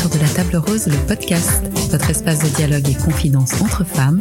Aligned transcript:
Autour 0.00 0.16
de 0.16 0.22
la 0.24 0.30
table 0.30 0.56
rose, 0.56 0.86
le 0.86 0.96
podcast, 1.06 1.62
votre 1.90 2.08
espace 2.08 2.38
de 2.38 2.48
dialogue 2.56 2.88
et 2.88 2.94
confidence 2.94 3.60
entre 3.60 3.84
femmes 3.84 4.18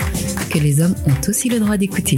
que 0.49 0.59
les 0.59 0.81
hommes 0.81 0.95
ont 1.05 1.29
aussi 1.29 1.47
le 1.47 1.57
droit 1.61 1.77
d'écouter. 1.77 2.17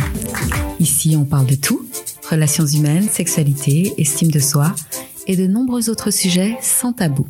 Ici, 0.80 1.16
on 1.16 1.26
parle 1.26 1.46
de 1.46 1.54
tout, 1.54 1.88
relations 2.28 2.66
humaines, 2.66 3.08
sexualité, 3.08 3.94
estime 4.00 4.32
de 4.32 4.40
soi 4.40 4.74
et 5.28 5.36
de 5.36 5.46
nombreux 5.46 5.92
autres 5.92 6.10
sujets 6.10 6.58
sans 6.60 6.92
tabou. 6.92 7.28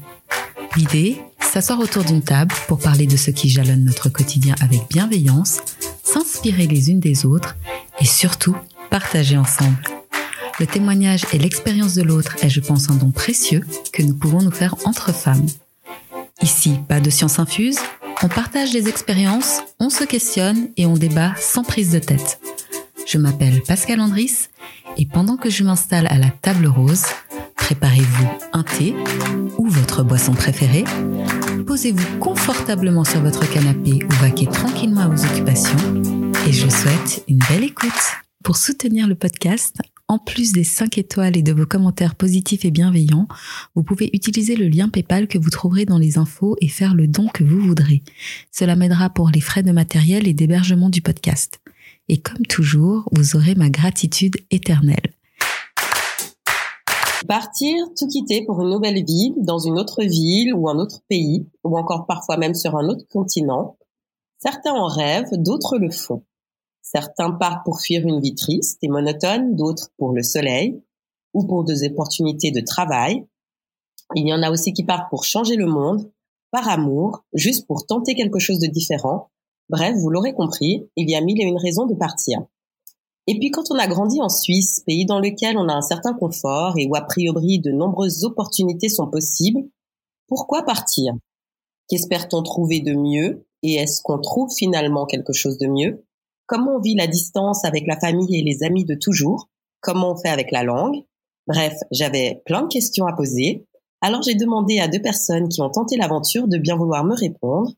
L'idée, 0.78 1.18
s'asseoir 1.42 1.82
autour 1.82 2.06
d'une 2.06 2.24
table 2.24 2.56
pour 2.70 2.80
parler 2.80 3.08
de 3.08 3.18
ce 3.18 3.32
qui 3.32 3.50
jalonne 3.50 3.84
notre 3.84 4.08
quotidien 4.08 4.56
avec 4.62 4.88
bienveillance, 4.90 5.58
s'inspirer 6.02 6.66
les 6.66 6.92
unes 6.92 7.02
des 7.02 7.26
autres 7.26 7.58
et 8.00 8.06
surtout 8.06 8.56
partager 8.90 9.36
ensemble. 9.36 9.84
Le 10.62 10.66
témoignage 10.66 11.26
et 11.34 11.40
l'expérience 11.40 11.96
de 11.96 12.04
l'autre 12.04 12.38
est, 12.42 12.50
je 12.50 12.62
pense, 12.62 12.90
un 12.90 12.96
don 12.96 13.12
précieux 13.12 13.66
que 13.92 14.02
nous 14.02 14.16
pouvons 14.16 14.42
nous 14.42 14.52
faire 14.52 14.76
entre 14.86 15.14
femmes. 15.14 15.46
Ici, 16.42 16.80
pas 16.88 17.00
de 17.00 17.10
science 17.10 17.40
infuse, 17.40 17.80
on 18.24 18.28
partage 18.28 18.74
les 18.74 18.88
expériences, 18.88 19.62
on 19.80 19.90
se 19.90 20.04
questionne 20.04 20.70
et 20.78 20.86
on 20.86 20.94
débat 20.94 21.34
sans 21.40 21.64
prise 21.64 21.92
de 21.92 22.00
tête. 22.00 22.40
Je 23.08 23.18
m'appelle 23.18 23.62
Pascal 23.68 24.00
Andris 24.00 24.48
et 24.98 25.06
pendant 25.06 25.38
que 25.38 25.50
je 25.50 25.64
m'installe 25.64 26.08
à 26.08 26.18
la 26.18 26.30
table 26.30 26.68
rose, 26.68 27.06
préparez-vous 27.56 28.28
un 28.54 28.64
thé 28.64 28.96
ou 29.58 29.68
votre 29.68 30.04
boisson 30.04 30.34
préférée, 30.34 30.84
posez-vous 31.68 32.20
confortablement 32.20 33.04
sur 33.04 33.22
votre 33.22 33.48
canapé 33.52 34.00
ou 34.04 34.14
vaquez 34.22 34.48
tranquillement 34.48 35.02
à 35.02 35.08
vos 35.10 35.24
occupations 35.24 36.02
et 36.48 36.52
je 36.52 36.70
souhaite 36.70 37.24
une 37.28 37.40
belle 37.50 37.64
écoute. 37.64 37.92
Pour 38.44 38.58
soutenir 38.58 39.08
le 39.08 39.14
podcast, 39.14 39.76
en 40.12 40.20
plus 40.20 40.52
des 40.52 40.66
5 40.66 40.98
étoiles 40.98 41.38
et 41.38 41.42
de 41.42 41.54
vos 41.54 41.66
commentaires 41.66 42.16
positifs 42.16 42.66
et 42.66 42.72
bienveillants, 42.72 43.30
vous 43.76 43.84
pouvez 43.84 44.10
utiliser 44.12 44.58
le 44.58 44.68
lien 44.68 44.90
PayPal 44.90 45.26
que 45.30 45.38
vous 45.38 45.50
trouverez 45.50 45.86
dans 45.86 45.98
les 45.98 46.18
infos 46.18 46.58
et 46.60 46.68
faire 46.68 46.96
le 46.96 47.08
don 47.08 47.30
que 47.34 47.46
vous 47.46 47.62
voudrez. 47.62 48.04
Cela 48.52 48.76
m'aidera 48.76 49.10
pour 49.10 49.30
les 49.30 49.40
frais 49.40 49.64
de 49.64 49.72
matériel 49.72 50.28
et 50.28 50.34
d'hébergement 50.34 50.90
du 50.90 51.02
podcast. 51.02 51.62
Et 52.10 52.18
comme 52.18 52.46
toujours, 52.46 53.08
vous 53.14 53.38
aurez 53.38 53.56
ma 53.56 53.70
gratitude 53.70 54.36
éternelle. 54.52 55.14
Partir, 57.26 57.78
tout 57.98 58.10
quitter 58.10 58.44
pour 58.46 58.62
une 58.62 58.70
nouvelle 58.72 59.06
vie, 59.06 59.34
dans 59.38 59.60
une 59.60 59.80
autre 59.80 60.04
ville 60.04 60.54
ou 60.54 60.68
un 60.68 60.78
autre 60.78 61.00
pays, 61.08 61.48
ou 61.64 61.78
encore 61.78 62.06
parfois 62.06 62.36
même 62.36 62.56
sur 62.56 62.76
un 62.76 62.90
autre 62.90 63.06
continent. 63.10 63.78
Certains 64.40 64.74
en 64.74 64.88
rêvent, 64.88 65.38
d'autres 65.38 65.78
le 65.78 65.90
font. 65.90 66.26
Certains 66.94 67.32
partent 67.32 67.64
pour 67.64 67.80
fuir 67.80 68.06
une 68.06 68.20
vie 68.20 68.36
triste 68.36 68.80
et 68.82 68.90
monotone, 68.90 69.56
d'autres 69.56 69.92
pour 69.98 70.12
le 70.12 70.24
soleil 70.24 70.82
ou 71.34 71.46
pour 71.46 71.64
des 71.64 71.88
opportunités 71.88 72.52
de 72.52 72.60
travail. 72.60 73.26
Il 74.16 74.28
y 74.28 74.34
en 74.34 74.44
a 74.44 74.52
aussi 74.52 74.74
qui 74.74 74.84
partent 74.84 75.10
pour 75.10 75.24
changer 75.24 75.56
le 75.56 75.68
monde, 75.68 76.12
par 76.52 76.68
amour, 76.68 77.24
juste 77.34 77.66
pour 77.66 77.86
tenter 77.86 78.14
quelque 78.14 78.40
chose 78.40 78.60
de 78.60 78.68
différent. 78.68 79.30
Bref, 79.70 79.96
vous 79.96 80.10
l'aurez 80.10 80.34
compris, 80.34 80.86
il 80.98 81.10
y 81.10 81.16
a 81.16 81.22
mille 81.22 81.40
et 81.40 81.46
une 81.46 81.58
raisons 81.58 81.86
de 81.86 81.96
partir. 81.96 82.40
Et 83.26 83.40
puis 83.40 83.52
quand 83.52 83.72
on 83.72 83.80
a 83.80 83.88
grandi 83.88 84.20
en 84.22 84.28
Suisse, 84.28 84.84
pays 84.86 85.06
dans 85.06 85.20
lequel 85.20 85.58
on 85.58 85.70
a 85.70 85.74
un 85.74 85.82
certain 85.82 86.14
confort 86.14 86.74
et 86.78 86.88
où 86.88 86.96
a 86.96 87.02
priori 87.02 87.60
de 87.60 87.72
nombreuses 87.72 88.26
opportunités 88.26 88.90
sont 88.90 89.08
possibles, 89.08 89.62
pourquoi 90.28 90.64
partir? 90.64 91.14
Qu'espère-t-on 91.88 92.44
trouver 92.44 92.82
de 92.82 92.94
mieux? 92.94 93.46
Et 93.64 93.76
est-ce 93.76 94.02
qu'on 94.02 94.20
trouve 94.20 94.52
finalement 94.54 95.06
quelque 95.06 95.32
chose 95.32 95.58
de 95.58 95.68
mieux? 95.68 96.04
Comment 96.52 96.76
on 96.76 96.82
vit 96.82 96.96
la 96.96 97.08
distance 97.08 97.64
avec 97.64 97.88
la 97.88 97.98
famille 97.98 98.38
et 98.38 98.44
les 98.44 98.62
amis 98.64 98.84
de 98.84 98.94
toujours, 98.94 99.50
comment 99.80 100.12
on 100.12 100.18
fait 100.18 100.28
avec 100.28 100.52
la 100.52 100.64
langue. 100.64 100.98
Bref, 101.48 101.74
j'avais 101.92 102.42
plein 102.46 102.64
de 102.64 102.68
questions 102.68 103.08
à 103.08 103.14
poser. 103.14 103.66
Alors 104.02 104.22
j'ai 104.22 104.36
demandé 104.36 104.80
à 104.80 104.90
deux 104.90 105.02
personnes 105.02 105.48
qui 105.48 105.62
ont 105.62 105.70
tenté 105.70 105.96
l'aventure 105.96 106.50
de 106.50 106.58
bien 106.58 106.76
vouloir 106.76 107.06
me 107.06 107.16
répondre. 107.16 107.72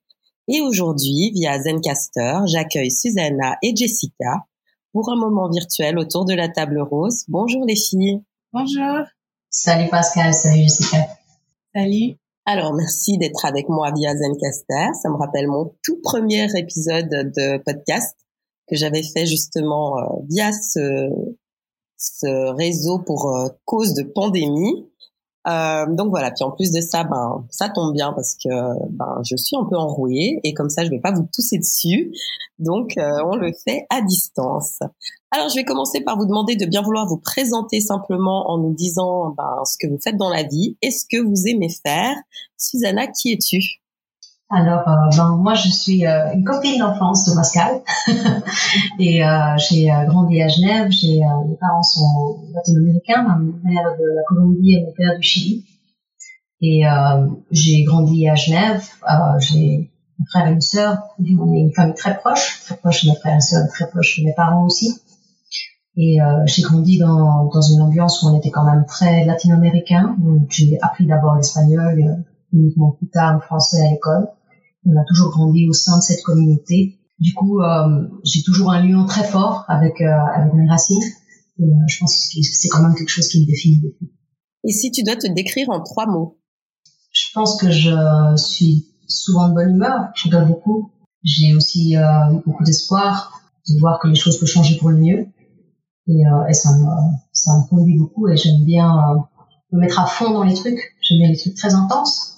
Et 0.48 0.60
aujourd'hui, 0.60 1.32
via 1.36 1.62
Zencaster, 1.62 2.40
j'accueille 2.48 2.90
Susanna 2.90 3.58
et 3.62 3.76
Jessica 3.76 4.48
pour 4.92 5.12
un 5.12 5.18
moment 5.18 5.50
virtuel 5.50 6.00
autour 6.00 6.26
de 6.26 6.34
la 6.34 6.50
table 6.50 6.82
rose. 6.82 7.26
Bonjour 7.28 7.66
les 7.68 7.76
filles. 7.76 8.24
Bonjour. 8.54 9.06
Salut 9.52 9.90
Pascal, 9.92 10.34
salut 10.34 10.64
Jessica. 10.64 10.98
Salut. 11.76 12.18
Alors, 12.46 12.74
merci 12.74 13.20
d'être 13.20 13.46
avec 13.46 13.70
moi 13.70 13.92
via 13.96 14.18
Zencaster. 14.18 14.96
Ça 15.00 15.10
me 15.10 15.16
rappelle 15.16 15.48
mon 15.48 15.76
tout 15.84 16.02
premier 16.02 16.48
épisode 16.58 17.08
de 17.08 17.64
podcast 17.64 18.18
que 18.68 18.76
j'avais 18.76 19.04
fait 19.04 19.26
justement 19.26 19.98
euh, 19.98 20.02
via 20.30 20.52
ce, 20.52 21.10
ce 21.98 22.54
réseau 22.56 23.00
pour 23.00 23.36
euh, 23.36 23.50
cause 23.66 23.94
de 23.94 24.04
pandémie. 24.04 24.88
Euh, 25.48 25.86
donc 25.94 26.10
voilà. 26.10 26.32
Puis 26.32 26.44
en 26.44 26.52
plus 26.52 26.72
de 26.72 26.80
ça, 26.80 27.04
ben 27.04 27.46
ça 27.50 27.70
tombe 27.70 27.94
bien 27.94 28.14
parce 28.14 28.36
que 28.36 28.50
ben 28.92 29.22
je 29.30 29.36
suis 29.36 29.58
un 29.58 29.66
peu 29.66 29.76
enrouée 29.76 30.40
et 30.44 30.54
comme 30.54 30.70
ça 30.70 30.86
je 30.86 30.90
vais 30.90 31.00
pas 31.00 31.12
vous 31.12 31.28
tousser 31.34 31.58
dessus. 31.58 32.14
Donc 32.60 32.98
euh, 32.98 33.20
on 33.26 33.36
le 33.36 33.52
fait 33.52 33.86
à 33.90 34.02
distance. 34.02 34.80
Alors 35.32 35.50
je 35.50 35.56
vais 35.56 35.66
commencer 35.66 36.02
par 36.02 36.18
vous 36.18 36.26
demander 36.26 36.56
de 36.56 36.66
bien 36.66 36.82
vouloir 36.82 37.08
vous 37.08 37.18
présenter 37.18 37.82
simplement 37.82 38.52
en 38.52 38.58
nous 38.58 38.74
disant 38.74 39.32
ben, 39.38 39.64
ce 39.66 39.78
que 39.78 39.88
vous 39.88 40.00
faites 40.02 40.18
dans 40.18 40.30
la 40.30 40.44
vie 40.44 40.78
et 40.82 40.92
ce 40.92 41.06
que 41.10 41.22
vous 41.22 41.48
aimez 41.48 41.70
faire. 41.70 42.16
Susanna, 42.58 43.08
qui 43.08 43.34
es-tu? 43.34 43.83
Alors, 44.54 44.88
euh, 44.88 45.10
ben, 45.18 45.30
moi, 45.38 45.56
je 45.56 45.68
suis 45.70 46.06
euh, 46.06 46.32
une 46.34 46.44
copine 46.44 46.78
d'enfance 46.78 47.28
de 47.28 47.36
Pascal 47.36 47.82
et 49.00 49.26
euh, 49.26 49.58
j'ai 49.58 49.88
grandi 50.08 50.44
à 50.44 50.48
Genève. 50.48 50.90
Mes 50.90 51.56
parents 51.60 51.82
sont 51.82 52.44
latino-américains, 52.54 53.24
ma 53.24 53.38
mère 53.38 53.98
de 53.98 54.16
la 54.16 54.22
Colombie 54.28 54.76
et 54.76 54.84
mon 54.84 54.92
père 54.92 55.16
du 55.18 55.24
Chili. 55.24 55.66
Et 56.62 56.84
j'ai 57.52 57.84
grandi 57.84 58.30
à 58.30 58.36
Genève. 58.36 58.88
j'ai 59.40 59.92
un 60.22 60.26
frère 60.30 60.48
et 60.48 60.52
une 60.52 60.62
sœur. 60.62 60.98
On 61.20 61.54
est 61.54 61.60
une 61.60 61.74
famille 61.74 61.96
très 61.96 62.16
proche, 62.16 62.62
très 62.64 62.78
proche 62.78 63.04
de 63.04 63.10
mes 63.10 63.16
frères 63.18 63.36
et 63.36 63.42
sœurs, 63.42 63.68
très 63.68 63.90
proche 63.90 64.20
de 64.20 64.26
mes 64.26 64.34
parents 64.34 64.66
aussi. 64.66 64.94
Et 65.98 66.20
j'ai 66.46 66.62
grandi 66.62 67.00
dans, 67.00 67.46
dans 67.46 67.62
une 67.62 67.82
ambiance 67.82 68.22
où 68.22 68.28
on 68.28 68.38
était 68.38 68.52
quand 68.52 68.64
même 68.64 68.86
très 68.86 69.26
latino-américain. 69.26 70.16
J'ai 70.50 70.78
appris 70.82 71.06
d'abord 71.06 71.36
l'espagnol, 71.36 72.24
uniquement 72.54 72.92
plus 72.92 73.08
tard 73.08 73.34
le 73.34 73.42
français 73.42 73.86
à 73.86 73.90
l'école. 73.90 74.28
On 74.86 74.92
a 74.98 75.04
toujours 75.08 75.32
grandi 75.32 75.68
au 75.68 75.74
sein 75.74 75.98
de 75.98 76.04
cette 76.04 76.24
communauté. 76.24 77.00
Du 77.20 77.34
coup, 77.34 77.62
euh, 77.62 78.08
j'ai 78.26 78.44
toujours 78.44 78.72
un 78.72 78.86
lien 78.86 79.06
très 79.06 79.24
fort 79.24 79.64
avec, 79.68 80.02
euh, 80.02 80.12
avec 80.36 80.54
mes 80.54 80.68
racines. 80.68 81.04
Et, 81.60 81.64
euh, 81.64 81.88
je 81.88 82.00
pense 82.00 82.30
que 82.34 82.42
c'est 82.42 82.68
quand 82.68 82.82
même 82.82 82.96
quelque 82.96 83.10
chose 83.10 83.30
qui 83.30 83.42
me 83.42 83.46
définit 83.46 83.80
beaucoup. 83.80 84.12
Et 84.66 84.72
si 84.72 84.92
tu 84.92 85.04
dois 85.04 85.16
te 85.16 85.28
décrire 85.28 85.70
en 85.70 85.82
trois 85.82 86.06
mots? 86.06 86.40
Je 87.12 87.28
pense 87.34 87.62
que 87.62 87.70
je 87.70 88.36
suis 88.38 88.88
souvent 89.08 89.50
de 89.50 89.54
bonne 89.54 89.76
humeur. 89.76 90.10
Je 90.16 90.30
donne 90.30 90.48
beaucoup. 90.48 90.92
J'ai 91.24 91.54
aussi 91.56 91.96
beaucoup 92.46 92.64
d'espoir 92.64 93.32
de 93.70 93.80
voir 93.80 94.00
que 94.00 94.08
les 94.08 94.16
choses 94.16 94.40
peuvent 94.40 94.50
changer 94.50 94.78
pour 94.78 94.90
le 94.90 94.98
mieux. 94.98 95.28
Et, 96.08 96.22
et 96.50 96.54
ça 96.54 96.76
me 96.78 96.86
ça 97.32 97.52
me 97.58 97.70
conduit 97.70 97.98
beaucoup 97.98 98.28
et 98.28 98.36
j'aime 98.36 98.66
bien 98.66 99.26
me 99.72 99.80
mettre 99.80 100.00
à 100.00 100.08
fond 100.08 100.32
dans 100.32 100.44
les 100.44 100.54
trucs. 100.54 100.96
J'aime 101.02 101.20
bien 101.20 101.30
les 101.30 101.38
trucs 101.38 101.56
très 101.56 101.74
intenses. 101.76 102.33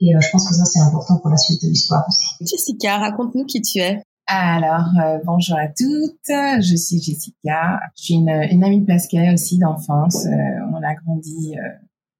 Et 0.00 0.14
euh, 0.14 0.20
je 0.20 0.30
pense 0.30 0.48
que 0.48 0.54
ça, 0.54 0.64
c'est 0.64 0.80
important 0.80 1.18
pour 1.18 1.30
la 1.30 1.36
suite 1.36 1.62
de 1.62 1.68
l'histoire 1.68 2.04
aussi. 2.08 2.26
Jessica, 2.40 2.98
raconte-nous 2.98 3.44
qui 3.44 3.60
tu 3.60 3.80
es. 3.80 4.02
Alors, 4.26 4.86
euh, 4.98 5.18
bonjour 5.24 5.58
à 5.58 5.68
toutes. 5.68 6.16
Je 6.28 6.74
suis 6.76 7.02
Jessica. 7.02 7.80
Je 7.98 8.04
suis 8.04 8.14
une, 8.14 8.30
une 8.30 8.64
amie 8.64 8.80
de 8.80 8.86
Pascal 8.86 9.34
aussi 9.34 9.58
d'enfance. 9.58 10.24
Euh, 10.24 10.30
on 10.72 10.82
a 10.82 10.94
grandi 10.94 11.54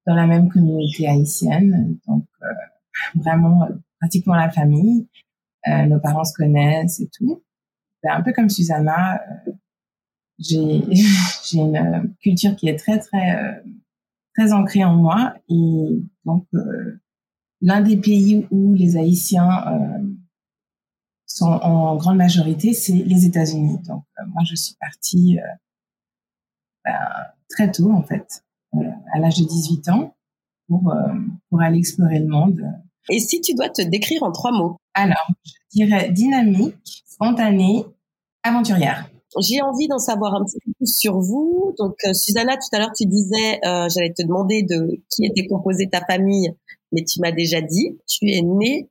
dans 0.07 0.15
la 0.15 0.27
même 0.27 0.51
communauté 0.51 1.09
haïtienne, 1.09 1.97
donc 2.07 2.25
vraiment 3.15 3.69
pratiquement 4.01 4.35
la 4.35 4.51
famille. 4.51 5.07
nos 5.67 6.01
parents 6.01 6.25
se 6.25 6.35
connaissent 6.35 7.01
et 7.01 7.09
tout. 7.17 7.43
Ben, 8.03 8.15
un 8.17 8.23
peu 8.23 8.33
comme 8.33 8.49
Susanna, 8.49 9.23
j'ai 10.39 10.83
j'ai 11.45 11.59
une 11.59 12.15
culture 12.23 12.57
qui 12.57 12.69
est 12.69 12.79
très 12.79 12.99
très 12.99 13.63
très 14.35 14.53
ancrée 14.53 14.85
en 14.85 14.97
moi 14.97 15.35
et 15.49 16.03
donc 16.25 16.47
l'un 17.61 17.81
des 17.81 17.97
pays 17.97 18.47
où 18.51 18.75
les 18.75 18.97
Haïtiens 18.97 19.67
euh, 19.69 19.99
sont 21.27 21.47
en 21.47 21.97
grande 21.97 22.17
majorité, 22.17 22.73
c'est 22.73 22.93
les 22.93 23.27
États-Unis. 23.27 23.79
Donc 23.87 24.05
euh, 24.19 24.25
moi, 24.29 24.43
je 24.45 24.55
suis 24.55 24.75
partie 24.81 25.39
euh, 25.39 25.43
ben, 26.85 26.99
très 27.49 27.71
tôt, 27.71 27.91
en 27.93 28.03
fait, 28.03 28.45
à 29.13 29.19
l'âge 29.19 29.39
de 29.39 29.45
18 29.45 29.89
ans, 29.91 30.15
pour, 30.69 30.95
pour 31.49 31.61
aller 31.61 31.79
explorer 31.79 32.21
le 32.21 32.29
monde. 32.29 32.63
Et 33.11 33.19
si 33.19 33.41
tu 33.41 33.55
dois 33.55 33.69
te 33.69 33.83
décrire 33.83 34.23
en 34.23 34.31
trois 34.31 34.53
mots? 34.53 34.77
Alors, 34.95 35.29
je 35.45 35.53
dirais 35.73 36.11
dynamique, 36.11 37.03
spontanée, 37.07 37.85
aventurière. 38.45 39.11
J'ai 39.39 39.63
envie 39.63 39.87
d'en 39.87 39.99
savoir 39.99 40.35
un 40.35 40.45
petit 40.45 40.59
peu 40.65 40.73
plus 40.77 40.99
sur 40.99 41.21
vous. 41.21 41.75
Donc, 41.79 41.95
Susanna, 42.15 42.55
tout 42.57 42.77
à 42.77 42.79
l'heure, 42.79 42.93
tu 42.97 43.07
disais, 43.07 43.61
j'allais 43.63 44.13
te 44.13 44.23
demander 44.23 44.63
de 44.63 45.01
qui 45.09 45.25
était 45.25 45.47
composée 45.47 45.89
ta 45.89 46.01
famille 46.01 46.55
mais 46.93 47.05
tu 47.05 47.21
m'as 47.21 47.33
déjà 47.33 47.61
dit, 47.61 47.99
tu 48.07 48.31
es 48.31 48.43
née 48.43 48.89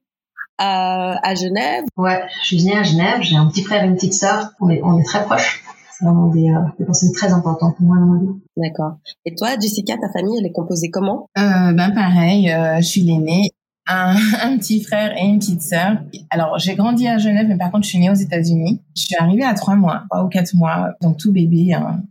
à, 0.57 1.17
à, 1.27 1.35
Genève. 1.35 1.83
Ouais, 1.97 2.21
je 2.41 2.47
suis 2.47 2.63
née 2.63 2.77
à 2.77 2.83
Genève. 2.83 3.21
J'ai 3.21 3.35
un 3.35 3.47
petit 3.47 3.63
frère 3.63 3.83
et 3.83 3.87
une 3.87 3.95
petite 3.95 4.13
sœur. 4.13 4.51
On 4.59 4.69
est, 4.69 4.81
on 4.83 4.99
est 4.99 5.03
très 5.03 5.23
proches. 5.23 5.63
C'est 5.97 6.05
vraiment 6.05 6.27
des, 6.27 6.49
euh, 6.49 6.59
des 6.77 6.85
personnes 6.85 7.11
très 7.11 7.33
importantes 7.33 7.75
pour 7.77 7.85
moi 7.85 7.97
dans 7.97 8.05
ma 8.05 8.19
vie. 8.19 8.39
D'accord. 8.57 8.93
Et 9.25 9.35
toi, 9.35 9.49
Jessica, 9.59 9.97
ta 9.97 10.09
famille, 10.11 10.37
elle 10.39 10.45
est 10.45 10.51
composée 10.51 10.89
comment? 10.89 11.29
Euh, 11.37 11.73
Ben 11.73 11.91
pareil, 11.93 12.49
euh, 12.51 12.77
je 12.77 12.85
suis 12.85 13.01
l'aînée 13.01 13.51
un, 13.89 14.15
un, 14.41 14.57
petit 14.57 14.81
frère 14.81 15.17
et 15.17 15.25
une 15.25 15.39
petite 15.39 15.61
sœur. 15.61 15.97
Alors, 16.29 16.57
j'ai 16.57 16.75
grandi 16.75 17.07
à 17.07 17.17
Genève, 17.17 17.47
mais 17.47 17.57
par 17.57 17.71
contre, 17.71 17.83
je 17.83 17.89
suis 17.89 17.99
née 17.99 18.09
aux 18.09 18.15
États-Unis. 18.15 18.81
Je 18.95 19.01
suis 19.01 19.15
arrivée 19.15 19.43
à 19.43 19.53
trois 19.53 19.75
mois, 19.75 20.03
trois 20.09 20.23
ou 20.23 20.29
quatre 20.29 20.53
mois, 20.55 20.91
donc 21.01 21.17
tout 21.17 21.33
bébé, 21.33 21.73
hein, 21.73 22.03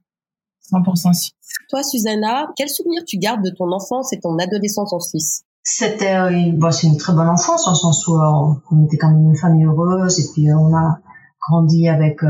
100% 0.70 1.14
suisse. 1.14 1.32
Toi, 1.70 1.82
Susanna, 1.82 2.48
quel 2.56 2.68
souvenir 2.68 3.02
tu 3.06 3.18
gardes 3.18 3.42
de 3.42 3.50
ton 3.50 3.70
enfance 3.72 4.12
et 4.12 4.20
ton 4.20 4.38
adolescence 4.38 4.92
en 4.92 5.00
Suisse? 5.00 5.44
C'était 5.62 6.16
euh, 6.16 6.52
bon, 6.54 6.70
c'est 6.70 6.86
une 6.86 6.96
très 6.96 7.12
bonne 7.12 7.28
enfance, 7.28 7.68
en 7.68 7.74
sens 7.74 8.06
où 8.08 8.14
euh, 8.14 8.54
on 8.70 8.86
était 8.86 8.96
quand 8.96 9.10
même 9.10 9.28
une 9.28 9.36
famille 9.36 9.64
heureuse, 9.64 10.18
et 10.18 10.32
puis 10.32 10.50
euh, 10.50 10.56
on 10.56 10.74
a 10.74 10.98
grandi 11.46 11.88
avec 11.88 12.20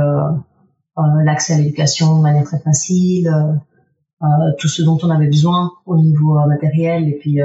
l'accès 1.24 1.54
à 1.54 1.58
l'éducation 1.58 2.16
de 2.18 2.22
manière 2.22 2.44
très 2.44 2.58
facile, 2.58 3.32
tout 4.58 4.68
ce 4.68 4.82
dont 4.82 4.98
on 5.02 5.10
avait 5.10 5.28
besoin 5.28 5.70
au 5.86 5.96
niveau 5.96 6.34
matériel, 6.46 7.08
et 7.08 7.12
puis 7.12 7.40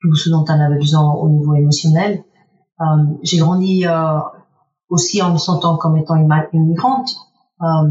tout 0.00 0.14
ce 0.14 0.30
dont 0.30 0.44
on 0.48 0.60
avait 0.60 0.78
besoin 0.78 1.12
au 1.14 1.28
niveau 1.28 1.54
émotionnel. 1.54 2.24
Euh, 2.80 2.84
j'ai 3.22 3.38
grandi 3.38 3.86
euh, 3.86 4.18
aussi 4.88 5.20
en 5.22 5.32
me 5.32 5.38
sentant 5.38 5.76
comme 5.76 5.96
étant 5.96 6.14
une 6.16 6.30
immigrante. 6.52 7.16
Euh, 7.60 7.90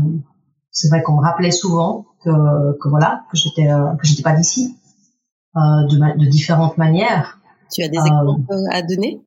c'est 0.72 0.90
vrai 0.90 1.04
qu'on 1.04 1.18
me 1.18 1.22
rappelait 1.22 1.52
souvent 1.52 2.06
que, 2.24 2.78
que 2.80 2.90
voilà 2.90 3.24
que 3.32 3.38
j'étais 3.38 3.70
euh, 3.70 3.94
que 3.96 4.08
j'étais 4.08 4.24
pas 4.24 4.34
d'ici, 4.34 4.78
de, 5.56 6.20
de 6.20 6.30
différentes 6.30 6.78
manières. 6.78 7.40
Tu 7.72 7.84
as 7.84 7.90
des 7.90 7.98
exemples 7.98 8.46
à 8.72 8.82
donner? 8.82 9.22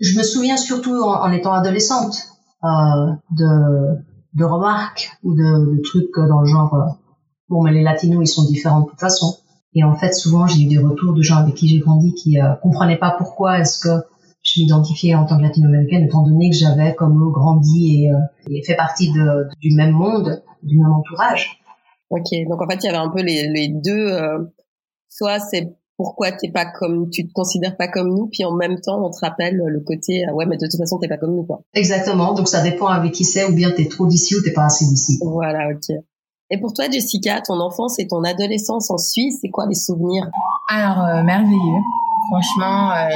Je 0.00 0.18
me 0.18 0.22
souviens 0.22 0.56
surtout 0.58 1.00
en, 1.00 1.22
en 1.22 1.32
étant 1.32 1.52
adolescente 1.52 2.32
de 2.62 4.04
de 4.34 4.44
remarques 4.44 5.16
ou 5.22 5.32
de, 5.34 5.76
de 5.76 5.82
trucs 5.82 6.10
dans 6.28 6.40
le 6.40 6.46
genre 6.46 6.98
bon 7.48 7.62
mais 7.62 7.72
les 7.72 7.82
latinos 7.82 8.28
ils 8.28 8.32
sont 8.32 8.44
différents 8.44 8.80
de 8.80 8.90
toute 8.90 9.00
façon 9.00 9.38
et 9.76 9.84
en 9.84 9.94
fait, 9.94 10.14
souvent, 10.14 10.46
j'ai 10.46 10.62
eu 10.62 10.66
des 10.66 10.78
retours 10.78 11.12
de 11.12 11.20
gens 11.20 11.36
avec 11.36 11.54
qui 11.54 11.68
j'ai 11.68 11.78
grandi 11.78 12.14
qui 12.14 12.40
euh, 12.40 12.54
comprenaient 12.62 12.96
pas 12.96 13.14
pourquoi 13.16 13.60
est-ce 13.60 13.78
que 13.78 14.06
je 14.42 14.60
m'identifiais 14.60 15.14
en 15.14 15.26
tant 15.26 15.36
que 15.36 15.42
latino-américaine, 15.42 16.04
étant 16.04 16.22
donné 16.22 16.48
que 16.48 16.56
j'avais 16.56 16.94
comme 16.94 17.22
eux 17.22 17.30
grandi 17.30 18.04
et, 18.04 18.10
euh, 18.10 18.16
et 18.48 18.62
fait 18.64 18.74
partie 18.74 19.12
de, 19.12 19.48
du 19.60 19.74
même 19.76 19.90
monde, 19.90 20.42
du 20.62 20.78
même 20.78 20.92
entourage. 20.92 21.60
Ok, 22.08 22.24
donc 22.48 22.62
en 22.62 22.66
fait, 22.70 22.78
il 22.82 22.86
y 22.86 22.88
avait 22.88 22.96
un 22.96 23.10
peu 23.10 23.20
les, 23.20 23.48
les 23.48 23.68
deux. 23.68 24.08
Euh, 24.12 24.38
soit 25.10 25.40
c'est 25.40 25.76
pourquoi 25.98 26.32
t'es 26.32 26.50
pas 26.50 26.64
comme, 26.64 27.10
tu 27.10 27.26
te 27.26 27.32
considères 27.34 27.76
pas 27.76 27.88
comme 27.88 28.08
nous, 28.08 28.28
puis 28.28 28.44
en 28.44 28.54
même 28.54 28.80
temps, 28.80 29.04
on 29.04 29.10
te 29.10 29.18
rappelle 29.20 29.56
le 29.56 29.80
côté, 29.80 30.24
ah 30.26 30.34
ouais, 30.34 30.46
mais 30.46 30.56
de 30.56 30.66
toute 30.66 30.78
façon, 30.78 30.98
t'es 30.98 31.08
pas 31.08 31.18
comme 31.18 31.34
nous, 31.36 31.44
quoi. 31.44 31.60
Exactement. 31.74 32.32
Donc 32.32 32.48
ça 32.48 32.62
dépend 32.62 32.86
avec 32.86 33.12
qui 33.12 33.24
c'est, 33.24 33.44
ou 33.44 33.54
bien 33.54 33.70
t'es 33.70 33.88
trop 33.88 34.06
d'ici 34.06 34.36
ou 34.36 34.42
t'es 34.42 34.52
pas 34.52 34.64
assez 34.64 34.86
d'ici. 34.86 35.18
Voilà, 35.22 35.68
ok. 35.70 35.96
Et 36.50 36.58
pour 36.58 36.72
toi, 36.72 36.88
Jessica, 36.90 37.40
ton 37.40 37.60
enfance 37.60 37.98
et 37.98 38.06
ton 38.06 38.22
adolescence 38.22 38.90
en 38.90 38.98
Suisse, 38.98 39.38
c'est 39.40 39.50
quoi 39.50 39.66
les 39.66 39.74
souvenirs? 39.74 40.30
Alors, 40.68 41.04
euh, 41.04 41.22
merveilleux. 41.22 41.82
Franchement, 42.30 42.92
euh, 42.92 43.08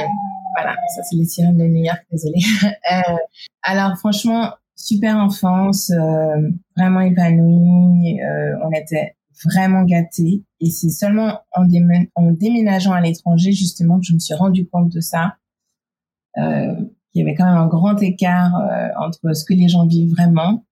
voilà, 0.55 0.75
ça 0.95 1.03
c'est 1.03 1.15
les 1.15 1.25
sirènes 1.25 1.57
de 1.57 1.63
New 1.63 1.83
York, 1.83 2.05
désolé. 2.11 2.39
euh, 2.65 3.15
alors, 3.63 3.97
franchement, 3.97 4.51
super 4.75 5.17
enfance, 5.17 5.91
euh, 5.91 6.49
vraiment 6.75 7.01
épanouie. 7.01 8.19
Euh, 8.21 8.55
on 8.63 8.71
était 8.71 9.15
vraiment 9.45 9.83
gâtés. 9.83 10.43
Et 10.59 10.69
c'est 10.69 10.89
seulement 10.89 11.39
en, 11.53 11.65
en, 12.15 12.31
déménageant 12.31 12.91
à 12.91 13.01
l'étranger, 13.01 13.53
justement, 13.53 13.99
que 13.99 14.05
je 14.05 14.13
me 14.13 14.19
suis 14.19 14.33
rendu 14.33 14.67
compte 14.67 14.89
de 14.89 14.99
ça. 14.99 15.37
Euh, 16.37 16.75
qu'il 17.11 17.19
y 17.19 17.21
avait 17.23 17.35
quand 17.35 17.45
même 17.45 17.57
un 17.57 17.67
grand 17.67 18.01
écart 18.01 18.53
entre 18.97 19.35
ce 19.35 19.43
que 19.43 19.53
les 19.53 19.67
gens 19.67 19.85
vivent 19.85 20.11
vraiment 20.11 20.63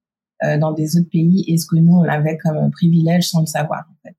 euh, 0.43 0.57
dans 0.57 0.71
des 0.71 0.97
autres 0.97 1.09
pays 1.09 1.43
et 1.47 1.57
ce 1.57 1.65
que 1.65 1.75
nous 1.75 1.93
on 1.93 2.03
avait 2.03 2.37
comme 2.37 2.71
privilège 2.71 3.29
sans 3.29 3.41
le 3.41 3.45
savoir 3.45 3.85
en 3.89 4.07
fait. 4.07 4.17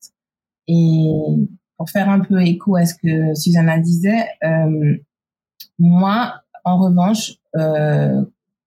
Et 0.68 1.10
pour 1.76 1.88
faire 1.90 2.08
un 2.08 2.20
peu 2.20 2.40
écho 2.42 2.76
à 2.76 2.84
ce 2.84 2.94
que 2.94 3.34
Susanna 3.34 3.78
disait, 3.78 4.26
euh, 4.44 4.96
moi 5.78 6.42
en 6.64 6.78
revanche, 6.78 7.34
euh, 7.56 8.24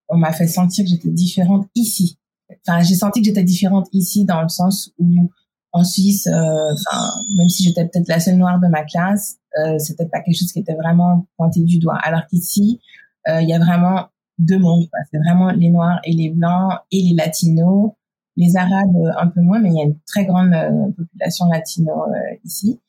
on 0.08 0.16
m'a 0.16 0.32
fait 0.32 0.46
sentir 0.46 0.84
que 0.84 0.90
j'étais 0.90 1.10
différente 1.10 1.68
ici. 1.74 2.18
Enfin, 2.66 2.82
j'ai 2.82 2.94
senti 2.94 3.20
que 3.20 3.26
j'étais 3.26 3.44
différente 3.44 3.88
ici 3.92 4.24
dans 4.24 4.42
le 4.42 4.48
sens 4.48 4.92
où 4.98 5.30
en 5.72 5.84
Suisse, 5.84 6.26
euh, 6.26 6.32
enfin, 6.72 7.10
même 7.36 7.48
si 7.48 7.64
j'étais 7.64 7.84
peut-être 7.86 8.08
la 8.08 8.20
seule 8.20 8.36
noire 8.36 8.60
de 8.60 8.68
ma 8.68 8.84
classe, 8.84 9.36
euh, 9.58 9.78
c'était 9.78 10.06
pas 10.06 10.20
quelque 10.20 10.38
chose 10.38 10.52
qui 10.52 10.60
était 10.60 10.74
vraiment 10.74 11.26
pointé 11.36 11.60
du 11.62 11.78
doigt. 11.78 11.98
Alors 12.02 12.26
qu'ici, 12.28 12.80
il 13.26 13.48
y 13.48 13.54
a 13.54 13.58
vraiment 13.58 14.08
deux 14.38 14.58
mondes. 14.58 14.88
C'est 15.10 15.18
vraiment 15.18 15.50
les 15.50 15.70
Noirs 15.70 16.00
et 16.04 16.12
les 16.12 16.30
Blancs 16.30 16.78
et 16.90 17.02
les 17.02 17.14
Latinos. 17.14 17.92
Les 18.36 18.56
Arabes 18.56 18.96
euh, 18.96 19.12
un 19.20 19.28
peu 19.28 19.40
moins, 19.40 19.60
mais 19.60 19.70
il 19.70 19.76
y 19.76 19.80
a 19.80 19.84
une 19.84 19.98
très 20.06 20.24
grande 20.24 20.52
euh, 20.52 20.90
population 20.96 21.46
latino 21.46 21.92
euh, 22.08 22.36
ici. 22.44 22.80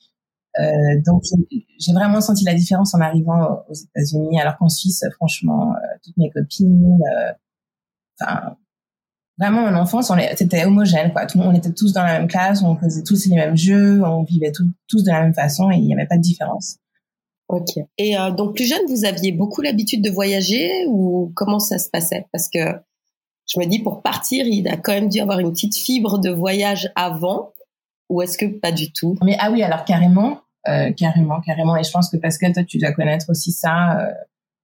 Euh, 0.59 0.63
donc 1.05 1.21
j'ai 1.79 1.93
vraiment 1.93 2.21
senti 2.21 2.45
la 2.45 2.55
différence 2.55 2.95
en 2.95 3.01
arrivant 3.01 3.63
aux 3.69 3.73
États-Unis, 3.73 4.39
alors 4.39 4.57
qu'en 4.57 4.69
Suisse, 4.69 5.03
franchement, 5.17 5.75
toutes 6.03 6.17
mes 6.17 6.31
copines, 6.31 6.97
enfin 8.19 8.55
vraiment 9.37 9.63
en 9.63 9.75
enfance, 9.75 10.11
c'était 10.37 10.63
homogène 10.63 11.11
quoi. 11.11 11.27
On 11.35 11.53
était 11.53 11.73
tous 11.73 11.91
dans 11.91 12.03
la 12.03 12.19
même 12.19 12.29
classe, 12.29 12.63
on 12.63 12.77
faisait 12.77 13.03
tous 13.03 13.27
les 13.27 13.35
mêmes 13.35 13.57
jeux, 13.57 14.01
on 14.03 14.23
vivait 14.23 14.53
tous 14.87 15.03
de 15.03 15.11
la 15.11 15.23
même 15.23 15.33
façon 15.33 15.69
et 15.71 15.75
il 15.75 15.85
n'y 15.85 15.93
avait 15.93 16.07
pas 16.07 16.15
de 16.15 16.21
différence. 16.21 16.77
Ok. 17.47 17.77
Et 17.97 18.17
euh, 18.17 18.31
donc 18.31 18.55
plus 18.55 18.65
jeune, 18.65 18.85
vous 18.87 19.05
aviez 19.05 19.31
beaucoup 19.31 19.61
l'habitude 19.61 20.03
de 20.03 20.09
voyager 20.09 20.85
ou 20.87 21.31
comment 21.35 21.59
ça 21.59 21.77
se 21.77 21.89
passait? 21.89 22.25
Parce 22.31 22.49
que 22.49 22.59
je 23.47 23.59
me 23.59 23.65
dis 23.65 23.79
pour 23.79 24.01
partir, 24.01 24.45
il 24.47 24.67
a 24.67 24.77
quand 24.77 24.93
même 24.93 25.09
dû 25.09 25.19
avoir 25.19 25.39
une 25.39 25.51
petite 25.51 25.75
fibre 25.75 26.17
de 26.17 26.31
voyage 26.31 26.91
avant, 26.95 27.53
ou 28.09 28.21
est-ce 28.21 28.37
que 28.37 28.45
pas 28.45 28.71
du 28.71 28.91
tout? 28.91 29.15
Mais 29.23 29.37
ah 29.39 29.51
oui, 29.51 29.61
alors 29.61 29.85
carrément, 29.85 30.41
euh, 30.67 30.91
carrément, 30.93 31.39
carrément. 31.41 31.77
Et 31.77 31.83
je 31.83 31.91
pense 31.91 32.09
que 32.09 32.17
Pascal, 32.17 32.53
toi, 32.53 32.63
tu 32.63 32.79
dois 32.79 32.91
connaître 32.91 33.29
aussi 33.29 33.51
ça. 33.51 33.99
Euh, 33.99 34.11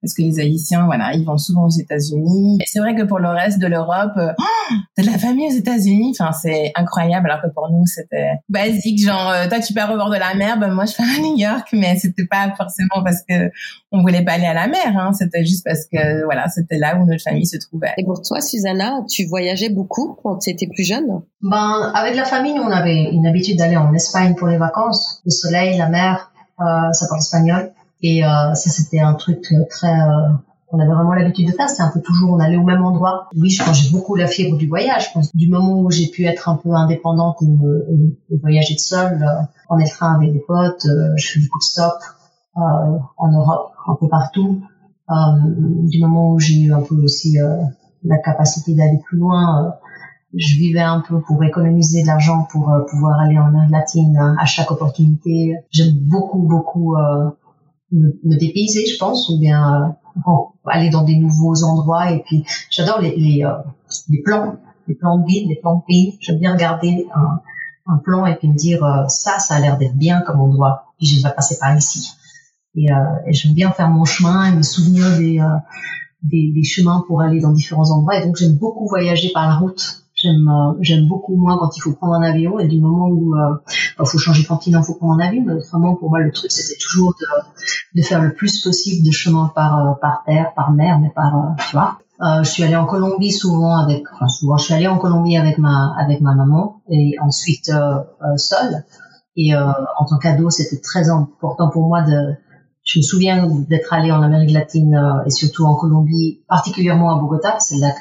parce 0.02 0.14
que 0.16 0.24
les 0.24 0.40
Haïtiens, 0.40 0.86
voilà, 0.86 1.14
ils 1.14 1.24
vont 1.24 1.38
souvent 1.38 1.66
aux 1.66 1.70
États-Unis. 1.70 2.58
C'est 2.66 2.80
vrai 2.80 2.96
que 2.96 3.04
pour 3.04 3.20
le 3.20 3.30
reste 3.30 3.60
de 3.60 3.68
l'Europe, 3.68 4.14
euh, 4.18 4.34
oh, 4.38 4.74
t'as 4.96 5.04
de 5.04 5.08
la 5.08 5.18
famille 5.18 5.48
aux 5.48 5.58
États-Unis, 5.58 6.16
enfin 6.20 6.32
c'est 6.32 6.72
incroyable. 6.76 7.30
Alors 7.30 7.44
que 7.44 7.54
pour 7.54 7.70
nous, 7.72 7.86
c'était 7.86 8.32
basique, 8.50 9.04
genre 9.04 9.30
euh, 9.30 9.48
toi 9.48 9.60
tu 9.60 9.74
pars 9.74 9.92
au 9.92 9.98
bord 9.98 10.10
de 10.10 10.18
la 10.18 10.34
mer, 10.34 10.60
ben 10.60 10.72
moi 10.72 10.86
je 10.86 10.96
pars 10.96 11.06
à 11.06 11.22
New 11.22 11.38
York, 11.38 11.70
mais 11.74 11.98
c'était 11.98 12.26
pas 12.26 12.52
forcément 12.58 13.04
parce 13.04 13.22
que 13.28 13.52
on 13.92 14.02
voulait 14.02 14.24
pas 14.24 14.34
aller 14.34 14.46
à 14.46 14.54
la 14.54 14.68
mer, 14.68 14.98
hein. 14.98 15.14
c'était 15.14 15.46
juste 15.46 15.64
parce 15.66 15.86
que 15.86 16.24
voilà, 16.24 16.48
c'était 16.50 16.78
là 16.78 16.98
où 16.98 17.06
notre 17.06 17.22
famille 17.22 17.46
se 17.46 17.58
trouvait. 17.58 17.94
Et 17.98 18.06
pour 18.06 18.22
toi, 18.22 18.42
Susanna, 18.42 19.02
tu 19.10 19.26
voyageais 19.26 19.70
beaucoup 19.70 20.18
quand 20.24 20.38
tu 20.38 20.50
étais 20.50 20.68
plus 20.68 20.84
jeune? 20.84 21.06
Ben 21.42 21.92
avec 21.94 22.16
la 22.16 22.26
famille, 22.26 22.54
nous 22.54 22.64
on 22.64 22.72
avait 22.72 23.12
une 23.12 23.28
habitude 23.28 23.58
d'aller 23.58 23.78
en 23.78 23.94
Espagne 23.94 24.34
pour 24.36 24.48
les 24.48 24.58
vacances, 24.58 25.22
le 25.26 25.32
soleil, 25.32 25.78
la 25.78 25.90
mer, 25.90 26.32
euh, 26.60 26.92
ça 26.92 27.08
parle 27.08 27.20
espagnol. 27.20 27.72
Et 28.04 28.26
euh, 28.26 28.54
ça, 28.54 28.70
c'était 28.70 29.00
un 29.00 29.14
truc 29.14 29.48
très... 29.70 30.00
Euh, 30.00 30.34
on 30.74 30.80
avait 30.80 30.94
vraiment 30.94 31.14
l'habitude 31.14 31.48
de 31.48 31.52
faire. 31.52 31.70
C'était 31.70 31.84
un 31.84 31.90
peu 31.90 32.02
toujours, 32.02 32.34
on 32.34 32.40
allait 32.40 32.58
au 32.58 32.64
même 32.64 32.84
endroit. 32.84 33.30
Oui, 33.36 33.50
je 33.50 33.64
pense 33.64 33.82
j'ai 33.82 33.92
beaucoup 33.92 34.16
la 34.16 34.28
fibre 34.28 34.58
du 34.58 34.68
voyage. 34.68 35.14
Du 35.34 35.50
moment 35.50 35.80
où 35.82 35.92
j'ai 35.92 36.08
pu 36.08 36.26
être 36.26 36.50
un 36.50 36.56
peu 36.56 36.74
indépendante 36.74 37.42
et, 37.42 38.38
voyager 38.42 38.76
de 38.76 38.80
seule, 38.80 39.22
euh, 39.22 39.44
en 39.70 39.78
le 39.78 40.16
avec 40.16 40.34
des 40.34 40.40
potes, 40.40 40.86
euh, 40.86 41.14
je 41.18 41.32
fais 41.32 41.40
beaucoup 41.40 41.60
de 41.60 41.64
stops 41.64 42.06
euh, 42.58 42.62
en 43.18 43.32
Europe, 43.32 43.72
un 43.88 43.96
peu 44.00 44.08
partout. 44.08 44.62
du 45.90 46.00
moment 46.00 46.32
où 46.32 46.40
j'ai 46.40 46.62
eu 46.62 46.74
un 46.74 46.82
peu 46.82 46.96
aussi 46.96 47.38
la 48.04 48.18
capacité 48.18 48.74
d'aller 48.74 49.00
plus 49.06 49.18
loin, 49.18 49.76
je 50.34 50.58
vivais 50.58 50.80
un 50.80 51.02
peu 51.02 51.20
pour 51.20 51.44
économiser 51.44 52.04
de 52.04 52.08
l'argent 52.08 52.48
pour 52.50 52.72
pouvoir 52.90 53.20
aller 53.20 53.38
en 53.38 53.48
Amérique 53.48 53.72
latine 53.72 54.36
à 54.40 54.46
chaque 54.46 54.72
opportunité. 54.72 55.56
J'aime 55.70 55.94
beaucoup, 55.94 56.44
beaucoup 56.48 56.96
me, 57.92 58.20
me 58.24 58.38
dépayser, 58.38 58.86
je 58.86 58.98
pense, 58.98 59.30
ou 59.30 59.40
bien 59.40 59.96
euh, 60.26 60.32
aller 60.66 60.90
dans 60.90 61.04
des 61.04 61.16
nouveaux 61.16 61.64
endroits. 61.64 62.12
Et 62.12 62.24
puis, 62.24 62.46
j'adore 62.70 63.02
les, 63.02 63.16
les, 63.16 63.44
euh, 63.44 63.54
les, 64.10 64.22
plans, 64.22 64.58
les 64.88 64.96
plans 64.96 65.18
de 65.18 65.26
ville, 65.26 65.50
les 65.50 65.56
plans 65.56 65.78
de 65.78 65.82
pays. 65.88 66.18
J'aime 66.20 66.40
bien 66.40 66.54
regarder 66.54 67.08
un, 67.14 67.42
un, 67.88 67.98
plan 67.98 68.26
et 68.26 68.36
puis 68.36 68.48
me 68.48 68.56
dire 68.56 68.84
euh, 68.84 69.08
ça, 69.08 69.40
ça 69.40 69.56
a 69.56 69.60
l'air 69.60 69.78
d'être 69.78 69.96
bien 69.96 70.22
comme 70.22 70.40
endroit. 70.40 70.94
Puis 70.98 71.08
je 71.08 71.24
vais 71.24 71.34
passer 71.34 71.58
par 71.60 71.76
ici. 71.76 72.10
Et, 72.76 72.86
et 73.28 73.34
j'aime 73.34 73.54
bien 73.54 73.72
faire 73.72 73.90
mon 73.90 74.06
chemin 74.06 74.46
et 74.46 74.56
me 74.56 74.62
souvenir 74.62 75.06
des, 75.18 75.42
des, 76.24 76.54
des 76.54 76.64
chemins 76.64 77.04
pour 77.06 77.22
aller 77.22 77.42
dans 77.42 77.52
différents 77.52 77.92
endroits. 77.92 78.18
Et 78.18 78.26
donc, 78.26 78.38
j'aime 78.38 78.54
beaucoup 78.54 78.88
voyager 78.88 79.30
par 79.34 79.50
la 79.50 79.56
route 79.56 80.01
J'aime 80.22 80.48
euh, 80.48 80.74
j'aime 80.82 81.08
beaucoup 81.08 81.36
moins 81.36 81.58
quand 81.58 81.76
il 81.76 81.82
faut 81.82 81.94
prendre 81.94 82.14
un 82.14 82.22
avion 82.22 82.60
et 82.60 82.68
du 82.68 82.80
moment 82.80 83.08
où 83.08 83.34
euh, 83.36 83.56
il 84.00 84.06
faut 84.06 84.18
changer 84.18 84.44
de 84.44 84.48
continent, 84.48 84.82
il 84.82 84.86
faut 84.86 84.96
prendre 84.96 85.14
un 85.14 85.26
avion. 85.26 85.44
Mais 85.46 85.54
vraiment 85.72 85.96
pour 85.96 86.10
moi 86.10 86.20
le 86.20 86.32
truc 86.32 86.52
c'était 86.52 86.78
toujours 86.80 87.16
de, 87.20 88.00
de 88.00 88.06
faire 88.06 88.22
le 88.22 88.34
plus 88.34 88.62
possible 88.64 89.06
de 89.06 89.12
chemin 89.12 89.52
par 89.56 89.80
euh, 89.80 89.94
par 90.00 90.24
terre, 90.26 90.54
par 90.56 90.72
mer, 90.72 91.00
mais 91.00 91.10
par 91.10 91.56
tu 91.58 91.76
vois. 91.76 91.98
Euh, 92.22 92.44
je 92.44 92.50
suis 92.52 92.64
allée 92.64 92.76
en 92.76 92.86
Colombie 92.86 93.32
souvent 93.32 93.76
avec, 93.78 94.04
enfin 94.14 94.28
souvent, 94.28 94.56
je 94.58 94.66
suis 94.66 94.74
allée 94.76 94.88
en 94.88 95.00
Colombie 95.00 95.38
avec 95.38 95.58
ma 95.58 95.96
avec 95.98 96.22
ma 96.22 96.36
maman 96.36 96.84
et 96.88 97.16
ensuite 97.20 97.70
euh, 97.70 98.04
seule. 98.38 98.84
Et 99.38 99.56
en 99.56 100.06
tant 100.06 100.18
qu'ado, 100.18 100.50
c'était 100.50 100.82
très 100.82 101.10
important 101.10 101.70
pour 101.70 101.88
moi 101.88 102.02
de. 102.02 102.36
Je 102.84 103.00
me 103.00 103.02
souviens 103.02 103.48
d'être 103.70 103.94
allée 103.94 104.12
en 104.12 104.22
Amérique 104.22 104.52
latine 104.52 105.24
et 105.26 105.30
surtout 105.30 105.64
en 105.64 105.76
Colombie, 105.76 106.42
particulièrement 106.50 107.16
à 107.16 107.20
Bogota, 107.20 107.56
c'est 107.60 107.78
là 107.78 107.92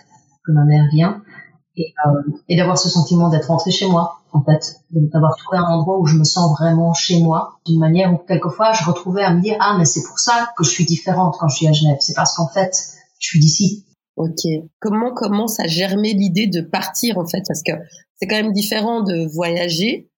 que 0.44 0.52
ma 0.52 0.64
mère 0.64 0.86
vient 0.92 1.22
et, 1.76 1.94
euh, 2.06 2.32
et 2.48 2.56
d'avoir 2.56 2.78
ce 2.78 2.88
sentiment 2.88 3.28
d'être 3.28 3.46
rentré 3.46 3.70
chez 3.70 3.86
moi, 3.86 4.20
en 4.32 4.42
fait, 4.42 4.76
d'avoir 4.90 5.36
trouvé 5.36 5.58
un 5.58 5.64
endroit 5.64 5.98
où 5.98 6.06
je 6.06 6.16
me 6.16 6.24
sens 6.24 6.50
vraiment 6.58 6.94
chez 6.94 7.20
moi, 7.20 7.58
d'une 7.66 7.78
manière 7.78 8.12
où 8.12 8.18
quelquefois 8.18 8.72
je 8.72 8.84
retrouvais 8.84 9.22
à 9.22 9.32
me 9.32 9.40
dire 9.40 9.56
ah 9.60 9.76
mais 9.78 9.84
c'est 9.84 10.02
pour 10.06 10.18
ça 10.18 10.50
que 10.56 10.64
je 10.64 10.70
suis 10.70 10.84
différente 10.84 11.36
quand 11.38 11.48
je 11.48 11.56
suis 11.56 11.68
à 11.68 11.72
Genève, 11.72 11.96
c'est 12.00 12.14
parce 12.14 12.34
qu'en 12.36 12.48
fait 12.48 12.72
je 13.18 13.26
suis 13.26 13.40
d'ici. 13.40 13.86
Ok. 14.16 14.40
Comment 14.80 15.12
commence 15.14 15.60
à 15.60 15.66
germer 15.66 16.12
l'idée 16.12 16.46
de 16.46 16.60
partir 16.60 17.18
en 17.18 17.26
fait? 17.26 17.42
Parce 17.46 17.62
que 17.62 17.72
c'est 18.16 18.26
quand 18.26 18.36
même 18.36 18.52
différent 18.52 19.02
de 19.02 19.32
voyager, 19.32 20.10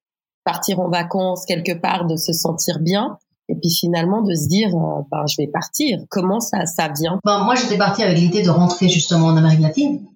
partir 0.45 0.81
en 0.81 0.89
vacances 0.89 1.45
quelque 1.47 1.73
part, 1.73 2.07
de 2.07 2.17
se 2.17 2.33
sentir 2.33 2.81
bien, 2.81 3.17
et 3.49 3.55
puis 3.55 3.71
finalement 3.71 4.23
de 4.23 4.35
se 4.35 4.49
dire 4.49 4.75
euh, 4.75 5.03
ben 5.11 5.25
je 5.27 5.37
vais 5.39 5.49
partir. 5.49 6.01
Comment 6.11 6.41
ça 6.41 6.67
ça 6.67 6.89
vient? 6.89 7.19
Ben, 7.25 7.45
moi 7.45 7.55
j'étais 7.55 7.79
partie 7.79 8.03
avec 8.03 8.19
l'idée 8.19 8.43
de 8.43 8.51
rentrer 8.51 8.89
justement 8.89 9.27
en 9.27 9.37
Amérique 9.37 9.61
latine 9.61 10.07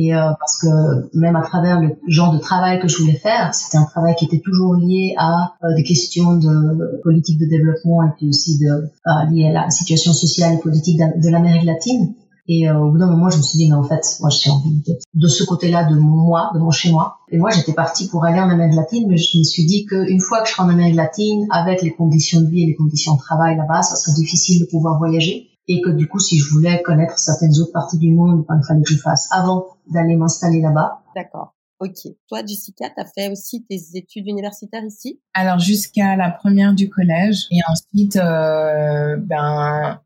et 0.00 0.14
euh, 0.14 0.30
parce 0.38 0.60
que 0.62 1.18
même 1.18 1.36
à 1.36 1.42
travers 1.42 1.78
le 1.78 1.90
genre 2.06 2.32
de 2.32 2.38
travail 2.38 2.80
que 2.80 2.88
je 2.88 2.96
voulais 2.98 3.18
faire, 3.18 3.54
c'était 3.54 3.76
un 3.76 3.84
travail 3.84 4.14
qui 4.14 4.24
était 4.24 4.40
toujours 4.40 4.74
lié 4.74 5.14
à 5.18 5.52
euh, 5.62 5.74
des 5.76 5.82
questions 5.82 6.36
de 6.36 7.00
politique 7.02 7.38
de 7.38 7.44
développement 7.44 8.02
et 8.04 8.10
puis 8.16 8.28
aussi 8.28 8.58
de 8.58 8.70
euh, 8.70 9.24
lié 9.30 9.48
à 9.48 9.52
la 9.52 9.70
situation 9.70 10.14
sociale 10.14 10.54
et 10.54 10.58
politique 10.58 10.98
de, 10.98 11.28
l'Amérique 11.28 11.64
latine. 11.64 12.14
Et 12.48 12.68
euh, 12.68 12.78
au 12.78 12.90
bout 12.90 12.98
d'un 12.98 13.08
moment, 13.08 13.28
je 13.28 13.36
me 13.36 13.42
suis 13.42 13.58
dit, 13.58 13.68
mais 13.68 13.74
en 13.74 13.84
fait, 13.84 14.00
moi, 14.20 14.30
j'ai 14.30 14.50
envie 14.50 14.80
de, 14.86 14.98
de 15.14 15.28
ce 15.28 15.44
côté-là 15.44 15.84
de 15.84 15.96
moi, 15.96 16.50
de 16.54 16.58
mon 16.58 16.70
chez-moi. 16.70 17.18
Et 17.30 17.38
moi, 17.38 17.50
j'étais 17.50 17.74
partie 17.74 18.08
pour 18.08 18.24
aller 18.24 18.40
en 18.40 18.48
Amérique 18.48 18.76
latine, 18.76 19.06
mais 19.06 19.18
je 19.18 19.38
me 19.38 19.44
suis 19.44 19.66
dit 19.66 19.84
qu'une 19.84 20.20
fois 20.20 20.40
que 20.40 20.48
je 20.48 20.54
serai 20.54 20.62
en 20.62 20.70
Amérique 20.70 20.96
latine, 20.96 21.46
avec 21.50 21.82
les 21.82 21.92
conditions 21.92 22.40
de 22.40 22.46
vie 22.46 22.62
et 22.62 22.66
les 22.66 22.74
conditions 22.74 23.14
de 23.16 23.20
travail 23.20 23.56
là-bas, 23.56 23.82
ça 23.82 23.96
serait 23.96 24.16
difficile 24.16 24.60
de 24.60 24.64
pouvoir 24.64 24.98
voyager 24.98 25.49
et 25.70 25.80
que 25.82 25.90
du 25.90 26.08
coup, 26.08 26.18
si 26.18 26.36
je 26.36 26.50
voulais 26.50 26.82
connaître 26.82 27.16
certaines 27.16 27.56
autres 27.60 27.72
parties 27.72 27.98
du 27.98 28.10
monde, 28.10 28.44
il 28.50 28.66
fallait 28.66 28.82
que 28.82 28.92
je 28.92 28.98
fasse 28.98 29.28
avant 29.30 29.66
d'aller 29.86 30.16
m'installer 30.16 30.60
là-bas. 30.60 31.00
D'accord. 31.14 31.54
Ok. 31.78 32.12
Toi, 32.28 32.40
Jessica, 32.44 32.90
tu 32.90 33.00
as 33.00 33.06
fait 33.06 33.30
aussi 33.30 33.64
tes 33.64 33.80
études 33.94 34.26
universitaires 34.26 34.84
ici? 34.84 35.20
Alors, 35.32 35.60
jusqu'à 35.60 36.16
la 36.16 36.30
première 36.30 36.74
du 36.74 36.90
collège. 36.90 37.46
Et 37.52 37.60
ensuite, 37.70 38.16
euh, 38.16 39.16
ben, 39.16 40.00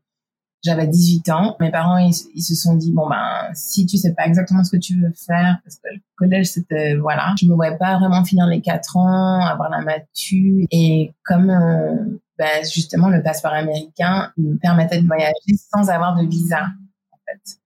j'avais 0.63 0.87
18 0.87 1.29
ans. 1.29 1.57
Mes 1.59 1.71
parents, 1.71 1.97
ils, 1.97 2.13
se 2.13 2.53
sont 2.53 2.75
dit, 2.75 2.91
bon, 2.93 3.09
ben, 3.09 3.49
si 3.55 3.87
tu 3.87 3.97
sais 3.97 4.13
pas 4.13 4.27
exactement 4.27 4.63
ce 4.63 4.71
que 4.71 4.79
tu 4.79 5.01
veux 5.01 5.13
faire, 5.15 5.57
parce 5.63 5.77
que 5.77 5.89
le 5.91 5.99
collège, 6.15 6.45
c'était, 6.45 6.95
voilà, 6.95 7.33
je 7.41 7.47
me 7.47 7.55
voyais 7.55 7.77
pas 7.77 7.97
vraiment 7.97 8.23
finir 8.23 8.45
les 8.45 8.61
4 8.61 8.97
ans, 8.97 9.45
avoir 9.45 9.71
la 9.71 9.81
matu. 9.81 10.67
Et 10.71 11.11
comme 11.25 11.49
euh, 11.49 12.19
ben, 12.37 12.63
justement, 12.65 13.09
le 13.09 13.23
passeport 13.23 13.53
américain 13.53 14.31
me 14.37 14.57
permettait 14.57 15.01
de 15.01 15.07
voyager 15.07 15.33
sans 15.73 15.89
avoir 15.89 16.15
de 16.15 16.27
visa, 16.27 16.63
en 17.11 17.17
fait. 17.25 17.59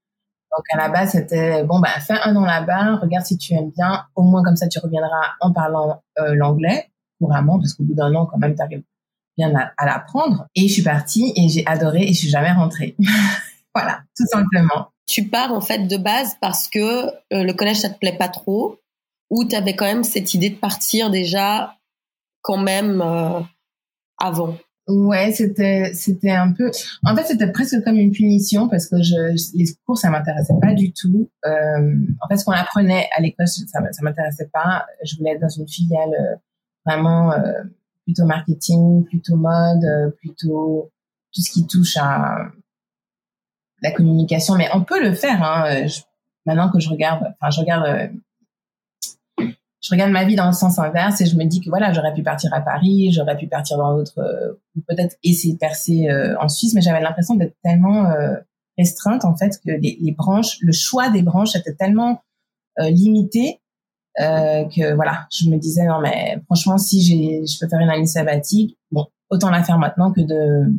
Donc, 0.52 0.66
à 0.72 0.78
la 0.78 0.90
base, 0.90 1.12
c'était, 1.12 1.64
bon, 1.64 1.80
ben, 1.80 1.90
fais 2.00 2.20
un 2.24 2.36
an 2.36 2.46
là-bas, 2.46 2.98
regarde 2.98 3.26
si 3.26 3.38
tu 3.38 3.54
aimes 3.54 3.72
bien, 3.72 4.06
au 4.16 4.24
moins 4.24 4.44
comme 4.44 4.56
ça, 4.56 4.68
tu 4.68 4.80
reviendras 4.80 5.34
en 5.42 5.54
parlant 5.54 6.02
euh, 6.20 6.36
l'anglais 6.36 6.90
couramment, 7.20 7.60
parce 7.60 7.74
qu'au 7.74 7.84
bout 7.84 7.96
d'un 7.96 8.14
an, 8.16 8.26
quand 8.26 8.38
même, 8.38 8.56
tu 8.56 8.62
arrives 8.62 8.84
bien 9.38 9.54
à, 9.56 9.86
l'apprendre. 9.86 10.48
Et 10.56 10.68
je 10.68 10.74
suis 10.74 10.84
partie 10.84 11.34
et 11.36 11.50
j'ai 11.50 11.66
adoré 11.66 12.04
et 12.04 12.14
je 12.14 12.20
suis 12.20 12.30
jamais 12.30 12.52
rentrée. 12.52 12.96
voilà, 13.76 14.02
tout 14.16 14.26
simplement. 14.26 14.90
Tu 15.06 15.28
pars, 15.28 15.52
en 15.52 15.62
fait, 15.62 15.88
de 15.88 15.98
base 15.98 16.38
parce 16.40 16.68
que 16.68 17.08
euh, 17.34 17.44
le 17.44 17.54
collège, 17.54 17.78
ça 17.78 17.90
te 17.90 17.98
plaît 17.98 18.18
pas 18.18 18.30
trop, 18.30 18.80
ou 19.30 19.46
tu 19.46 19.56
avais 19.56 19.76
quand 19.76 19.86
même 19.86 20.04
cette 20.04 20.34
idée 20.34 20.50
de 20.50 20.58
partir 20.58 21.10
déjà 21.10 21.76
quand 22.42 22.58
même... 22.58 23.02
Euh, 23.02 23.42
avant 24.20 24.56
Ouais, 24.90 25.32
c'était 25.32 25.92
c'était 25.94 26.32
un 26.32 26.52
peu. 26.52 26.72
En 27.04 27.16
fait, 27.16 27.24
c'était 27.24 27.52
presque 27.52 27.84
comme 27.84 27.98
une 27.98 28.12
punition 28.12 28.68
parce 28.68 28.88
que 28.88 29.04
je 29.04 29.56
les 29.56 29.66
cours 29.86 30.00
ça 30.00 30.10
m'intéressait 30.10 30.56
pas 30.60 30.74
du 30.74 30.92
tout. 30.92 31.30
Euh, 31.46 31.96
en 32.22 32.28
fait, 32.28 32.38
ce 32.38 32.44
qu'on 32.44 32.54
apprenait 32.54 33.08
à 33.16 33.22
l'école 33.22 33.48
ça 33.48 33.62
ça 33.68 34.02
m'intéressait 34.02 34.50
pas. 34.52 34.88
Je 35.04 35.16
voulais 35.18 35.34
être 35.34 35.42
dans 35.42 35.50
une 35.50 35.68
filiale 35.68 36.10
euh, 36.10 36.36
vraiment 36.88 37.32
euh, 37.34 37.62
plutôt 38.04 38.26
marketing, 38.26 39.06
plutôt 39.06 39.36
mode, 39.36 39.84
euh, 39.84 40.10
plutôt 40.10 40.90
tout 41.32 41.42
ce 41.42 41.52
qui 41.52 41.68
touche 41.68 41.96
à 41.98 42.48
la 43.84 43.92
communication. 43.92 44.56
Mais 44.56 44.70
on 44.74 44.84
peut 44.84 45.04
le 45.04 45.14
faire. 45.14 45.44
Hein. 45.44 45.86
maintenant 46.48 46.72
que 46.72 46.80
je 46.80 46.90
regarde, 46.90 47.28
enfin 47.40 47.52
je 47.52 47.60
regarde 47.60 48.12
je 49.82 49.90
regarde 49.92 50.12
ma 50.12 50.26
vie 50.26 50.36
dans 50.36 50.48
le 50.48 50.54
sens 50.54 50.78
inverse 50.78 51.22
et 51.22 51.26
je 51.26 51.38
me 51.38 51.46
dis 51.46 51.62
que 51.62 51.70
voilà, 51.70 51.94
j'aurais 51.94 52.14
pu 52.14 52.22
partir 52.22 52.54
à 52.54 52.62
Paris, 52.62 53.12
j'aurais 53.12 53.38
pu 53.38 53.48
partir 53.48 53.78
dans 53.78 53.96
d'autres, 53.96 54.20
euh, 54.20 54.54
peut-être 54.88 55.16
essayer 55.24 55.54
de 55.54 55.60
percer 55.60 56.10
euh, 56.10 56.36
en 56.40 56.50
Suisse, 56.50 56.74
mais 56.74 56.82
j'avais 56.82 57.02
l'impression 57.02 57.36
d'être 57.36 57.56
tellement 57.64 58.06
euh, 58.06 58.36
restreinte 58.78 59.24
en 59.24 59.36
fait 59.36 59.58
que 59.64 59.72
les, 59.72 59.98
les, 60.02 60.12
branches, 60.12 60.58
le 60.62 60.74
choix 60.74 61.10
des 61.10 61.22
branches 61.22 61.56
était 61.56 61.76
tellement 61.76 62.22
limité 62.78 63.60
que 64.18 64.94
voilà, 64.96 65.28
je 65.32 65.50
me 65.50 65.58
disais 65.58 65.86
non 65.86 66.00
mais 66.00 66.40
franchement 66.46 66.78
si 66.78 67.02
j'ai, 67.02 67.46
je 67.46 67.60
peux 67.60 67.68
faire 67.68 67.80
une 67.80 67.90
année 67.90 68.06
sabbatique, 68.06 68.78
bon 68.90 69.06
autant 69.30 69.50
la 69.50 69.64
faire 69.64 69.78
maintenant 69.78 70.12
que 70.12 70.22
de 70.22 70.72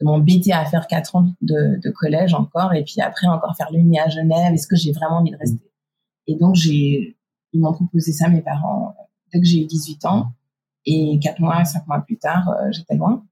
de 0.00 0.04
m'embêter 0.04 0.52
à 0.52 0.64
faire 0.66 0.86
quatre 0.86 1.16
ans 1.16 1.30
de, 1.40 1.80
de 1.82 1.90
collège 1.90 2.34
encore 2.34 2.74
et 2.74 2.84
puis 2.84 3.00
après 3.00 3.26
encore 3.28 3.56
faire 3.56 3.70
l'uni 3.72 3.98
à 3.98 4.08
Genève. 4.08 4.52
Est-ce 4.52 4.66
que 4.66 4.76
j'ai 4.76 4.92
vraiment 4.92 5.18
envie 5.18 5.30
de 5.30 5.38
rester? 5.38 5.70
Et 6.26 6.34
donc 6.34 6.54
j'ai 6.54 7.15
ils 7.56 7.60
m'ont 7.60 7.72
proposé 7.72 8.12
ça, 8.12 8.28
mes 8.28 8.42
parents, 8.42 8.94
dès 9.32 9.40
que 9.40 9.46
j'ai 9.46 9.62
eu 9.62 9.66
18 9.66 10.04
ans. 10.04 10.32
Et 10.84 11.18
quatre 11.20 11.40
mois, 11.40 11.64
cinq 11.64 11.86
mois 11.88 12.00
plus 12.00 12.18
tard, 12.18 12.48
euh, 12.48 12.70
j'étais 12.70 12.94
loin. 12.94 13.24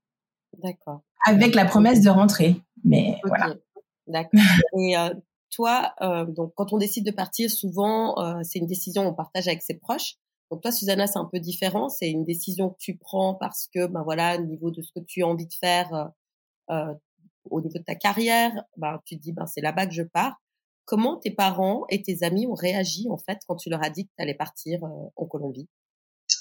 D'accord. 0.63 1.03
Avec 1.27 1.55
la 1.55 1.65
promesse 1.65 2.01
de 2.01 2.11
rentrer. 2.11 2.57
Mais 2.85 3.21
voilà. 3.25 3.55
D'accord. 4.07 4.41
Et 4.79 4.97
euh, 4.97 5.15
toi, 5.51 5.95
euh, 6.01 6.25
donc 6.25 6.53
quand 6.57 6.73
on 6.73 6.79
décide 6.79 7.07
de 7.07 7.13
partir, 7.13 7.51
souvent, 7.51 8.17
c'est 8.43 8.59
une 8.59 8.67
décision 8.67 9.07
on 9.07 9.15
partage 9.15 9.47
avec 9.47 9.63
ses 9.63 9.79
proches. 9.79 10.17
Donc 10.51 10.63
toi, 10.63 10.73
Susanna, 10.73 11.07
c'est 11.07 11.19
un 11.19 11.29
peu 11.31 11.39
différent. 11.39 11.89
C'est 11.89 12.11
une 12.11 12.25
décision 12.25 12.71
que 12.71 12.79
tu 12.79 12.97
prends 12.97 13.35
parce 13.35 13.69
que, 13.73 13.87
ben 13.87 14.03
voilà, 14.03 14.37
au 14.37 14.45
niveau 14.45 14.71
de 14.71 14.83
ce 14.83 14.91
que 14.93 15.01
tu 15.05 15.23
as 15.23 15.27
envie 15.27 15.47
de 15.47 15.55
faire, 15.55 16.11
au 16.69 17.61
niveau 17.61 17.79
de 17.79 17.85
ta 17.85 17.95
carrière, 17.95 18.53
ben 18.77 19.01
tu 19.05 19.17
te 19.17 19.23
dis, 19.23 19.33
ben 19.33 19.47
c'est 19.47 19.61
là-bas 19.61 19.87
que 19.87 19.95
je 19.95 20.03
pars. 20.03 20.41
Comment 20.87 21.17
tes 21.17 21.31
parents 21.31 21.85
et 21.89 22.03
tes 22.03 22.23
amis 22.23 22.47
ont 22.47 22.55
réagi 22.55 23.09
en 23.11 23.17
fait 23.17 23.39
quand 23.47 23.57
tu 23.57 23.71
leur 23.71 23.83
as 23.83 23.91
dit 23.91 24.05
que 24.05 24.11
tu 24.17 24.23
allais 24.23 24.35
partir 24.35 24.85
euh, 24.85 24.89
en 25.17 25.27
Colombie? 25.27 25.69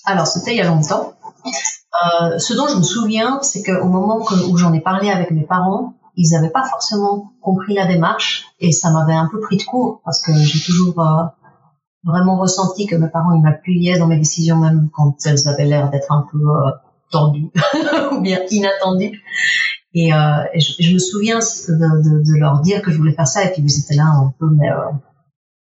Alors 0.05 0.27
c'était 0.27 0.51
il 0.51 0.57
y 0.57 0.61
a 0.61 0.67
longtemps. 0.67 1.13
Euh, 1.45 2.37
ce 2.39 2.53
dont 2.53 2.67
je 2.67 2.77
me 2.77 2.83
souviens, 2.83 3.41
c'est 3.41 3.63
qu'au 3.63 3.87
moment 3.87 4.19
où 4.49 4.57
j'en 4.57 4.73
ai 4.73 4.81
parlé 4.81 5.09
avec 5.09 5.31
mes 5.31 5.43
parents, 5.43 5.93
ils 6.15 6.31
n'avaient 6.31 6.49
pas 6.49 6.63
forcément 6.63 7.31
compris 7.41 7.73
la 7.73 7.85
démarche 7.85 8.45
et 8.59 8.71
ça 8.71 8.91
m'avait 8.91 9.13
un 9.13 9.29
peu 9.31 9.39
pris 9.39 9.57
de 9.57 9.63
court 9.63 10.01
parce 10.03 10.21
que 10.21 10.33
j'ai 10.33 10.59
toujours 10.59 10.99
euh, 10.99 11.23
vraiment 12.03 12.37
ressenti 12.37 12.85
que 12.85 12.95
mes 12.95 13.09
parents 13.09 13.33
ils 13.33 13.41
m'appuyaient 13.41 13.97
dans 13.97 14.07
mes 14.07 14.17
décisions 14.17 14.57
même 14.57 14.89
quand 14.93 15.15
elles 15.25 15.47
avaient 15.47 15.65
l'air 15.65 15.89
d'être 15.89 16.11
un 16.11 16.27
peu 16.29 16.39
tendues 17.11 17.49
ou 18.11 18.19
bien 18.19 18.39
inattendues. 18.49 19.21
Et, 19.95 20.13
euh, 20.13 20.43
je, 20.55 20.93
me 20.93 20.99
souviens 20.99 21.37
de, 21.39 21.73
de, 21.73 22.23
de, 22.23 22.39
leur 22.39 22.61
dire 22.61 22.81
que 22.81 22.91
je 22.91 22.97
voulais 22.97 23.13
faire 23.13 23.27
ça, 23.27 23.43
et 23.43 23.51
puis 23.51 23.61
ils 23.61 23.79
étaient 23.79 23.95
là 23.95 24.05
un 24.05 24.33
peu, 24.39 24.47
mais 24.49 24.71
euh, 24.71 24.91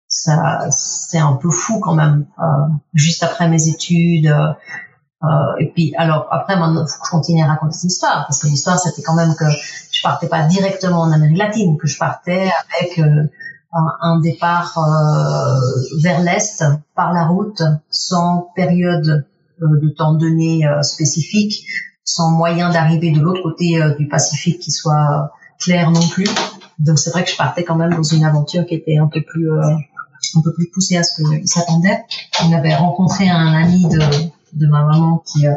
ça, 0.10 0.68
c'est 0.72 1.20
un 1.20 1.34
peu 1.34 1.50
fou 1.50 1.80
quand 1.80 1.94
même. 1.94 2.26
Euh, 2.40 2.44
juste 2.94 3.24
après 3.24 3.48
mes 3.48 3.70
études, 3.70 4.28
euh, 4.28 4.52
euh 5.24 5.56
et 5.60 5.72
puis 5.72 5.94
alors 5.98 6.28
après, 6.32 6.58
maintenant, 6.58 6.86
faut 6.86 7.00
que 7.00 7.06
je 7.06 7.12
continue 7.12 7.44
à 7.44 7.48
raconter 7.48 7.76
cette 7.76 7.92
histoire, 7.92 8.26
parce 8.28 8.42
que 8.42 8.48
l'histoire 8.48 8.80
c'était 8.80 9.04
quand 9.04 9.16
même 9.16 9.36
que 9.36 9.46
je 9.92 10.02
partais 10.02 10.28
pas 10.28 10.44
directement 10.48 11.02
en 11.02 11.12
Amérique 11.12 11.38
latine, 11.38 11.78
que 11.78 11.88
je 11.88 11.98
partais 11.98 12.50
avec 12.74 13.00
euh, 13.00 13.30
un, 14.02 14.20
départ 14.20 14.80
vers 16.02 16.22
l'est 16.22 16.64
par 16.96 17.14
la 17.14 17.26
route, 17.26 17.62
sans 17.92 18.52
période 18.56 19.28
de 19.62 19.90
temps 19.90 20.14
donné 20.14 20.64
spécifique 20.82 21.64
sans 22.10 22.32
moyen 22.32 22.72
d'arriver 22.72 23.12
de 23.12 23.20
l'autre 23.20 23.44
côté 23.44 23.80
euh, 23.80 23.96
du 23.96 24.08
Pacifique 24.08 24.60
qui 24.60 24.72
soit 24.72 25.32
clair 25.60 25.92
non 25.92 26.08
plus. 26.08 26.28
Donc 26.80 26.98
c'est 26.98 27.12
vrai 27.12 27.24
que 27.24 27.30
je 27.30 27.38
partais 27.38 27.64
quand 27.64 27.76
même 27.76 27.94
dans 27.94 28.04
une 28.04 28.24
aventure 28.24 28.66
qui 28.66 28.74
était 28.76 28.98
un 28.98 29.08
peu 29.08 29.22
plus 29.22 29.52
euh, 29.52 29.62
un 30.36 30.42
peu 30.42 30.54
plus 30.54 30.70
poussée 30.72 30.98
à 30.98 31.04
ce 31.04 31.22
qu'il 31.22 31.48
s'attendait. 31.48 32.04
On 32.44 32.52
avait 32.52 32.76
rencontré 32.76 33.30
un 33.30 33.54
ami 33.54 33.88
de, 33.88 34.00
de 34.54 34.68
ma 34.68 34.84
maman 34.84 35.24
qui, 35.26 35.46
euh, 35.48 35.56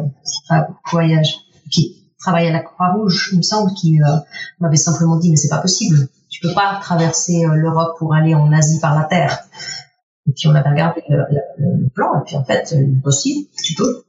voyage, 0.90 1.36
qui 1.70 2.04
travaille 2.18 2.48
à 2.48 2.52
la 2.52 2.60
Croix-Rouge, 2.60 3.30
il 3.32 3.38
me 3.38 3.42
semble, 3.42 3.72
qui 3.72 4.00
euh, 4.02 4.16
m'avait 4.60 4.76
simplement 4.76 5.16
dit 5.16 5.30
mais 5.30 5.36
c'est 5.36 5.48
pas 5.48 5.58
possible, 5.58 6.08
tu 6.28 6.40
peux 6.40 6.54
pas 6.54 6.78
traverser 6.82 7.44
l'Europe 7.54 7.96
pour 7.98 8.14
aller 8.14 8.34
en 8.34 8.52
Asie 8.52 8.78
par 8.78 8.94
la 8.94 9.04
terre. 9.04 9.38
Et 10.28 10.32
puis 10.32 10.48
on 10.48 10.54
avait 10.54 10.70
regardé 10.70 11.02
le, 11.08 11.24
le, 11.58 11.88
plan 11.88 12.20
et 12.20 12.24
puis 12.24 12.36
en 12.36 12.44
fait 12.44 12.74
possible, 13.02 13.48
tu 13.64 13.74
peux 13.74 14.04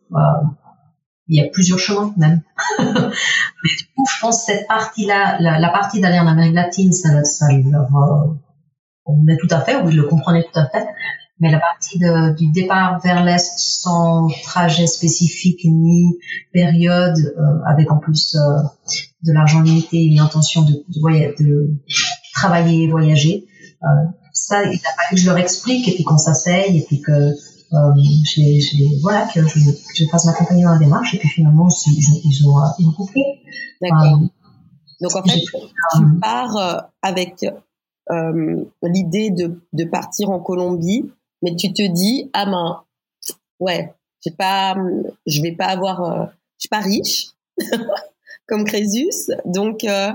il 1.28 1.42
y 1.42 1.46
a 1.46 1.50
plusieurs 1.50 1.80
chemins 1.80 2.14
même. 2.18 2.42
Mais 2.80 2.86
du 2.86 3.86
coup, 3.96 4.06
je 4.10 4.22
pense 4.22 4.46
que 4.46 4.54
cette 4.54 4.68
partie-là, 4.68 5.38
la, 5.40 5.60
la 5.60 5.70
partie 5.70 6.02
d'aller 6.02 6.20
en 6.20 6.28
Amérique 6.28 6.56
latine, 6.56 6.92
ça, 6.92 7.24
ça 7.24 7.48
leur, 7.52 7.96
euh, 7.96 8.34
on 9.06 9.28
est 9.28 9.38
tout 9.38 9.48
à 9.50 9.62
fait, 9.62 9.82
ou 9.82 9.90
ils 9.90 9.96
le 9.96 10.04
comprenaient 10.04 10.44
tout 10.44 10.60
à 10.60 10.68
fait. 10.68 10.86
Mais 11.40 11.52
la 11.52 11.60
partie 11.60 11.98
de, 11.98 12.36
du 12.36 12.52
départ 12.52 13.00
vers 13.02 13.24
l'est 13.24 13.54
sans 13.58 14.28
trajet 14.44 14.88
spécifique 14.88 15.62
ni 15.66 16.18
période, 16.54 17.18
euh, 17.18 17.42
avec 17.66 17.92
en 17.92 17.98
plus 17.98 18.36
euh, 18.36 18.62
de 19.24 19.34
l'argent 19.34 19.62
limité 19.62 20.04
une 20.04 20.20
intention 20.20 20.62
de, 20.62 20.74
de, 20.74 21.44
de 21.44 21.74
travailler 22.34 22.84
et 22.84 22.88
voyager, 22.88 23.46
ça, 24.32 24.64
il 24.64 24.76
a 24.76 25.04
fallu 25.04 25.12
que 25.12 25.18
je 25.18 25.26
leur 25.26 25.38
explique 25.38 25.88
et 25.88 25.94
puis 25.94 26.04
qu'on 26.04 26.18
s'asseye 26.18 26.78
et 26.78 26.86
puis 26.86 27.02
que 27.02 27.34
euh, 27.74 27.94
voilà 29.02 29.28
que 29.34 29.42
je, 29.48 29.72
que 29.72 29.96
je 29.96 30.06
fasse 30.06 30.26
m'accompagner 30.26 30.64
dans 30.64 30.74
la 30.74 30.80
démarche 30.80 31.14
et 31.16 31.18
puis 31.18 31.30
finalement 31.30 31.68
ils, 31.88 31.94
ils, 32.26 32.48
ont 32.48 32.62
ils 32.80 32.88
ont 32.88 32.92
compris. 32.92 33.24
D'accord. 33.82 34.20
Donc 35.02 35.16
en 35.16 35.24
fait, 35.24 35.40
tu 35.40 36.20
pars 36.22 36.90
avec 37.02 37.46
euh, 38.12 38.66
l'idée 38.84 39.32
de, 39.32 39.62
de 39.74 39.84
partir 39.86 40.30
en 40.30 40.40
Colombie, 40.40 41.10
mais 41.42 41.56
tu 41.56 41.74
te 41.74 41.86
dis 41.92 42.30
ah 42.34 42.46
ben 42.46 42.84
ouais, 43.60 43.94
j'ai 44.24 44.32
pas, 44.32 44.76
je 45.26 45.42
vais 45.42 45.54
pas 45.54 45.66
avoir, 45.66 46.04
euh, 46.04 46.26
je 46.58 46.62
suis 46.62 46.70
pas 46.70 46.80
riche 46.80 47.30
comme 48.48 48.66
Crésus, 48.66 49.32
donc 49.46 49.84
euh, 49.84 50.12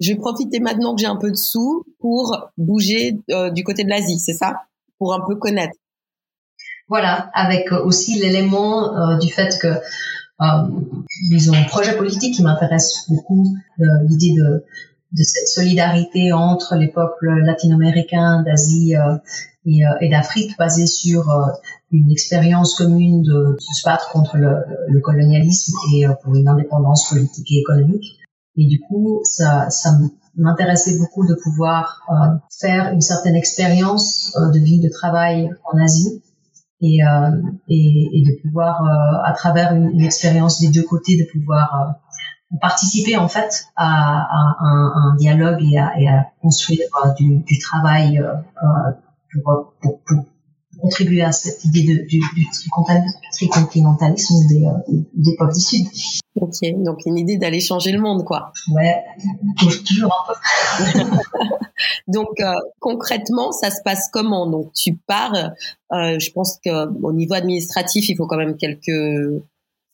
je 0.00 0.12
vais 0.12 0.18
profiter 0.18 0.60
maintenant 0.60 0.94
que 0.94 1.00
j'ai 1.00 1.06
un 1.06 1.16
peu 1.16 1.30
de 1.30 1.36
sous 1.36 1.84
pour 1.98 2.50
bouger 2.56 3.18
euh, 3.30 3.50
du 3.50 3.64
côté 3.64 3.84
de 3.84 3.88
l'Asie, 3.88 4.18
c'est 4.18 4.34
ça, 4.34 4.62
pour 4.98 5.14
un 5.14 5.20
peu 5.26 5.36
connaître. 5.36 5.76
Voilà, 6.90 7.30
avec 7.32 7.72
aussi 7.72 8.18
l'élément 8.18 9.16
du 9.18 9.32
fait 9.32 9.56
que 9.58 9.68
ils 11.30 11.50
ont 11.50 11.54
un 11.54 11.64
projet 11.64 11.96
politique 11.96 12.34
qui 12.34 12.42
m'intéresse 12.42 13.06
beaucoup, 13.08 13.46
l'idée 13.78 14.34
de 14.36 14.64
de 15.12 15.22
cette 15.22 15.48
solidarité 15.48 16.32
entre 16.32 16.76
les 16.76 16.88
peuples 16.88 17.40
latino-américains 17.40 18.42
d'Asie 18.42 18.96
euh, 18.96 19.16
et, 19.66 19.84
euh, 19.84 20.08
d'Afrique 20.08 20.56
basée 20.56 20.86
sur 20.86 21.30
euh, 21.30 21.46
une 21.90 22.10
expérience 22.10 22.74
commune 22.74 23.22
de, 23.22 23.56
se 23.58 23.84
battre 23.84 24.10
contre 24.12 24.36
le, 24.36 24.54
le 24.88 25.00
colonialisme 25.00 25.72
et 25.94 26.04
pour 26.22 26.36
une 26.36 26.48
indépendance 26.48 27.08
politique 27.08 27.50
et 27.50 27.58
économique. 27.58 28.18
Et 28.56 28.66
du 28.66 28.80
coup, 28.80 29.20
ça, 29.24 29.68
ça 29.70 29.90
m'intéressait 30.36 30.98
beaucoup 30.98 31.26
de 31.26 31.34
pouvoir 31.34 32.06
faire 32.60 32.92
une 32.92 33.00
certaine 33.00 33.34
expérience 33.34 34.32
de 34.36 34.58
vie, 34.58 34.80
de 34.80 34.88
travail 34.88 35.50
en 35.64 35.78
Asie 35.78 36.22
et, 36.82 37.00
et, 37.68 38.08
et 38.12 38.22
de 38.22 38.42
pouvoir, 38.42 38.82
à 39.24 39.32
travers 39.32 39.74
une, 39.74 39.90
une, 39.90 40.04
expérience 40.04 40.60
des 40.60 40.68
deux 40.68 40.84
côtés, 40.84 41.16
de 41.16 41.30
pouvoir 41.30 42.00
participer 42.58 43.16
en 43.16 43.28
fait 43.28 43.66
à, 43.76 43.86
à, 43.86 44.56
un, 44.60 44.92
un, 44.94 45.16
dialogue 45.16 45.62
et 45.62 45.78
à, 45.78 45.98
et 45.98 46.08
à 46.08 46.26
construire 46.40 46.80
euh, 47.04 47.12
du, 47.14 47.38
du, 47.38 47.58
travail 47.58 48.18
euh, 48.18 48.34
euh, 48.62 48.92
pour, 49.44 49.74
pour, 49.80 50.00
pour, 50.00 50.24
contribuer 50.80 51.22
à 51.22 51.32
cette 51.32 51.64
idée 51.64 51.82
de, 51.82 52.06
du, 52.06 52.20
du 52.34 52.46
tricontinentalisme 53.32 54.48
des, 54.48 54.66
des 55.14 55.36
peuples 55.36 55.54
du 55.54 55.60
Sud. 55.60 55.86
Ok, 56.36 56.58
donc 56.84 57.00
une 57.06 57.18
idée 57.18 57.36
d'aller 57.36 57.60
changer 57.60 57.92
le 57.92 58.00
monde, 58.00 58.24
quoi. 58.24 58.52
Ouais, 58.72 59.02
toujours 59.86 60.26
un 60.28 60.32
peu. 60.32 61.00
donc 62.08 62.28
concrètement, 62.78 63.52
ça 63.52 63.70
se 63.70 63.82
passe 63.84 64.08
comment? 64.12 64.48
Donc 64.48 64.72
tu 64.72 64.96
pars. 65.06 65.34
Euh, 65.34 66.18
je 66.18 66.30
pense 66.30 66.58
que 66.64 66.88
au 67.02 67.12
niveau 67.12 67.34
administratif, 67.34 68.08
il 68.08 68.16
faut 68.16 68.26
quand 68.26 68.36
même 68.36 68.56
quelques 68.56 69.42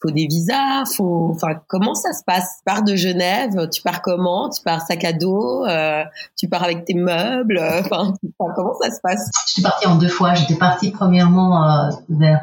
faut 0.02 0.10
des 0.10 0.26
visas, 0.26 0.84
faut, 0.94 1.32
enfin, 1.34 1.58
comment 1.68 1.94
ça 1.94 2.12
se 2.12 2.22
passe? 2.24 2.58
Tu 2.58 2.64
pars 2.66 2.82
de 2.82 2.94
Genève, 2.94 3.68
tu 3.70 3.80
pars 3.82 4.02
comment? 4.02 4.50
Tu 4.50 4.62
pars 4.62 4.82
sac 4.82 5.04
à 5.04 5.12
dos, 5.12 5.64
euh, 5.64 6.04
tu 6.36 6.48
pars 6.48 6.62
avec 6.62 6.84
tes 6.84 6.94
meubles, 6.94 7.58
euh, 7.58 7.80
enfin, 7.80 8.12
comment 8.54 8.74
ça 8.80 8.90
se 8.90 9.00
passe? 9.02 9.30
Je 9.46 9.52
suis 9.54 9.62
partie 9.62 9.86
en 9.86 9.96
deux 9.96 10.08
fois. 10.08 10.34
J'étais 10.34 10.56
partie 10.56 10.90
premièrement 10.90 11.64
euh, 11.64 11.90
vers 12.10 12.42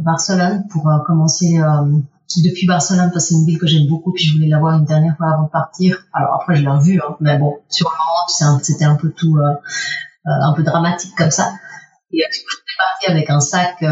Barcelone 0.00 0.64
pour 0.70 0.88
commencer 1.04 1.58
depuis 2.42 2.66
Barcelone 2.66 3.10
parce 3.12 3.26
que 3.26 3.28
c'est 3.30 3.34
une 3.34 3.46
ville 3.46 3.58
que 3.58 3.66
j'aime 3.66 3.86
beaucoup 3.88 4.12
puis 4.12 4.24
je 4.24 4.34
voulais 4.34 4.48
la 4.48 4.58
voir 4.58 4.76
une 4.76 4.84
dernière 4.84 5.16
fois 5.16 5.32
avant 5.32 5.44
de 5.44 5.50
partir. 5.50 6.04
Alors 6.12 6.34
après 6.34 6.56
je 6.56 6.62
l'ai 6.62 6.68
revue, 6.68 7.00
hein, 7.00 7.16
mais 7.20 7.38
bon, 7.38 7.58
sur 7.68 7.90
le 7.90 7.96
moment 7.96 8.60
c'était 8.62 8.84
un 8.84 8.96
peu 8.96 9.10
tout, 9.10 9.36
un 10.24 10.52
peu 10.52 10.62
dramatique 10.62 11.14
comme 11.16 11.30
ça. 11.30 11.52
Et 12.12 12.22
je 12.30 12.36
suis 12.36 12.44
partie 12.78 13.10
avec 13.10 13.30
un 13.30 13.40
sac, 13.40 13.84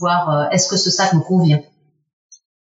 voir 0.00 0.48
est-ce 0.52 0.68
que 0.68 0.76
ce 0.76 0.90
sac 0.90 1.12
me 1.12 1.20
convient? 1.20 1.60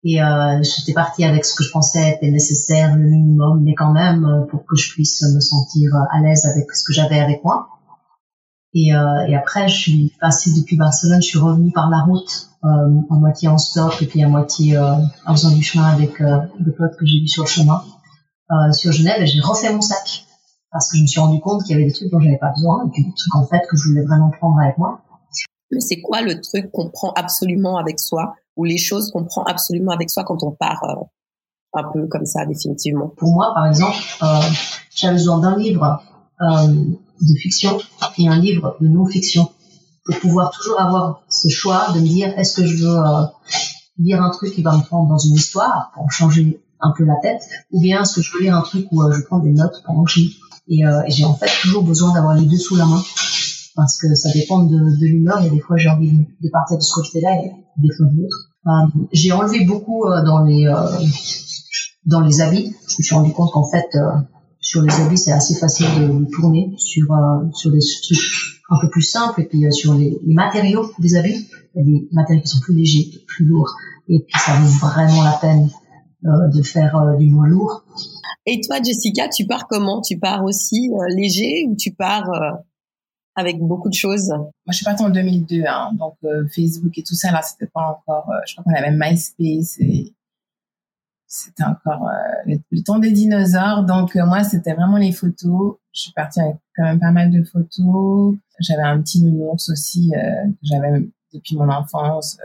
Et 0.04 0.20
euh, 0.20 0.60
j'étais 0.62 0.92
partie 0.92 1.24
avec 1.24 1.44
ce 1.44 1.54
que 1.54 1.62
je 1.62 1.70
pensais 1.70 2.00
être 2.00 2.22
nécessaire, 2.22 2.96
le 2.96 3.04
minimum, 3.04 3.62
mais 3.62 3.74
quand 3.74 3.92
même 3.92 4.24
euh, 4.24 4.46
pour 4.46 4.64
que 4.66 4.74
je 4.74 4.90
puisse 4.90 5.22
me 5.22 5.40
sentir 5.40 5.90
à 6.10 6.20
l'aise 6.20 6.44
avec 6.46 6.72
ce 6.72 6.84
que 6.84 6.92
j'avais 6.92 7.20
avec 7.20 7.44
moi. 7.44 7.68
Et, 8.74 8.94
euh, 8.94 9.26
et, 9.28 9.36
après, 9.36 9.68
je 9.68 9.76
suis 9.76 10.12
passée 10.20 10.50
depuis 10.56 10.76
Barcelone, 10.76 11.20
je 11.20 11.26
suis 11.26 11.38
revenue 11.38 11.70
par 11.72 11.90
la 11.90 12.00
route, 12.00 12.48
euh, 12.64 13.00
à 13.10 13.14
moitié 13.14 13.48
en 13.48 13.58
stop 13.58 13.92
et 14.00 14.06
puis 14.06 14.22
à 14.22 14.28
moitié 14.28 14.76
euh, 14.76 14.94
en 15.26 15.34
faisant 15.34 15.50
du 15.50 15.62
chemin 15.62 15.84
avec 15.84 16.20
euh, 16.20 16.38
des 16.58 16.72
potes 16.72 16.96
que 16.96 17.04
j'ai 17.04 17.20
vus 17.20 17.28
sur 17.28 17.42
le 17.42 17.48
chemin, 17.48 17.82
euh, 18.50 18.72
sur 18.72 18.90
Genève, 18.92 19.20
et 19.20 19.26
j'ai 19.26 19.40
refait 19.40 19.72
mon 19.72 19.82
sac 19.82 20.24
parce 20.70 20.90
que 20.90 20.96
je 20.96 21.02
me 21.02 21.06
suis 21.06 21.20
rendu 21.20 21.38
compte 21.40 21.62
qu'il 21.64 21.72
y 21.72 21.74
avait 21.74 21.84
des 21.84 21.92
trucs 21.92 22.10
dont 22.10 22.20
j'avais 22.20 22.38
pas 22.38 22.52
besoin 22.56 22.86
et 22.86 22.90
puis 22.90 23.04
des 23.04 23.12
trucs 23.14 23.34
en 23.34 23.46
fait 23.46 23.60
que 23.70 23.76
je 23.76 23.88
voulais 23.88 24.04
vraiment 24.04 24.30
prendre 24.30 24.58
avec 24.58 24.78
moi. 24.78 25.02
Mais 25.72 25.80
c'est 25.80 26.00
quoi 26.00 26.20
le 26.20 26.40
truc 26.40 26.70
qu'on 26.70 26.90
prend 26.90 27.12
absolument 27.14 27.78
avec 27.78 27.98
soi 27.98 28.34
ou 28.56 28.64
les 28.64 28.76
choses 28.76 29.10
qu'on 29.10 29.24
prend 29.24 29.42
absolument 29.44 29.92
avec 29.92 30.10
soi 30.10 30.22
quand 30.22 30.42
on 30.42 30.52
part 30.52 30.84
euh, 30.84 31.02
un 31.74 31.90
peu 31.92 32.06
comme 32.08 32.26
ça 32.26 32.44
définitivement? 32.44 33.08
Pour 33.16 33.32
moi, 33.32 33.52
par 33.54 33.66
exemple, 33.66 33.96
euh, 34.22 34.40
j'avais 34.94 35.14
besoin 35.14 35.38
d'un 35.38 35.56
livre 35.56 36.02
euh, 36.42 36.66
de 36.68 37.34
fiction 37.40 37.78
et 38.18 38.28
un 38.28 38.38
livre 38.38 38.76
de 38.80 38.88
non-fiction 38.88 39.48
pour 40.04 40.18
pouvoir 40.18 40.50
toujours 40.50 40.80
avoir 40.80 41.22
ce 41.28 41.48
choix 41.48 41.86
de 41.94 42.00
me 42.00 42.06
dire 42.06 42.38
est-ce 42.38 42.60
que 42.60 42.66
je 42.66 42.84
veux 42.84 42.96
lire 43.98 44.20
un 44.22 44.30
truc 44.30 44.52
qui 44.54 44.62
va 44.62 44.76
me 44.76 44.82
prendre 44.82 45.08
dans 45.08 45.18
une 45.18 45.34
histoire 45.34 45.92
pour 45.94 46.10
changer 46.10 46.60
un 46.80 46.90
peu 46.90 47.04
la 47.04 47.14
tête 47.22 47.42
ou 47.70 47.80
bien 47.80 48.02
est-ce 48.02 48.16
que 48.16 48.22
je 48.22 48.32
veux 48.32 48.42
lire 48.42 48.56
un 48.56 48.62
truc 48.62 48.88
où 48.90 49.00
je 49.12 49.20
prends 49.22 49.38
des 49.38 49.52
notes 49.52 49.80
pendant 49.86 50.02
que 50.02 50.20
et 50.68 50.82
j'ai 51.06 51.24
en 51.24 51.34
fait 51.34 51.50
toujours 51.62 51.84
besoin 51.84 52.14
d'avoir 52.14 52.34
les 52.34 52.46
deux 52.46 52.58
sous 52.58 52.74
la 52.74 52.86
main 52.86 53.00
parce 53.74 53.98
que 53.98 54.14
ça 54.14 54.30
dépend 54.32 54.62
de, 54.64 54.76
de 54.76 55.06
l'humeur. 55.06 55.38
Il 55.40 55.44
y 55.44 55.48
a 55.48 55.50
des 55.50 55.60
fois 55.60 55.76
j'ai 55.76 55.88
envie 55.88 56.26
de 56.40 56.48
partir 56.50 56.78
de 56.78 56.82
ce 56.82 56.94
côté-là 56.94 57.36
et 57.44 57.52
des 57.78 57.88
fois 57.94 58.06
de 58.06 58.22
l'autre. 58.22 58.52
Euh, 58.66 59.04
j'ai 59.12 59.32
enlevé 59.32 59.64
beaucoup 59.64 60.04
euh, 60.04 60.22
dans 60.22 60.44
les 60.44 60.66
euh, 60.66 61.06
dans 62.06 62.20
les 62.20 62.40
habits. 62.40 62.74
Je 62.88 62.96
me 62.98 63.02
suis 63.02 63.14
rendu 63.14 63.32
compte 63.32 63.52
qu'en 63.52 63.68
fait 63.68 63.88
sur 64.60 64.82
les 64.82 64.94
habits 65.00 65.18
c'est 65.18 65.32
assez 65.32 65.54
facile 65.54 65.86
de 65.98 66.30
tourner 66.32 66.72
sur 66.76 67.06
sur 67.54 67.70
des 67.70 67.80
trucs 68.02 68.18
un 68.70 68.80
peu 68.80 68.88
plus 68.88 69.02
simples 69.02 69.42
et 69.42 69.44
puis 69.44 69.64
sur 69.72 69.94
les, 69.94 70.18
les, 70.24 70.34
matériaux 70.34 70.90
des 70.98 71.16
habits. 71.16 71.48
Il 71.74 71.78
y 71.78 71.80
a 71.80 71.84
des 71.84 72.08
matériaux 72.12 72.42
qui 72.42 72.48
sont 72.48 72.60
plus 72.60 72.74
légers, 72.74 73.10
plus 73.26 73.44
lourds 73.44 73.74
et 74.08 74.20
puis 74.20 74.38
ça 74.38 74.54
vaut 74.54 74.86
vraiment 74.86 75.22
la 75.24 75.38
peine 75.40 75.68
de 76.22 76.62
faire 76.62 77.16
du 77.18 77.28
moins 77.30 77.48
lourd. 77.48 77.84
Et 78.46 78.60
toi, 78.60 78.80
Jessica, 78.82 79.28
tu 79.28 79.46
pars 79.46 79.66
comment? 79.68 80.00
Tu 80.00 80.18
pars 80.18 80.44
aussi 80.44 80.90
léger 81.16 81.66
ou 81.68 81.76
tu 81.76 81.92
pars 81.92 82.30
avec 83.34 83.58
beaucoup 83.60 83.88
de 83.88 83.94
choses 83.94 84.28
Moi, 84.28 84.50
je 84.68 84.76
suis 84.76 84.84
partie 84.84 85.02
en 85.02 85.10
2002, 85.10 85.64
hein, 85.66 85.92
donc 85.98 86.16
euh, 86.24 86.46
Facebook 86.48 86.96
et 86.98 87.02
tout 87.02 87.14
ça, 87.14 87.30
là, 87.30 87.42
c'était 87.42 87.70
pas 87.72 87.98
encore. 87.98 88.30
Euh, 88.30 88.40
je 88.46 88.54
crois 88.54 88.64
qu'on 88.64 88.74
avait 88.74 88.90
MySpace 88.90 89.78
et 89.80 90.12
c'était 91.26 91.64
encore 91.64 92.08
euh, 92.08 92.54
le, 92.70 92.82
temps 92.82 92.98
des 92.98 93.10
dinosaures. 93.10 93.84
Donc 93.84 94.14
moi, 94.16 94.44
c'était 94.44 94.74
vraiment 94.74 94.98
les 94.98 95.12
photos. 95.12 95.76
Je 95.92 96.02
suis 96.02 96.12
partie 96.12 96.40
avec 96.40 96.56
quand 96.76 96.84
même 96.84 97.00
pas 97.00 97.10
mal 97.10 97.30
de 97.30 97.42
photos. 97.42 98.36
J'avais 98.60 98.82
un 98.82 99.00
petit 99.00 99.22
nounours 99.22 99.70
aussi 99.70 100.12
que 100.12 100.52
j'avais 100.62 101.08
depuis 101.32 101.56
mon 101.56 101.68
enfance. 101.70 102.38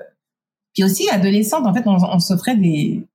Puis 0.74 0.84
aussi, 0.84 1.10
adolescente, 1.10 1.66
en 1.66 1.74
fait, 1.74 1.86
on, 1.86 1.96
on 1.96 2.20
s'offrait 2.20 2.56
des, 2.56 3.06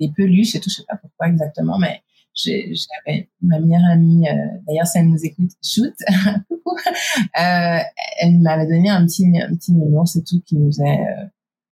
des 0.00 0.10
peluches 0.10 0.54
et 0.56 0.60
tout. 0.60 0.70
Je 0.70 0.76
sais 0.76 0.84
pas 0.88 0.96
pourquoi 0.96 1.28
exactement, 1.28 1.78
mais 1.78 2.02
j'avais 2.36 3.28
ma 3.40 3.58
meilleure 3.60 3.84
amie, 3.90 4.28
euh, 4.28 4.34
d'ailleurs, 4.66 4.86
si 4.86 4.98
elle 4.98 5.08
nous 5.08 5.24
écoute, 5.24 5.50
shoot, 5.64 5.94
euh, 6.68 7.78
elle 8.20 8.40
m'avait 8.40 8.66
donné 8.66 8.90
un 8.90 9.04
petit, 9.06 9.26
un 9.40 9.54
petit 9.54 9.72
nounours 9.72 10.16
et 10.16 10.22
tout 10.22 10.42
qui 10.46 10.56
nous 10.56 10.80
a 10.80 10.84
euh, 10.84 11.26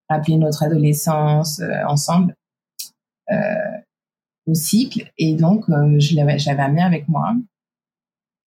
rappelé 0.08 0.36
notre 0.36 0.62
adolescence 0.62 1.60
ensemble 1.86 2.36
au 4.46 4.54
cycle. 4.54 5.10
Et 5.18 5.34
donc, 5.34 5.64
je 5.68 6.16
l'avais, 6.16 6.38
j'avais 6.38 6.62
amené 6.62 6.82
avec 6.82 7.08
moi. 7.08 7.34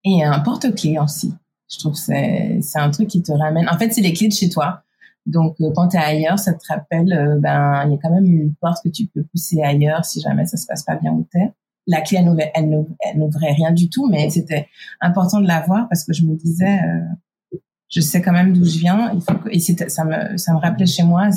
Et 0.03 0.23
un 0.23 0.39
porte-clés 0.39 0.99
aussi. 0.99 1.33
Je 1.69 1.79
trouve 1.79 1.93
que 1.93 1.99
c'est, 1.99 2.59
c'est 2.61 2.79
un 2.79 2.91
truc 2.91 3.09
qui 3.09 3.21
te 3.21 3.31
ramène. 3.31 3.67
En 3.69 3.77
fait, 3.77 3.91
c'est 3.91 4.01
les 4.01 4.13
clés 4.13 4.27
de 4.27 4.33
chez 4.33 4.49
toi. 4.49 4.83
Donc, 5.25 5.57
quand 5.75 5.89
tu 5.89 5.97
es 5.97 5.99
ailleurs, 5.99 6.39
ça 6.39 6.53
te 6.53 6.65
rappelle, 6.69 7.39
ben, 7.41 7.83
il 7.85 7.91
y 7.91 7.95
a 7.95 7.97
quand 8.01 8.11
même 8.11 8.25
une 8.25 8.53
porte 8.55 8.83
que 8.83 8.89
tu 8.89 9.07
peux 9.07 9.23
pousser 9.23 9.61
ailleurs 9.61 10.05
si 10.05 10.21
jamais 10.21 10.45
ça 10.45 10.57
se 10.57 10.67
passe 10.67 10.83
pas 10.83 10.95
bien 10.95 11.11
où 11.11 11.27
t'es 11.31 11.51
la 11.87 12.01
clé, 12.01 12.19
elle 12.53 12.69
n'ouvrait, 13.15 13.53
rien 13.53 13.71
du 13.71 13.89
tout, 13.89 14.07
mais 14.07 14.29
c'était 14.29 14.67
important 15.01 15.39
de 15.39 15.47
la 15.47 15.61
voir 15.61 15.87
parce 15.89 16.03
que 16.03 16.13
je 16.13 16.23
me 16.23 16.35
disais, 16.35 16.79
euh, 16.79 17.59
je 17.89 18.01
sais 18.01 18.21
quand 18.21 18.33
même 18.33 18.53
d'où 18.53 18.65
je 18.65 18.77
viens. 18.77 19.11
Il 19.13 19.21
faut 19.21 19.37
que, 19.37 19.49
et 19.49 19.59
ça 19.59 20.03
me, 20.03 20.37
ça 20.37 20.53
me 20.53 20.59
rappelait 20.59 20.85
chez 20.85 21.03
moi, 21.03 21.29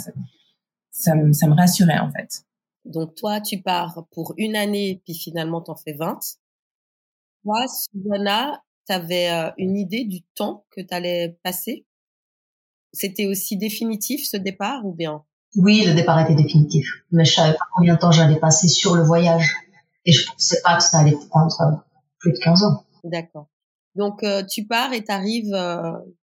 ça, 0.90 1.14
me, 1.14 1.32
ça 1.32 1.46
me 1.46 1.54
rassurait 1.54 1.98
en 1.98 2.10
fait. 2.10 2.44
Donc 2.84 3.14
toi, 3.14 3.40
tu 3.40 3.60
pars 3.60 4.06
pour 4.10 4.34
une 4.36 4.56
année, 4.56 5.00
puis 5.04 5.14
finalement, 5.14 5.60
t'en 5.60 5.76
fais 5.76 5.92
20. 5.92 6.18
Toi, 7.44 7.66
Susanna, 7.68 8.62
tu 8.86 8.92
avais 8.92 9.30
euh, 9.30 9.50
une 9.58 9.76
idée 9.76 10.04
du 10.04 10.22
temps 10.34 10.64
que 10.70 10.80
tu 10.80 10.92
allais 10.92 11.38
passer? 11.42 11.86
C'était 12.92 13.26
aussi 13.26 13.56
définitif 13.56 14.26
ce 14.26 14.36
départ 14.36 14.84
ou 14.84 14.92
bien? 14.92 15.22
Oui, 15.56 15.84
le 15.86 15.94
départ 15.94 16.20
était 16.20 16.34
définitif. 16.34 16.86
Mais 17.12 17.24
je 17.24 17.34
savais 17.34 17.52
pas 17.52 17.64
combien 17.74 17.94
de 17.94 18.00
temps 18.00 18.10
j'allais 18.10 18.38
passer 18.38 18.68
sur 18.68 18.96
le 18.96 19.02
voyage. 19.02 19.54
Et 20.04 20.12
je 20.12 20.26
pensais 20.30 20.60
pas 20.62 20.76
que 20.76 20.82
ça 20.82 20.98
allait 20.98 21.16
prendre 21.28 21.84
plus 22.18 22.32
de 22.32 22.38
15 22.38 22.64
ans. 22.64 22.84
D'accord. 23.04 23.48
Donc 23.94 24.24
tu 24.48 24.66
pars 24.66 24.92
et 24.92 25.04
t'arrives, 25.04 25.52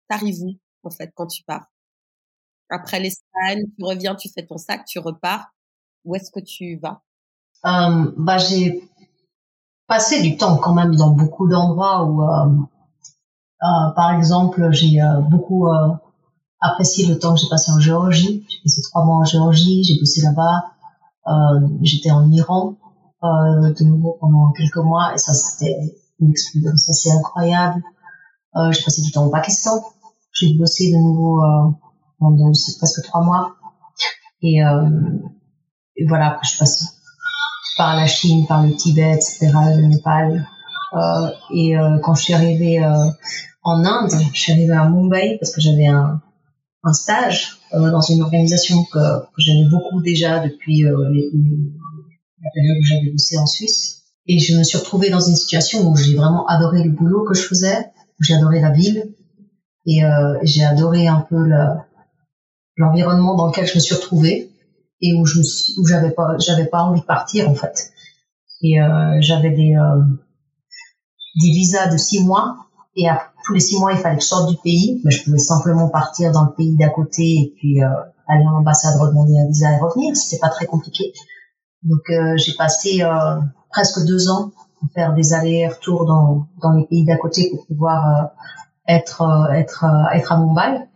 t'arrives 0.09 0.41
où 0.43 0.57
en 0.83 0.89
fait 0.89 1.11
quand 1.15 1.27
tu 1.27 1.43
pars? 1.43 1.65
Après 2.69 2.99
l'Espagne, 2.99 3.65
tu 3.77 3.83
reviens, 3.83 4.15
tu 4.15 4.29
fais 4.29 4.45
ton 4.45 4.57
sac, 4.57 4.85
tu 4.85 4.99
repars. 4.99 5.51
Où 6.05 6.15
est-ce 6.15 6.31
que 6.31 6.39
tu 6.39 6.79
vas? 6.81 7.01
Bah 7.63 8.37
j'ai 8.37 8.89
passé 9.87 10.21
du 10.21 10.37
temps 10.37 10.57
quand 10.57 10.73
même 10.73 10.95
dans 10.95 11.11
beaucoup 11.11 11.47
d'endroits 11.47 12.05
où, 12.05 12.23
par 13.59 14.15
exemple, 14.15 14.71
j'ai 14.71 14.99
beaucoup 15.29 15.67
apprécié 16.61 17.07
le 17.07 17.19
temps 17.19 17.33
que 17.33 17.41
j'ai 17.41 17.49
passé 17.49 17.71
en 17.71 17.79
Géorgie. 17.79 18.45
J'ai 18.47 18.59
passé 18.63 18.81
trois 18.83 19.03
mois 19.03 19.17
en 19.17 19.25
Géorgie, 19.25 19.83
j'ai 19.83 19.99
bossé 19.99 20.21
là-bas. 20.21 20.71
Euh, 21.27 21.67
j'étais 21.81 22.11
en 22.11 22.31
Iran 22.31 22.75
euh, 22.85 22.90
de 23.21 23.83
nouveau 23.83 24.17
pendant 24.19 24.51
quelques 24.51 24.77
mois 24.77 25.13
et 25.13 25.17
ça 25.17 25.33
c'était 25.33 25.77
une 26.19 26.31
expérience 26.31 26.89
assez 26.89 27.11
incroyable. 27.11 27.81
Euh, 28.55 28.71
j'ai 28.71 28.83
passé 28.83 29.01
du 29.01 29.11
temps 29.11 29.25
au 29.25 29.29
Pakistan. 29.29 29.83
J'ai 30.33 30.53
bossé 30.55 30.91
de 30.91 30.97
nouveau 30.97 31.43
euh, 31.43 31.69
pendant 32.19 32.51
presque 32.77 33.03
trois 33.03 33.23
mois. 33.23 33.55
Et, 34.41 34.63
euh, 34.63 34.89
et 35.95 36.05
voilà, 36.07 36.31
après 36.31 36.47
je 36.51 36.57
passe 36.57 36.97
par 37.77 37.95
la 37.95 38.07
Chine, 38.07 38.45
par 38.47 38.63
le 38.63 38.75
Tibet, 38.75 39.13
etc., 39.13 39.51
le 39.77 39.87
Népal. 39.87 40.47
Euh, 40.93 41.29
et 41.53 41.73
quand 42.03 42.15
je 42.15 42.23
suis 42.23 42.33
arrivée 42.33 42.83
en 43.63 43.85
Inde, 43.85 44.11
je 44.33 44.39
suis 44.39 44.51
arrivée 44.51 44.73
à 44.73 44.89
Mumbai 44.89 45.37
parce 45.39 45.53
que 45.53 45.61
j'avais 45.61 45.87
un, 45.87 46.21
un 46.83 46.93
stage 46.93 47.57
euh, 47.73 47.91
dans 47.91 48.01
une 48.01 48.21
organisation 48.21 48.83
que, 48.85 49.19
que 49.19 49.37
j'aimais 49.37 49.69
beaucoup 49.69 50.01
déjà 50.01 50.39
depuis 50.39 50.85
euh, 50.85 51.09
les, 51.11 51.29
la 52.43 52.49
période 52.53 52.77
où 52.79 52.83
j'avais 52.83 53.11
bossé 53.11 53.37
en 53.37 53.45
Suisse. 53.45 54.03
Et 54.27 54.39
je 54.39 54.57
me 54.57 54.63
suis 54.63 54.77
retrouvée 54.77 55.09
dans 55.09 55.19
une 55.19 55.35
situation 55.35 55.89
où 55.89 55.95
j'ai 55.95 56.15
vraiment 56.15 56.45
adoré 56.47 56.83
le 56.83 56.91
boulot 56.91 57.23
que 57.25 57.33
je 57.33 57.41
faisais, 57.41 57.91
où 58.19 58.23
j'ai 58.23 58.35
adoré 58.35 58.59
la 58.59 58.71
ville 58.71 59.13
et 59.85 60.05
euh, 60.05 60.37
j'ai 60.43 60.63
adoré 60.63 61.07
un 61.07 61.21
peu 61.21 61.43
l'environnement 62.77 63.35
dans 63.35 63.47
lequel 63.47 63.65
je 63.65 63.75
me 63.75 63.79
suis 63.79 63.95
retrouvée 63.95 64.51
et 65.01 65.13
où 65.13 65.25
je 65.25 65.39
où 65.39 65.87
j'avais 65.87 66.65
pas 66.65 66.83
envie 66.83 67.01
de 67.01 67.05
partir 67.05 67.49
en 67.49 67.55
fait. 67.55 67.91
Et 68.61 68.79
euh, 68.79 69.17
j'avais 69.21 69.49
des 69.49 69.75
euh, 69.75 70.01
des 71.41 71.49
visas 71.49 71.87
de 71.87 71.97
six 71.97 72.23
mois 72.23 72.57
et 72.95 73.05
tous 73.45 73.53
les 73.53 73.59
six 73.59 73.79
mois, 73.79 73.93
il 73.93 73.97
fallait 73.97 74.17
que 74.17 74.21
je 74.21 74.27
sorte 74.27 74.49
du 74.49 74.57
pays, 74.57 75.01
mais 75.03 75.11
je 75.11 75.23
pouvais 75.23 75.39
simplement 75.39 75.89
partir 75.89 76.31
dans 76.31 76.43
le 76.43 76.53
pays 76.53 76.75
d'à 76.75 76.89
côté 76.89 77.23
et 77.23 77.53
puis 77.57 77.79
aller 78.27 78.45
en 78.45 78.57
ambassade 78.57 78.99
redemander 78.99 79.39
un 79.39 79.47
visa 79.47 79.71
et 79.71 79.79
revenir. 79.79 80.15
C'était 80.15 80.39
pas 80.39 80.49
très 80.49 80.65
compliqué. 80.65 81.13
Donc 81.83 82.01
euh, 82.09 82.37
j'ai 82.37 82.53
passé 82.53 83.01
euh, 83.01 83.39
presque 83.69 84.05
deux 84.05 84.29
ans 84.29 84.51
à 84.83 84.87
faire 84.93 85.13
des 85.13 85.33
allers-retours 85.33 86.05
dans, 86.05 86.47
dans 86.61 86.71
les 86.73 86.85
pays 86.85 87.05
d'à 87.05 87.17
côté 87.17 87.49
pour 87.51 87.65
pouvoir 87.67 88.31
être 88.87 89.49
être 89.53 89.85
être 90.13 90.31
à 90.31 90.37
Mumbai. 90.37 90.87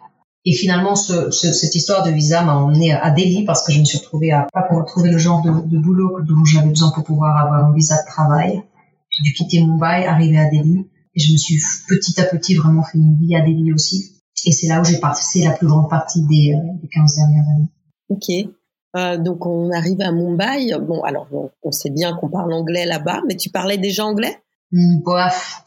Et 0.48 0.54
finalement, 0.54 0.95
ce, 0.95 1.32
cette 1.32 1.74
histoire 1.74 2.04
de 2.04 2.12
visa 2.12 2.43
m'a 2.43 2.56
emmené 2.56 2.93
à 2.93 3.10
Delhi 3.10 3.45
parce 3.45 3.65
que 3.65 3.71
je 3.71 3.80
me 3.80 3.86
suis 3.86 3.98
retrouvée 3.98 4.32
à 4.32 4.48
pas 4.54 4.62
pouvoir 4.62 4.86
trouver 4.86 5.10
le 5.10 5.17
genre 5.17 5.41
de, 5.41 5.50
de 5.50 5.78
boulot 5.80 6.19
dont 6.21 6.45
j'avais 6.45 6.69
besoin 6.69 6.91
pour 6.91 7.04
pouvoir 7.04 7.36
avoir 7.38 7.65
un 7.65 7.74
visa 7.74 7.95
de 8.00 8.08
travail. 8.08 8.62
J'ai 9.10 9.24
dû 9.24 9.34
quitter 9.34 9.63
Mumbai, 9.63 10.06
arriver 10.06 10.38
à 10.38 10.50
Delhi 10.50 10.88
et 11.15 11.19
je 11.19 11.32
me 11.32 11.38
suis 11.38 11.60
petit 11.88 12.19
à 12.21 12.26
petit 12.26 12.56
vraiment 12.56 12.84
fait 12.84 12.98
une 12.98 13.17
vie 13.17 13.36
à 13.36 13.41
Delhi 13.41 13.74
aussi. 13.74 14.21
Et 14.45 14.52
c'est 14.52 14.67
là 14.67 14.82
où 14.82 14.86
j'ai 14.86 15.00
passé 15.00 15.43
la 15.43 15.52
plus 15.52 15.65
grande 15.67 15.89
partie 15.89 16.21
des, 16.28 16.54
euh, 16.54 16.80
des 16.82 16.88
15 16.89 17.15
dernières 17.15 17.45
années. 17.56 17.69
Ok. 18.10 18.54
Euh, 18.95 19.17
donc 19.17 19.45
on 19.45 19.71
arrive 19.71 20.01
à 20.01 20.12
Mumbai. 20.12 20.73
Bon, 20.81 21.01
alors 21.03 21.27
on, 21.63 21.71
sait 21.71 21.89
bien 21.89 22.15
qu'on 22.15 22.29
parle 22.29 22.53
anglais 22.53 22.86
là-bas, 22.86 23.21
mais 23.27 23.36
tu 23.36 23.49
parlais 23.49 23.77
déjà 23.77 24.05
anglais? 24.05 24.41
Mmh, 24.71 25.01
Bref, 25.03 25.63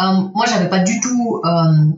euh, 0.00 0.04
moi 0.34 0.46
j'avais 0.46 0.68
pas 0.68 0.78
du 0.78 0.98
tout 1.00 1.40
euh, 1.44 1.92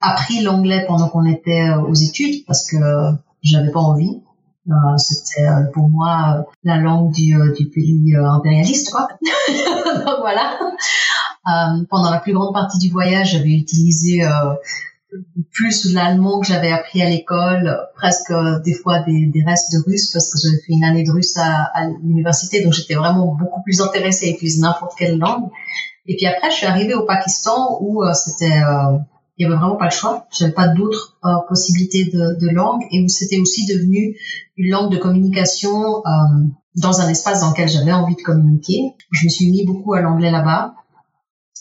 appris 0.00 0.42
l'anglais 0.42 0.84
pendant 0.86 1.08
qu'on 1.08 1.24
était 1.24 1.68
euh, 1.70 1.80
aux 1.80 1.94
études 1.94 2.44
parce 2.46 2.70
que 2.70 2.76
j'avais 3.42 3.70
pas 3.70 3.80
envie. 3.80 4.22
C'était 4.98 5.48
pour 5.72 5.88
moi 5.88 6.44
la 6.62 6.76
langue 6.76 7.10
du, 7.10 7.34
du 7.56 7.70
pays 7.70 8.14
impérialiste, 8.14 8.90
quoi. 8.90 9.08
donc 10.04 10.16
voilà. 10.20 10.58
Pendant 11.88 12.10
la 12.10 12.20
plus 12.20 12.34
grande 12.34 12.52
partie 12.52 12.76
du 12.76 12.90
voyage, 12.90 13.32
j'avais 13.32 13.52
utilisé 13.52 14.28
plus 15.52 15.92
l'allemand 15.92 16.40
que 16.40 16.46
j'avais 16.46 16.70
appris 16.70 17.02
à 17.02 17.08
l'école, 17.08 17.78
presque 17.94 18.30
euh, 18.30 18.60
des 18.60 18.74
fois 18.74 19.00
des, 19.00 19.26
des, 19.26 19.42
restes 19.42 19.72
de 19.72 19.82
russe 19.90 20.12
parce 20.12 20.30
que 20.30 20.38
j'avais 20.42 20.60
fait 20.60 20.72
une 20.72 20.84
année 20.84 21.02
de 21.02 21.10
russe 21.10 21.36
à, 21.36 21.70
à 21.74 21.86
l'université, 22.02 22.62
donc 22.62 22.72
j'étais 22.72 22.94
vraiment 22.94 23.34
beaucoup 23.34 23.62
plus 23.62 23.80
intéressée 23.80 24.26
à 24.26 24.30
utiliser 24.30 24.60
n'importe 24.60 24.98
quelle 24.98 25.18
langue. 25.18 25.48
Et 26.06 26.16
puis 26.16 26.26
après, 26.26 26.50
je 26.50 26.56
suis 26.56 26.66
arrivée 26.66 26.94
au 26.94 27.04
Pakistan 27.04 27.78
où 27.80 28.02
c'était, 28.14 28.46
il 28.46 29.42
y 29.42 29.44
avait 29.44 29.56
vraiment 29.56 29.76
pas 29.76 29.84
le 29.86 29.90
choix. 29.90 30.26
J'avais 30.30 30.52
pas 30.52 30.68
d'autres 30.68 31.18
possibilités 31.48 32.06
de, 32.06 32.38
de, 32.40 32.48
langue 32.48 32.80
et 32.90 33.02
où 33.02 33.08
c'était 33.08 33.38
aussi 33.38 33.66
devenu 33.66 34.16
une 34.56 34.70
langue 34.70 34.90
de 34.90 34.96
communication 34.96 36.02
dans 36.76 37.00
un 37.00 37.08
espace 37.08 37.40
dans 37.40 37.50
lequel 37.50 37.68
j'avais 37.68 37.92
envie 37.92 38.14
de 38.14 38.22
communiquer. 38.22 38.94
Je 39.10 39.24
me 39.24 39.28
suis 39.28 39.50
mis 39.50 39.66
beaucoup 39.66 39.92
à 39.94 40.00
l'anglais 40.00 40.30
là-bas. 40.30 40.74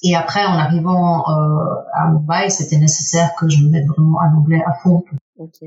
Et 0.03 0.15
après, 0.15 0.45
en 0.45 0.53
arrivant 0.53 1.21
euh, 1.29 1.75
à 1.93 2.09
Mumbai, 2.09 2.49
c'était 2.49 2.77
nécessaire 2.77 3.33
que 3.35 3.49
je 3.49 3.63
me 3.63 3.69
mette 3.69 3.85
vraiment 3.87 4.19
à 4.19 4.27
l'anglais 4.27 4.61
à 4.65 4.73
fond. 4.73 5.03
Ok. 5.37 5.63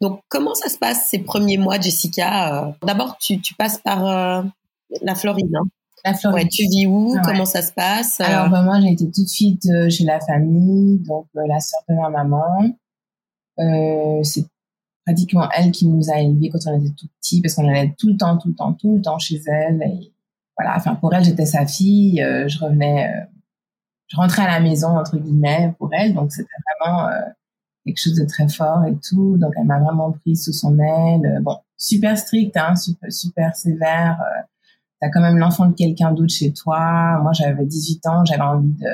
Donc, 0.00 0.20
comment 0.28 0.54
ça 0.54 0.68
se 0.68 0.78
passe 0.78 1.08
ces 1.08 1.18
premiers 1.18 1.58
mois, 1.58 1.80
Jessica? 1.80 2.66
Euh? 2.66 2.72
D'abord, 2.82 3.16
tu, 3.18 3.40
tu, 3.40 3.54
passes 3.54 3.78
par 3.78 4.06
euh, 4.06 4.42
la 5.02 5.14
Floride. 5.14 5.54
Hein? 5.54 5.64
La 6.04 6.14
Floride. 6.14 6.44
Ouais, 6.44 6.48
tu 6.48 6.62
vis 6.64 6.86
où? 6.86 7.16
Comment 7.24 7.44
ça 7.44 7.62
se 7.62 7.72
passe? 7.72 8.20
Alors, 8.20 8.48
bah, 8.50 8.62
moi, 8.62 8.80
j'ai 8.80 8.92
été 8.92 9.04
tout 9.10 9.22
de 9.22 9.28
suite 9.28 9.68
chez 9.90 10.04
la 10.04 10.20
famille, 10.20 11.00
donc 11.00 11.26
la 11.34 11.60
sœur 11.60 11.80
de 11.88 11.94
ma 11.94 12.08
maman. 12.08 12.74
c'est 14.22 14.46
pratiquement 15.04 15.48
elle 15.56 15.72
qui 15.72 15.88
nous 15.88 16.10
a 16.10 16.20
élevés 16.20 16.48
quand 16.48 16.58
on 16.66 16.78
était 16.78 16.94
tout 16.96 17.08
petits, 17.20 17.40
parce 17.42 17.54
qu'on 17.54 17.68
allait 17.68 17.94
tout 17.98 18.08
le 18.08 18.16
temps, 18.16 18.38
tout 18.38 18.48
le 18.48 18.54
temps, 18.54 18.72
tout 18.72 18.94
le 18.94 19.02
temps 19.02 19.18
chez 19.18 19.40
elle. 19.46 19.82
Et 19.82 20.12
voilà, 20.56 20.76
enfin, 20.76 20.94
pour 20.94 21.12
elle, 21.14 21.24
j'étais 21.24 21.46
sa 21.46 21.66
fille. 21.66 22.16
je 22.18 22.58
revenais 22.64 23.08
je 24.12 24.16
rentrais 24.16 24.42
à 24.42 24.48
la 24.48 24.60
maison 24.60 24.98
entre 24.98 25.16
guillemets 25.16 25.74
pour 25.78 25.88
elle, 25.92 26.12
donc 26.12 26.32
c'était 26.32 26.48
vraiment 26.80 27.08
euh, 27.08 27.20
quelque 27.84 27.98
chose 27.98 28.14
de 28.14 28.26
très 28.26 28.46
fort 28.48 28.84
et 28.84 28.94
tout. 28.96 29.38
Donc 29.38 29.52
elle 29.56 29.64
m'a 29.64 29.80
vraiment 29.80 30.12
pris 30.12 30.36
sous 30.36 30.52
son 30.52 30.78
aile. 30.78 31.24
Euh, 31.24 31.40
bon, 31.40 31.56
super 31.78 32.18
strict, 32.18 32.56
hein, 32.56 32.76
super, 32.76 33.10
super 33.10 33.56
sévère. 33.56 34.18
Euh, 34.20 34.42
T'as 35.00 35.08
quand 35.08 35.20
même 35.20 35.36
l'enfant 35.36 35.66
de 35.66 35.74
quelqu'un 35.74 36.12
d'autre 36.12 36.32
chez 36.32 36.52
toi. 36.52 37.18
Moi, 37.22 37.32
j'avais 37.32 37.66
18 37.66 38.06
ans, 38.06 38.24
j'avais 38.24 38.42
envie 38.42 38.72
de 38.74 38.86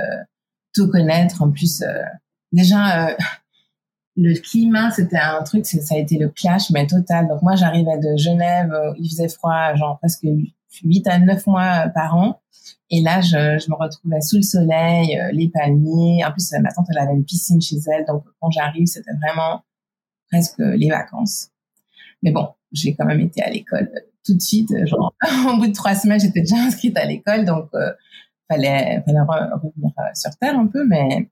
tout 0.75 0.89
connaître. 0.89 1.43
En 1.43 1.51
plus, 1.51 1.83
euh, 1.83 2.03
déjà, 2.51 3.15
le 4.17 4.33
climat, 4.41 4.91
c'était 4.91 5.19
un 5.19 5.43
truc, 5.43 5.67
ça 5.67 5.95
a 5.95 5.99
été 5.99 6.17
le 6.17 6.31
clash, 6.31 6.71
mais 6.71 6.87
total. 6.87 7.29
Donc 7.29 7.43
moi, 7.43 7.57
j'arrivais 7.57 7.99
de 7.99 8.17
Genève, 8.17 8.75
il 8.99 9.11
faisait 9.11 9.29
froid, 9.29 9.75
genre 9.75 9.99
presque 9.99 10.25
8 10.83 11.07
à 11.09 11.19
9 11.19 11.47
mois 11.47 11.89
par 11.95 12.17
an. 12.17 12.41
Et 12.91 13.01
là, 13.03 13.21
je, 13.21 13.71
me 13.71 13.75
retrouvais 13.75 14.21
sous 14.21 14.37
le 14.37 14.43
soleil, 14.43 15.19
euh, 15.19 15.31
les 15.33 15.49
palmiers. 15.49 16.25
En 16.25 16.33
plus, 16.33 16.53
ma 16.61 16.73
tante, 16.73 16.87
elle 16.91 16.99
avait 16.99 17.15
une 17.15 17.25
piscine 17.25 17.61
chez 17.61 17.77
elle. 17.93 18.05
Donc, 18.07 18.25
quand 18.41 18.51
j'arrive, 18.51 18.87
c'était 18.87 19.13
vraiment 19.23 19.63
presque 20.31 20.59
les 20.59 20.89
vacances. 20.89 21.49
Mais 22.23 22.31
bon, 22.31 22.49
j'ai 22.73 22.95
quand 22.95 23.05
même 23.05 23.21
été 23.21 23.43
à 23.43 23.51
l'école 23.51 23.91
tout 24.25 24.35
de 24.35 24.41
suite. 24.41 24.71
Genre, 24.87 25.15
au 25.53 25.57
bout 25.59 25.67
de 25.67 25.73
trois 25.73 25.95
semaines, 25.95 26.21
j'étais 26.21 26.41
déjà 26.41 26.57
inscrite 26.57 26.97
à 26.97 27.05
l'école. 27.05 27.45
Donc, 27.45 27.69
euh, 27.75 27.93
fallait, 28.49 28.99
revenir 29.07 29.93
euh, 29.99 30.03
sur 30.15 30.37
Terre 30.37 30.59
un 30.59 30.67
peu. 30.67 30.87
Mais 30.87 31.29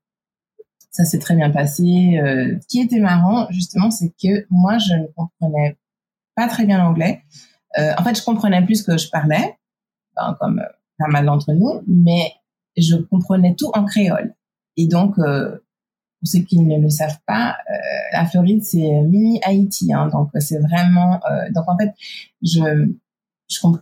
ça 0.90 1.04
s'est 1.04 1.18
très 1.18 1.34
bien 1.34 1.50
passé. 1.50 2.18
Euh, 2.22 2.58
ce 2.60 2.66
qui 2.66 2.80
était 2.80 3.00
marrant, 3.00 3.46
justement, 3.50 3.90
c'est 3.90 4.12
que 4.22 4.46
moi, 4.50 4.78
je 4.78 4.94
ne 4.94 5.06
comprenais 5.14 5.76
pas 6.34 6.48
très 6.48 6.66
bien 6.66 6.78
l'anglais. 6.78 7.22
Euh, 7.78 7.92
en 7.98 8.04
fait, 8.04 8.16
je 8.16 8.24
comprenais 8.24 8.64
plus 8.64 8.82
que 8.82 8.96
je 8.96 9.08
parlais, 9.08 9.56
ben, 10.16 10.36
comme 10.40 10.62
pas 10.98 11.08
mal 11.08 11.26
d'entre 11.26 11.52
nous, 11.52 11.82
mais 11.86 12.32
je 12.76 12.96
comprenais 12.96 13.54
tout 13.54 13.70
en 13.74 13.84
créole. 13.84 14.34
Et 14.76 14.86
donc, 14.86 15.18
euh, 15.18 15.58
pour 16.20 16.28
ceux 16.28 16.40
qui 16.40 16.60
ne 16.60 16.80
le 16.80 16.90
savent 16.90 17.18
pas, 17.26 17.56
euh, 17.70 17.74
la 18.12 18.26
Floride 18.26 18.64
c'est 18.64 19.02
mini 19.02 19.40
Haïti, 19.44 19.92
hein, 19.92 20.08
donc 20.08 20.30
c'est 20.38 20.58
vraiment. 20.58 21.20
Euh, 21.30 21.50
donc 21.54 21.68
en 21.68 21.76
fait, 21.76 21.92
je 22.42 22.88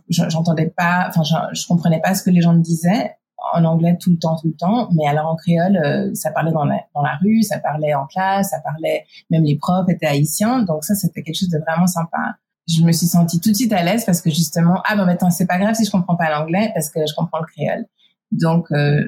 j'entendais 0.09 0.67
pas, 0.67 1.07
enfin 1.09 1.23
je, 1.23 1.67
comprenais 1.67 1.99
pas 1.99 2.13
ce 2.13 2.23
que 2.23 2.29
les 2.29 2.41
gens 2.41 2.53
me 2.53 2.61
disaient 2.61 3.15
en 3.53 3.63
anglais 3.65 3.97
tout 3.99 4.11
le 4.11 4.17
temps, 4.17 4.35
tout 4.35 4.47
le 4.47 4.53
temps, 4.53 4.89
mais 4.93 5.07
alors 5.07 5.27
en 5.27 5.35
créole, 5.35 5.77
euh, 5.77 6.13
ça 6.13 6.31
parlait 6.31 6.51
dans 6.51 6.65
la, 6.65 6.81
dans 6.93 7.01
la 7.01 7.15
rue, 7.21 7.41
ça 7.41 7.59
parlait 7.59 7.93
en 7.93 8.05
classe, 8.05 8.49
ça 8.49 8.59
parlait, 8.59 9.05
même 9.29 9.43
les 9.43 9.55
profs 9.57 9.89
étaient 9.89 10.05
haïtiens, 10.05 10.63
donc 10.63 10.83
ça 10.83 10.93
c'était 10.95 11.23
quelque 11.23 11.37
chose 11.37 11.49
de 11.49 11.59
vraiment 11.59 11.87
sympa 11.87 12.35
je 12.67 12.81
me 12.81 12.91
suis 12.91 13.07
sentie 13.07 13.39
tout 13.39 13.51
de 13.51 13.55
suite 13.55 13.73
à 13.73 13.83
l'aise 13.83 14.05
parce 14.05 14.21
que 14.21 14.29
justement, 14.29 14.81
ah 14.85 14.95
ben 14.95 15.05
maintenant 15.05 15.29
c'est 15.29 15.45
pas 15.45 15.57
grave 15.57 15.75
si 15.75 15.85
je 15.85 15.91
comprends 15.91 16.15
pas 16.15 16.29
l'anglais 16.29 16.71
parce 16.73 16.89
que 16.89 16.99
je 17.07 17.13
comprends 17.15 17.39
le 17.39 17.45
créole. 17.45 17.85
Donc 18.31 18.71
euh, 18.71 19.07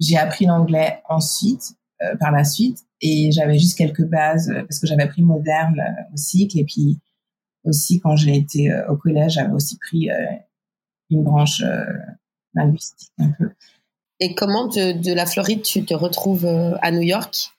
j'ai 0.00 0.16
appris 0.16 0.46
l'anglais 0.46 1.02
ensuite, 1.08 1.74
euh, 2.02 2.16
par 2.16 2.30
la 2.30 2.44
suite, 2.44 2.78
et 3.00 3.30
j'avais 3.32 3.58
juste 3.58 3.76
quelques 3.76 4.04
bases 4.04 4.50
euh, 4.50 4.62
parce 4.62 4.78
que 4.78 4.86
j'avais 4.86 5.02
appris 5.02 5.22
moderne 5.22 5.80
au 6.12 6.16
cycle 6.16 6.58
et 6.58 6.64
puis 6.64 7.00
aussi 7.64 8.00
quand 8.00 8.16
j'ai 8.16 8.36
été 8.36 8.72
au 8.88 8.96
collège, 8.96 9.32
j'avais 9.32 9.52
aussi 9.52 9.76
pris 9.78 10.08
une 11.10 11.24
branche 11.24 11.62
linguistique 12.54 13.10
un 13.18 13.30
peu. 13.32 13.50
Et 14.20 14.34
comment 14.34 14.66
de, 14.66 15.14
la 15.14 15.26
Floride 15.26 15.62
tu 15.62 15.84
te 15.84 15.94
retrouves 15.94 16.44
euh, 16.44 16.74
à 16.82 16.90
New 16.90 17.02
York? 17.02 17.52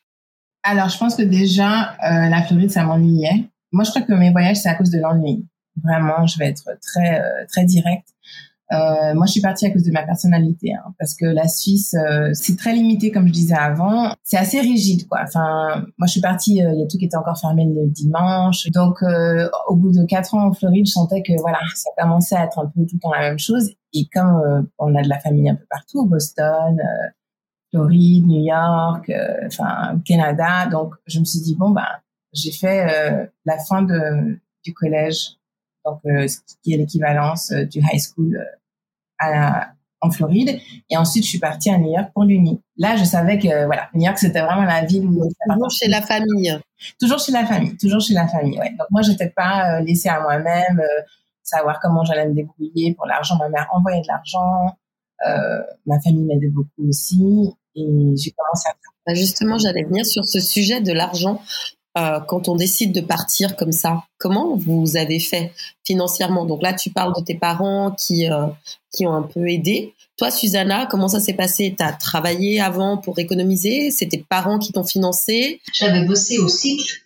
Alors, 0.63 0.89
je 0.89 0.97
pense 0.97 1.15
que 1.15 1.21
déjà, 1.21 1.93
euh, 2.03 2.29
la 2.29 2.43
Floride, 2.43 2.71
ça 2.71 2.84
m'ennuyait. 2.84 3.49
Moi, 3.71 3.84
je 3.84 3.91
crois 3.91 4.01
que 4.01 4.13
mes 4.13 4.32
voyages, 4.32 4.58
c'est 4.58 4.69
à 4.69 4.75
cause 4.75 4.89
de 4.89 4.99
l'ennui. 4.99 5.45
Vraiment, 5.84 6.25
je 6.25 6.38
vais 6.39 6.47
être 6.47 6.65
très, 6.82 7.21
euh, 7.21 7.45
très 7.47 7.65
directe. 7.65 8.10
Euh, 8.71 9.15
moi, 9.15 9.25
je 9.25 9.32
suis 9.32 9.41
partie 9.41 9.65
à 9.65 9.71
cause 9.71 9.84
de 9.84 9.91
ma 9.91 10.03
personnalité, 10.03 10.73
hein, 10.73 10.93
parce 10.99 11.15
que 11.15 11.25
la 11.25 11.47
Suisse, 11.47 11.95
euh, 11.95 12.29
c'est 12.34 12.55
très 12.55 12.73
limité, 12.73 13.10
comme 13.10 13.27
je 13.27 13.34
disais 13.34 13.55
avant. 13.55 14.13
C'est 14.23 14.38
assez 14.38 14.60
rigide, 14.60 15.08
quoi. 15.08 15.21
Enfin, 15.23 15.86
moi, 15.97 16.05
je 16.05 16.12
suis 16.12 16.21
partie, 16.21 16.58
il 16.58 16.58
y 16.58 16.84
a 16.84 16.88
tout 16.88 16.99
qui 16.99 17.05
était 17.05 17.17
encore 17.17 17.39
fermé 17.39 17.65
le 17.65 17.88
dimanche. 17.88 18.67
Donc, 18.71 19.01
au 19.67 19.75
bout 19.75 19.91
de 19.91 20.05
quatre 20.05 20.36
ans 20.36 20.47
en 20.47 20.53
Floride, 20.53 20.86
je 20.86 20.91
sentais 20.91 21.23
que 21.23 21.34
voilà, 21.39 21.60
ça 21.75 21.89
commençait 21.97 22.36
à 22.36 22.45
être 22.45 22.60
un 22.60 22.65
peu 22.67 22.86
tout 22.86 22.95
le 22.95 22.99
temps 22.99 23.12
la 23.12 23.21
même 23.21 23.39
chose. 23.39 23.71
Et 23.93 24.08
comme 24.13 24.67
on 24.77 24.95
a 24.95 25.01
de 25.01 25.10
la 25.10 25.19
famille 25.19 25.49
un 25.49 25.55
peu 25.55 25.65
partout, 25.67 26.05
Boston, 26.05 26.79
Floride, 27.71 28.27
New 28.27 28.43
York, 28.43 29.12
enfin 29.47 29.99
Canada, 30.05 30.67
donc 30.67 30.93
je 31.08 31.19
me 31.19 31.25
suis 31.25 31.39
dit 31.41 31.55
bon, 31.55 31.71
ben, 31.71 31.88
j'ai 32.33 32.51
fait 32.51 33.29
la 33.45 33.57
fin 33.59 33.81
de 33.81 34.39
du 34.63 34.73
collège 34.73 35.37
donc 35.85 36.01
ce 36.03 36.37
qui 36.63 36.73
est 36.73 36.77
l'équivalence 36.77 37.51
du 37.51 37.79
high 37.79 37.99
school 37.99 38.37
en 40.01 40.11
Floride. 40.11 40.59
Et 40.89 40.97
ensuite, 40.97 41.23
je 41.23 41.29
suis 41.29 41.39
partie 41.39 41.69
à 41.69 41.77
New 41.77 41.91
York 41.91 42.11
pour 42.13 42.23
l'Uni. 42.23 42.61
Là, 42.77 42.95
je 42.95 43.03
savais 43.03 43.37
que 43.37 43.65
voilà, 43.65 43.89
New 43.93 44.05
York, 44.05 44.17
c'était 44.17 44.41
vraiment 44.41 44.63
la 44.63 44.85
ville 44.85 45.05
où... 45.05 45.29
Toujours 45.49 45.71
chez 45.71 45.87
la 45.87 46.01
famille. 46.01 46.57
Toujours 46.99 47.19
chez 47.19 47.31
la 47.31 47.45
famille, 47.45 47.75
toujours 47.77 48.01
chez 48.01 48.13
la 48.13 48.27
famille, 48.27 48.57
ouais. 48.57 48.69
Donc 48.71 48.87
moi, 48.91 49.01
j'étais 49.01 49.29
pas 49.29 49.79
euh, 49.79 49.81
laissée 49.81 50.07
à 50.07 50.21
moi-même, 50.21 50.79
euh, 50.79 51.01
savoir 51.43 51.79
comment 51.81 52.05
j'allais 52.05 52.25
me 52.27 52.33
débrouiller 52.33 52.93
pour 52.95 53.05
l'argent. 53.05 53.35
Ma 53.37 53.49
mère 53.49 53.67
envoyait 53.71 54.01
de 54.01 54.07
l'argent, 54.07 54.77
euh, 55.27 55.61
ma 55.85 55.99
famille 55.99 56.23
m'aidait 56.23 56.47
beaucoup 56.47 56.87
aussi, 56.87 57.51
et 57.75 58.13
j'ai 58.15 58.31
commencé 58.31 58.69
à... 58.69 58.75
Bah, 59.05 59.13
justement, 59.13 59.57
j'allais 59.57 59.83
venir 59.83 60.05
sur 60.05 60.25
ce 60.25 60.39
sujet 60.39 60.79
de 60.79 60.93
l'argent. 60.93 61.41
Euh, 61.97 62.19
quand 62.19 62.47
on 62.47 62.56
décide 62.56 62.93
de 62.93 63.02
partir 63.02 63.56
comme 63.56 63.71
ça 63.71 64.04
Comment 64.19 64.56
vous 64.56 64.95
avez 64.95 65.19
fait 65.19 65.52
financièrement? 65.84 66.45
Donc 66.45 66.62
là, 66.62 66.73
tu 66.73 66.91
parles 66.91 67.13
de 67.17 67.23
tes 67.23 67.34
parents 67.34 67.91
qui 67.91 68.30
euh, 68.30 68.45
qui 68.91 69.08
ont 69.08 69.13
un 69.13 69.23
peu 69.23 69.49
aidé. 69.49 69.95
Toi, 70.17 70.30
Susanna, 70.30 70.86
comment 70.86 71.08
ça 71.08 71.19
s'est 71.19 71.34
passé? 71.34 71.73
Tu 71.78 71.84
as 71.84 71.93
travaillé 71.93 72.60
avant 72.60 72.97
pour 72.97 73.17
économiser? 73.17 73.89
C'est 73.91 74.08
tes 74.08 74.17
parents 74.17 74.60
qui 74.60 74.71
t'ont 74.71 74.84
financé? 74.84 75.62
J'avais 75.73 76.06
bossé 76.06 76.38
au 76.38 76.47
cycle 76.47 77.02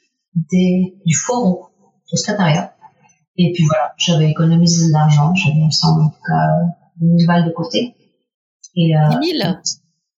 des, 0.52 0.96
du 1.06 1.16
forum, 1.16 1.68
au 2.12 2.18
secrétariat. 2.18 2.76
Et 3.38 3.52
puis 3.54 3.64
voilà, 3.66 3.94
j'avais 3.98 4.32
économisé 4.32 4.88
de 4.88 4.92
l'argent. 4.94 5.34
J'avais, 5.36 5.58
il 5.58 5.66
me 5.66 5.72
semble, 5.72 6.02
en 6.02 6.10
tout 6.10 6.22
cas, 6.28 6.50
1000 7.00 7.28
balles 7.28 7.46
de 7.46 7.52
côté. 7.52 7.96
Et, 8.76 8.98
euh, 8.98 9.20
10 9.22 9.40
000 9.40 9.54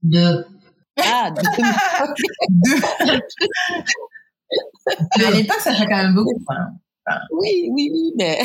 De... 0.04 0.46
Ah, 0.98 1.32
de... 1.32 1.42
Mais 5.18 5.26
à 5.26 5.32
l'époque, 5.32 5.60
ça 5.60 5.74
fait 5.74 5.86
quand 5.86 5.98
même 5.98 6.14
beaucoup. 6.14 6.34
oui, 7.32 7.70
oui, 7.72 7.90
oui, 7.94 8.14
mais. 8.18 8.40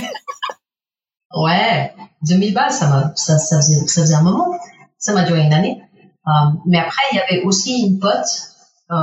ouais, 1.36 1.92
2000 2.26 2.54
balles, 2.54 2.72
ça, 2.72 3.12
ça, 3.16 3.38
ça, 3.38 3.56
faisait, 3.56 3.86
ça 3.86 4.02
faisait 4.02 4.14
un 4.14 4.22
moment. 4.22 4.58
Ça 4.98 5.12
m'a 5.12 5.24
duré 5.24 5.42
une 5.42 5.52
année. 5.52 5.82
Euh, 6.26 6.30
mais 6.66 6.78
après, 6.78 7.02
il 7.12 7.16
y 7.16 7.20
avait 7.20 7.42
aussi 7.44 7.86
une 7.86 7.98
pote 7.98 8.26
euh, 8.90 8.96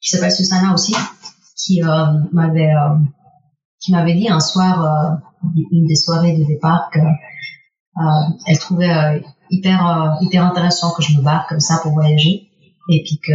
qui 0.00 0.10
s'appelle 0.10 0.32
Susanna 0.32 0.72
aussi, 0.72 0.94
qui 1.56 1.82
euh, 1.82 2.06
m'avait 2.32 2.72
qui 3.80 3.92
m'avait 3.92 4.14
dit 4.14 4.28
un 4.30 4.40
soir, 4.40 5.20
une 5.70 5.86
des 5.86 5.96
soirées 5.96 6.38
de 6.38 6.44
départ, 6.44 6.88
que 6.90 7.00
elle 8.46 8.58
trouvait 8.58 9.22
hyper 9.50 10.16
hyper 10.22 10.44
intéressant 10.44 10.94
que 10.94 11.02
je 11.02 11.16
me 11.16 11.22
barre 11.22 11.46
comme 11.46 11.60
ça 11.60 11.80
pour 11.82 11.92
voyager, 11.92 12.48
et 12.88 13.02
puis 13.02 13.20
que 13.22 13.32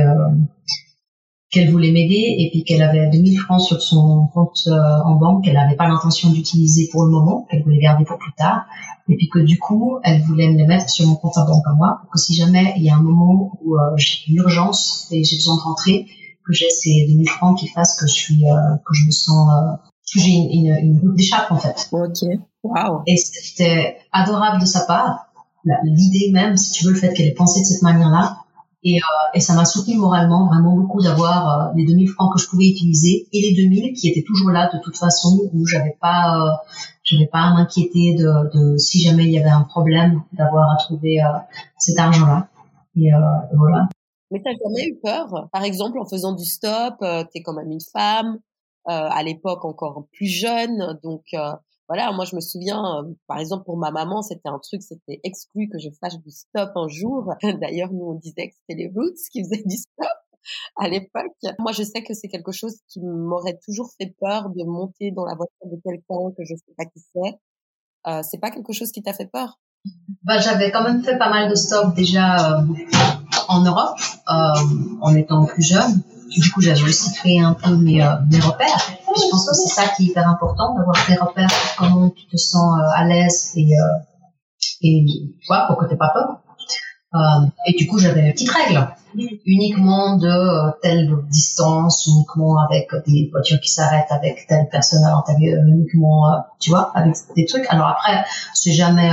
qu'elle 1.52 1.72
voulait 1.72 1.92
m'aider 1.92 2.36
et 2.38 2.50
puis 2.52 2.64
qu'elle 2.64 2.82
avait 2.84 3.10
2000 3.10 3.40
francs 3.40 3.62
sur 3.62 3.82
son 3.82 4.28
compte 4.34 4.68
euh, 4.68 5.04
en 5.04 5.16
banque 5.16 5.46
qu'elle 5.46 5.56
n'avait 5.56 5.76
pas 5.76 5.88
l'intention 5.88 6.30
d'utiliser 6.30 6.90
pour 6.92 7.04
le 7.04 7.10
moment, 7.10 7.48
qu'elle 7.50 7.64
voulait 7.64 7.80
garder 7.80 8.06
pour 8.06 8.18
plus 8.18 8.34
tard, 8.34 8.66
et 9.08 9.16
puis 9.16 9.30
que 9.30 9.40
du 9.40 9.58
coup, 9.58 9.98
elle 10.04 10.22
voulait 10.22 10.50
me 10.50 10.58
les 10.58 10.68
mettre 10.68 10.90
sur 10.90 11.08
mon 11.08 11.16
compte 11.16 11.38
en 11.38 11.46
banque 11.46 11.66
à 11.66 11.74
moi, 11.74 11.98
pour 12.02 12.12
que 12.12 12.20
si 12.20 12.36
jamais 12.36 12.74
il 12.78 12.84
y 12.84 12.90
a 12.90 12.96
un 12.96 13.02
moment 13.02 13.58
où 13.64 13.76
euh, 13.76 13.80
j'ai 13.98 14.20
une 14.28 14.38
urgence 14.38 15.08
et 15.12 15.24
j'ai 15.24 15.38
besoin 15.38 15.56
de 15.56 15.62
rentrer, 15.62 16.06
que 16.46 16.54
j'ai 16.54 16.70
ces 16.70 17.06
2000 17.08 17.28
francs 17.30 17.58
qui 17.58 17.68
fassent 17.68 18.00
que 18.00 18.08
je 18.08 18.14
suis, 18.14 18.46
euh, 18.46 18.76
que 18.88 18.94
je 18.94 19.08
me 19.08 19.12
sens, 19.12 19.50
que 20.14 20.20
j'ai 20.20 20.32
une, 20.32 20.52
une, 20.52 20.76
une 20.84 21.00
route 21.00 21.16
d'échappe 21.16 21.52
en 21.52 21.58
fait. 21.58 21.90
Ok, 21.92 22.30
wow. 22.64 23.02
Et 23.08 23.18
c'était 23.18 23.98
adorable 24.12 24.62
de 24.62 24.66
sa 24.66 24.82
part, 24.82 25.30
l'idée 25.84 26.32
même, 26.32 26.58
si 26.58 26.72
tu 26.72 26.86
veux, 26.86 26.92
le 26.92 26.98
fait 26.98 27.12
qu'elle 27.14 27.28
ait 27.28 27.34
pensé 27.34 27.62
de 27.62 27.66
cette 27.66 27.82
manière-là, 27.82 28.38
et, 28.84 28.96
euh, 28.96 29.30
et 29.34 29.40
ça 29.42 29.54
m'a 29.56 29.66
soutenu 29.66 29.98
moralement 29.98 30.48
vraiment 30.48 30.74
beaucoup 30.74 31.02
d'avoir 31.02 31.70
euh, 31.70 31.74
les 31.76 31.86
2000 31.86 32.08
francs 32.10 32.34
que 32.34 32.42
je 32.42 32.48
pouvais 32.48 32.68
utiliser 32.68 33.28
et 33.34 33.42
les 33.42 33.56
2000 33.56 33.94
qui 33.94 34.10
étaient 34.10 34.24
toujours 34.26 34.52
là 34.52 34.70
de 34.74 34.80
toute 34.82 34.96
façon 34.96 35.50
où 35.54 35.66
j'avais 35.66 35.98
pas 36.00 36.38
euh, 36.38 36.52
j'avais 37.04 37.28
pas 37.28 37.40
à 37.40 37.54
m'inquiéter 37.54 38.16
de, 38.16 38.50
de, 38.54 38.78
si 38.78 39.02
jamais 39.02 39.24
il 39.26 39.32
y 39.32 39.40
avait 39.40 39.50
un 39.50 39.64
problème 39.64 40.22
d'avoir 40.34 40.72
à 40.72 40.78
trouver 40.78 41.22
euh, 41.22 41.28
cet 41.78 42.00
argent 42.00 42.28
là 42.28 42.48
et, 42.96 43.08
et 43.08 43.56
voilà. 43.58 43.88
Mais 44.32 44.42
t'as 44.44 44.52
jamais 44.52 44.90
eu 44.90 45.00
peur? 45.02 45.50
Par 45.52 45.64
exemple 45.64 46.00
en 46.00 46.06
faisant 46.06 46.34
du 46.34 46.46
stop 46.46 46.96
t'es 47.34 47.42
quand 47.42 47.54
même 47.54 47.72
une 47.72 47.82
femme 47.94 48.40
à 48.86 49.22
l'époque 49.24 49.66
encore 49.66 50.06
plus 50.12 50.28
jeune 50.28 50.98
donc 51.04 51.24
voilà, 51.90 52.12
moi 52.12 52.24
je 52.24 52.36
me 52.36 52.42
souviens, 52.42 52.82
euh, 52.86 53.14
par 53.28 53.40
exemple 53.40 53.66
pour 53.66 53.76
ma 53.76 53.90
maman, 53.92 54.22
c'était 54.22 54.48
un 54.48 54.60
truc, 54.60 54.84
c'était 54.84 55.20
exclu 55.24 55.68
que 55.70 55.80
je 55.80 55.90
fasse 56.00 56.18
du 56.22 56.30
stop 56.30 56.70
un 56.76 56.88
jour. 56.88 57.34
D'ailleurs, 57.62 57.92
nous 57.92 58.06
on 58.06 58.14
disait 58.14 58.50
que 58.50 58.56
c'était 58.62 58.80
les 58.80 58.92
Roots 58.96 59.18
qui 59.32 59.44
faisaient 59.44 59.64
du 59.66 59.76
stop 59.76 60.08
à 60.78 60.88
l'époque. 60.88 61.34
Moi, 61.58 61.72
je 61.72 61.84
sais 61.84 62.04
que 62.04 62.14
c'est 62.14 62.28
quelque 62.28 62.52
chose 62.52 62.76
qui 62.88 63.02
m'aurait 63.02 63.60
toujours 63.66 63.92
fait 63.98 64.16
peur 64.22 64.50
de 64.50 64.64
monter 64.64 65.12
dans 65.12 65.26
la 65.26 65.36
voiture 65.36 65.66
de 65.66 65.82
quelqu'un 65.84 66.32
que 66.38 66.44
je 66.46 66.56
sais 66.56 66.74
pas 66.78 66.86
qui 66.86 67.00
c'est. 67.00 67.40
Euh, 68.08 68.22
c'est 68.24 68.38
pas 68.38 68.52
quelque 68.52 68.72
chose 68.72 68.92
qui 68.92 69.02
t'a 69.02 69.14
fait 69.14 69.28
peur? 69.28 69.60
Bah, 70.24 70.38
j'avais 70.40 70.72
quand 70.72 70.84
même 70.84 71.04
fait 71.04 71.18
pas 71.18 71.30
mal 71.30 71.50
de 71.50 71.56
stop 71.56 71.96
déjà 71.96 72.60
euh, 72.60 72.62
en 73.48 73.64
Europe 73.64 73.98
euh, 74.30 74.34
en 75.02 75.16
étant 75.16 75.46
plus 75.46 75.64
jeune. 75.64 76.02
Du 76.30 76.52
coup, 76.52 76.62
j'avais 76.62 76.84
aussi 76.84 77.14
créé 77.14 77.40
un 77.40 77.54
peu 77.54 77.76
mes, 77.76 78.04
euh, 78.04 78.16
mes 78.30 78.40
repères. 78.40 78.99
Je 79.16 79.30
pense 79.30 79.50
que 79.50 79.56
c'est 79.56 79.74
ça 79.74 79.88
qui 79.88 80.04
est 80.04 80.06
hyper 80.08 80.28
important, 80.28 80.76
d'avoir 80.76 80.96
des 81.08 81.16
repères 81.16 81.50
comment 81.78 82.10
tu 82.10 82.28
te 82.28 82.38
sens 82.38 82.78
euh, 82.78 82.84
à 82.96 83.06
l'aise 83.06 83.52
et, 83.56 83.74
euh, 83.74 83.84
et 84.82 85.06
voilà, 85.48 85.66
pour 85.68 85.78
que 85.78 85.86
tu 85.86 85.98
pas 85.98 86.12
peur. 86.14 86.42
Euh, 87.16 87.48
et 87.66 87.74
du 87.74 87.88
coup, 87.88 87.98
j'avais 87.98 88.22
des 88.22 88.34
petites 88.34 88.52
règles, 88.52 88.88
uniquement 89.46 90.18
de 90.18 90.28
euh, 90.28 90.72
telle 90.84 91.10
distance, 91.30 92.06
uniquement 92.06 92.58
avec 92.60 92.90
des 93.08 93.30
voitures 93.32 93.60
qui 93.60 93.70
s'arrêtent 93.70 94.12
avec 94.12 94.46
telle 94.48 94.68
personne 94.70 95.04
à 95.04 95.12
l'intérieur, 95.12 95.64
uniquement, 95.66 96.32
tu 96.60 96.70
vois, 96.70 96.92
avec 96.94 97.16
des 97.36 97.46
trucs. 97.46 97.66
Alors 97.70 97.88
après, 97.88 98.24
c'est 98.54 98.74
jamais 98.74 99.12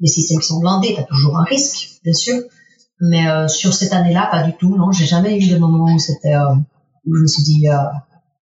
des 0.00 0.06
systèmes 0.06 0.38
qui 0.38 0.46
sont 0.46 0.60
blindés, 0.60 0.94
tu 0.94 1.00
as 1.00 1.04
toujours 1.04 1.36
un 1.36 1.42
risque, 1.42 2.00
bien 2.04 2.12
sûr. 2.12 2.42
Mais 3.00 3.48
sur 3.48 3.74
cette 3.74 3.92
année-là, 3.92 4.28
pas 4.30 4.44
du 4.44 4.52
tout. 4.52 4.76
Non, 4.76 4.92
j'ai 4.92 5.06
jamais 5.06 5.36
eu 5.36 5.48
de 5.48 5.58
moment 5.58 5.92
où 5.92 5.98
c'était 5.98 6.36
où 6.36 7.14
je 7.14 7.22
me 7.22 7.26
suis 7.26 7.42
dit 7.42 7.66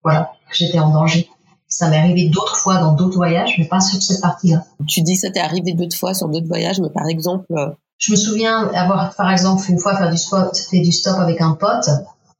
voilà 0.04 0.32
j'étais 0.54 0.80
en 0.80 0.92
danger. 0.92 1.30
Ça 1.68 1.90
m'est 1.90 1.98
arrivé 1.98 2.30
d'autres 2.30 2.58
fois 2.58 2.80
dans 2.80 2.94
d'autres 2.94 3.16
voyages, 3.16 3.56
mais 3.58 3.66
pas 3.66 3.80
sur 3.80 4.02
cette 4.02 4.22
partie-là. 4.22 4.66
Tu 4.88 5.02
dis 5.02 5.16
ça 5.16 5.30
t'est 5.30 5.40
arrivé 5.40 5.74
d'autres 5.74 5.96
fois 5.96 6.14
sur 6.14 6.28
d'autres 6.28 6.48
voyages, 6.48 6.82
mais 6.82 6.90
par 6.90 7.08
exemple. 7.08 7.46
Euh, 7.52 7.72
je 7.98 8.12
me 8.12 8.18
souviens 8.18 8.68
avoir, 8.74 9.16
par 9.16 9.32
exemple, 9.32 9.64
une 9.70 9.78
fois 9.78 9.96
faire 9.96 10.10
du 10.10 10.18
spot, 10.18 10.58
fait 10.58 10.82
du 10.82 10.92
stop 10.92 11.18
avec 11.20 11.40
un 11.40 11.54
pote, 11.54 11.88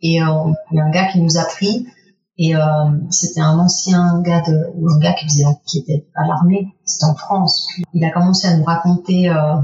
et 0.02 0.22
euh, 0.22 0.26
il 0.72 0.78
y 0.78 0.80
a 0.80 0.84
un 0.84 0.90
gars 0.90 1.08
qui 1.12 1.22
nous 1.22 1.38
a 1.38 1.46
pris, 1.46 1.88
et 2.38 2.56
euh, 2.56 2.62
c'était 3.10 3.42
un 3.42 3.58
ancien 3.60 4.22
gars 4.22 4.42
de, 4.42 4.54
un 4.54 5.00
gars 5.00 5.14
qui 5.14 5.26
faisait, 5.26 5.46
qui 5.66 5.80
était 5.80 6.08
à 6.16 6.28
l'armée, 6.28 6.68
c'était 6.84 7.06
en 7.06 7.16
France. 7.16 7.68
Il 7.94 8.04
a 8.04 8.10
commencé 8.10 8.48
à 8.48 8.58
nous 8.58 8.64
raconter 8.64 9.30
euh, 9.30 9.56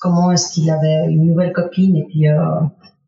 comment 0.00 0.30
est-ce 0.30 0.52
qu'il 0.52 0.70
avait 0.70 1.06
une 1.08 1.26
nouvelle 1.26 1.52
copine, 1.52 1.96
et 1.96 2.04
puis 2.04 2.26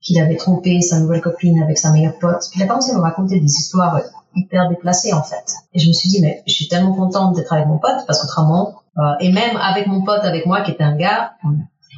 qu'il 0.00 0.18
avait 0.20 0.36
trompé 0.36 0.80
sa 0.80 0.98
nouvelle 0.98 1.20
copine 1.20 1.62
avec 1.62 1.78
sa 1.78 1.92
meilleure 1.92 2.18
pote. 2.18 2.42
Puis 2.50 2.60
il 2.60 2.62
a 2.62 2.66
commencé 2.66 2.90
à 2.90 2.94
nous 2.94 3.02
raconter 3.02 3.38
des 3.38 3.46
histoires 3.46 4.00
hyper 4.34 4.68
déplacées 4.68 5.12
en 5.12 5.22
fait. 5.22 5.52
Et 5.74 5.78
je 5.78 5.88
me 5.88 5.92
suis 5.92 6.08
dit 6.08 6.20
mais 6.20 6.42
je 6.46 6.52
suis 6.52 6.68
tellement 6.68 6.94
contente 6.94 7.36
d'être 7.36 7.52
avec 7.52 7.66
mon 7.66 7.78
pote 7.78 8.06
parce 8.06 8.20
qu'autrement 8.20 8.82
euh, 8.98 9.02
et 9.20 9.30
même 9.32 9.56
avec 9.56 9.86
mon 9.86 10.02
pote 10.02 10.24
avec 10.24 10.46
moi 10.46 10.62
qui 10.62 10.72
était 10.72 10.84
un 10.84 10.96
gars, 10.96 11.32
on 11.44 11.50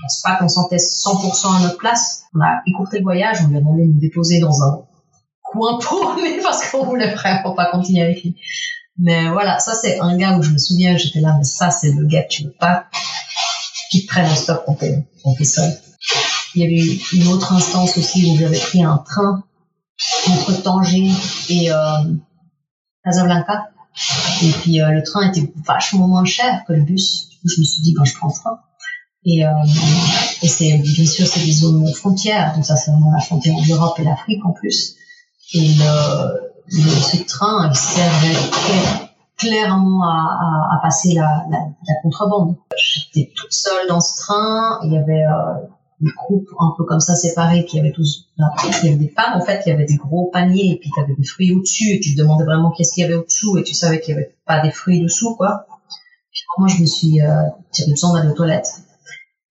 pense 0.02 0.20
pas 0.22 0.36
qu'on 0.36 0.48
sentait 0.48 0.76
100% 0.76 1.56
à 1.56 1.62
notre 1.62 1.78
place. 1.78 2.24
On 2.34 2.40
a 2.40 2.60
écourté 2.66 2.98
le 2.98 3.04
voyage, 3.04 3.38
on 3.44 3.48
lui 3.48 3.56
a 3.56 3.60
demandé 3.60 3.86
de 3.86 3.92
nous 3.92 4.00
déposer 4.00 4.40
dans 4.40 4.62
un 4.62 4.82
coin 5.44 5.78
paumé 5.78 6.40
parce 6.42 6.68
qu'on 6.70 6.84
voulait 6.84 7.14
vraiment 7.14 7.54
pas 7.54 7.70
continuer 7.70 8.02
avec 8.02 8.22
lui. 8.22 8.36
Mais 8.98 9.30
voilà, 9.30 9.58
ça 9.58 9.74
c'est 9.74 10.00
un 10.00 10.16
gars 10.16 10.36
où 10.36 10.42
je 10.42 10.50
me 10.50 10.58
souviens, 10.58 10.96
j'étais 10.96 11.20
là, 11.20 11.34
mais 11.38 11.44
ça 11.44 11.70
c'est 11.70 11.92
le 11.92 12.04
gars 12.06 12.22
que 12.24 12.28
tu 12.28 12.44
veux 12.44 12.54
pas 12.58 12.86
qu'il 13.90 14.06
prenne 14.06 14.26
un 14.26 14.34
stop 14.34 14.64
quand 14.66 14.74
t'es 14.74 15.44
seul. 15.44 15.70
Il 16.54 16.62
y 16.62 16.64
avait 16.64 16.98
une 17.12 17.28
autre 17.28 17.52
instance 17.52 17.96
aussi 17.96 18.30
où 18.30 18.36
j'avais 18.38 18.58
pris 18.58 18.82
un 18.84 18.98
train 18.98 19.44
entre 20.28 20.62
Tanger 20.62 21.10
et 21.48 21.70
euh, 21.70 21.76
Casablanca. 23.04 23.70
Et 24.42 24.50
puis 24.50 24.80
euh, 24.80 24.90
le 24.90 25.02
train 25.02 25.28
était 25.28 25.52
vachement 25.66 26.08
moins 26.08 26.24
cher 26.24 26.62
que 26.66 26.72
le 26.72 26.82
bus. 26.82 27.28
Du 27.30 27.36
coup, 27.38 27.48
je 27.48 27.60
me 27.60 27.64
suis 27.64 27.82
dit, 27.82 27.94
ben, 27.96 28.04
je 28.04 28.14
prends 28.14 28.28
le 28.28 28.34
train. 28.34 28.58
Et, 29.24 29.46
euh, 29.46 29.50
et 30.42 30.48
c'est 30.48 30.78
bien 30.78 31.06
sûr 31.06 31.26
c'est 31.26 31.44
des 31.44 31.52
zones 31.52 31.86
frontières, 31.94 32.54
donc 32.56 32.64
ça 32.66 32.74
c'est 32.74 32.90
vraiment 32.90 33.12
la 33.12 33.20
frontière 33.20 33.54
de 33.54 33.68
l'Europe 33.68 33.96
et 34.00 34.04
l'Afrique 34.04 34.44
en 34.44 34.50
plus. 34.50 34.96
Et 35.54 35.74
le, 35.74 36.40
ce 36.68 37.22
train 37.28 37.70
il 37.70 37.76
servait 37.76 38.36
clairement 39.36 40.02
à, 40.02 40.16
à, 40.16 40.76
à 40.76 40.80
passer 40.82 41.12
la, 41.12 41.44
la, 41.50 41.58
la 41.58 41.94
contrebande. 42.02 42.56
J'étais 42.76 43.30
toute 43.36 43.52
seule 43.52 43.86
dans 43.88 44.00
ce 44.00 44.16
train, 44.16 44.80
il 44.82 44.92
y 44.92 44.98
avait 44.98 45.24
euh, 45.24 45.68
des 46.02 46.10
groupes 46.10 46.48
un 46.58 46.74
peu 46.76 46.84
comme 46.84 47.00
ça 47.00 47.14
séparés 47.14 47.64
qui 47.64 47.78
avaient 47.78 47.92
tous 47.92 48.28
il 48.36 48.86
y 48.86 48.88
avait 48.88 48.96
des 48.96 49.08
femmes 49.08 49.40
en 49.40 49.44
fait 49.44 49.62
il 49.64 49.70
y 49.70 49.72
avait 49.72 49.84
des 49.84 49.96
gros 49.96 50.30
paniers 50.32 50.72
et 50.72 50.78
puis 50.78 50.90
tu 50.92 51.00
avais 51.00 51.14
des 51.14 51.24
fruits 51.24 51.54
au-dessus 51.54 51.90
et 51.90 52.00
tu 52.00 52.14
te 52.14 52.20
demandais 52.20 52.44
vraiment 52.44 52.70
qu'est-ce 52.70 52.92
qu'il 52.92 53.02
y 53.02 53.04
avait 53.04 53.14
au-dessous 53.14 53.58
et 53.58 53.62
tu 53.62 53.74
savais 53.74 54.00
qu'il 54.00 54.14
y 54.14 54.18
avait 54.18 54.34
pas 54.44 54.60
des 54.60 54.70
fruits 54.70 55.00
dessous 55.00 55.36
quoi. 55.36 55.66
Moi 56.58 56.68
je 56.68 56.82
me 56.82 56.86
suis 56.86 57.22
euh, 57.22 57.44
le 57.86 57.96
sang 57.96 58.12
d'aller 58.12 58.28
aux 58.28 58.34
toilettes. 58.34 58.72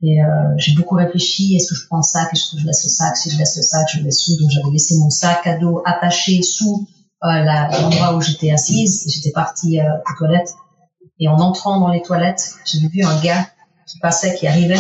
Et 0.04 0.22
euh, 0.22 0.28
j'ai 0.58 0.74
beaucoup 0.76 0.96
réfléchi 0.96 1.56
est-ce 1.56 1.70
que 1.70 1.76
je 1.76 1.88
prends 1.88 1.98
le 1.98 2.04
sac 2.04 2.30
est-ce 2.34 2.52
que 2.52 2.62
je 2.62 2.66
laisse 2.66 2.84
le 2.84 2.90
sac 2.90 3.18
si 3.18 3.30
je 3.30 3.38
laisse 3.38 3.56
le 3.56 3.64
sac 3.64 3.88
je 3.92 4.00
le 4.00 4.06
laisse 4.06 4.20
sous 4.20 4.36
donc 4.38 4.50
j'avais 4.50 4.72
laissé 4.72 4.98
mon 4.98 5.10
sac 5.10 5.46
à 5.46 5.58
dos 5.58 5.82
attaché 5.86 6.42
sous 6.42 6.88
euh, 7.24 7.28
l'endroit 7.28 8.16
où 8.16 8.22
j'étais 8.22 8.52
assise 8.52 9.06
j'étais 9.08 9.32
partie 9.32 9.80
euh, 9.80 9.84
aux 9.84 10.18
toilettes. 10.18 10.56
Et 11.20 11.28
en 11.28 11.40
entrant 11.40 11.80
dans 11.80 11.90
les 11.90 12.02
toilettes 12.02 12.56
j'ai 12.66 12.88
vu 12.88 13.04
un 13.04 13.22
gars 13.22 13.48
qui 13.88 14.00
passait 14.00 14.36
qui 14.36 14.48
arrivait 14.48 14.80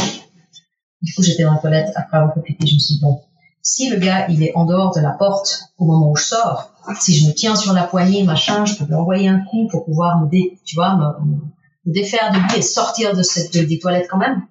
du 1.02 1.14
coup, 1.14 1.24
j'étais 1.24 1.44
dans 1.44 1.54
la 1.54 1.60
toilette 1.60 1.92
après 1.96 2.18
avoir 2.18 2.36
répété. 2.36 2.68
Je 2.68 2.76
me 2.76 2.80
suis 2.80 2.96
dit, 2.96 3.02
bon, 3.02 3.22
si 3.62 3.90
le 3.90 3.98
gars, 3.98 4.28
il 4.30 4.44
est 4.44 4.54
en 4.56 4.66
dehors 4.66 4.94
de 4.94 5.02
la 5.02 5.12
porte 5.12 5.66
au 5.78 5.86
moment 5.86 6.12
où 6.12 6.16
je 6.16 6.24
sors, 6.24 6.72
si 7.00 7.16
je 7.16 7.28
me 7.28 7.34
tiens 7.34 7.56
sur 7.56 7.74
la 7.74 7.84
poignée, 7.84 8.24
machin, 8.24 8.66
je 8.66 8.76
peux 8.76 8.86
lui 8.86 8.96
envoyer 8.96 9.28
un 9.28 9.40
coup 9.46 9.68
pour 9.68 9.86
pouvoir 9.86 10.20
me, 10.20 10.30
dé, 10.30 10.60
tu 10.66 10.76
vois, 10.76 10.96
me, 10.96 11.92
défaire 11.92 12.32
de 12.32 12.38
lui 12.38 12.60
et 12.60 12.62
sortir 12.62 13.16
de 13.16 13.24
cette, 13.24 13.56
des 13.56 13.80
toilettes 13.80 14.08
quand 14.10 14.18
même. 14.18 14.42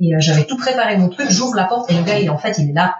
Et 0.00 0.14
euh, 0.14 0.20
j'avais 0.20 0.44
tout 0.44 0.56
préparé 0.56 0.96
mon 0.96 1.08
truc, 1.08 1.30
j'ouvre 1.30 1.56
la 1.56 1.64
porte 1.64 1.90
et 1.90 1.94
le 1.94 2.04
gars, 2.04 2.18
il, 2.18 2.30
en 2.30 2.38
fait, 2.38 2.58
il 2.58 2.70
est 2.70 2.74
là. 2.74 2.96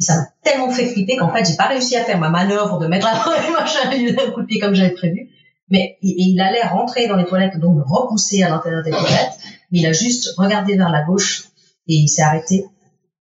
Et 0.00 0.02
ça 0.02 0.16
m'a 0.16 0.26
tellement 0.42 0.70
fait 0.70 0.86
flipper 0.86 1.16
qu'en 1.16 1.30
fait, 1.30 1.44
j'ai 1.44 1.56
pas 1.56 1.68
réussi 1.68 1.96
à 1.96 2.04
faire 2.04 2.18
ma 2.18 2.30
manœuvre 2.30 2.78
de 2.78 2.86
mettre 2.86 3.06
la 3.12 3.14
main 3.14 3.60
machin, 3.60 3.90
lui 3.90 4.10
un 4.10 4.30
coup 4.30 4.42
de 4.42 4.46
pied 4.46 4.58
comme 4.58 4.74
j'avais 4.74 4.94
prévu. 4.94 5.30
Mais 5.70 5.98
il, 6.02 6.34
il 6.34 6.40
allait 6.40 6.66
rentrer 6.66 7.06
dans 7.06 7.16
les 7.16 7.24
toilettes, 7.24 7.58
donc 7.58 7.76
me 7.76 7.82
repousser 7.82 8.42
à 8.42 8.48
l'intérieur 8.48 8.82
des 8.82 8.90
toilettes. 8.90 9.38
Mais 9.70 9.80
il 9.80 9.86
a 9.86 9.92
juste 9.92 10.34
regardé 10.36 10.76
vers 10.76 10.90
la 10.90 11.02
gauche 11.02 11.50
et 11.86 11.94
il 11.94 12.08
s'est 12.08 12.22
arrêté. 12.22 12.66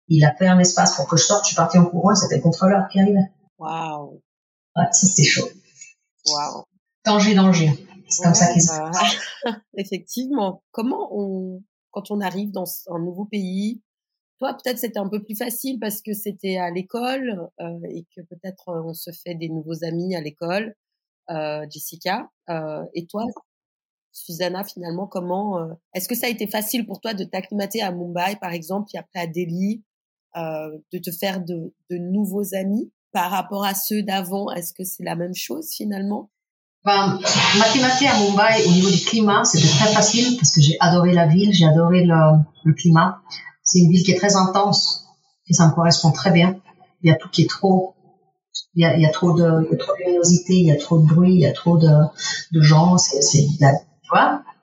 Il 0.08 0.24
a 0.24 0.34
fait 0.34 0.46
un 0.46 0.58
espace 0.58 0.96
pour 0.96 1.08
que 1.08 1.16
je 1.16 1.24
sorte. 1.24 1.44
Je 1.44 1.48
suis 1.48 1.56
partie 1.56 1.78
en 1.78 1.86
courant 1.86 2.12
et 2.12 2.16
c'était 2.16 2.36
le 2.36 2.42
contrôleur 2.42 2.88
qui 2.88 3.00
arrivait. 3.00 3.30
Waouh. 3.58 4.22
Ouais, 4.76 4.84
c'était 4.92 5.24
chaud. 5.24 5.48
Waouh. 6.26 6.64
Danger, 7.04 7.34
danger. 7.34 7.70
C'est 8.08 8.22
comme 8.22 8.34
ça 8.34 8.52
qu'ils 8.52 8.66
bah, 8.66 8.90
Effectivement. 9.76 10.62
Comment 10.72 11.08
on, 11.12 11.62
quand 11.90 12.10
on 12.10 12.20
arrive 12.20 12.50
dans 12.50 12.66
un 12.88 12.98
nouveau 12.98 13.24
pays, 13.24 13.82
toi 14.38 14.54
peut-être 14.54 14.78
c'était 14.78 14.98
un 14.98 15.08
peu 15.08 15.22
plus 15.22 15.36
facile 15.36 15.78
parce 15.80 16.02
que 16.02 16.12
c'était 16.12 16.58
à 16.58 16.70
l'école 16.70 17.48
euh, 17.60 17.78
et 17.88 18.04
que 18.14 18.22
peut-être 18.22 18.68
euh, 18.68 18.82
on 18.84 18.94
se 18.94 19.10
fait 19.10 19.34
des 19.34 19.48
nouveaux 19.48 19.84
amis 19.84 20.14
à 20.14 20.20
l'école, 20.20 20.74
euh, 21.30 21.64
Jessica. 21.70 22.28
Euh, 22.50 22.84
et 22.94 23.06
toi, 23.06 23.24
Susanna, 24.14 24.62
finalement, 24.62 25.06
comment 25.08 25.58
euh, 25.58 25.74
est-ce 25.92 26.08
que 26.08 26.14
ça 26.14 26.26
a 26.26 26.30
été 26.30 26.46
facile 26.46 26.86
pour 26.86 27.00
toi 27.00 27.14
de 27.14 27.24
t'acclimater 27.24 27.82
à 27.82 27.90
Mumbai, 27.90 28.36
par 28.40 28.52
exemple, 28.52 28.86
puis 28.88 28.96
après 28.96 29.20
à 29.20 29.26
Delhi, 29.26 29.82
euh, 30.36 30.70
de 30.92 30.98
te 30.98 31.10
faire 31.10 31.40
de, 31.40 31.72
nouveaux 31.90 32.54
amis 32.54 32.92
par 33.12 33.30
rapport 33.30 33.64
à 33.64 33.74
ceux 33.74 34.04
d'avant? 34.04 34.50
Est-ce 34.52 34.72
que 34.72 34.84
c'est 34.84 35.02
la 35.02 35.16
même 35.16 35.34
chose 35.34 35.68
finalement? 35.76 36.30
Ben, 36.84 37.18
M'acclimater 37.58 38.06
à 38.06 38.20
Mumbai 38.20 38.64
au 38.68 38.70
niveau 38.70 38.90
du 38.90 39.04
climat, 39.04 39.44
c'était 39.44 39.66
très 39.66 39.92
facile 39.92 40.36
parce 40.36 40.54
que 40.54 40.60
j'ai 40.60 40.76
adoré 40.78 41.12
la 41.12 41.26
ville, 41.26 41.52
j'ai 41.52 41.66
adoré 41.66 42.04
le, 42.04 42.72
climat. 42.74 43.20
C'est 43.64 43.80
une 43.80 43.90
ville 43.90 44.04
qui 44.04 44.12
est 44.12 44.18
très 44.18 44.36
intense 44.36 45.08
et 45.48 45.54
ça 45.54 45.66
me 45.66 45.74
correspond 45.74 46.12
très 46.12 46.30
bien. 46.30 46.60
Il 47.02 47.10
y 47.10 47.12
a 47.12 47.16
tout 47.16 47.28
qui 47.30 47.42
est 47.42 47.50
trop 47.50 47.94
il 48.76 49.00
y 49.00 49.06
a, 49.06 49.10
trop 49.10 49.32
de, 49.32 49.68
il 49.70 50.04
luminosité, 50.04 50.54
il 50.54 50.66
y 50.66 50.72
a 50.72 50.76
trop 50.76 50.98
de 50.98 51.06
bruit, 51.06 51.34
il 51.34 51.40
y 51.40 51.46
a 51.46 51.52
trop 51.52 51.76
de, 51.76 51.88
gens, 52.60 52.98
c'est, 52.98 53.20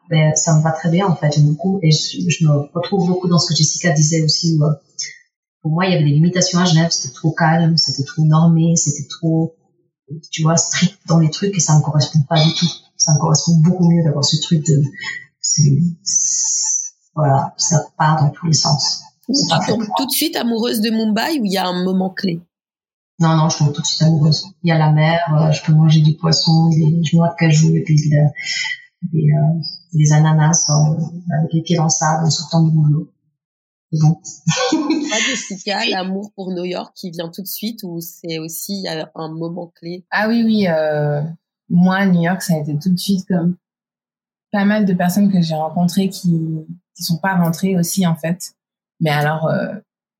ben, 0.10 0.36
ça 0.36 0.58
me 0.58 0.62
va 0.62 0.72
très 0.72 0.90
bien 0.90 1.08
en 1.08 1.16
fait, 1.16 1.32
j'aime 1.34 1.46
beaucoup 1.46 1.80
et 1.82 1.92
je, 1.92 2.18
je, 2.28 2.46
me 2.46 2.52
retrouve 2.74 3.08
beaucoup 3.08 3.28
dans 3.28 3.40
ce 3.40 3.50
que 3.50 3.56
Jessica 3.56 3.92
disait 3.92 4.22
aussi. 4.22 4.58
Où, 4.60 4.66
euh, 4.66 4.74
pour 5.62 5.72
moi, 5.72 5.86
il 5.86 5.92
y 5.92 5.96
avait 5.96 6.04
des 6.04 6.12
limitations 6.12 6.60
à 6.60 6.66
Genève, 6.66 6.90
c'était 6.92 7.14
trop 7.14 7.32
calme, 7.32 7.78
c'était 7.78 8.04
trop 8.04 8.24
normé, 8.24 8.76
c'était 8.76 9.08
trop, 9.08 9.56
tu 10.32 10.42
vois, 10.42 10.58
strict 10.58 11.00
dans 11.08 11.20
les 11.20 11.30
trucs 11.30 11.56
et 11.56 11.60
ça 11.60 11.78
me 11.78 11.82
correspond 11.82 12.20
pas 12.28 12.44
du 12.44 12.54
tout. 12.54 12.68
Ça 12.98 13.14
me 13.14 13.20
correspond 13.20 13.54
beaucoup 13.64 13.90
mieux 13.90 14.04
d'avoir 14.04 14.26
ce 14.26 14.38
truc 14.42 14.66
de, 14.66 14.82
c'est, 15.40 15.72
voilà, 17.16 17.54
ça 17.58 17.86
part 17.98 18.22
dans 18.22 18.30
tous 18.30 18.48
les 18.48 18.54
sens. 18.54 19.02
Tu 19.28 19.34
tombes 19.68 19.86
tout 19.96 20.06
de 20.06 20.12
suite 20.12 20.36
amoureuse 20.36 20.82
de 20.82 20.90
Mumbai 20.90 21.40
ou 21.40 21.46
il 21.46 21.54
y 21.54 21.58
a 21.58 21.68
un 21.68 21.84
moment 21.84 22.10
clé? 22.10 22.42
Non, 23.20 23.38
non, 23.38 23.50
je 23.50 23.60
tombe 23.60 23.72
tout 23.72 23.82
de 23.82 23.86
suite 23.86 24.02
amoureuse. 24.02 24.46
Il 24.64 24.70
y 24.70 24.72
a 24.72 24.78
la 24.78 24.92
mer, 24.92 25.20
euh, 25.36 25.52
je 25.52 25.64
peux 25.64 25.74
manger 25.74 26.02
du 26.02 26.16
poisson, 26.16 26.70
des 26.70 27.02
noix 27.14 27.30
de 27.30 27.36
cajou 27.36 27.76
et 27.76 27.82
puis 27.82 27.96
de, 27.96 28.18
des, 29.04 29.24
euh, 29.24 29.60
des 29.94 30.14
ananas 30.14 30.70
euh, 30.70 30.94
avec 31.38 31.54
les 31.54 31.62
pieds 31.62 31.78
dans 31.78 31.86
le 31.86 31.90
sable 31.90 32.26
en 32.26 32.30
sortant 32.30 32.64
du 32.64 32.72
boulot. 32.72 33.12
Bon. 33.92 34.16
Pas 35.10 35.20
Jessica, 35.28 35.86
l'amour 35.90 36.32
pour 36.36 36.52
New 36.52 36.64
York 36.64 36.94
qui 36.96 37.12
vient 37.12 37.30
tout 37.30 37.42
de 37.42 37.48
suite 37.48 37.84
ou 37.84 38.00
c'est 38.00 38.40
aussi 38.40 38.86
un 39.16 39.30
moment 39.30 39.72
clé? 39.76 40.06
Ah 40.12 40.30
oui, 40.30 40.44
oui. 40.46 40.68
Euh, 40.68 41.22
moi, 41.70 42.06
New 42.06 42.22
York, 42.22 42.42
ça 42.42 42.56
a 42.56 42.58
été 42.60 42.78
tout 42.78 42.92
de 42.92 43.00
suite 43.00 43.26
comme 43.28 43.58
pas 44.52 44.66
mal 44.66 44.86
de 44.86 44.94
personnes 44.94 45.32
que 45.32 45.42
j'ai 45.42 45.56
rencontrées 45.56 46.10
qui 46.10 46.40
qui 46.96 47.04
sont 47.04 47.18
pas 47.18 47.36
rentrées 47.36 47.78
aussi 47.78 48.06
en 48.06 48.16
fait. 48.16 48.54
Mais 49.00 49.10
alors 49.10 49.48
euh, 49.48 49.74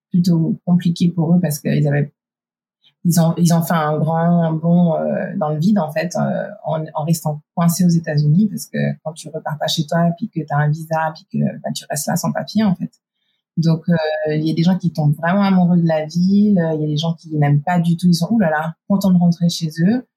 plutôt 0.10 0.60
compliqué 0.66 1.10
pour 1.10 1.34
eux 1.34 1.40
parce 1.42 1.60
qu'ils 1.60 1.88
avaient 1.88 2.12
ils 3.04 3.20
ont 3.20 3.34
ils 3.38 3.54
ont 3.54 3.62
fait 3.64 3.74
un 3.74 3.98
grand 3.98 4.54
bond 4.54 4.96
euh, 4.96 5.36
dans 5.38 5.50
le 5.50 5.60
vide 5.60 5.80
en 5.80 5.92
fait 5.92 6.16
euh, 6.16 6.48
en, 6.64 6.84
en, 6.94 7.04
restant 7.04 7.42
coincés 7.56 7.84
aux 7.86 7.90
États-Unis 7.90 8.48
parce 8.48 8.68
que 8.68 8.78
quand 9.04 9.14
tu 9.14 9.28
repars 9.30 9.58
pas 9.58 9.68
chez 9.68 9.86
toi 9.88 10.12
puis 10.18 10.30
que 10.30 10.40
tu 10.40 10.54
as 10.54 10.58
un 10.58 10.70
visa 10.70 11.14
puis 11.16 11.26
que 11.32 11.60
bah, 11.62 11.70
tu 11.74 11.84
restes 11.90 12.08
là 12.08 12.16
sans 12.16 12.32
papier 12.32 12.64
en 12.64 12.76
fait. 12.76 12.92
Donc 13.58 13.90
euh, 13.90 13.96
il 14.28 14.48
y 14.48 14.52
a 14.52 14.54
des 14.54 14.64
gens 14.64 14.78
qui 14.78 14.94
tombent 14.94 15.16
vraiment 15.16 15.42
amoureux 15.42 15.78
de 15.78 15.88
la 15.88 16.06
ville 16.06 16.62
il 16.76 16.82
y 16.82 16.84
a 16.84 16.88
des 16.88 16.98
gens 16.98 17.14
qui 17.16 17.36
n'aiment 17.36 17.64
pas 17.64 17.80
du 17.80 17.98
tout 17.98 18.08
ils 18.08 18.14
sont 18.14 18.30
oulala 18.32 18.76
contents 18.88 19.12
de 19.12 19.18
rentrer 19.18 19.50
chez 19.50 19.70
eux 19.84 20.08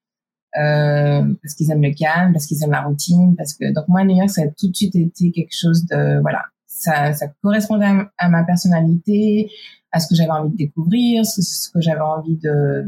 parce 0.55 1.55
qu'ils 1.57 1.71
aiment 1.71 1.83
le 1.83 1.95
calme 1.95 2.33
parce 2.33 2.47
qu'ils 2.47 2.63
aiment 2.63 2.71
la 2.71 2.83
routine 2.83 3.35
parce 3.35 3.55
que 3.55 3.73
donc 3.73 3.89
moi 3.89 4.05
New 4.05 4.17
York 4.17 4.31
ça 4.31 4.43
a 4.43 4.49
tout 4.49 4.69
de 4.69 4.77
suite 4.77 4.95
été 4.95 5.33
quelque 5.33 5.57
chose 5.57 5.85
de 5.87 6.21
voilà 6.21 6.43
ça, 6.85 7.29
correspondait 7.43 7.87
à 8.19 8.29
ma 8.29 8.45
personnalité 8.45 9.51
à 9.93 10.01
ce 10.01 10.09
que 10.09 10.15
j'avais 10.17 10.31
envie 10.31 10.51
de 10.51 10.57
découvrir, 10.57 11.25
ce, 11.25 11.71
que 11.71 11.81
j'avais 11.81 12.01
envie 12.01 12.37
de 12.37 12.85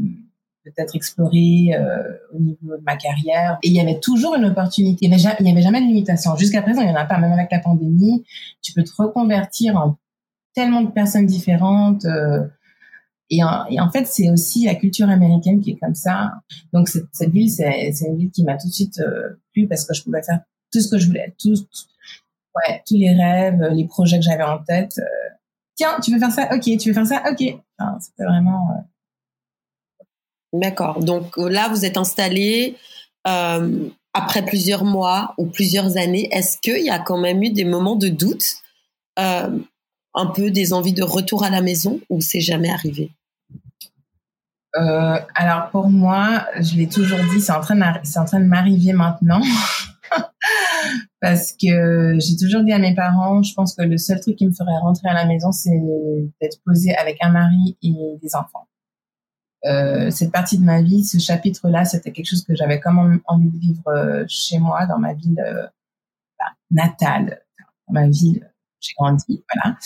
peut-être 0.65 0.95
explorer 0.95 1.69
euh, 1.73 2.03
au 2.33 2.39
niveau 2.39 2.77
de 2.77 2.83
ma 2.83 2.97
carrière. 2.97 3.57
Et 3.63 3.69
il 3.69 3.73
y 3.73 3.79
avait 3.79 3.99
toujours 3.99 4.35
une 4.35 4.45
opportunité. 4.45 5.05
Il 5.05 5.09
n'y 5.09 5.51
avait, 5.51 5.61
jamais 5.61 5.81
de 5.81 5.85
limitation. 5.85 6.35
Jusqu'à 6.35 6.61
présent, 6.61 6.81
il 6.81 6.87
n'y 6.87 6.91
en 6.91 6.95
a 6.95 7.05
pas. 7.05 7.17
Même 7.17 7.31
avec 7.31 7.51
la 7.51 7.59
pandémie, 7.59 8.25
tu 8.61 8.73
peux 8.73 8.83
te 8.83 8.91
reconvertir 8.97 9.77
en 9.77 9.97
tellement 10.53 10.81
de 10.81 10.91
personnes 10.91 11.25
différentes. 11.25 12.05
Euh, 12.05 12.45
et, 13.29 13.41
en, 13.43 13.91
fait, 13.91 14.05
c'est 14.05 14.29
aussi 14.29 14.65
la 14.65 14.75
culture 14.75 15.09
américaine 15.09 15.59
qui 15.59 15.71
est 15.71 15.77
comme 15.77 15.95
ça. 15.95 16.31
Donc, 16.73 16.87
cette, 16.89 17.29
ville, 17.29 17.49
c'est 17.49 17.91
une 18.05 18.17
ville 18.17 18.31
qui 18.31 18.43
m'a 18.43 18.57
tout 18.57 18.67
de 18.67 18.73
suite 18.73 18.99
euh, 18.99 19.39
plu 19.53 19.67
parce 19.67 19.85
que 19.85 19.93
je 19.93 20.03
pouvais 20.03 20.23
faire 20.23 20.39
tout 20.71 20.81
ce 20.81 20.89
que 20.89 20.97
je 20.97 21.07
voulais, 21.07 21.33
ouais, 22.57 22.83
tous 22.87 22.95
les 22.95 23.13
rêves, 23.13 23.61
les 23.71 23.85
projets 23.85 24.17
que 24.17 24.25
j'avais 24.25 24.43
en 24.43 24.59
tête. 24.59 24.93
Euh, 24.99 25.35
tiens, 25.75 25.99
tu 26.03 26.11
veux 26.13 26.19
faire 26.19 26.31
ça? 26.31 26.49
Ok, 26.53 26.63
tu 26.77 26.89
veux 26.89 26.93
faire 26.93 27.07
ça? 27.07 27.23
Ok. 27.29 27.43
Enfin, 27.79 27.97
C'était 27.99 28.23
vraiment. 28.23 28.61
Euh... 28.71 30.03
D'accord. 30.53 30.99
Donc 30.99 31.37
là, 31.37 31.69
vous 31.69 31.85
êtes 31.85 31.97
installé 31.97 32.77
euh, 33.27 33.89
après 34.13 34.43
plusieurs 34.43 34.83
mois 34.83 35.33
ou 35.37 35.45
plusieurs 35.45 35.97
années. 35.97 36.29
Est-ce 36.31 36.57
qu'il 36.57 36.83
y 36.83 36.89
a 36.89 36.99
quand 36.99 37.17
même 37.17 37.43
eu 37.43 37.51
des 37.51 37.65
moments 37.65 37.95
de 37.95 38.07
doute, 38.07 38.45
euh, 39.19 39.59
un 40.15 40.25
peu 40.27 40.49
des 40.49 40.73
envies 40.73 40.93
de 40.93 41.03
retour 41.03 41.43
à 41.43 41.49
la 41.49 41.61
maison, 41.61 41.99
ou 42.09 42.21
c'est 42.21 42.41
jamais 42.41 42.71
arrivé? 42.71 43.11
Euh, 44.75 45.19
alors 45.35 45.69
pour 45.69 45.89
moi, 45.89 46.45
je 46.59 46.75
l'ai 46.75 46.87
toujours 46.87 47.19
dit, 47.31 47.41
c'est 47.41 47.51
en 47.51 47.61
train 47.61 47.99
c'est 48.03 48.19
en 48.19 48.25
train 48.25 48.39
de 48.39 48.45
m'arriver 48.45 48.93
maintenant. 48.93 49.41
parce 51.21 51.53
que 51.53 52.17
j'ai 52.19 52.37
toujours 52.37 52.63
dit 52.63 52.73
à 52.73 52.79
mes 52.79 52.95
parents, 52.95 53.43
je 53.43 53.53
pense 53.53 53.75
que 53.75 53.83
le 53.83 53.97
seul 53.97 54.19
truc 54.19 54.35
qui 54.35 54.47
me 54.47 54.53
ferait 54.53 54.77
rentrer 54.81 55.09
à 55.09 55.13
la 55.13 55.25
maison, 55.25 55.51
c'est 55.51 55.79
d'être 56.41 56.59
posée 56.65 56.95
avec 56.95 57.17
un 57.21 57.29
mari 57.29 57.77
et 57.81 57.93
des 58.21 58.35
enfants. 58.35 58.67
Euh, 59.65 60.11
cette 60.11 60.31
partie 60.31 60.57
de 60.57 60.63
ma 60.63 60.81
vie, 60.81 61.03
ce 61.03 61.17
chapitre-là, 61.17 61.83
c'était 61.83 62.11
quelque 62.11 62.29
chose 62.29 62.43
que 62.43 62.55
j'avais 62.55 62.79
quand 62.79 62.93
même 62.93 63.21
envie 63.25 63.49
de 63.49 63.57
vivre 63.57 63.87
euh, 63.87 64.23
chez 64.27 64.59
moi, 64.59 64.85
dans 64.85 64.99
ma 64.99 65.13
ville 65.13 65.39
euh, 65.39 65.65
bah, 66.39 66.45
natale, 66.71 67.41
dans 67.87 67.93
ma 67.93 68.07
ville 68.07 68.41
où 68.45 68.77
j'ai 68.79 68.93
grandi, 68.97 69.43
voilà. 69.53 69.77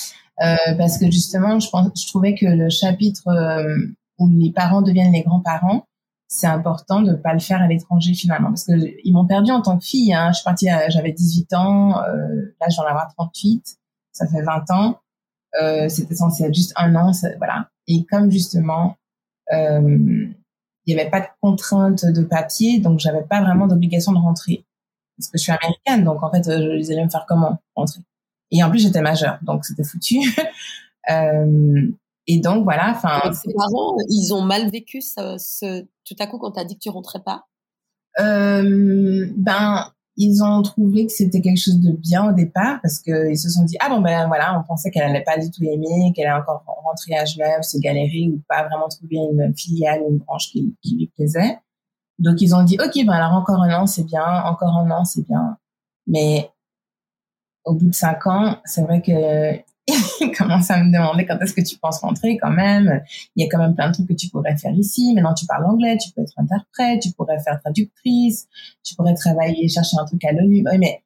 Euh, 0.41 0.75
parce 0.77 0.97
que 0.97 1.05
justement, 1.05 1.59
je, 1.59 1.69
pense, 1.69 1.89
je 2.01 2.07
trouvais 2.07 2.35
que 2.35 2.45
le 2.45 2.69
chapitre 2.69 3.27
euh, 3.27 3.77
où 4.17 4.27
les 4.27 4.51
parents 4.51 4.81
deviennent 4.81 5.13
les 5.13 5.21
grands-parents, 5.21 5.87
c'est 6.33 6.47
important 6.47 7.01
de 7.01 7.13
pas 7.13 7.33
le 7.33 7.39
faire 7.39 7.61
à 7.61 7.67
l'étranger 7.67 8.13
finalement 8.13 8.47
parce 8.47 8.63
que 8.63 8.71
ils 9.03 9.11
m'ont 9.11 9.27
perdu 9.27 9.51
en 9.51 9.61
tant 9.61 9.77
que 9.77 9.83
fille. 9.83 10.13
Hein. 10.13 10.31
Je 10.31 10.37
suis 10.37 10.45
partie, 10.45 10.67
j'avais 10.87 11.11
18 11.11 11.53
ans, 11.53 12.01
euh, 12.03 12.55
là 12.61 12.67
j'en 12.69 12.83
ai 12.83 12.87
avoir 12.87 13.13
38. 13.13 13.77
ça 14.13 14.27
fait 14.27 14.41
20 14.41 14.71
ans. 14.71 14.99
Euh, 15.61 15.89
c'était 15.89 16.15
censé 16.15 16.45
être 16.45 16.53
juste 16.53 16.71
un 16.77 16.95
an, 16.95 17.11
voilà. 17.37 17.67
Et 17.87 18.05
comme 18.05 18.31
justement, 18.31 18.95
euh, 19.51 19.81
il 20.85 20.95
n'y 20.95 21.01
avait 21.01 21.09
pas 21.09 21.19
de 21.19 21.27
contrainte 21.41 22.05
de 22.05 22.23
papier, 22.23 22.79
donc 22.79 22.99
j'avais 22.99 23.23
pas 23.23 23.41
vraiment 23.41 23.67
d'obligation 23.67 24.13
de 24.13 24.17
rentrer. 24.17 24.65
Parce 25.17 25.27
que 25.27 25.37
je 25.37 25.43
suis 25.43 25.51
américaine, 25.51 26.05
donc 26.05 26.23
en 26.23 26.31
fait, 26.31 26.47
euh, 26.47 26.81
je 26.81 26.91
allais 26.93 27.03
me 27.03 27.09
faire 27.09 27.25
comment 27.27 27.61
rentrer? 27.75 27.99
Et 28.51 28.63
en 28.63 28.69
plus, 28.69 28.79
j'étais 28.79 29.01
majeure, 29.01 29.37
donc 29.41 29.65
c'était 29.65 29.83
foutu. 29.83 30.19
et 32.27 32.39
donc 32.39 32.63
voilà, 32.63 32.91
enfin. 32.91 33.19
Tes 33.43 33.53
parents, 33.53 33.95
ils 34.09 34.33
ont 34.33 34.41
mal 34.41 34.69
vécu 34.69 35.01
ce, 35.01 35.37
ce 35.37 35.85
tout 36.05 36.15
à 36.19 36.27
coup 36.27 36.37
quand 36.37 36.51
tu 36.51 36.59
as 36.59 36.65
dit 36.65 36.75
que 36.75 36.81
tu 36.81 36.89
rentrais 36.89 37.21
pas? 37.23 37.45
Euh, 38.19 39.27
ben, 39.37 39.91
ils 40.17 40.43
ont 40.43 40.61
trouvé 40.61 41.05
que 41.05 41.11
c'était 41.11 41.41
quelque 41.41 41.59
chose 41.59 41.79
de 41.79 41.91
bien 41.91 42.29
au 42.29 42.33
départ 42.33 42.79
parce 42.81 42.99
qu'ils 42.99 43.37
se 43.37 43.49
sont 43.49 43.63
dit 43.63 43.77
ah 43.79 43.89
bon 43.89 44.01
ben 44.01 44.27
voilà 44.27 44.59
on 44.59 44.63
pensait 44.63 44.91
qu'elle 44.91 45.03
allait 45.03 45.23
pas 45.23 45.37
du 45.37 45.49
tout 45.49 45.63
aimer 45.63 46.11
qu'elle 46.13 46.27
allait 46.27 46.41
encore 46.41 46.63
rentrer 46.83 47.15
à 47.15 47.23
Genève 47.23 47.61
se 47.61 47.77
galérer 47.77 48.29
ou 48.29 48.41
pas 48.49 48.67
vraiment 48.67 48.89
trouver 48.89 49.15
une 49.15 49.55
filiale 49.55 50.01
ou 50.01 50.11
une 50.11 50.17
branche 50.17 50.51
qui, 50.51 50.75
qui 50.81 50.97
lui 50.97 51.07
plaisait 51.15 51.59
donc 52.19 52.41
ils 52.41 52.53
ont 52.53 52.63
dit 52.63 52.77
ok 52.83 53.05
ben 53.05 53.13
alors 53.13 53.37
encore 53.37 53.63
un 53.63 53.73
an 53.73 53.87
c'est 53.87 54.03
bien 54.03 54.43
encore 54.43 54.77
un 54.77 54.91
an 54.91 55.05
c'est 55.05 55.25
bien 55.25 55.57
mais 56.07 56.49
au 57.63 57.73
bout 57.73 57.87
de 57.87 57.95
cinq 57.95 58.27
ans 58.27 58.57
c'est 58.65 58.81
vrai 58.81 59.01
que 59.01 59.63
il 60.21 60.31
commence 60.31 60.69
à 60.71 60.83
me 60.83 60.91
demander 60.91 61.25
quand 61.25 61.37
est-ce 61.39 61.53
que 61.53 61.61
tu 61.61 61.77
penses 61.77 61.99
rentrer 61.99 62.37
quand 62.37 62.51
même. 62.51 63.01
Il 63.35 63.43
y 63.43 63.47
a 63.47 63.49
quand 63.49 63.59
même 63.59 63.75
plein 63.75 63.89
de 63.89 63.93
trucs 63.93 64.07
que 64.07 64.13
tu 64.13 64.29
pourrais 64.29 64.57
faire 64.57 64.73
ici. 64.73 65.13
Maintenant, 65.13 65.33
tu 65.33 65.45
parles 65.45 65.65
anglais, 65.65 65.97
tu 65.97 66.11
peux 66.11 66.21
être 66.21 66.33
interprète, 66.37 67.01
tu 67.01 67.11
pourrais 67.11 67.39
faire 67.39 67.59
traductrice, 67.59 68.47
tu 68.83 68.95
pourrais 68.95 69.15
travailler, 69.15 69.67
chercher 69.67 69.97
un 69.99 70.05
truc 70.05 70.23
à 70.25 70.31
l'ONU. 70.31 70.63
Oui, 70.69 70.77
mais 70.77 71.03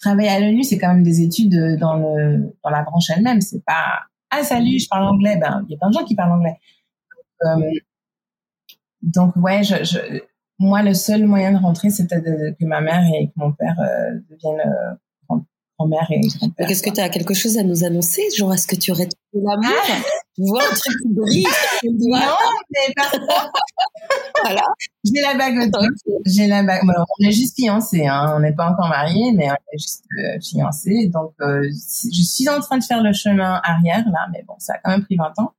travailler 0.00 0.30
à 0.30 0.40
l'ONU, 0.40 0.62
c'est 0.62 0.78
quand 0.78 0.94
même 0.94 1.02
des 1.02 1.22
études 1.22 1.78
dans 1.78 1.94
le 1.94 2.54
dans 2.64 2.70
la 2.70 2.82
branche 2.82 3.10
elle-même. 3.14 3.40
C'est 3.40 3.64
pas 3.64 4.00
ah 4.30 4.44
salut, 4.44 4.78
je 4.78 4.88
parle 4.88 5.06
anglais. 5.06 5.36
Ben, 5.36 5.64
il 5.68 5.72
y 5.72 5.74
a 5.74 5.78
plein 5.78 5.88
de 5.88 5.94
gens 5.94 6.04
qui 6.04 6.14
parlent 6.14 6.32
anglais. 6.32 6.58
Donc, 9.02 9.36
euh, 9.36 9.40
ouais, 9.40 9.62
je, 9.64 10.20
moi, 10.58 10.82
le 10.82 10.94
seul 10.94 11.26
moyen 11.26 11.52
de 11.52 11.58
rentrer, 11.58 11.90
c'était 11.90 12.20
que 12.20 12.64
ma 12.64 12.80
mère 12.80 13.02
et 13.14 13.28
que 13.28 13.32
mon 13.36 13.52
père 13.52 13.76
euh, 13.80 14.20
deviennent 14.30 14.60
euh, 14.60 14.94
mère 15.86 16.06
et 16.10 16.20
Qu'est-ce 16.66 16.82
que 16.82 16.90
tu 16.90 17.00
as 17.00 17.08
quelque 17.08 17.34
chose 17.34 17.58
à 17.58 17.62
nous 17.62 17.84
annoncer 17.84 18.22
Genre, 18.36 18.52
est-ce 18.54 18.66
que 18.66 18.76
tu 18.76 18.90
aurais 18.90 19.06
trouvé 19.06 19.44
l'amour 19.46 19.76
ah. 19.88 20.02
Tu 20.36 20.42
vois 20.46 20.62
un 20.62 20.74
truc 20.74 20.94
qui 21.02 21.08
brille 21.12 21.46
Non, 21.84 22.36
mais 22.70 22.94
pas 22.94 23.10
Voilà. 24.42 24.62
J'ai 25.04 25.20
la 25.20 25.34
bague 25.36 25.58
au 25.58 26.20
J'ai 26.24 26.46
la 26.46 26.62
bague. 26.62 26.82
on 26.84 27.26
est 27.26 27.32
juste 27.32 27.56
fiancés, 27.56 28.06
hein. 28.06 28.34
On 28.36 28.40
n'est 28.40 28.54
pas 28.54 28.70
encore 28.70 28.88
mariés, 28.88 29.32
mais 29.32 29.50
on 29.50 29.54
est 29.54 29.78
juste 29.78 30.04
euh, 30.18 30.38
fiancés. 30.40 31.10
Donc, 31.12 31.32
euh, 31.40 31.62
je 31.62 32.22
suis 32.22 32.48
en 32.48 32.60
train 32.60 32.78
de 32.78 32.84
faire 32.84 33.02
le 33.02 33.12
chemin 33.12 33.60
arrière, 33.64 34.04
là, 34.10 34.28
mais 34.32 34.42
bon, 34.46 34.54
ça 34.58 34.74
a 34.74 34.78
quand 34.78 34.90
même 34.90 35.04
pris 35.04 35.16
20 35.16 35.38
ans. 35.38 35.52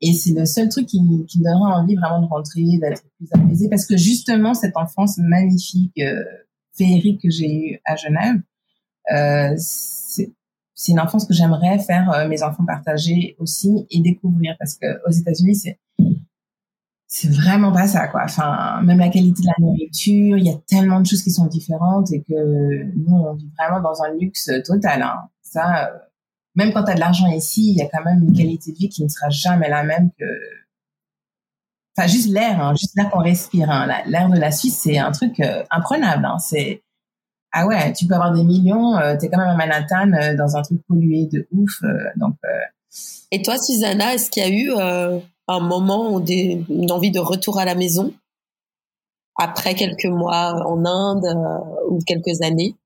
Et 0.00 0.12
c'est 0.12 0.32
le 0.32 0.44
seul 0.44 0.68
truc 0.68 0.86
qui, 0.86 1.00
qui 1.26 1.38
me 1.38 1.44
donnera 1.44 1.78
envie 1.78 1.94
vraiment 1.94 2.20
de 2.20 2.26
rentrer, 2.26 2.62
d'être 2.80 3.02
plus 3.16 3.28
apaisée, 3.32 3.68
parce 3.68 3.86
que 3.86 3.96
justement, 3.96 4.54
cette 4.54 4.76
enfance 4.76 5.18
magnifique, 5.18 5.98
euh, 5.98 6.22
féerique 6.76 7.22
que 7.22 7.30
j'ai 7.30 7.52
eue 7.52 7.80
à 7.84 7.96
Genève, 7.96 8.36
c'est 10.84 10.92
une 10.92 11.00
enfance 11.00 11.26
que 11.26 11.34
j'aimerais 11.34 11.78
faire 11.78 12.10
euh, 12.10 12.28
mes 12.28 12.42
enfants 12.42 12.64
partager 12.64 13.36
aussi 13.38 13.86
et 13.90 14.00
découvrir 14.00 14.56
parce 14.58 14.74
que 14.74 14.86
aux 15.08 15.10
États-Unis 15.10 15.54
c'est 15.54 15.78
c'est 17.06 17.30
vraiment 17.30 17.72
pas 17.72 17.86
ça 17.86 18.08
quoi. 18.08 18.22
Enfin 18.24 18.82
même 18.82 18.98
la 18.98 19.08
qualité 19.08 19.42
de 19.42 19.46
la 19.46 19.54
nourriture, 19.58 20.36
il 20.36 20.44
y 20.44 20.50
a 20.50 20.58
tellement 20.66 21.00
de 21.00 21.06
choses 21.06 21.22
qui 21.22 21.30
sont 21.30 21.46
différentes 21.46 22.12
et 22.12 22.22
que 22.22 22.84
nous 22.96 23.14
on 23.14 23.34
vit 23.34 23.50
vraiment 23.58 23.80
dans 23.80 24.02
un 24.02 24.12
luxe 24.18 24.50
total. 24.66 25.02
Hein. 25.02 25.28
Ça 25.42 25.86
euh, 25.86 25.98
même 26.56 26.72
quand 26.72 26.84
tu 26.84 26.90
as 26.90 26.94
de 26.94 27.00
l'argent 27.00 27.28
ici, 27.28 27.70
il 27.70 27.76
y 27.76 27.82
a 27.82 27.88
quand 27.88 28.04
même 28.04 28.22
une 28.22 28.32
qualité 28.32 28.72
de 28.72 28.76
vie 28.76 28.88
qui 28.88 29.02
ne 29.04 29.08
sera 29.08 29.30
jamais 29.30 29.68
la 29.68 29.84
même 29.84 30.10
que 30.18 30.24
enfin 31.96 32.08
juste 32.08 32.28
l'air, 32.28 32.60
hein, 32.60 32.74
juste 32.74 32.96
l'air 32.96 33.10
qu'on 33.10 33.20
respire. 33.22 33.70
Hein. 33.70 33.86
L'air 34.06 34.28
de 34.28 34.38
la 34.38 34.50
Suisse, 34.50 34.80
c'est 34.82 34.98
un 34.98 35.12
truc 35.12 35.40
imprenable. 35.70 36.24
Hein. 36.24 36.38
C'est 36.38 36.83
ah 37.56 37.66
ouais, 37.66 37.92
tu 37.92 38.06
peux 38.06 38.14
avoir 38.14 38.32
des 38.32 38.42
millions, 38.42 38.96
euh, 38.96 39.16
tu 39.16 39.26
es 39.26 39.28
quand 39.30 39.38
même 39.38 39.48
à 39.48 39.54
Manhattan 39.54 40.12
euh, 40.12 40.36
dans 40.36 40.56
un 40.56 40.62
truc 40.62 40.80
pollué 40.88 41.28
de 41.32 41.46
ouf. 41.52 41.70
Euh, 41.84 42.10
donc. 42.16 42.34
Et 43.30 43.42
toi, 43.42 43.56
Susanna, 43.58 44.14
est-ce 44.14 44.28
qu'il 44.28 44.42
y 44.42 44.46
a 44.46 44.50
eu 44.50 45.22
un 45.48 45.60
moment 45.60 46.12
ou 46.12 46.20
des, 46.20 46.64
une 46.68 46.90
envie 46.90 47.12
de 47.12 47.20
retour 47.20 47.58
à 47.58 47.64
la 47.64 47.76
maison? 47.76 48.12
Après 49.36 49.74
quelques 49.74 50.06
mois 50.06 50.54
en 50.66 50.84
Inde 50.84 51.26
ou 51.88 51.98
quelques 52.04 52.42
années? 52.42 52.76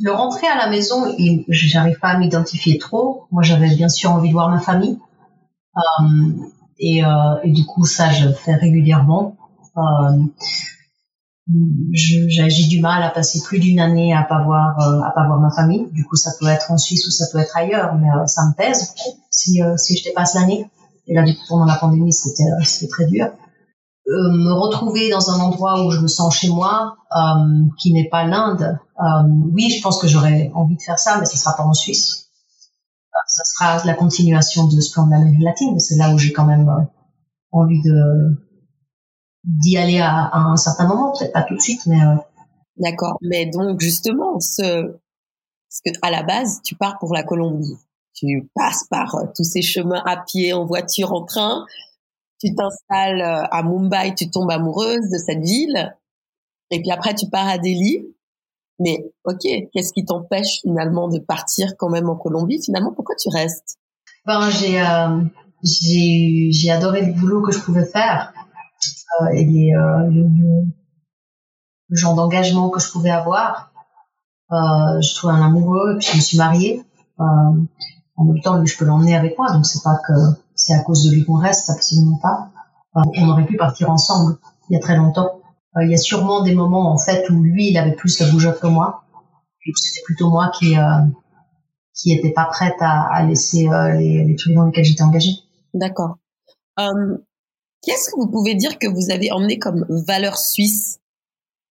Le 0.00 0.12
rentrer 0.12 0.46
à 0.46 0.56
la 0.56 0.68
maison, 0.68 1.14
j'arrive 1.48 1.98
pas 1.98 2.10
à 2.10 2.18
m'identifier 2.18 2.78
trop. 2.78 3.24
Moi, 3.30 3.42
j'avais 3.42 3.74
bien 3.74 3.88
sûr 3.88 4.10
envie 4.12 4.28
de 4.28 4.32
voir 4.32 4.48
ma 4.48 4.60
famille. 4.60 4.98
et, 6.78 7.02
et, 7.42 7.50
du 7.50 7.66
coup, 7.66 7.84
ça, 7.84 8.10
je 8.10 8.28
fais 8.30 8.54
régulièrement 8.54 9.36
j'ai 11.92 12.66
du 12.68 12.80
mal 12.80 13.02
à 13.02 13.10
passer 13.10 13.40
plus 13.42 13.58
d'une 13.58 13.80
année 13.80 14.14
à 14.14 14.22
pas 14.22 14.42
voir 14.44 14.78
euh, 14.80 15.00
à 15.00 15.10
pas 15.10 15.26
voir 15.26 15.40
ma 15.40 15.50
famille. 15.50 15.88
Du 15.92 16.04
coup, 16.04 16.16
ça 16.16 16.30
peut 16.38 16.46
être 16.46 16.70
en 16.70 16.78
Suisse 16.78 17.06
ou 17.06 17.10
ça 17.10 17.26
peut 17.32 17.38
être 17.38 17.56
ailleurs, 17.56 17.94
mais 17.96 18.08
euh, 18.08 18.26
ça 18.26 18.42
me 18.46 18.54
pèse 18.54 18.94
si 19.30 19.62
euh, 19.62 19.76
si 19.76 19.96
je 19.96 20.04
dépasse 20.04 20.34
l'année. 20.34 20.70
Et 21.08 21.14
là, 21.14 21.22
du 21.22 21.34
coup, 21.34 21.42
pendant 21.48 21.64
la 21.64 21.76
pandémie, 21.76 22.12
c'était 22.12 22.44
c'était 22.64 22.90
très 22.90 23.06
dur. 23.06 23.26
me 24.06 24.52
retrouver 24.52 25.10
dans 25.10 25.30
un 25.30 25.40
endroit 25.40 25.84
où 25.84 25.90
je 25.90 26.00
me 26.00 26.06
sens 26.06 26.36
chez 26.36 26.48
moi, 26.48 26.96
qui 27.78 27.92
n'est 27.92 28.08
pas 28.08 28.24
l'Inde. 28.24 28.78
oui, 29.52 29.70
je 29.70 29.82
pense 29.82 30.00
que 30.00 30.06
j'aurais 30.06 30.52
envie 30.54 30.76
de 30.76 30.82
faire 30.82 30.98
ça, 30.98 31.18
mais 31.18 31.26
ce 31.26 31.36
sera 31.36 31.56
pas 31.56 31.64
en 31.64 31.74
Suisse. 31.74 32.28
Ça 33.26 33.42
sera 33.44 33.84
la 33.84 33.94
continuation 33.94 34.68
de 34.68 34.80
ce 34.80 34.92
plan 34.92 35.06
de 35.06 35.10
l'Amérique 35.10 35.42
latine. 35.42 35.78
C'est 35.80 35.96
là 35.96 36.14
où 36.14 36.18
j'ai 36.18 36.32
quand 36.32 36.44
même 36.44 36.70
envie 37.50 37.82
de 37.82 38.36
d'y 39.44 39.76
aller 39.76 39.98
à, 39.98 40.30
un 40.34 40.56
certain 40.56 40.86
moment, 40.86 41.12
peut-être 41.12 41.32
pas 41.32 41.42
tout 41.42 41.54
de 41.54 41.60
suite, 41.60 41.82
mais. 41.86 42.00
Euh... 42.00 42.16
D'accord. 42.76 43.18
Mais 43.20 43.46
donc 43.46 43.80
justement, 43.80 44.40
ce, 44.40 44.96
ce 45.68 45.80
que 45.84 45.90
à 46.02 46.10
la 46.10 46.22
base, 46.22 46.60
tu 46.64 46.74
pars 46.74 46.98
pour 46.98 47.12
la 47.14 47.22
Colombie. 47.22 47.76
Tu 48.14 48.50
passes 48.54 48.84
par 48.90 49.14
euh, 49.14 49.26
tous 49.34 49.44
ces 49.44 49.62
chemins 49.62 50.02
à 50.06 50.16
pied, 50.18 50.52
en 50.52 50.64
voiture, 50.64 51.12
en 51.12 51.24
train. 51.24 51.66
Tu 52.40 52.54
t'installes 52.54 53.20
euh, 53.20 53.46
à 53.50 53.62
Mumbai, 53.62 54.14
tu 54.14 54.30
tombes 54.30 54.50
amoureuse 54.50 55.10
de 55.10 55.18
cette 55.18 55.42
ville. 55.42 55.96
Et 56.70 56.80
puis 56.80 56.90
après, 56.90 57.14
tu 57.14 57.28
pars 57.28 57.48
à 57.48 57.58
Delhi. 57.58 58.06
Mais 58.78 59.12
ok, 59.24 59.42
qu'est-ce 59.72 59.92
qui 59.92 60.04
t'empêche 60.04 60.60
finalement 60.62 61.08
de 61.08 61.18
partir 61.18 61.74
quand 61.78 61.88
même 61.88 62.08
en 62.08 62.16
Colombie? 62.16 62.60
Finalement, 62.64 62.92
pourquoi 62.92 63.14
tu 63.16 63.28
restes? 63.28 63.76
Ben 64.26 64.50
j'ai 64.50 64.80
euh, 64.80 65.20
j'ai 65.62 66.50
j'ai 66.52 66.70
adoré 66.70 67.04
le 67.04 67.12
boulot 67.12 67.42
que 67.42 67.52
je 67.52 67.60
pouvais 67.60 67.84
faire. 67.84 68.32
Euh, 69.20 69.26
et 69.34 69.74
euh, 69.74 70.08
le, 70.10 71.96
genre 71.96 72.14
d'engagement 72.14 72.70
que 72.70 72.80
je 72.80 72.90
pouvais 72.90 73.10
avoir. 73.10 73.72
Euh, 74.50 75.00
je 75.00 75.14
trouvais 75.14 75.34
un 75.34 75.46
amoureux 75.46 75.94
et 75.94 75.98
puis 75.98 76.08
je 76.12 76.16
me 76.16 76.22
suis 76.22 76.38
mariée. 76.38 76.82
en 77.18 78.24
même 78.24 78.40
temps, 78.42 78.64
je 78.64 78.76
peux 78.76 78.84
l'emmener 78.84 79.14
avec 79.14 79.36
moi, 79.38 79.50
donc 79.52 79.66
c'est 79.66 79.82
pas 79.82 79.98
que 80.06 80.12
c'est 80.54 80.74
à 80.74 80.82
cause 80.82 81.04
de 81.04 81.14
lui 81.14 81.24
qu'on 81.24 81.36
reste, 81.36 81.70
absolument 81.70 82.18
pas. 82.22 82.50
on 82.94 83.28
aurait 83.28 83.46
pu 83.46 83.56
partir 83.56 83.90
ensemble 83.90 84.38
il 84.68 84.74
y 84.74 84.76
a 84.76 84.80
très 84.80 84.96
longtemps. 84.96 85.40
il 85.80 85.90
y 85.90 85.94
a 85.94 85.98
sûrement 85.98 86.42
des 86.42 86.54
moments 86.54 86.92
en 86.92 86.98
fait 86.98 87.28
où 87.30 87.42
lui, 87.42 87.70
il 87.70 87.78
avait 87.78 87.94
plus 87.94 88.18
la 88.20 88.30
bougeotte 88.30 88.60
que 88.60 88.66
moi. 88.66 89.04
C'était 89.74 90.04
plutôt 90.04 90.28
moi 90.28 90.50
qui 90.58 90.78
euh, 90.78 91.00
qui 91.94 92.12
était 92.12 92.32
pas 92.32 92.46
prête 92.46 92.80
à, 92.80 93.02
à 93.02 93.24
laisser 93.24 93.68
les, 93.98 94.24
les 94.24 94.36
trucs 94.36 94.54
dans 94.54 94.64
lesquels 94.64 94.84
j'étais 94.84 95.02
engagée. 95.02 95.32
D'accord. 95.74 96.16
Qu'est-ce 97.82 98.10
que 98.10 98.20
vous 98.20 98.30
pouvez 98.30 98.54
dire 98.54 98.78
que 98.78 98.86
vous 98.86 99.10
avez 99.10 99.32
emmené 99.32 99.58
comme 99.58 99.84
valeur 100.06 100.38
suisse 100.38 101.00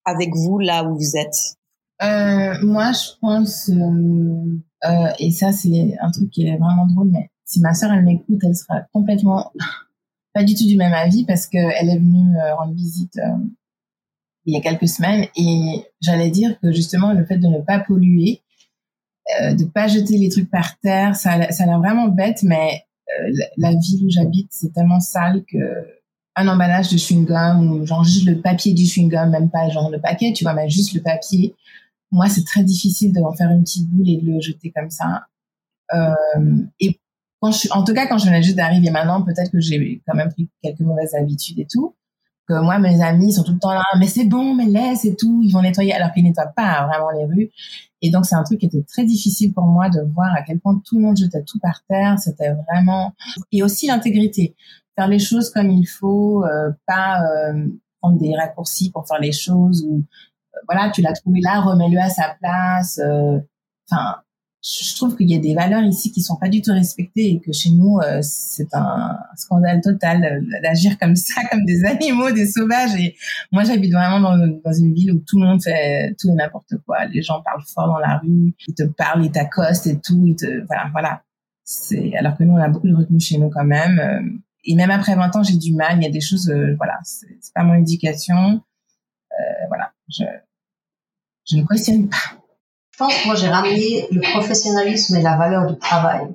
avec 0.05 0.33
vous 0.35 0.59
là 0.59 0.83
où 0.83 0.95
vous 0.95 1.17
êtes? 1.17 1.57
Euh, 2.01 2.53
Moi, 2.63 2.91
je 2.91 3.17
pense, 3.21 3.69
euh, 3.69 4.59
euh, 4.85 5.11
et 5.19 5.31
ça 5.31 5.51
c'est 5.51 5.95
un 5.99 6.11
truc 6.11 6.29
qui 6.29 6.45
est 6.47 6.57
vraiment 6.57 6.85
drôle, 6.87 7.09
mais 7.11 7.29
si 7.45 7.59
ma 7.59 7.73
sœur 7.73 7.91
elle 7.91 8.03
m'écoute, 8.03 8.39
elle 8.43 8.55
sera 8.55 8.81
complètement 8.93 9.51
pas 10.33 10.43
du 10.43 10.53
tout 10.53 10.67
du 10.67 10.77
même 10.77 10.93
avis 10.93 11.25
parce 11.25 11.47
qu'elle 11.47 11.89
est 11.89 11.97
venue 11.97 12.37
euh, 12.37 12.55
rendre 12.55 12.73
visite 12.73 13.17
euh, 13.17 13.37
il 14.45 14.53
y 14.53 14.57
a 14.57 14.61
quelques 14.61 14.87
semaines 14.87 15.25
et 15.35 15.85
j'allais 16.01 16.29
dire 16.29 16.59
que 16.59 16.71
justement 16.71 17.13
le 17.13 17.25
fait 17.25 17.37
de 17.37 17.47
ne 17.47 17.61
pas 17.61 17.79
polluer, 17.79 18.41
euh, 19.41 19.55
de 19.55 19.63
pas 19.65 19.87
jeter 19.87 20.17
les 20.17 20.29
trucs 20.29 20.51
par 20.51 20.77
terre, 20.79 21.15
ça, 21.15 21.51
ça 21.51 21.63
a 21.63 21.65
l'air 21.65 21.79
vraiment 21.79 22.09
bête, 22.09 22.43
mais 22.43 22.83
la 23.57 23.71
ville 23.71 24.05
où 24.05 24.09
j'habite, 24.09 24.47
c'est 24.51 24.73
tellement 24.73 24.99
sale 24.99 25.43
que 25.51 25.57
un 26.35 26.47
emballage 26.47 26.89
de 26.89 26.97
chewing-gum 26.97 27.69
ou 27.69 27.85
genre 27.85 28.03
juste 28.03 28.25
le 28.25 28.41
papier 28.41 28.73
du 28.73 28.83
chewing-gum, 28.83 29.29
même 29.29 29.49
pas 29.49 29.69
genre 29.69 29.89
le 29.89 29.99
paquet, 30.01 30.33
tu 30.33 30.43
vois, 30.43 30.53
mais 30.53 30.69
juste 30.69 30.93
le 30.93 31.01
papier. 31.01 31.55
Moi, 32.11 32.27
c'est 32.27 32.43
très 32.43 32.63
difficile 32.63 33.13
de 33.13 33.21
en 33.21 33.33
faire 33.33 33.49
une 33.51 33.63
petite 33.63 33.89
boule 33.89 34.09
et 34.09 34.17
de 34.17 34.31
le 34.31 34.41
jeter 34.41 34.71
comme 34.75 34.89
ça. 34.89 35.25
Euh, 35.93 36.63
et 36.79 36.99
quand 37.41 37.51
je, 37.51 37.69
en 37.71 37.83
tout 37.83 37.93
cas, 37.93 38.07
quand 38.07 38.17
je 38.17 38.25
venais 38.25 38.43
juste 38.43 38.57
d'arriver 38.57 38.89
maintenant, 38.89 39.21
peut-être 39.21 39.51
que 39.51 39.59
j'ai 39.59 40.01
quand 40.05 40.15
même 40.15 40.29
pris 40.29 40.49
quelques 40.61 40.81
mauvaises 40.81 41.15
habitudes 41.15 41.59
et 41.59 41.67
tout. 41.69 41.95
Que 42.47 42.61
moi, 42.61 42.79
mes 42.79 43.01
amis 43.01 43.33
sont 43.33 43.43
tout 43.43 43.53
le 43.53 43.59
temps 43.59 43.73
là, 43.73 43.83
mais 43.99 44.07
c'est 44.07 44.25
bon, 44.25 44.53
mais 44.53 44.65
laisse 44.65 45.05
et 45.05 45.15
tout, 45.15 45.41
ils 45.43 45.51
vont 45.51 45.61
nettoyer, 45.61 45.93
alors 45.93 46.11
qu'ils 46.11 46.23
nettoient 46.23 46.53
pas 46.55 46.87
vraiment 46.87 47.09
les 47.11 47.25
rues. 47.25 47.51
Et 48.01 48.11
donc, 48.11 48.25
c'est 48.25 48.35
un 48.35 48.43
truc 48.43 48.59
qui 48.59 48.67
était 48.67 48.83
très 48.83 49.03
difficile 49.03 49.53
pour 49.53 49.65
moi 49.65 49.89
de 49.89 50.01
voir 50.13 50.33
à 50.35 50.43
quel 50.43 50.59
point 50.59 50.79
tout 50.85 50.97
le 50.97 51.01
monde 51.01 51.17
jetait 51.17 51.43
tout 51.43 51.59
par 51.59 51.81
terre. 51.89 52.19
C'était 52.19 52.53
vraiment, 52.53 53.13
et 53.51 53.63
aussi 53.63 53.87
l'intégrité. 53.87 54.55
Faire 54.95 55.07
les 55.07 55.19
choses 55.19 55.49
comme 55.49 55.71
il 55.71 55.85
faut, 55.85 56.43
euh, 56.45 56.71
pas 56.85 57.21
euh, 57.21 57.67
prendre 58.01 58.19
des 58.19 58.35
raccourcis 58.35 58.91
pour 58.91 59.07
faire 59.07 59.19
les 59.19 59.31
choses 59.31 59.83
ou, 59.89 60.03
euh, 60.55 60.59
voilà, 60.69 60.91
tu 60.91 61.01
l'as 61.01 61.13
trouvé 61.13 61.39
là, 61.41 61.61
remets-le 61.61 61.99
à 61.99 62.09
sa 62.09 62.35
place. 62.39 62.99
Enfin, 63.89 64.17
je 64.65 64.95
trouve 64.95 65.15
qu'il 65.15 65.29
y 65.29 65.35
a 65.35 65.39
des 65.39 65.53
valeurs 65.53 65.83
ici 65.83 66.11
qui 66.11 66.21
sont 66.21 66.37
pas 66.37 66.49
du 66.49 66.61
tout 66.61 66.71
respectées 66.71 67.29
et 67.29 67.39
que 67.39 67.51
chez 67.53 67.69
nous 67.69 67.99
euh, 67.99 68.19
c'est 68.23 68.73
un 68.73 69.15
scandale 69.35 69.79
total 69.79 70.23
euh, 70.23 70.61
d'agir 70.63 70.97
comme 70.97 71.15
ça 71.15 71.41
comme 71.51 71.63
des 71.65 71.85
animaux 71.85 72.31
des 72.31 72.47
sauvages. 72.47 72.95
Et 72.95 73.15
moi 73.51 73.63
j'habite 73.63 73.93
vraiment 73.93 74.19
dans, 74.19 74.73
une 74.73 74.93
ville 74.93 75.13
où 75.13 75.19
tout 75.19 75.39
le 75.39 75.45
monde 75.45 75.61
fait 75.61 76.15
tout 76.19 76.29
et 76.29 76.33
n'importe 76.33 76.77
quoi. 76.85 77.05
Les 77.05 77.21
gens 77.21 77.41
parlent 77.43 77.63
fort 77.67 77.87
dans 77.87 77.99
la 77.99 78.17
rue 78.17 78.55
ils 78.67 78.73
te 78.73 78.83
parlent 78.83 79.23
ils 79.23 79.31
t'accostent 79.31 79.87
et 79.87 79.99
tout 79.99 80.23
ils 80.25 80.35
te 80.35 80.65
voilà 80.65 80.89
voilà. 80.91 81.21
C'est 81.63 82.15
alors 82.17 82.35
que 82.35 82.43
nous 82.43 82.53
on 82.53 82.61
a 82.61 82.69
beaucoup 82.69 82.87
de 82.87 82.95
retenue 82.95 83.19
chez 83.19 83.37
nous 83.37 83.51
quand 83.51 83.65
même. 83.65 83.99
Euh, 83.99 84.21
et 84.63 84.75
même 84.75 84.89
après 84.89 85.15
20 85.15 85.35
ans 85.35 85.43
j'ai 85.43 85.57
du 85.57 85.75
mal. 85.75 85.97
Il 85.97 86.03
y 86.03 86.07
a 86.07 86.11
des 86.11 86.21
choses 86.21 86.51
voilà 86.77 86.97
c'est 87.03 87.53
pas 87.53 87.63
mon 87.63 87.75
éducation. 87.75 88.61
Voilà 89.67 89.91
je 90.09 90.23
je 91.47 91.57
ne 91.57 91.67
questionne 91.67 92.09
pas 92.09 92.44
je 92.95 93.03
pense 93.03 93.13
que 93.13 93.25
moi, 93.25 93.35
j'ai 93.35 93.49
ramené 93.49 94.07
le 94.09 94.21
professionnalisme 94.21 95.17
et 95.17 95.21
la 95.21 95.35
valeur 95.35 95.69
du 95.69 95.77
travail. 95.77 96.33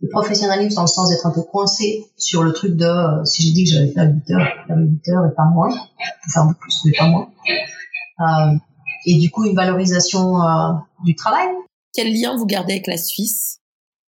Le 0.00 0.08
professionnalisme 0.08 0.76
dans 0.76 0.82
le 0.82 0.86
sens 0.86 1.10
d'être 1.10 1.26
un 1.26 1.30
peu 1.30 1.42
coincé 1.42 2.06
sur 2.16 2.42
le 2.42 2.54
truc 2.54 2.74
de 2.74 2.86
euh, 2.86 3.22
si 3.26 3.42
j'ai 3.42 3.52
dit 3.52 3.64
que 3.64 3.70
j'allais 3.70 3.92
faire 3.92 4.10
8 4.10 4.30
heures, 4.30 4.48
faire 4.66 4.76
8 4.78 5.08
heures 5.10 5.26
et 5.26 5.34
pas 5.34 5.44
moins, 5.44 5.70
faire 6.32 6.46
beaucoup 6.46 6.58
plus 6.60 6.80
mais 6.86 6.92
pas 6.92 7.06
moins. 7.06 7.30
Euh, 8.20 8.56
et 9.04 9.18
du 9.18 9.30
coup, 9.30 9.44
une 9.44 9.54
valorisation 9.54 10.40
euh, 10.40 10.72
du 11.04 11.14
travail. 11.14 11.48
Quel 11.92 12.18
lien 12.18 12.34
vous 12.34 12.46
gardez 12.46 12.72
avec 12.72 12.86
la 12.86 12.96
Suisse? 12.96 13.60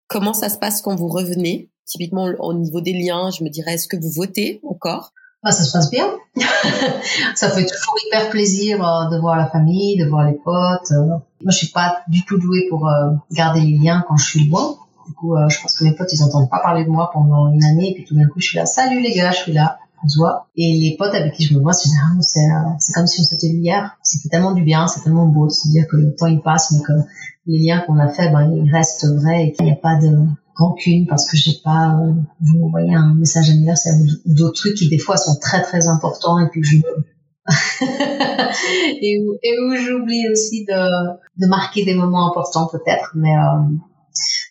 Comment 0.07 0.33
ça 0.33 0.47
se 0.47 0.57
passe 0.57 0.81
quand 0.81 0.95
vous 0.95 1.09
revenez? 1.09 1.69
Typiquement, 1.85 2.23
au 2.39 2.53
niveau 2.53 2.79
des 2.79 2.93
liens, 2.93 3.31
je 3.31 3.43
me 3.43 3.49
dirais, 3.49 3.73
est-ce 3.73 3.89
que 3.89 3.97
vous 3.97 4.11
votez 4.11 4.61
encore? 4.63 5.11
Ah, 5.43 5.51
ça 5.51 5.63
se 5.63 5.73
passe 5.73 5.89
bien. 5.89 6.05
ça 7.35 7.49
fait 7.49 7.65
toujours 7.65 7.95
hyper 8.07 8.29
plaisir 8.29 8.85
euh, 8.85 9.09
de 9.09 9.19
voir 9.19 9.35
la 9.35 9.47
famille, 9.47 9.97
de 9.97 10.05
voir 10.05 10.25
les 10.25 10.37
potes. 10.37 10.91
Euh. 10.91 11.05
Moi, 11.05 11.51
je 11.51 11.57
suis 11.57 11.67
pas 11.67 11.97
du 12.07 12.23
tout 12.23 12.37
douée 12.37 12.67
pour 12.69 12.87
euh, 12.87 13.11
garder 13.31 13.59
les 13.59 13.77
liens 13.77 14.05
quand 14.07 14.15
je 14.15 14.25
suis 14.25 14.47
loin. 14.47 14.77
Du 15.05 15.13
coup, 15.15 15.35
je 15.49 15.61
pense 15.61 15.75
que 15.75 15.83
mes 15.83 15.91
potes, 15.91 16.13
ils 16.13 16.21
n'entendent 16.21 16.49
pas 16.49 16.59
parler 16.59 16.85
de 16.85 16.89
moi 16.89 17.09
pendant 17.11 17.51
une 17.51 17.63
année. 17.65 17.91
Et 17.91 17.93
puis 17.93 18.05
tout 18.05 18.15
d'un 18.15 18.25
coup, 18.27 18.39
je 18.39 18.47
suis 18.47 18.57
là, 18.57 18.65
salut 18.65 19.01
les 19.01 19.13
gars, 19.13 19.31
je 19.31 19.39
suis 19.39 19.51
là, 19.51 19.79
on 20.01 20.07
se 20.07 20.17
voit. 20.17 20.47
Et 20.55 20.79
les 20.79 20.95
potes 20.97 21.13
avec 21.13 21.33
qui 21.33 21.43
je 21.43 21.53
me 21.53 21.61
vois, 21.61 21.73
c'est 21.73 21.89
c'est 22.21 22.93
comme 22.93 23.05
si 23.07 23.19
on 23.19 23.23
s'était 23.25 23.49
vu 23.49 23.57
hier. 23.57 23.97
C'était 24.01 24.29
tellement 24.29 24.53
du 24.53 24.63
bien, 24.63 24.87
c'est 24.87 25.01
tellement 25.01 25.25
beau 25.25 25.47
de 25.47 25.51
se 25.51 25.67
dire 25.67 25.87
que 25.91 25.97
le 25.97 26.15
temps 26.15 26.27
il 26.27 26.39
passe, 26.39 26.71
mais 26.71 26.79
que 26.79 26.93
les 27.47 27.59
liens 27.59 27.79
qu'on 27.81 27.99
a 27.99 28.07
faits, 28.07 28.31
ben, 28.31 28.49
ils 28.49 28.71
restent 28.71 29.05
vrais 29.05 29.47
et 29.47 29.51
qu'il 29.51 29.65
n'y 29.65 29.73
a 29.73 29.75
pas 29.75 29.95
de 29.95 30.17
rancune 30.55 31.07
parce 31.07 31.29
que 31.29 31.37
j'ai 31.37 31.59
pas 31.63 31.99
euh, 31.99 32.13
vous 32.41 32.65
envoyé 32.65 32.93
un 32.93 33.13
message 33.15 33.49
anniversaire 33.49 33.93
ou 34.25 34.33
d'autres 34.33 34.55
trucs 34.55 34.75
qui 34.75 34.89
des 34.89 34.97
fois 34.97 35.17
sont 35.17 35.35
très 35.39 35.61
très 35.61 35.87
importants 35.87 36.39
et 36.39 36.47
puis 36.49 36.63
je 36.63 36.77
et 39.01 39.21
où, 39.21 39.33
et 39.43 39.59
où 39.59 39.75
j'oublie 39.75 40.29
aussi 40.31 40.63
de, 40.63 41.41
de 41.41 41.47
marquer 41.47 41.83
des 41.83 41.93
moments 41.93 42.29
importants 42.29 42.67
peut-être. 42.67 43.11
Mais, 43.15 43.35
euh, 43.35 43.63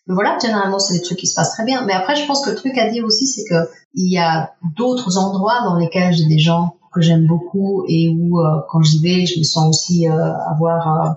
mais 0.07 0.14
voilà 0.14 0.36
généralement 0.40 0.78
c'est 0.78 0.94
des 0.94 1.03
trucs 1.03 1.18
qui 1.18 1.26
se 1.26 1.34
passent 1.34 1.55
très 1.55 1.64
bien. 1.64 1.86
Mais 1.86 1.92
après 1.92 2.16
je 2.16 2.26
pense 2.26 2.44
que 2.44 2.50
le 2.50 2.57
truc 2.57 2.76
à 2.76 2.90
dire 2.90 3.05
aussi 3.05 3.26
c'est 3.26 3.44
que 3.48 3.68
il 3.94 4.12
y 4.12 4.18
a 4.18 4.53
d'autres 4.76 5.18
endroits 5.18 5.62
dans 5.64 5.76
lesquels 5.76 6.12
j'ai 6.12 6.26
des 6.26 6.38
gens 6.38 6.76
que 6.92 7.00
j'aime 7.00 7.26
beaucoup 7.26 7.84
et 7.88 8.09
où 8.09 8.38
euh, 8.38 8.61
quand 8.68 8.82
j'y 8.82 9.00
vais 9.00 9.26
je 9.26 9.38
me 9.38 9.44
sens 9.44 9.68
aussi 9.68 10.09
euh, 10.09 10.34
avoir 10.50 11.07
euh, 11.07 11.11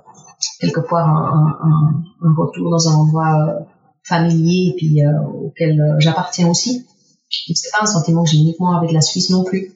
quelquefois 0.59 1.01
un, 1.01 1.47
un, 1.47 2.03
un, 2.21 2.35
retour 2.37 2.71
dans 2.71 2.87
un 2.87 2.95
endroit 2.95 3.59
familier 4.07 4.69
et 4.69 4.75
puis 4.75 5.03
euh, 5.03 5.11
auquel 5.45 5.79
euh, 5.81 5.95
j'appartiens 5.99 6.49
aussi. 6.49 6.85
C'est 7.29 7.71
pas 7.71 7.83
un 7.83 7.87
sentiment 7.87 8.23
que 8.23 8.29
j'ai 8.29 8.37
uniquement 8.37 8.77
avec 8.77 8.91
la 8.91 9.01
Suisse 9.01 9.29
non 9.29 9.43
plus. 9.43 9.73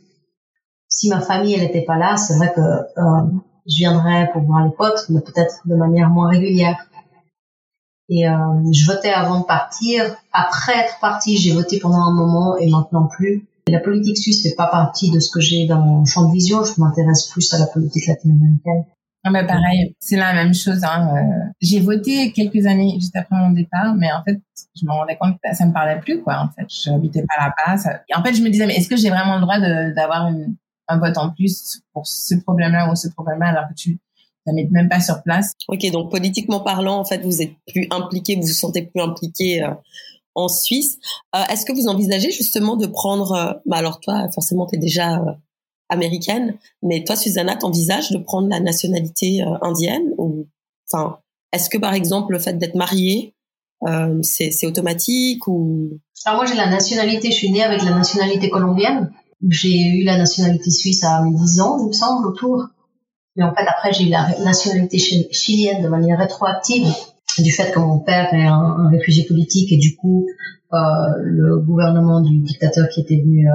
Si 0.88 1.10
ma 1.10 1.22
famille 1.22 1.54
elle 1.54 1.64
était 1.64 1.84
pas 1.84 1.98
là, 1.98 2.18
c'est 2.18 2.36
vrai 2.36 2.52
que 2.54 2.62
euh, 2.62 3.26
je 3.68 3.78
viendrais 3.78 4.30
pour 4.32 4.42
voir 4.44 4.66
les 4.66 4.72
potes, 4.72 5.06
mais 5.10 5.22
peut-être 5.22 5.62
de 5.66 5.76
manière 5.76 6.10
moins 6.10 6.30
régulière. 6.30 6.88
Et 8.10 8.28
euh, 8.28 8.34
je 8.72 8.92
votais 8.92 9.12
avant 9.12 9.42
de 9.42 9.46
partir. 9.46 10.16
Après 10.32 10.78
être 10.78 11.00
parti, 11.00 11.38
j'ai 11.38 11.54
voté 11.54 11.80
pendant 11.80 12.02
un 12.02 12.14
moment 12.14 12.58
et 12.58 12.70
maintenant 12.70 13.08
plus. 13.08 13.48
La 13.68 13.80
politique 13.80 14.18
suisse 14.18 14.42
fait 14.42 14.56
pas 14.56 14.66
partie 14.66 15.12
de 15.12 15.20
ce 15.20 15.30
que 15.30 15.40
j'ai 15.40 15.68
dans 15.68 15.80
mon 15.80 16.06
champ 16.06 16.28
de 16.28 16.34
vision. 16.34 16.64
Je 16.64 16.80
m'intéresse 16.82 17.28
plus 17.28 17.54
à 17.54 17.60
la 17.60 17.68
politique 17.68 18.08
latino-américaine. 18.08 18.86
Ah 19.26 19.32
bah 19.32 19.44
pareil, 19.44 19.96
c'est 20.00 20.16
la 20.16 20.34
même 20.34 20.54
chose. 20.54 20.84
Hein. 20.84 21.14
Euh, 21.14 21.50
j'ai 21.62 21.82
voté 21.82 22.32
quelques 22.32 22.66
années 22.66 22.96
juste 23.00 23.16
après 23.18 23.36
mon 23.36 23.52
départ, 23.52 23.94
mais 23.96 24.12
en 24.14 24.24
fait, 24.24 24.40
je 24.80 24.86
me 24.86 24.92
rendais 24.92 25.18
compte 25.18 25.36
que 25.44 25.54
ça 25.56 25.66
me 25.66 25.74
parlait 25.74 26.00
plus, 26.00 26.22
quoi. 26.22 26.40
En 26.40 26.50
fait, 26.50 26.66
je 26.70 26.90
n'habitais 26.90 27.24
pas 27.24 27.46
là-bas. 27.46 28.00
En 28.16 28.24
fait, 28.24 28.34
je 28.34 28.42
me 28.42 28.50
disais, 28.50 28.66
mais 28.66 28.76
est-ce 28.76 28.88
que 28.88 28.96
j'ai 28.96 29.10
vraiment 29.10 29.36
le 29.36 29.42
droit 29.42 29.60
d'avoir 29.60 30.32
un 30.88 30.98
vote 31.00 31.18
en 31.18 31.32
plus 31.32 31.82
pour 31.94 32.08
ce 32.08 32.36
problème-là 32.36 32.90
ou 32.90 32.96
ce 32.96 33.10
problème-là, 33.10 33.48
alors 33.48 33.68
que 33.68 33.74
tu 33.74 34.00
n'habites 34.48 34.72
même 34.72 34.88
pas 34.88 35.02
sur 35.02 35.22
place? 35.22 35.52
Ok, 35.68 35.86
donc 35.92 36.10
politiquement 36.12 36.62
parlant, 36.62 36.98
en 36.98 37.06
fait, 37.06 37.22
vous 37.22 37.42
êtes 37.42 37.54
plus 37.68 37.88
impliqué, 37.92 38.36
vous 38.36 38.44
vous 38.44 38.48
sentez 38.48 38.84
plus 38.84 39.02
impliqué 39.02 39.64
euh, 39.64 39.74
en 40.34 40.48
Suisse. 40.48 40.98
Euh, 41.36 41.44
Est-ce 41.52 41.66
que 41.66 41.74
vous 41.74 41.90
envisagez 41.90 42.32
justement 42.32 42.78
de 42.78 42.88
prendre, 42.88 43.62
bah 43.66 43.78
alors 43.78 44.00
toi, 44.00 44.30
forcément, 44.34 44.66
tu 44.66 44.78
es 44.78 44.80
déjà 44.80 45.22
américaine. 45.90 46.58
Mais 46.84 47.04
toi, 47.04 47.16
Susanna, 47.16 47.56
t'envisages 47.56 48.12
de 48.12 48.18
prendre 48.18 48.48
la 48.50 48.60
nationalité 48.60 49.42
euh, 49.42 49.58
indienne 49.62 50.14
ou, 50.18 50.48
enfin, 50.92 51.18
est-ce 51.52 51.70
que 51.70 51.78
par 51.78 51.94
exemple 51.94 52.34
le 52.34 52.40
fait 52.40 52.58
d'être 52.58 52.76
mariée, 52.76 53.34
euh, 53.88 54.20
c'est 54.22 54.66
automatique 54.66 55.48
ou? 55.48 56.00
Alors 56.26 56.40
moi, 56.40 56.46
j'ai 56.46 56.56
la 56.56 56.70
nationalité. 56.70 57.32
Je 57.32 57.36
suis 57.36 57.52
née 57.52 57.64
avec 57.64 57.82
la 57.84 57.92
nationalité 57.92 58.50
colombienne. 58.50 59.12
J'ai 59.50 59.88
eu 59.88 60.04
la 60.04 60.18
nationalité 60.18 60.70
suisse 60.70 61.04
à 61.04 61.24
mes 61.24 61.34
10 61.34 61.62
ans, 61.62 61.78
il 61.80 61.88
me 61.88 61.94
semble, 61.94 62.28
autour. 62.28 62.66
Mais 63.36 63.44
en 63.44 63.56
fait, 63.56 63.66
après, 63.68 63.94
j'ai 63.94 64.06
eu 64.06 64.10
la 64.10 64.38
nationalité 64.40 64.98
chilienne 64.98 65.82
de 65.82 65.88
manière 65.88 66.20
rétroactive 66.20 66.88
du 67.38 67.52
fait 67.52 67.72
que 67.72 67.80
mon 67.80 68.00
père 68.00 68.34
est 68.34 68.46
un, 68.46 68.90
réfugié 68.90 69.26
politique 69.26 69.72
et 69.72 69.78
du 69.78 69.96
coup, 69.96 70.28
euh, 70.74 70.78
le 71.24 71.60
gouvernement 71.60 72.22
du 72.22 72.40
dictateur 72.40 72.90
qui 72.90 73.02
était 73.02 73.22
venu 73.22 73.48
euh, 73.48 73.54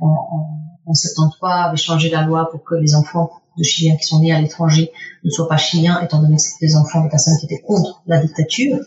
en, 0.00 0.06
en 0.06 0.65
en 0.86 0.94
73 0.94 1.66
avait 1.68 1.76
changé 1.76 2.10
la 2.10 2.22
loi 2.22 2.48
pour 2.50 2.62
que 2.64 2.76
les 2.76 2.94
enfants 2.94 3.30
de 3.58 3.62
Chiliens 3.62 3.96
qui 3.96 4.04
sont 4.06 4.20
nés 4.20 4.32
à 4.32 4.40
l'étranger 4.40 4.92
ne 5.24 5.30
soient 5.30 5.48
pas 5.48 5.56
chiliens, 5.56 6.00
étant 6.00 6.20
donné 6.20 6.36
que 6.36 6.42
c'était 6.42 6.66
des 6.66 6.76
enfants 6.76 7.04
de 7.04 7.10
personnes 7.10 7.36
qui 7.38 7.46
étaient 7.46 7.62
contre 7.62 8.02
la 8.06 8.20
dictature. 8.20 8.78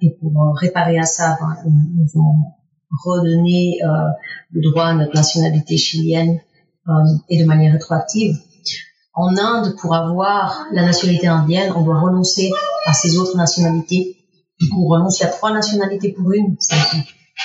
Et 0.00 0.10
pour 0.20 0.32
réparer 0.56 0.98
à 0.98 1.04
ça, 1.04 1.38
ben, 1.40 1.56
nous 1.64 2.06
avons 2.14 2.34
redonné 3.04 3.78
euh, 3.84 3.88
le 4.50 4.70
droit 4.70 4.86
à 4.86 4.94
notre 4.94 5.14
nationalité 5.14 5.76
chilienne 5.76 6.40
euh, 6.88 6.92
et 7.28 7.40
de 7.40 7.46
manière 7.46 7.72
rétroactive. 7.72 8.36
En 9.14 9.36
Inde, 9.36 9.76
pour 9.80 9.94
avoir 9.94 10.66
la 10.72 10.82
nationalité 10.82 11.28
indienne, 11.28 11.72
on 11.76 11.82
doit 11.82 12.00
renoncer 12.00 12.50
à 12.86 12.92
ses 12.92 13.16
autres 13.18 13.36
nationalités. 13.36 14.16
On 14.76 14.86
renonce 14.86 15.22
à 15.22 15.28
trois 15.28 15.52
nationalités 15.52 16.12
pour 16.12 16.32
une, 16.32 16.56
c'est 16.58 16.76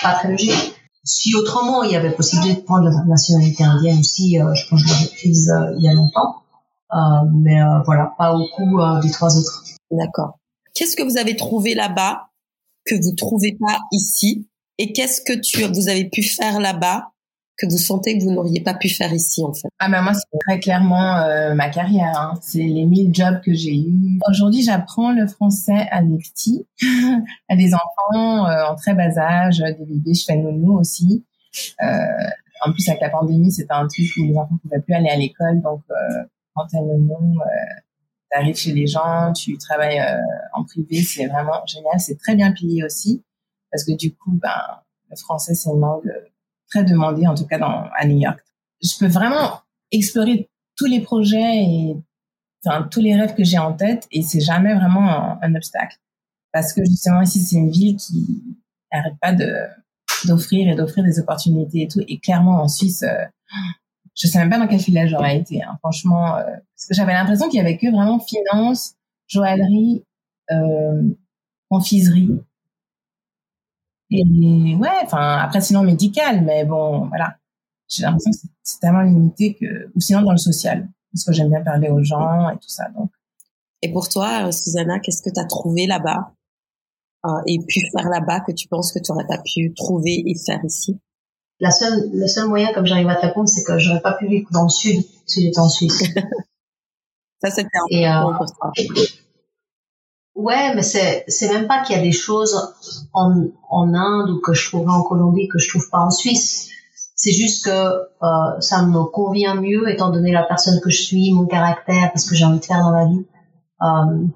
pas 0.01 0.13
très 0.13 0.31
logique. 0.31 0.74
Si 1.05 1.35
autrement 1.35 1.83
il 1.83 1.91
y 1.91 1.95
avait 1.95 2.11
possibilité 2.11 2.55
de 2.55 2.65
prendre 2.65 2.89
la 2.89 3.05
nationalité 3.05 3.63
indienne 3.63 3.99
aussi, 3.99 4.39
euh, 4.39 4.53
je 4.55 4.67
pense 4.67 4.81
que 4.81 4.89
je 4.89 4.93
l'aurais 4.93 5.15
prise 5.15 5.49
euh, 5.49 5.75
il 5.77 5.83
y 5.83 5.87
a 5.87 5.93
longtemps. 5.93 6.41
Euh, 6.93 7.29
mais 7.33 7.59
voilà, 7.85 8.13
pas 8.17 8.33
au 8.33 8.47
coup 8.55 8.79
des 9.01 9.11
trois 9.11 9.37
autres. 9.37 9.63
D'accord. 9.91 10.39
Qu'est-ce 10.73 10.95
que 10.95 11.03
vous 11.03 11.17
avez 11.17 11.35
trouvé 11.35 11.75
là-bas 11.75 12.29
que 12.85 12.95
vous 12.95 13.13
trouvez 13.15 13.57
pas 13.59 13.79
ici? 13.91 14.47
Et 14.77 14.93
qu'est-ce 14.93 15.21
que 15.21 15.33
tu, 15.33 15.63
vous 15.73 15.89
avez 15.89 16.09
pu 16.09 16.23
faire 16.23 16.59
là-bas 16.59 17.11
que 17.57 17.65
vous 17.65 17.77
sentez 17.77 18.17
que 18.17 18.23
vous 18.23 18.31
n'auriez 18.31 18.61
pas 18.61 18.73
pu 18.73 18.89
faire 18.89 19.13
ici 19.13 19.43
en 19.43 19.53
fait 19.53 19.69
Ah 19.79 19.89
ben 19.89 20.01
moi 20.01 20.13
c'est 20.13 20.37
très 20.47 20.59
clairement 20.59 21.17
euh, 21.17 21.53
ma 21.53 21.69
carrière, 21.69 22.17
hein. 22.17 22.39
c'est 22.41 22.59
les 22.59 22.85
mille 22.85 23.13
jobs 23.13 23.41
que 23.41 23.53
j'ai 23.53 23.75
eus. 23.75 24.19
Aujourd'hui 24.29 24.61
j'apprends 24.61 25.11
le 25.11 25.27
français 25.27 25.87
à 25.91 26.01
des 26.03 26.17
petits, 26.17 26.67
à 27.49 27.55
des 27.55 27.73
enfants 27.73 28.47
euh, 28.47 28.65
en 28.69 28.75
très 28.75 28.93
bas 28.93 29.17
âge, 29.17 29.59
des 29.59 29.85
bébés, 29.85 30.13
je 30.13 30.25
fais 30.25 30.35
nounou 30.35 30.77
aussi. 30.79 31.25
Euh, 31.81 31.87
en 32.65 32.71
plus 32.71 32.87
avec 32.89 33.01
la 33.01 33.09
pandémie 33.09 33.51
c'était 33.51 33.73
un 33.73 33.87
truc 33.87 34.07
où 34.17 34.23
les 34.25 34.37
enfants 34.37 34.55
ne 34.55 34.59
pouvaient 34.59 34.81
plus 34.81 34.93
aller 34.93 35.09
à 35.09 35.17
l'école, 35.17 35.61
donc 35.61 35.81
euh, 35.91 36.23
quand 36.53 36.67
t'es 36.67 36.81
nounou, 36.81 37.39
tu 38.31 38.37
arrives 38.37 38.55
chez 38.55 38.73
les 38.73 38.87
gens, 38.87 39.31
tu 39.33 39.57
travailles 39.57 40.01
en 40.53 40.63
privé, 40.63 41.01
c'est 41.03 41.27
vraiment 41.27 41.65
génial, 41.65 41.99
c'est 41.99 42.17
très 42.17 42.35
bien 42.35 42.51
payé 42.51 42.83
aussi 42.83 43.23
parce 43.71 43.83
que 43.83 43.93
du 43.93 44.13
coup 44.13 44.31
ben 44.41 44.61
le 45.09 45.15
français 45.17 45.53
c'est 45.53 45.69
une 45.69 45.81
langue 45.81 46.11
très 46.69 46.83
demandé, 46.83 47.27
en 47.27 47.35
tout 47.35 47.45
cas 47.45 47.59
à 47.97 48.05
New 48.05 48.17
York. 48.17 48.39
Je 48.81 48.97
peux 48.99 49.07
vraiment 49.07 49.61
explorer 49.91 50.49
tous 50.75 50.85
les 50.85 51.01
projets 51.01 51.63
et 51.63 51.95
tous 52.91 52.99
les 52.99 53.15
rêves 53.15 53.35
que 53.35 53.43
j'ai 53.43 53.57
en 53.57 53.73
tête 53.73 54.07
et 54.11 54.21
c'est 54.21 54.41
jamais 54.41 54.73
vraiment 54.73 55.41
un, 55.41 55.55
obstacle. 55.55 55.97
Parce 56.51 56.73
que 56.73 56.83
justement 56.83 57.21
ici, 57.21 57.39
c'est 57.39 57.57
une 57.57 57.69
ville 57.69 57.97
qui 57.97 58.41
n'arrête 58.91 59.15
pas 59.21 59.33
d'offrir 60.25 60.69
et 60.69 60.75
d'offrir 60.75 61.03
des 61.03 61.19
opportunités 61.19 61.83
et 61.83 61.87
tout. 61.87 62.01
Et 62.07 62.19
clairement, 62.19 62.61
en 62.61 62.67
Suisse, 62.67 63.03
euh, 63.03 63.25
je 64.15 64.27
sais 64.27 64.39
même 64.39 64.49
pas 64.49 64.57
dans 64.57 64.67
quelle 64.67 64.79
filière 64.79 65.07
j'aurais 65.07 65.37
été. 65.37 65.61
Hein, 65.61 65.77
franchement, 65.79 66.37
euh, 66.37 66.43
parce 66.43 66.87
que 66.89 66.95
j'avais 66.95 67.13
l'impression 67.13 67.49
qu'il 67.49 67.57
y 67.57 67.61
avait 67.61 67.77
que 67.77 67.91
vraiment 67.91 68.19
finance, 68.19 68.95
joaillerie, 69.27 70.03
euh, 70.51 71.01
confiserie. 71.69 72.31
Et 74.11 74.75
ouais, 74.79 74.89
enfin 75.03 75.39
après 75.39 75.61
sinon 75.61 75.83
médical, 75.83 76.43
mais 76.43 76.63
bon 76.63 77.07
voilà, 77.07 77.35
j'ai 77.89 78.03
l'impression 78.03 78.31
que 78.31 78.37
c'est 78.63 78.79
tellement 78.79 79.01
limité 79.01 79.55
que 79.55 79.89
ou 79.95 79.99
sinon 79.99 80.21
dans 80.21 80.31
le 80.31 80.37
social 80.37 80.87
parce 81.11 81.25
que 81.25 81.33
j'aime 81.33 81.49
bien 81.49 81.61
parler 81.61 81.89
aux 81.89 82.03
gens 82.03 82.49
et 82.49 82.55
tout 82.55 82.69
ça 82.69 82.89
donc. 82.95 83.09
Et 83.81 83.91
pour 83.91 84.09
toi, 84.09 84.47
euh, 84.47 84.51
Susanna, 84.51 84.99
qu'est-ce 84.99 85.21
que 85.21 85.33
tu 85.33 85.39
as 85.39 85.45
trouvé 85.45 85.85
là-bas 85.85 86.33
euh, 87.25 87.29
et 87.45 87.59
puis 87.67 87.81
faire 87.91 88.09
là-bas 88.09 88.41
que 88.41 88.51
tu 88.51 88.67
penses 88.67 88.91
que 88.91 88.99
tu 88.99 89.11
n'aurais 89.11 89.27
pas 89.27 89.39
pu 89.39 89.73
trouver 89.73 90.23
et 90.25 90.35
faire 90.35 90.63
ici? 90.63 90.99
La 91.59 91.71
seule, 91.71 92.09
le 92.13 92.27
seul 92.27 92.47
moyen, 92.47 92.73
comme 92.73 92.85
j'arrive 92.85 93.07
à 93.09 93.15
te 93.15 93.25
répondre, 93.25 93.47
c'est 93.47 93.63
que 93.63 93.77
j'aurais 93.77 94.01
pas 94.01 94.13
pu 94.13 94.27
vivre 94.27 94.49
dans 94.51 94.63
le 94.63 94.69
sud 94.69 95.03
si 95.25 95.41
j'étais 95.41 95.59
en 95.59 95.69
Suisse. 95.69 95.99
ça, 97.43 97.49
c'était 97.49 97.69
important 97.77 98.33
euh, 98.33 98.37
pour 98.37 98.57
toi. 98.57 98.71
Ouais, 100.35 100.75
mais 100.75 100.83
c'est 100.83 101.23
c'est 101.29 101.49
même 101.49 101.67
pas 101.67 101.81
qu'il 101.81 101.95
y 101.95 101.99
a 101.99 102.01
des 102.01 102.11
choses 102.11 102.55
en 103.13 103.45
en 103.69 103.93
Inde 103.93 104.29
ou 104.29 104.41
que 104.41 104.53
je 104.53 104.67
trouverais 104.67 104.93
en 104.93 105.03
Colombie 105.03 105.47
que 105.47 105.59
je 105.59 105.69
trouve 105.69 105.89
pas 105.89 105.99
en 105.99 106.11
Suisse. 106.11 106.69
C'est 107.15 107.31
juste 107.31 107.65
que 107.65 107.69
euh, 107.69 108.59
ça 108.59 108.81
me 108.83 109.03
convient 109.05 109.55
mieux 109.55 109.89
étant 109.89 110.11
donné 110.11 110.33
la 110.33 110.43
personne 110.43 110.81
que 110.81 110.89
je 110.89 111.01
suis, 111.01 111.33
mon 111.33 111.45
caractère, 111.45 112.11
parce 112.11 112.29
que 112.29 112.35
j'ai 112.35 112.43
envie 112.43 112.59
de 112.59 112.65
faire 112.65 112.81
dans 112.81 112.91
la 112.91 113.05
vie. 113.05 113.25
Euh, 113.81 114.27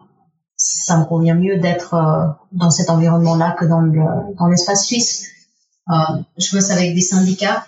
ça 0.55 0.97
me 0.97 1.05
convient 1.05 1.35
mieux 1.35 1.57
d'être 1.59 1.93
euh, 1.93 2.27
dans 2.53 2.69
cet 2.69 2.89
environnement-là 2.89 3.51
que 3.59 3.65
dans 3.65 3.81
le 3.81 3.91
dans 4.37 4.47
l'espace 4.47 4.85
suisse. 4.85 5.27
Euh, 5.89 6.21
je 6.37 6.55
bosse 6.55 6.71
avec 6.71 6.93
des 6.95 7.01
syndicats 7.01 7.65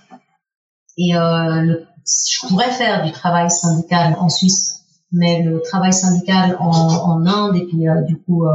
et 0.97 1.15
euh, 1.15 1.61
le, 1.61 1.87
je 2.05 2.47
pourrais 2.47 2.71
faire 2.71 3.03
du 3.03 3.11
travail 3.11 3.49
syndical 3.49 4.15
en 4.19 4.29
Suisse 4.29 4.80
mais 5.11 5.43
le 5.43 5.61
travail 5.61 5.93
syndical 5.93 6.57
en, 6.59 6.69
en 6.69 7.25
Inde 7.25 7.55
et 7.57 7.65
puis 7.65 7.87
euh, 7.87 8.01
du 8.03 8.17
coup 8.17 8.45
euh, 8.45 8.51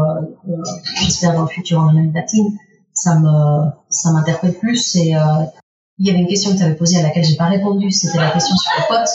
euh, 0.48 0.62
j'espère 1.02 1.34
dans 1.34 1.42
le 1.42 1.48
futur 1.48 1.80
en 1.80 1.88
Amérique 1.88 2.14
latine 2.14 2.58
ça 2.92 3.18
me 3.18 3.70
ça 3.90 4.12
m'interpelle 4.12 4.54
plus 4.54 4.96
et 4.96 5.14
euh, 5.16 5.20
il 5.98 6.06
y 6.06 6.10
avait 6.10 6.20
une 6.20 6.26
question 6.26 6.52
que 6.52 6.56
tu 6.56 6.62
avais 6.62 6.74
posée 6.74 6.98
à 6.98 7.02
laquelle 7.02 7.24
j'ai 7.24 7.36
pas 7.36 7.46
répondu 7.46 7.90
c'était 7.90 8.18
la 8.18 8.30
question 8.30 8.56
sur 8.56 8.70
les 8.76 8.84
potes. 8.86 9.10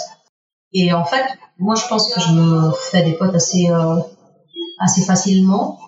Et 0.74 0.94
en 0.94 1.06
fait 1.06 1.26
moi 1.58 1.76
je 1.76 1.88
pense 1.88 2.14
que 2.14 2.22
je 2.22 2.32
me 2.32 2.72
fais 2.72 3.04
des 3.04 3.14
potes 3.14 3.36
assez 3.36 3.70
assez 4.80 5.02
facilement 5.02 5.80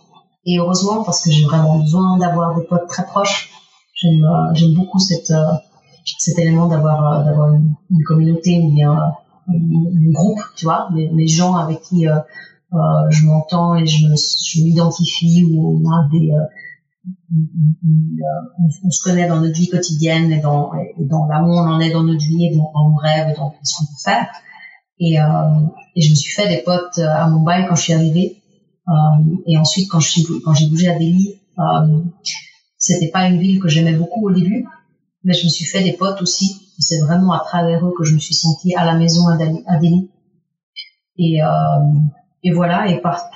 et 0.46 0.58
heureusement 0.58 1.04
parce 1.04 1.22
que 1.24 1.32
j'ai 1.32 1.46
vraiment 1.46 1.78
besoin 1.80 2.18
d'avoir 2.18 2.56
des 2.56 2.66
potes 2.66 2.88
très 2.88 3.06
proches. 3.06 3.50
J'aime 3.94 4.28
j'aime 4.54 4.74
beaucoup 4.74 5.00
cette 5.00 5.34
cet 6.18 6.38
élément 6.40 6.68
d'avoir 6.68 7.24
d'avoir 7.24 7.54
une, 7.54 7.76
communauté 8.08 8.62
a 8.86 9.23
mon 9.48 10.12
groupe, 10.12 10.40
tu 10.56 10.66
vois, 10.66 10.90
mes, 10.92 11.28
gens 11.28 11.56
avec 11.56 11.82
qui 11.82 12.08
euh, 12.08 12.18
euh, 12.74 12.78
je 13.10 13.26
m'entends 13.26 13.76
et 13.76 13.86
je, 13.86 14.08
je 14.08 14.64
m'identifie, 14.64 15.46
où 15.52 15.82
on 15.84 15.92
a 15.92 16.10
des 16.12 16.32
euh, 16.32 16.46
on, 18.84 18.90
se 18.90 19.04
connaît 19.04 19.28
dans 19.28 19.42
notre 19.42 19.58
vie 19.58 19.70
quotidienne 19.70 20.32
et 20.32 20.40
dans, 20.40 20.74
et 20.74 21.06
dans 21.06 21.26
là 21.28 21.44
où 21.44 21.52
on 21.52 21.58
en 21.58 21.80
est 21.80 21.92
dans 21.92 22.04
notre 22.04 22.24
vie 22.24 22.46
et 22.46 22.56
dans, 22.56 22.72
nos 22.90 22.96
rêves 22.96 23.30
et 23.30 23.36
dans 23.36 23.54
ce 23.64 23.78
qu'on 23.78 23.86
peut 23.86 24.02
faire. 24.04 24.28
Et, 25.00 25.20
euh, 25.20 25.26
et 25.96 26.02
je 26.02 26.12
me 26.12 26.16
suis 26.16 26.32
fait 26.34 26.48
des 26.48 26.62
potes 26.64 27.00
à 27.00 27.28
Mumbai 27.30 27.66
quand 27.68 27.76
je 27.76 27.82
suis 27.82 27.94
arrivée. 27.94 28.42
Euh, 28.88 29.36
et 29.48 29.58
ensuite, 29.58 29.90
quand 29.90 30.00
je 30.00 30.10
suis, 30.10 30.26
quand 30.44 30.54
j'ai 30.54 30.68
bougé 30.68 30.90
à 30.90 30.98
Delhi, 30.98 31.40
euh, 31.60 32.02
c'était 32.78 33.10
pas 33.10 33.28
une 33.28 33.40
ville 33.40 33.60
que 33.60 33.70
j'aimais 33.70 33.94
beaucoup 33.94 34.28
au 34.28 34.32
début, 34.32 34.66
mais 35.24 35.34
je 35.34 35.46
me 35.46 35.50
suis 35.50 35.66
fait 35.66 35.84
des 35.84 35.94
potes 35.94 36.22
aussi 36.22 36.63
c'est 36.80 37.00
vraiment 37.00 37.34
à 37.34 37.40
travers 37.40 37.86
eux 37.86 37.94
que 37.98 38.04
je 38.04 38.14
me 38.14 38.20
suis 38.20 38.34
sentie 38.34 38.76
à 38.76 38.86
la 38.86 38.96
maison 38.96 39.28
à 39.28 39.38
Delhi. 39.38 40.10
Et, 41.18 41.44
euh, 41.44 41.48
et 42.44 42.52
voilà, 42.52 42.88
et 42.88 43.00
par, 43.02 43.30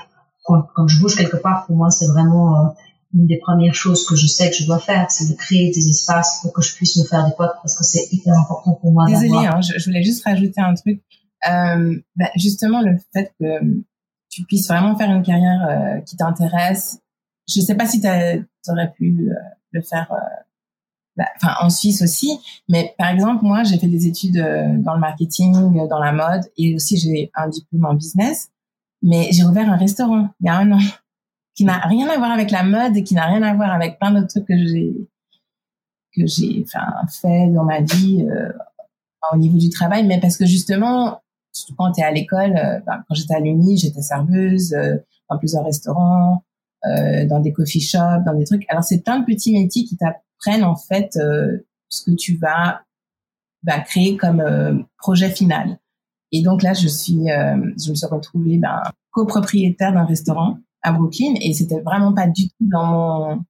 quand, 0.44 0.64
quand, 0.76 0.88
je 0.88 1.00
bouge 1.00 1.16
quelque 1.16 1.38
part, 1.38 1.66
pour 1.66 1.76
moi, 1.76 1.90
c'est 1.90 2.08
vraiment 2.08 2.66
euh, 2.66 2.70
une 3.14 3.28
des 3.28 3.38
premières 3.38 3.76
choses 3.76 4.06
que 4.06 4.16
je 4.16 4.28
sais 4.28 4.50
que 4.50 4.56
je 4.56 4.66
dois 4.66 4.80
faire, 4.80 5.10
c'est 5.10 5.32
de 5.32 5.38
créer 5.38 5.72
des 5.72 5.90
espaces 5.90 6.40
pour 6.42 6.54
que 6.54 6.62
je 6.62 6.76
puisse 6.76 6.98
me 6.98 7.06
faire 7.06 7.26
des 7.26 7.34
potes 7.38 7.56
parce 7.62 7.78
que 7.78 7.84
c'est 7.84 8.08
hyper 8.12 8.34
important 8.38 8.74
pour 8.74 8.92
moi. 8.92 9.06
Désolée, 9.08 9.46
hein, 9.48 9.62
je, 9.62 9.78
je, 9.78 9.86
voulais 9.86 10.04
juste 10.04 10.24
rajouter 10.24 10.62
un 10.62 10.74
truc. 10.74 11.02
Euh, 11.50 11.96
bah, 12.16 12.30
justement, 12.36 12.82
le 12.82 12.98
fait 13.14 13.34
que 13.40 13.84
tu 14.30 14.44
puisses 14.44 14.68
vraiment 14.68 14.96
faire 14.98 15.10
une 15.10 15.24
carrière 15.24 15.68
euh, 15.70 16.02
qui 16.02 16.18
t'intéresse, 16.18 17.00
je 17.48 17.62
sais 17.62 17.76
pas 17.76 17.86
si 17.86 18.02
tu 18.02 18.08
aurais 18.08 18.94
pu 18.94 19.30
euh, 19.30 19.34
le 19.72 19.82
faire 19.82 20.12
enfin 21.36 21.53
en 21.61 21.70
Suisse 21.70 22.01
aussi. 22.01 22.39
Mais 22.70 22.93
par 22.97 23.09
exemple, 23.09 23.43
moi, 23.43 23.63
j'ai 23.63 23.78
fait 23.78 23.88
des 23.88 24.07
études 24.07 24.38
euh, 24.38 24.78
dans 24.80 24.93
le 24.93 24.99
marketing, 24.99 25.55
euh, 25.55 25.88
dans 25.88 25.99
la 25.99 26.11
mode, 26.11 26.43
et 26.57 26.76
aussi 26.76 26.97
j'ai 26.97 27.32
un 27.36 27.47
diplôme 27.47 27.86
en 27.86 27.93
business. 27.93 28.49
Mais 29.01 29.30
j'ai 29.32 29.43
ouvert 29.43 29.70
un 29.72 29.78
restaurant 29.78 30.30
il 30.41 30.47
y 30.47 30.49
a 30.49 30.57
un 30.57 30.72
an 30.72 30.80
qui 31.55 31.65
n'a 31.65 31.78
rien 31.80 32.07
à 32.09 32.18
voir 32.18 32.32
avec 32.32 32.51
la 32.51 32.63
mode 32.63 32.97
et 32.97 33.03
qui 33.03 33.15
n'a 33.15 33.26
rien 33.26 33.41
à 33.43 33.53
voir 33.53 33.72
avec 33.72 33.99
plein 33.99 34.11
d'autres 34.11 34.28
trucs 34.28 34.47
que 34.47 34.57
j'ai 34.57 34.93
que 36.15 36.26
j'ai 36.26 36.63
enfin 36.65 37.05
fait 37.07 37.47
dans 37.49 37.63
ma 37.63 37.82
vie 37.82 38.26
euh, 38.28 38.51
au 39.32 39.38
niveau 39.38 39.57
du 39.57 39.70
travail 39.70 40.05
mais 40.05 40.20
parce 40.20 40.36
que 40.38 40.45
justement 40.45 41.22
quand 41.78 41.91
tu 41.91 42.01
es 42.01 42.03
à 42.03 42.11
l'école 42.11 42.53
bah, 42.88 43.03
quand 43.07 43.13
j'étais 43.13 43.36
à 43.36 43.39
l'uni 43.39 43.78
j'étais 43.78 44.01
serveuse 44.01 44.76
dans 45.30 45.38
plusieurs 45.38 45.63
restaurants 45.63 46.43
dans 46.84 47.40
des 47.40 47.52
coffee 47.52 47.82
shops 47.82 48.24
dans 48.26 48.36
des 48.36 48.46
trucs 48.46 48.64
alors 48.70 48.84
c'est 48.84 49.04
plein 49.04 49.20
de 49.20 49.26
petits 49.26 49.52
métiers 49.52 49.84
qui 49.84 49.98
t'apprennent 49.98 50.22
prennent 50.40 50.64
en 50.64 50.76
fait 50.76 51.18
euh, 51.18 51.66
ce 51.90 52.04
que 52.04 52.16
tu 52.16 52.38
vas, 52.38 52.82
bah, 53.64 53.80
créer 53.80 54.18
comme 54.18 54.40
euh, 54.40 54.78
projet 54.98 55.30
final. 55.30 55.80
Et 56.32 56.42
donc 56.42 56.62
là, 56.62 56.74
je 56.74 56.88
suis, 56.88 57.32
euh, 57.32 57.56
je 57.82 57.90
me 57.90 57.96
suis 57.96 58.08
retrouvée 58.08 58.58
ben, 58.58 58.82
copropriétaire 59.12 59.94
d'un 59.94 60.06
restaurant 60.06 60.58
à 60.82 60.92
Brooklyn 60.92 61.34
et 61.42 61.54
c'était 61.54 61.80
vraiment 61.80 62.14
pas 62.14 62.28
du 62.28 62.50
tout 62.50 62.56
dans 62.62 62.86
mon 62.86 63.42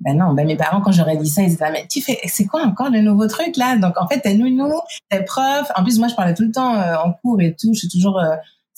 ben 0.00 0.16
non, 0.16 0.32
ben 0.32 0.46
mes 0.46 0.56
parents 0.56 0.80
quand 0.80 0.92
j'aurais 0.92 1.16
dit 1.16 1.26
ça, 1.28 1.42
ils 1.42 1.52
étaient 1.52 1.72
mais 1.72 1.84
tu 1.90 2.00
fais 2.00 2.20
c'est 2.26 2.46
quoi 2.46 2.62
encore 2.62 2.88
le 2.88 3.00
nouveau 3.00 3.26
truc 3.26 3.56
là? 3.56 3.76
Donc 3.76 4.00
en 4.00 4.06
fait, 4.06 4.20
t'es 4.20 4.34
nounou, 4.34 4.72
t'es 5.10 5.24
prof. 5.24 5.72
En 5.74 5.82
plus 5.82 5.98
moi 5.98 6.06
je 6.06 6.14
parlais 6.14 6.34
tout 6.34 6.44
le 6.44 6.52
temps 6.52 6.80
en 7.04 7.12
cours 7.14 7.40
et 7.40 7.56
tout, 7.58 7.74
je 7.74 7.80
suis 7.80 7.88
toujours 7.88 8.22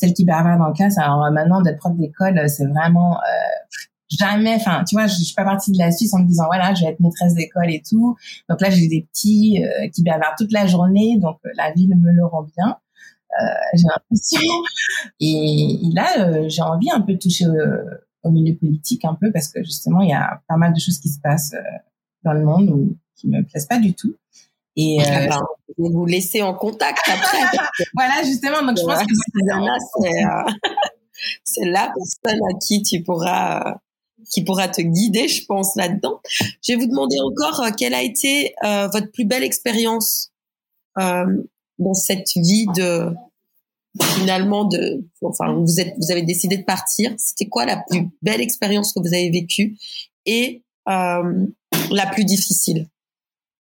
celle 0.00 0.14
qui 0.14 0.24
bavarde 0.24 0.62
en 0.62 0.72
classe. 0.72 0.98
Alors 0.98 1.30
maintenant 1.30 1.60
d'être 1.60 1.78
prof 1.78 1.96
d'école, 1.96 2.48
c'est 2.48 2.66
vraiment 2.66 3.18
jamais, 4.18 4.54
enfin, 4.56 4.84
tu 4.84 4.94
vois, 4.94 5.06
je, 5.06 5.14
suis 5.14 5.34
pas 5.34 5.44
partie 5.44 5.72
de 5.72 5.78
la 5.78 5.92
Suisse 5.92 6.12
en 6.14 6.20
me 6.20 6.26
disant, 6.26 6.46
voilà, 6.46 6.74
je 6.74 6.84
vais 6.84 6.90
être 6.90 7.00
maîtresse 7.00 7.34
d'école 7.34 7.70
et 7.70 7.82
tout. 7.88 8.16
Donc 8.48 8.60
là, 8.60 8.70
j'ai 8.70 8.88
des 8.88 9.06
petits 9.10 9.64
euh, 9.64 9.88
qui 9.88 10.02
bavardent 10.02 10.36
toute 10.36 10.52
la 10.52 10.66
journée, 10.66 11.18
donc 11.18 11.38
euh, 11.46 11.50
la 11.56 11.72
ville 11.72 11.96
me 11.96 12.10
le 12.12 12.26
rend 12.26 12.46
bien. 12.56 12.76
Euh, 13.40 13.44
j'ai 13.74 13.86
l'impression. 13.86 14.40
Et, 15.20 15.78
là, 15.94 16.26
euh, 16.26 16.48
j'ai 16.48 16.62
envie 16.62 16.90
un 16.90 17.00
peu 17.00 17.12
de 17.12 17.18
toucher 17.18 17.46
au 18.22 18.30
milieu 18.30 18.56
politique 18.56 19.04
un 19.04 19.14
peu 19.14 19.30
parce 19.32 19.48
que 19.48 19.62
justement, 19.62 20.00
il 20.00 20.10
y 20.10 20.14
a 20.14 20.42
pas 20.48 20.56
mal 20.56 20.72
de 20.72 20.80
choses 20.80 20.98
qui 20.98 21.08
se 21.08 21.20
passent 21.20 21.54
dans 22.24 22.32
le 22.32 22.44
monde 22.44 22.70
ou 22.70 22.96
qui 23.16 23.28
me 23.28 23.42
plaisent 23.42 23.66
pas 23.66 23.78
du 23.78 23.94
tout. 23.94 24.14
Et 24.76 24.98
ah 25.04 25.26
ben, 25.26 25.42
je 25.76 25.82
vais 25.82 25.90
vous 25.90 26.06
laisser 26.06 26.42
en 26.42 26.54
contact 26.54 27.02
après. 27.08 27.58
voilà, 27.94 28.22
justement. 28.24 28.62
Donc 28.62 28.78
je 28.78 28.84
pense 28.84 29.00
que 29.00 29.14
c'est 31.44 31.66
la 31.66 31.92
personne 31.94 32.40
à 32.50 32.58
qui 32.58 32.82
tu 32.82 33.02
pourras 33.02 33.76
qui 34.30 34.44
pourra 34.44 34.68
te 34.68 34.82
guider, 34.82 35.28
je 35.28 35.44
pense, 35.46 35.74
là-dedans. 35.76 36.20
Je 36.62 36.72
vais 36.72 36.76
vous 36.76 36.86
demander 36.86 37.16
encore 37.20 37.62
euh, 37.62 37.70
quelle 37.76 37.94
a 37.94 38.02
été 38.02 38.54
euh, 38.64 38.86
votre 38.88 39.10
plus 39.10 39.24
belle 39.24 39.42
expérience 39.42 40.30
euh, 40.98 41.42
dans 41.78 41.94
cette 41.94 42.30
vie 42.36 42.66
de 42.76 43.12
finalement 44.14 44.64
de 44.64 45.04
enfin 45.22 45.52
vous 45.52 45.80
êtes 45.80 45.94
vous 45.96 46.12
avez 46.12 46.22
décidé 46.22 46.58
de 46.58 46.64
partir. 46.64 47.12
C'était 47.18 47.48
quoi 47.48 47.64
la 47.64 47.82
plus 47.88 48.08
belle 48.22 48.40
expérience 48.40 48.92
que 48.92 49.00
vous 49.00 49.14
avez 49.14 49.30
vécue 49.30 49.76
et 50.26 50.62
euh, 50.88 51.46
la 51.90 52.06
plus 52.06 52.24
difficile? 52.24 52.86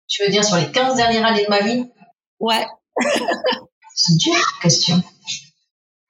Tu 0.09 0.24
veux 0.24 0.30
dire 0.30 0.44
sur 0.44 0.56
les 0.56 0.70
15 0.70 0.96
dernières 0.96 1.26
années 1.26 1.44
de 1.44 1.50
ma 1.50 1.61
vie? 1.61 1.90
Ouais. 2.40 2.66
C'est 3.94 4.12
une 4.12 4.18
dure 4.18 4.59
question. 4.62 5.02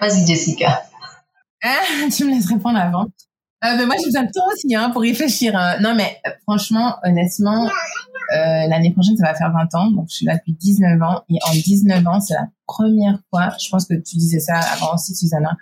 Vas-y 0.00 0.26
Jessica. 0.26 0.84
Ah, 1.62 1.82
tu 2.16 2.24
me 2.24 2.30
laisses 2.30 2.46
répondre 2.46 2.78
avant. 2.78 3.06
Euh, 3.64 3.76
mais 3.76 3.86
moi, 3.86 3.96
j'ai 3.98 4.04
besoin 4.04 4.22
de 4.22 4.30
temps 4.30 4.46
aussi 4.52 4.72
hein, 4.74 4.90
pour 4.90 5.02
réfléchir. 5.02 5.56
Hein. 5.56 5.78
Non, 5.80 5.94
mais 5.96 6.16
euh, 6.26 6.30
franchement, 6.42 6.96
honnêtement, 7.02 7.66
euh, 7.66 8.66
l'année 8.68 8.92
prochaine, 8.92 9.16
ça 9.16 9.26
va 9.26 9.34
faire 9.34 9.52
20 9.52 9.74
ans. 9.74 9.90
Donc, 9.90 10.06
je 10.10 10.16
suis 10.16 10.26
là 10.26 10.36
depuis 10.36 10.52
19 10.52 11.02
ans. 11.02 11.24
Et 11.28 11.38
en 11.48 11.52
19 11.52 12.06
ans, 12.06 12.20
c'est 12.20 12.34
la 12.34 12.46
première 12.66 13.18
fois, 13.30 13.48
je 13.60 13.68
pense 13.68 13.86
que 13.86 13.94
tu 13.94 14.16
disais 14.16 14.38
ça 14.38 14.58
avant 14.58 14.94
aussi, 14.94 15.16
Susanna, 15.16 15.56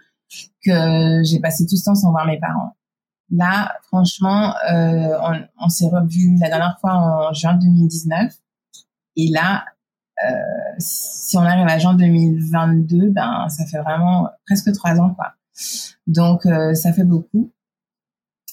que 0.63 1.23
j'ai 1.25 1.41
passé 1.41 1.65
tout 1.67 1.77
ce 1.77 1.85
temps 1.85 1.95
sans 1.95 2.11
voir 2.11 2.27
mes 2.27 2.39
parents. 2.39 2.76
Là, 3.31 3.75
franchement, 3.89 4.55
euh, 4.71 5.19
on, 5.21 5.65
on 5.65 5.69
s'est 5.69 5.89
revu 5.89 6.37
la 6.41 6.49
dernière 6.49 6.79
fois 6.81 6.95
en 6.95 7.33
juin 7.33 7.55
2019. 7.55 8.33
Et 9.17 9.29
là, 9.29 9.65
euh, 10.25 10.31
si 10.79 11.37
on 11.37 11.43
arrive 11.43 11.67
à 11.67 11.79
juin 11.79 11.95
2022, 11.95 13.11
ben, 13.11 13.49
ça 13.49 13.67
fait 13.67 13.79
vraiment 13.79 14.29
presque 14.47 14.73
trois 14.73 14.99
ans, 15.01 15.15
quoi. 15.15 15.33
Donc, 16.07 16.47
euh, 16.47 16.75
ça 16.75 16.93
fait 16.93 17.05
beaucoup. 17.05 17.53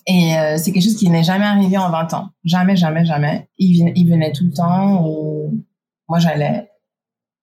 Et 0.05 0.37
euh, 0.37 0.57
c'est 0.57 0.71
quelque 0.71 0.83
chose 0.83 0.97
qui 0.97 1.09
n'est 1.09 1.23
jamais 1.23 1.45
arrivé 1.45 1.77
en 1.77 1.89
20 1.89 2.13
ans. 2.13 2.29
Jamais, 2.43 2.75
jamais, 2.75 3.05
jamais. 3.05 3.49
Il, 3.57 4.09
venait 4.09 4.33
tout 4.33 4.43
le 4.43 4.51
temps. 4.51 5.01
Moi, 6.09 6.19
j'allais. 6.19 6.69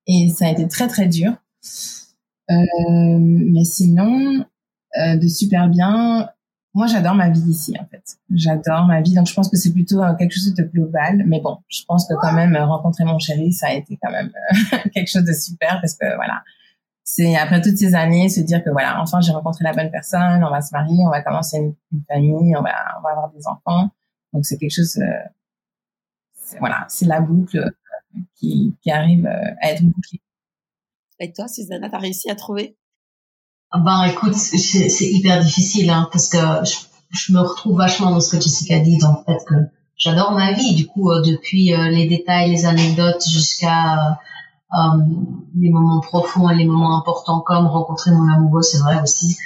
Et 0.07 0.29
ça 0.29 0.47
a 0.47 0.51
été 0.51 0.69
très 0.69 0.89
très 0.89 1.07
dur. 1.07 1.33
Euh, 2.51 3.19
mais 3.19 3.65
sinon, 3.65 4.45
euh, 4.99 5.17
de 5.17 5.29
super 5.29 5.69
bien. 5.69 6.29
Moi, 6.73 6.87
j'adore 6.87 7.15
ma 7.15 7.31
vie 7.31 7.51
ici, 7.51 7.75
en 7.81 7.87
fait. 7.87 8.19
J'adore 8.33 8.87
ma 8.87 9.01
vie, 9.01 9.15
donc 9.15 9.27
je 9.27 9.35
pense 9.35 9.49
que 9.49 9.57
c'est 9.57 9.73
plutôt 9.73 10.03
euh, 10.03 10.15
quelque 10.15 10.35
chose 10.35 10.55
de 10.55 10.63
global. 10.63 11.25
Mais 11.27 11.41
bon, 11.41 11.59
je 11.69 11.83
pense 11.87 12.07
que 12.07 12.15
quand 12.15 12.33
même 12.33 12.57
rencontrer 12.57 13.05
mon 13.05 13.19
chéri, 13.19 13.53
ça 13.53 13.69
a 13.69 13.73
été 13.73 13.99
quand 14.01 14.11
même 14.11 14.31
quelque 14.95 15.09
chose 15.09 15.25
de 15.25 15.33
super 15.33 15.81
parce 15.81 15.95
que 15.95 16.15
voilà, 16.15 16.45
c'est 17.03 17.37
après 17.37 17.61
toutes 17.61 17.77
ces 17.77 17.97
années 17.97 18.29
se 18.29 18.41
dire 18.41 18.63
que 18.63 18.71
voilà, 18.71 19.03
enfin 19.03 19.21
j'ai 19.21 19.33
rencontré 19.33 19.65
la 19.65 19.73
bonne 19.73 19.91
personne, 19.91 20.45
on 20.45 20.51
va 20.51 20.61
se 20.61 20.73
marier, 20.73 20.99
on 21.05 21.11
va 21.11 21.23
commencer 21.23 21.57
une, 21.59 21.75
famille, 22.09 22.57
on 22.57 22.63
va 22.63 22.75
on 22.99 23.03
va 23.03 23.11
avoir 23.11 23.31
des 23.33 23.47
enfants. 23.49 23.91
Donc 24.33 24.47
c'est 24.47 24.57
quelque 24.57 24.75
chose, 24.75 24.97
voilà, 26.61 26.87
c'est 26.89 27.07
la 27.07 27.21
boucle 27.21 27.69
qui, 28.37 28.77
qui 28.81 28.91
arrive 28.93 29.27
à 29.27 29.73
être 29.73 29.83
bouclée. 29.83 30.21
Et 31.19 31.33
toi, 31.33 31.49
Susanna, 31.49 31.91
t'as 31.91 31.99
réussi 31.99 32.31
à 32.31 32.37
trouver 32.37 32.79
Ben, 33.73 34.05
écoute, 34.05 34.35
c'est 34.35 35.07
hyper 35.07 35.41
difficile, 35.41 35.91
hein, 35.91 36.09
parce 36.11 36.29
que 36.29 36.39
je, 37.13 37.33
me 37.33 37.41
retrouve 37.41 37.79
vachement 37.79 38.11
dans 38.11 38.21
ce 38.21 38.37
que 38.37 38.43
Jessica 38.43 38.81
dit, 38.81 38.99
dans 38.99 39.13
le 39.13 39.25
fait 39.25 39.45
que 39.47 39.55
j'adore 39.97 40.33
ma 40.33 40.53
vie. 40.53 40.75
Du 40.75 40.87
coup, 40.87 41.11
euh, 41.11 41.23
depuis 41.23 41.73
euh, 41.73 41.89
les 41.89 42.09
détails, 42.09 42.51
les 42.51 42.67
anecdotes, 42.67 43.25
jusqu'à 43.29 44.19
euh, 44.73 44.77
les 45.57 45.71
moments 45.71 46.01
profonds 46.01 46.51
et 46.51 46.57
les 46.57 46.65
moments 46.65 46.99
importants, 46.99 47.41
comme 47.41 47.67
rencontrer 47.67 48.11
mon 48.11 48.29
amoureux, 48.33 48.63
c'est 48.63 48.79
vrai 48.79 49.01
aussi. 49.03 49.37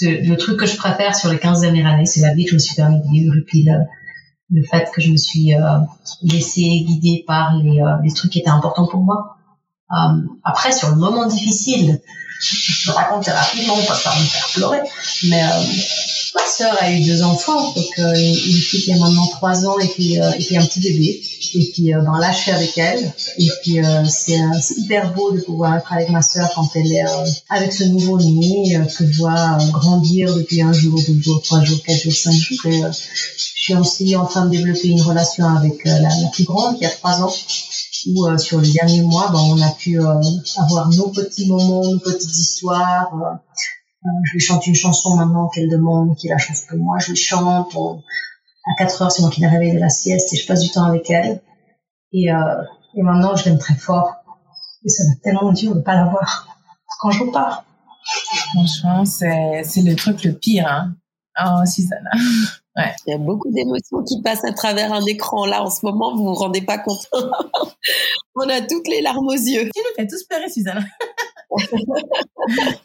Le 0.00 0.34
truc 0.36 0.58
que 0.58 0.66
je 0.66 0.78
préfère 0.78 1.14
sur 1.14 1.30
les 1.30 1.38
15 1.38 1.60
dernières 1.60 1.92
années, 1.92 2.06
c'est 2.06 2.22
la 2.22 2.34
vie 2.34 2.44
que 2.44 2.50
je 2.50 2.54
me 2.54 2.60
suis 2.60 2.74
permis 2.74 3.02
de 3.02 3.08
vivre, 3.08 3.36
et 3.36 3.42
puis 3.42 3.64
le, 3.64 3.80
le 4.50 4.62
fait 4.62 4.90
que 4.94 5.02
je 5.02 5.10
me 5.10 5.18
suis 5.18 5.52
laissée 6.22 6.84
guider 6.86 7.22
par 7.26 7.54
les, 7.56 7.82
les 8.02 8.12
trucs 8.14 8.32
qui 8.32 8.38
étaient 8.38 8.48
importants 8.48 8.86
pour 8.86 9.02
moi. 9.02 9.36
Euh, 9.92 10.22
après, 10.42 10.72
sur 10.72 10.90
le 10.90 10.96
moment 10.96 11.26
difficile, 11.26 12.00
je 12.40 12.90
raconte 12.90 13.26
rapidement, 13.26 13.76
pas 13.76 13.96
pour 13.96 14.20
me 14.20 14.26
faire 14.26 14.48
pleurer, 14.54 14.80
mais 15.24 15.42
euh, 15.42 15.62
ma 16.34 16.46
sœur 16.46 16.76
a 16.80 16.90
eu 16.90 17.00
deux 17.04 17.22
enfants, 17.22 17.72
donc 17.72 17.98
euh, 17.98 18.14
une 18.14 18.56
fille 18.56 18.82
qui 18.82 18.92
a 18.92 18.96
maintenant 18.96 19.26
trois 19.28 19.66
ans 19.66 19.78
et 19.78 19.88
puis, 19.88 20.14
et 20.14 20.44
puis 20.44 20.56
un 20.56 20.64
petit 20.64 20.80
bébé. 20.80 21.22
Et 21.56 21.70
puis 21.72 21.92
ben, 21.92 22.18
là, 22.18 22.32
je 22.32 22.38
suis 22.38 22.50
avec 22.50 22.76
elle. 22.76 23.12
Et 23.38 23.48
puis 23.62 23.78
c'est 24.08 24.40
hyper 24.76 25.12
beau 25.12 25.30
de 25.30 25.40
pouvoir 25.40 25.76
être 25.76 25.92
avec 25.92 26.10
ma 26.10 26.22
sœur 26.22 26.50
quand 26.54 26.68
elle 26.74 26.90
est 26.90 27.04
avec 27.48 27.72
ce 27.72 27.84
nouveau 27.84 28.18
né 28.18 28.76
que 28.98 29.06
je 29.06 29.18
vois 29.18 29.58
grandir 29.70 30.34
depuis 30.34 30.62
un 30.62 30.72
jour, 30.72 31.00
deux 31.06 31.20
jours, 31.20 31.40
trois 31.42 31.62
jours, 31.62 31.78
quatre 31.86 32.02
jours, 32.02 32.12
cinq 32.12 32.32
jours. 32.32 32.66
Et, 32.66 32.82
je 33.64 33.72
suis 33.72 33.76
aussi 33.76 34.14
en 34.14 34.26
train 34.26 34.44
de 34.44 34.50
développer 34.50 34.88
une 34.88 35.00
relation 35.00 35.46
avec 35.48 35.84
la 35.84 36.10
plus 36.32 36.44
grande 36.44 36.78
qui 36.78 36.84
a 36.84 36.90
trois 36.90 37.22
ans 37.22 37.32
où 38.06 38.26
euh, 38.26 38.38
sur 38.38 38.60
les 38.60 38.72
derniers 38.72 39.02
mois, 39.02 39.30
ben, 39.30 39.38
on 39.38 39.60
a 39.62 39.70
pu 39.70 40.00
euh, 40.00 40.20
avoir 40.58 40.88
nos 40.90 41.10
petits 41.10 41.48
moments, 41.48 41.84
nos 41.84 41.98
petites 41.98 42.36
histoires. 42.36 43.14
Euh, 43.14 44.08
je 44.24 44.32
lui 44.32 44.40
chante 44.40 44.66
une 44.66 44.74
chanson 44.74 45.16
maintenant 45.16 45.48
qu'elle 45.48 45.68
demande, 45.68 46.16
qui 46.16 46.28
la 46.28 46.38
chanson 46.38 46.66
que 46.70 46.76
moi 46.76 46.98
je 46.98 47.10
lui 47.10 47.16
chante. 47.16 47.74
à 47.74 48.74
4 48.78 49.02
heures, 49.02 49.12
c'est 49.12 49.22
moi 49.22 49.30
qui 49.30 49.40
l'ai 49.40 49.48
réveillée 49.48 49.74
de 49.74 49.80
la 49.80 49.88
sieste 49.88 50.32
et 50.32 50.36
je 50.36 50.46
passe 50.46 50.60
du 50.60 50.70
temps 50.70 50.84
avec 50.84 51.10
elle. 51.10 51.40
Et, 52.12 52.26
et 52.26 53.02
maintenant, 53.02 53.34
je 53.34 53.46
l'aime 53.46 53.58
très 53.58 53.74
fort. 53.74 54.14
Et 54.84 54.88
ça 54.88 55.04
va 55.04 55.10
tellement 55.22 55.52
dur 55.52 55.74
de 55.74 55.80
pas 55.80 55.94
la 55.94 56.04
voir 56.04 56.48
quand 57.00 57.10
je 57.10 57.24
repars. 57.24 57.64
Franchement, 58.52 59.04
c'est 59.04 59.82
le 59.82 59.94
truc 59.96 60.22
le 60.24 60.32
pire, 60.34 60.66
hein. 60.68 60.94
Oh, 61.42 61.66
Susanna. 61.66 62.10
Ouais. 62.76 62.92
Il 63.06 63.12
y 63.12 63.14
a 63.14 63.18
beaucoup 63.18 63.50
d'émotions 63.52 64.02
qui 64.02 64.20
passent 64.20 64.44
à 64.44 64.52
travers 64.52 64.92
un 64.92 65.04
écran 65.06 65.46
là 65.46 65.62
en 65.62 65.70
ce 65.70 65.86
moment, 65.86 66.16
vous 66.16 66.24
vous 66.24 66.34
rendez 66.34 66.62
pas 66.62 66.78
compte. 66.78 67.08
On 68.34 68.48
a 68.48 68.60
toutes 68.62 68.88
les 68.88 69.00
larmes 69.00 69.28
aux 69.28 69.32
yeux. 69.32 69.70
Tu 69.74 69.80
nous 69.80 69.94
fais 69.96 70.06
tous 70.06 70.24
pleurer, 70.24 70.48
Suzanne. 70.48 70.84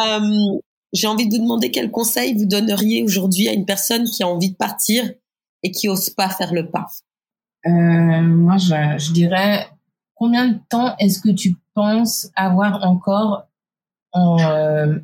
euh, 0.00 0.60
J'ai 0.92 1.06
envie 1.06 1.26
de 1.26 1.36
vous 1.36 1.42
demander 1.42 1.70
quel 1.70 1.90
conseil 1.90 2.34
vous 2.36 2.44
donneriez 2.44 3.02
aujourd'hui 3.02 3.48
à 3.48 3.52
une 3.52 3.64
personne 3.64 4.04
qui 4.04 4.22
a 4.22 4.28
envie 4.28 4.50
de 4.50 4.56
partir 4.56 5.10
et 5.62 5.70
qui 5.70 5.88
ose 5.88 6.10
pas 6.10 6.28
faire 6.28 6.52
le 6.52 6.68
pas. 6.70 6.88
Euh, 7.64 7.70
moi, 7.70 8.58
je, 8.58 8.98
je 8.98 9.12
dirais 9.12 9.68
combien 10.14 10.48
de 10.48 10.58
temps 10.68 10.96
est-ce 10.98 11.20
que 11.20 11.30
tu 11.30 11.56
penses 11.74 12.28
avoir 12.36 12.84
encore 12.84 13.46
en, 14.12 14.38
euh, 14.38 14.98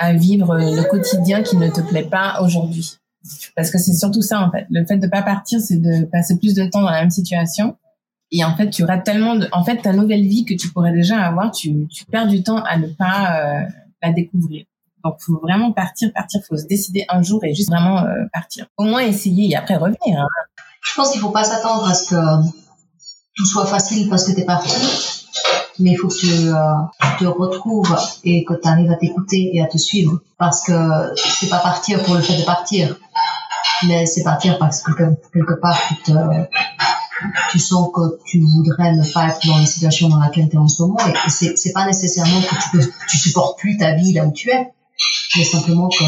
à 0.00 0.14
vivre 0.14 0.56
le 0.56 0.82
quotidien 0.88 1.42
qui 1.42 1.58
ne 1.58 1.68
te 1.68 1.82
plaît 1.82 2.08
pas 2.08 2.40
aujourd'hui. 2.42 2.96
Parce 3.54 3.70
que 3.70 3.78
c'est 3.78 3.92
surtout 3.92 4.22
ça, 4.22 4.40
en 4.40 4.50
fait. 4.50 4.66
Le 4.70 4.84
fait 4.86 4.96
de 4.96 5.06
pas 5.06 5.22
partir, 5.22 5.60
c'est 5.60 5.76
de 5.76 6.06
passer 6.06 6.38
plus 6.38 6.54
de 6.54 6.64
temps 6.64 6.80
dans 6.80 6.90
la 6.90 7.02
même 7.02 7.10
situation. 7.10 7.76
Et 8.32 8.42
en 8.42 8.56
fait, 8.56 8.70
tu 8.70 8.82
rates 8.84 9.04
tellement 9.04 9.34
de, 9.36 9.46
en 9.52 9.62
fait, 9.62 9.76
ta 9.76 9.92
nouvelle 9.92 10.22
vie 10.22 10.46
que 10.46 10.54
tu 10.54 10.70
pourrais 10.70 10.92
déjà 10.92 11.18
avoir, 11.18 11.50
tu, 11.50 11.86
perds 12.10 12.28
du 12.28 12.42
temps 12.42 12.62
à 12.62 12.78
ne 12.78 12.86
pas 12.86 13.36
euh, 13.36 13.60
la 14.02 14.12
découvrir. 14.12 14.64
Donc, 15.04 15.16
faut 15.20 15.38
vraiment 15.42 15.72
partir, 15.72 16.10
partir. 16.14 16.40
Faut 16.48 16.56
se 16.56 16.66
décider 16.66 17.04
un 17.10 17.22
jour 17.22 17.44
et 17.44 17.54
juste 17.54 17.68
vraiment 17.68 17.98
euh, 17.98 18.24
partir. 18.32 18.66
Au 18.78 18.84
moins 18.84 19.00
essayer 19.00 19.50
et 19.50 19.56
après 19.56 19.76
revenir. 19.76 20.18
Hein. 20.18 20.26
Je 20.82 20.94
pense 20.96 21.10
qu'il 21.10 21.20
faut 21.20 21.30
pas 21.30 21.44
s'attendre 21.44 21.86
à 21.86 21.94
ce 21.94 22.14
que 22.14 22.48
tout 23.36 23.44
soit 23.44 23.66
facile 23.66 24.08
parce 24.08 24.26
que 24.26 24.32
t'es 24.32 24.46
parti 24.46 25.19
mais 25.80 25.92
il 25.92 25.96
faut 25.96 26.08
que 26.08 26.18
tu, 26.18 26.26
euh, 26.26 26.62
te 27.18 27.24
retrouves 27.24 27.96
et 28.24 28.44
que 28.44 28.54
tu 28.54 28.68
arrives 28.68 28.90
à 28.90 28.96
t'écouter 28.96 29.50
et 29.54 29.62
à 29.62 29.66
te 29.66 29.78
suivre. 29.78 30.20
Parce 30.38 30.62
que 30.62 30.72
c'est 31.16 31.48
pas 31.48 31.58
partir 31.58 32.02
pour 32.04 32.14
le 32.14 32.22
fait 32.22 32.38
de 32.38 32.44
partir. 32.44 32.96
Mais 33.86 34.06
c'est 34.06 34.22
partir 34.22 34.58
parce 34.58 34.82
que 34.82 34.92
quelque 35.32 35.54
part 35.60 35.78
tu, 35.88 35.94
te, 35.96 36.12
tu 37.50 37.58
sens 37.58 37.90
que 37.94 38.18
tu 38.26 38.40
voudrais 38.40 38.92
ne 38.94 39.12
pas 39.12 39.28
être 39.28 39.46
dans 39.46 39.58
la 39.58 39.66
situation 39.66 40.08
dans 40.08 40.18
laquelle 40.18 40.48
tu 40.48 40.56
es 40.56 40.58
en 40.58 40.68
ce 40.68 40.82
moment. 40.82 40.98
Et 40.98 41.30
c'est, 41.30 41.56
c'est 41.56 41.72
pas 41.72 41.86
nécessairement 41.86 42.40
que 42.40 42.54
tu, 42.62 42.70
peux, 42.72 42.92
tu 43.08 43.16
supportes 43.16 43.58
plus 43.58 43.76
ta 43.76 43.94
vie 43.94 44.12
là 44.12 44.26
où 44.26 44.32
tu 44.32 44.50
es. 44.50 44.72
Mais 45.36 45.44
simplement 45.44 45.88
que, 45.88 46.04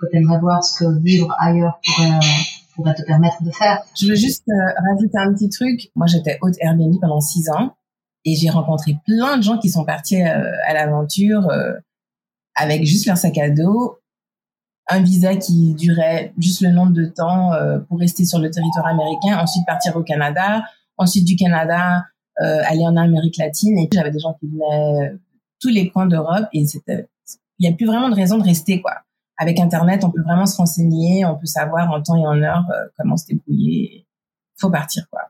que 0.00 0.10
tu 0.10 0.16
aimerais 0.16 0.40
voir 0.40 0.64
ce 0.64 0.84
que 0.84 1.00
vivre 1.00 1.32
ailleurs 1.38 1.78
pourrait 1.84 2.18
pourrait 2.74 2.94
te 2.94 3.02
permettre 3.02 3.42
de 3.42 3.50
faire. 3.50 3.82
Je 4.00 4.06
veux 4.06 4.14
juste 4.14 4.48
euh, 4.48 4.90
rajouter 4.90 5.18
un 5.18 5.32
petit 5.34 5.48
truc. 5.48 5.90
Moi, 5.96 6.06
j'étais 6.06 6.38
hôte 6.40 6.54
Airbnb 6.60 6.94
pendant 7.00 7.20
six 7.20 7.48
ans 7.50 7.74
et 8.24 8.34
j'ai 8.34 8.50
rencontré 8.50 8.96
plein 9.06 9.38
de 9.38 9.42
gens 9.42 9.58
qui 9.58 9.70
sont 9.70 9.84
partis 9.84 10.20
euh, 10.20 10.52
à 10.66 10.74
l'aventure 10.74 11.48
euh, 11.48 11.72
avec 12.54 12.84
juste 12.84 13.06
leur 13.06 13.16
sac 13.16 13.38
à 13.38 13.50
dos, 13.50 13.98
un 14.88 15.00
visa 15.00 15.36
qui 15.36 15.74
durait 15.74 16.34
juste 16.38 16.60
le 16.60 16.70
nombre 16.70 16.92
de 16.92 17.06
temps 17.06 17.52
euh, 17.54 17.78
pour 17.78 17.98
rester 17.98 18.24
sur 18.24 18.38
le 18.38 18.50
territoire 18.50 18.86
américain, 18.86 19.38
ensuite 19.38 19.64
partir 19.66 19.96
au 19.96 20.02
Canada, 20.02 20.64
ensuite 20.96 21.24
du 21.24 21.36
Canada 21.36 22.04
aller 22.42 22.86
en 22.86 22.96
Amérique 22.96 23.36
latine. 23.36 23.76
Et 23.76 23.86
j'avais 23.92 24.10
des 24.10 24.18
gens 24.18 24.32
qui 24.40 24.46
venaient 24.46 25.12
tous 25.60 25.68
les 25.68 25.90
coins 25.90 26.06
d'Europe 26.06 26.48
et 26.54 26.62
il 26.62 27.06
n'y 27.60 27.68
a 27.68 27.72
plus 27.72 27.84
vraiment 27.84 28.08
de 28.08 28.14
raison 28.14 28.38
de 28.38 28.44
rester 28.44 28.80
quoi. 28.80 28.94
Avec 29.36 29.60
Internet, 29.60 30.04
on 30.04 30.10
peut 30.10 30.22
vraiment 30.22 30.46
se 30.46 30.56
renseigner, 30.56 31.26
on 31.26 31.36
peut 31.36 31.44
savoir 31.44 31.90
en 31.90 32.00
temps 32.00 32.16
et 32.16 32.26
en 32.26 32.40
heure 32.40 32.64
comment 32.96 33.18
se 33.18 33.26
débrouiller. 33.26 34.06
Faut 34.58 34.70
partir 34.70 35.06
quoi. 35.10 35.20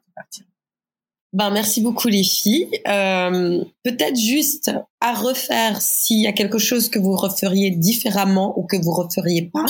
Ben 1.32 1.50
merci 1.50 1.80
beaucoup 1.80 2.08
les 2.08 2.24
filles. 2.24 2.68
Euh, 2.88 3.64
Peut-être 3.84 4.16
juste 4.16 4.72
à 5.00 5.14
refaire 5.14 5.80
s'il 5.80 6.20
y 6.20 6.26
a 6.26 6.32
quelque 6.32 6.58
chose 6.58 6.88
que 6.88 6.98
vous 6.98 7.14
referiez 7.14 7.70
différemment 7.70 8.58
ou 8.58 8.66
que 8.66 8.76
vous 8.76 8.90
referiez 8.90 9.48
pas, 9.52 9.66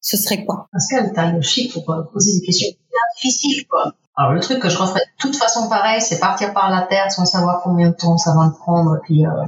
ce 0.00 0.16
serait 0.16 0.44
quoi? 0.44 0.68
Pascal, 0.72 1.12
t'as 1.14 1.32
le 1.32 1.40
chic 1.40 1.72
pour 1.72 1.84
poser 2.12 2.40
des 2.40 2.46
questions 2.46 2.68
difficiles 3.16 3.66
quoi. 3.68 3.94
Alors 4.16 4.32
le 4.32 4.40
truc 4.40 4.58
que 4.58 4.68
je 4.68 4.76
referais 4.76 5.00
de 5.00 5.20
toute 5.20 5.36
façon 5.36 5.68
pareil, 5.68 6.00
c'est 6.00 6.18
partir 6.18 6.52
par 6.52 6.70
la 6.70 6.82
terre 6.82 7.12
sans 7.12 7.24
savoir 7.24 7.62
combien 7.62 7.90
de 7.90 7.94
temps 7.94 8.16
ça 8.16 8.34
va 8.34 8.48
me 8.48 8.52
prendre 8.52 8.96
et 8.96 9.00
puis 9.04 9.24
euh, 9.24 9.46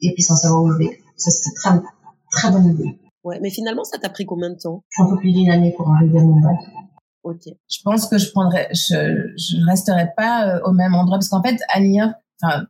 et 0.00 0.14
puis 0.14 0.22
sans 0.22 0.36
savoir 0.36 0.62
où 0.62 0.70
je 0.72 0.78
vais. 0.78 1.00
Ça 1.16 1.30
c'est 1.32 1.54
très 1.54 1.70
très 2.30 2.52
bonne 2.52 2.68
idée. 2.68 2.98
Ouais, 3.24 3.38
mais 3.40 3.50
finalement 3.50 3.84
ça 3.84 3.98
t'a 3.98 4.08
pris 4.08 4.26
combien 4.26 4.50
de 4.50 4.56
temps? 4.56 4.82
Un 4.98 5.08
peu 5.10 5.16
plus 5.16 5.32
d'une 5.32 5.50
année 5.50 5.74
pour 5.76 5.92
arriver 5.92 6.18
à 6.18 6.22
Mumbai. 6.22 6.56
Ok. 7.22 7.42
Je 7.46 7.78
pense 7.84 8.08
que 8.08 8.18
je 8.18 8.30
prendrais, 8.30 8.68
je, 8.72 9.32
je 9.36 9.64
resterai 9.64 10.08
pas 10.16 10.48
euh, 10.48 10.60
au 10.64 10.72
même 10.72 10.94
endroit 10.94 11.18
parce 11.18 11.28
qu'en 11.28 11.42
fait, 11.42 11.60
à 11.72 11.80
New 11.80 11.94
York, 11.94 12.14
enfin, 12.42 12.66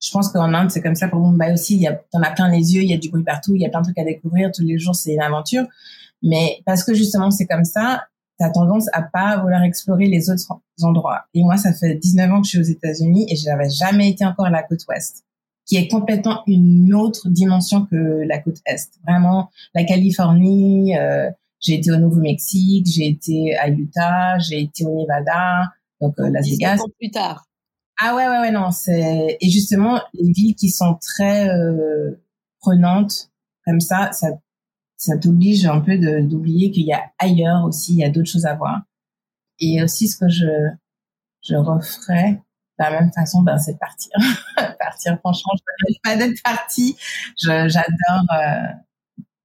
je 0.00 0.10
pense 0.10 0.28
qu'en 0.28 0.52
Inde, 0.54 0.70
c'est 0.70 0.82
comme 0.82 0.94
ça 0.94 1.08
pour 1.08 1.20
Mumbai 1.20 1.52
aussi. 1.52 1.76
Il 1.76 1.82
y 1.82 1.86
a, 1.86 2.00
t'en 2.12 2.22
as 2.22 2.30
plein 2.30 2.50
les 2.50 2.74
yeux, 2.74 2.82
il 2.82 2.90
y 2.90 2.94
a 2.94 2.98
du 2.98 3.10
bruit 3.10 3.24
partout, 3.24 3.54
il 3.54 3.60
y 3.60 3.66
a 3.66 3.68
plein 3.68 3.80
de 3.80 3.86
trucs 3.86 3.98
à 3.98 4.04
découvrir. 4.04 4.50
Tous 4.52 4.62
les 4.62 4.78
jours, 4.78 4.94
c'est 4.94 5.14
une 5.14 5.22
aventure. 5.22 5.64
Mais 6.22 6.60
parce 6.66 6.84
que 6.84 6.94
justement, 6.94 7.30
c'est 7.30 7.46
comme 7.46 7.64
ça, 7.64 8.04
t'as 8.38 8.50
tendance 8.50 8.86
à 8.92 9.02
pas 9.02 9.38
vouloir 9.38 9.62
explorer 9.62 10.06
les 10.06 10.30
autres 10.30 10.60
endroits. 10.82 11.24
Et 11.34 11.42
moi, 11.42 11.56
ça 11.56 11.72
fait 11.72 11.94
19 11.94 12.32
ans 12.32 12.40
que 12.40 12.46
je 12.46 12.50
suis 12.50 12.58
aux 12.58 12.62
États-Unis 12.62 13.26
et 13.28 13.36
je 13.36 13.46
n'avais 13.46 13.70
jamais 13.70 14.08
été 14.10 14.24
encore 14.24 14.46
à 14.46 14.50
la 14.50 14.62
côte 14.62 14.80
ouest, 14.88 15.24
qui 15.66 15.76
est 15.76 15.88
complètement 15.88 16.42
une 16.46 16.94
autre 16.94 17.28
dimension 17.28 17.86
que 17.86 18.24
la 18.26 18.38
côte 18.38 18.58
est. 18.66 18.90
Vraiment, 19.06 19.50
la 19.74 19.84
Californie, 19.84 20.96
euh, 20.96 21.30
j'ai 21.60 21.74
été 21.74 21.90
au 21.90 21.96
Nouveau-Mexique, 21.96 22.86
j'ai 22.86 23.08
été 23.08 23.56
à 23.56 23.68
Utah, 23.68 24.38
j'ai 24.38 24.62
été 24.62 24.84
au 24.84 25.00
Nevada, 25.00 25.72
donc 26.00 26.18
euh, 26.18 26.30
Las 26.30 26.48
Vegas. 26.48 26.78
plus 26.98 27.10
tard. 27.10 27.44
Ah 28.00 28.14
ouais 28.14 28.28
ouais 28.28 28.38
ouais 28.38 28.52
non 28.52 28.70
c'est 28.70 29.38
et 29.40 29.50
justement 29.50 30.00
les 30.14 30.30
villes 30.32 30.54
qui 30.54 30.70
sont 30.70 30.96
très 31.00 31.48
euh, 31.48 32.22
prenantes 32.60 33.32
comme 33.66 33.80
ça 33.80 34.12
ça 34.12 34.28
ça 34.96 35.18
t'oblige 35.18 35.66
un 35.66 35.80
peu 35.80 35.98
d'oublier 36.22 36.70
qu'il 36.70 36.86
y 36.86 36.92
a 36.92 37.10
ailleurs 37.18 37.64
aussi 37.64 37.94
il 37.94 37.98
y 37.98 38.04
a 38.04 38.08
d'autres 38.08 38.30
choses 38.30 38.46
à 38.46 38.54
voir 38.54 38.82
et 39.58 39.82
aussi 39.82 40.06
ce 40.06 40.16
que 40.16 40.28
je 40.28 40.46
je 41.42 41.56
referais 41.56 42.40
de 42.78 42.84
la 42.84 43.00
même 43.00 43.12
façon, 43.12 43.42
ben, 43.42 43.58
c'est 43.58 43.78
partir. 43.78 44.10
partir, 44.78 45.18
franchement, 45.18 45.52
je 45.56 45.92
ne 45.92 45.98
pas 46.02 46.16
d'être 46.16 46.40
partie. 46.42 46.96
J'adore, 47.36 48.24
euh, 48.32 48.72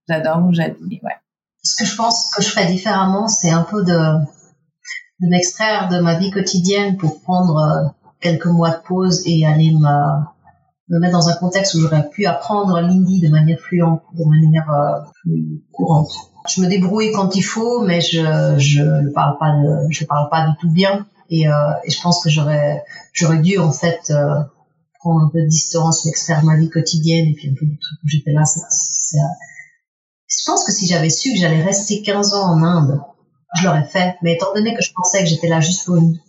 j'adore 0.07 0.45
où 0.45 0.53
j'habite, 0.53 1.01
ouais. 1.03 1.17
Ce 1.63 1.81
que 1.81 1.89
je 1.89 1.95
pense 1.95 2.29
que 2.35 2.43
je 2.43 2.49
ferais 2.49 2.67
différemment, 2.67 3.27
c'est 3.27 3.49
un 3.49 3.63
peu 3.63 3.83
de, 3.83 3.93
de 3.93 5.29
m'extraire 5.29 5.87
de 5.89 5.99
ma 5.99 6.17
vie 6.17 6.31
quotidienne 6.31 6.97
pour 6.97 7.21
prendre 7.21 7.57
euh, 7.57 7.89
quelques 8.19 8.47
mois 8.47 8.71
de 8.71 8.81
pause 8.85 9.21
et 9.25 9.45
aller 9.45 9.71
me, 9.71 10.23
me 10.89 10.99
mettre 10.99 11.13
dans 11.13 11.29
un 11.29 11.35
contexte 11.35 11.75
où 11.75 11.79
j'aurais 11.79 12.09
pu 12.09 12.25
apprendre 12.25 12.79
l'hindi 12.81 13.21
de 13.21 13.29
manière 13.29 13.59
fluente, 13.59 14.01
de 14.13 14.23
manière 14.25 14.69
euh, 14.71 14.99
plus 15.21 15.63
courante. 15.71 16.11
Je 16.49 16.61
me 16.61 16.67
débrouille 16.67 17.11
quand 17.13 17.35
il 17.35 17.41
faut, 17.41 17.81
mais 17.85 18.01
je 18.01 18.55
je 18.57 18.81
ne 18.81 19.09
parle 19.11 19.37
pas 19.37 19.51
de, 19.51 19.87
je 19.89 20.03
parle 20.05 20.29
pas 20.29 20.47
du 20.47 20.57
tout 20.59 20.69
bien. 20.69 21.05
Et, 21.29 21.47
euh, 21.47 21.53
et 21.85 21.89
je 21.89 22.01
pense 22.01 22.21
que 22.21 22.29
j'aurais 22.29 22.83
j'aurais 23.13 23.39
dû 23.39 23.57
en 23.57 23.71
fait 23.71 24.01
euh, 24.09 24.41
prendre 24.99 25.25
un 25.25 25.29
peu 25.29 25.41
de 25.41 25.47
distance, 25.47 26.05
m'extraire 26.05 26.43
ma 26.43 26.57
vie 26.57 26.69
quotidienne 26.69 27.27
et 27.27 27.33
puis 27.33 27.49
un 27.49 27.53
peu 27.57 27.65
du 27.65 27.77
truc 27.79 27.97
où 28.03 28.07
j'étais 28.07 28.31
là. 28.33 28.43
C'est, 28.45 29.17
je 30.39 30.45
pense 30.45 30.63
que 30.63 30.71
si 30.71 30.87
j'avais 30.87 31.09
su 31.09 31.33
que 31.33 31.39
j'allais 31.39 31.63
rester 31.63 32.01
15 32.01 32.33
ans 32.33 32.53
en 32.53 32.63
Inde, 32.63 33.01
je 33.55 33.65
l'aurais 33.65 33.85
fait. 33.85 34.15
Mais 34.21 34.33
étant 34.33 34.53
donné 34.53 34.75
que 34.75 34.81
je 34.81 34.91
pensais 34.93 35.19
que 35.19 35.29
j'étais 35.29 35.47
là 35.47 35.59
juste 35.59 35.85
pour 35.85 35.95
une 35.95 36.19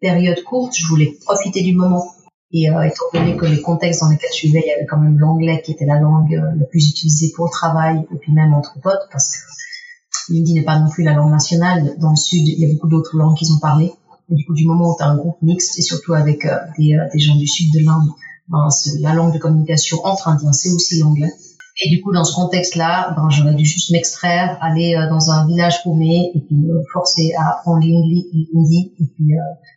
période 0.00 0.42
courte, 0.44 0.74
je 0.76 0.86
voulais 0.86 1.16
profiter 1.24 1.62
du 1.62 1.74
moment. 1.74 2.04
Et 2.52 2.68
euh, 2.68 2.82
étant 2.82 3.04
donné 3.14 3.36
que 3.36 3.46
les 3.46 3.62
contextes 3.62 4.00
dans 4.00 4.10
lesquels 4.10 4.30
je 4.36 4.42
vivais, 4.42 4.62
il 4.64 4.68
y 4.68 4.72
avait 4.72 4.86
quand 4.86 4.98
même 4.98 5.18
l'anglais 5.18 5.62
qui 5.64 5.72
était 5.72 5.86
la 5.86 5.98
langue 5.98 6.34
euh, 6.34 6.58
la 6.58 6.66
plus 6.66 6.90
utilisée 6.90 7.32
pour 7.34 7.46
le 7.46 7.50
travail 7.50 8.04
et 8.12 8.18
puis 8.18 8.32
même 8.32 8.52
entre 8.52 8.78
potes, 8.80 9.08
parce 9.10 9.36
que 9.36 10.32
l'hindi 10.32 10.54
n'est 10.54 10.64
pas 10.64 10.78
non 10.78 10.90
plus 10.90 11.02
la 11.02 11.14
langue 11.14 11.30
nationale. 11.30 11.94
Dans 11.98 12.10
le 12.10 12.16
sud, 12.16 12.46
il 12.46 12.58
y 12.58 12.70
a 12.70 12.74
beaucoup 12.74 12.88
d'autres 12.88 13.16
langues 13.16 13.36
qu'ils 13.36 13.52
ont 13.52 13.58
parlé. 13.58 13.92
Et 14.30 14.34
du 14.34 14.44
coup, 14.44 14.54
du 14.54 14.66
moment 14.66 14.90
où 14.90 14.96
tu 14.96 15.02
as 15.02 15.06
un 15.06 15.16
groupe 15.16 15.40
mixte, 15.40 15.78
et 15.78 15.82
surtout 15.82 16.12
avec 16.12 16.44
euh, 16.44 16.58
des, 16.78 16.98
des, 17.12 17.18
gens 17.18 17.36
du 17.36 17.46
sud 17.46 17.72
de 17.72 17.84
l'Inde, 17.84 18.08
ben, 18.48 18.68
la 19.00 19.14
langue 19.14 19.32
de 19.32 19.38
communication 19.38 19.98
entre 20.04 20.28
Indiens, 20.28 20.52
c'est 20.52 20.70
aussi 20.70 20.98
l'anglais. 20.98 21.32
Et 21.80 21.88
du 21.88 22.02
coup, 22.02 22.12
dans 22.12 22.24
ce 22.24 22.34
contexte-là, 22.34 23.14
ben, 23.16 23.30
j'aurais 23.30 23.54
dû 23.54 23.64
juste 23.64 23.90
m'extraire, 23.90 24.58
aller 24.60 24.94
dans 25.08 25.30
un 25.30 25.46
village 25.46 25.82
paumé 25.82 26.30
et 26.34 26.40
puis 26.40 26.54
me 26.54 26.82
forcer 26.92 27.32
à 27.38 27.50
apprendre 27.50 27.80
l'hindi. 27.84 28.92
Et 29.00 29.04
puis 29.04 29.34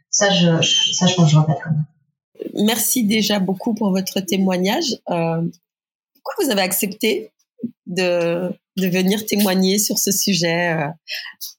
ça, 0.10 0.30
je, 0.32 0.62
ça, 0.94 1.08
je 1.08 1.16
pense 1.16 1.26
que 1.26 1.32
je 1.32 1.38
regrette 1.38 1.60
quand 1.64 1.72
même. 1.72 1.86
Merci 2.66 3.06
déjà 3.06 3.40
beaucoup 3.40 3.74
pour 3.74 3.92
votre 3.92 4.20
témoignage. 4.20 4.98
Euh, 5.10 5.42
pourquoi 6.24 6.46
vous 6.46 6.52
avez 6.52 6.62
accepté 6.62 7.32
de, 7.86 8.52
de 8.78 8.88
venir 8.88 9.26
témoigner 9.26 9.78
sur 9.78 9.98
ce 9.98 10.12
sujet 10.12 10.74
euh, 10.74 10.88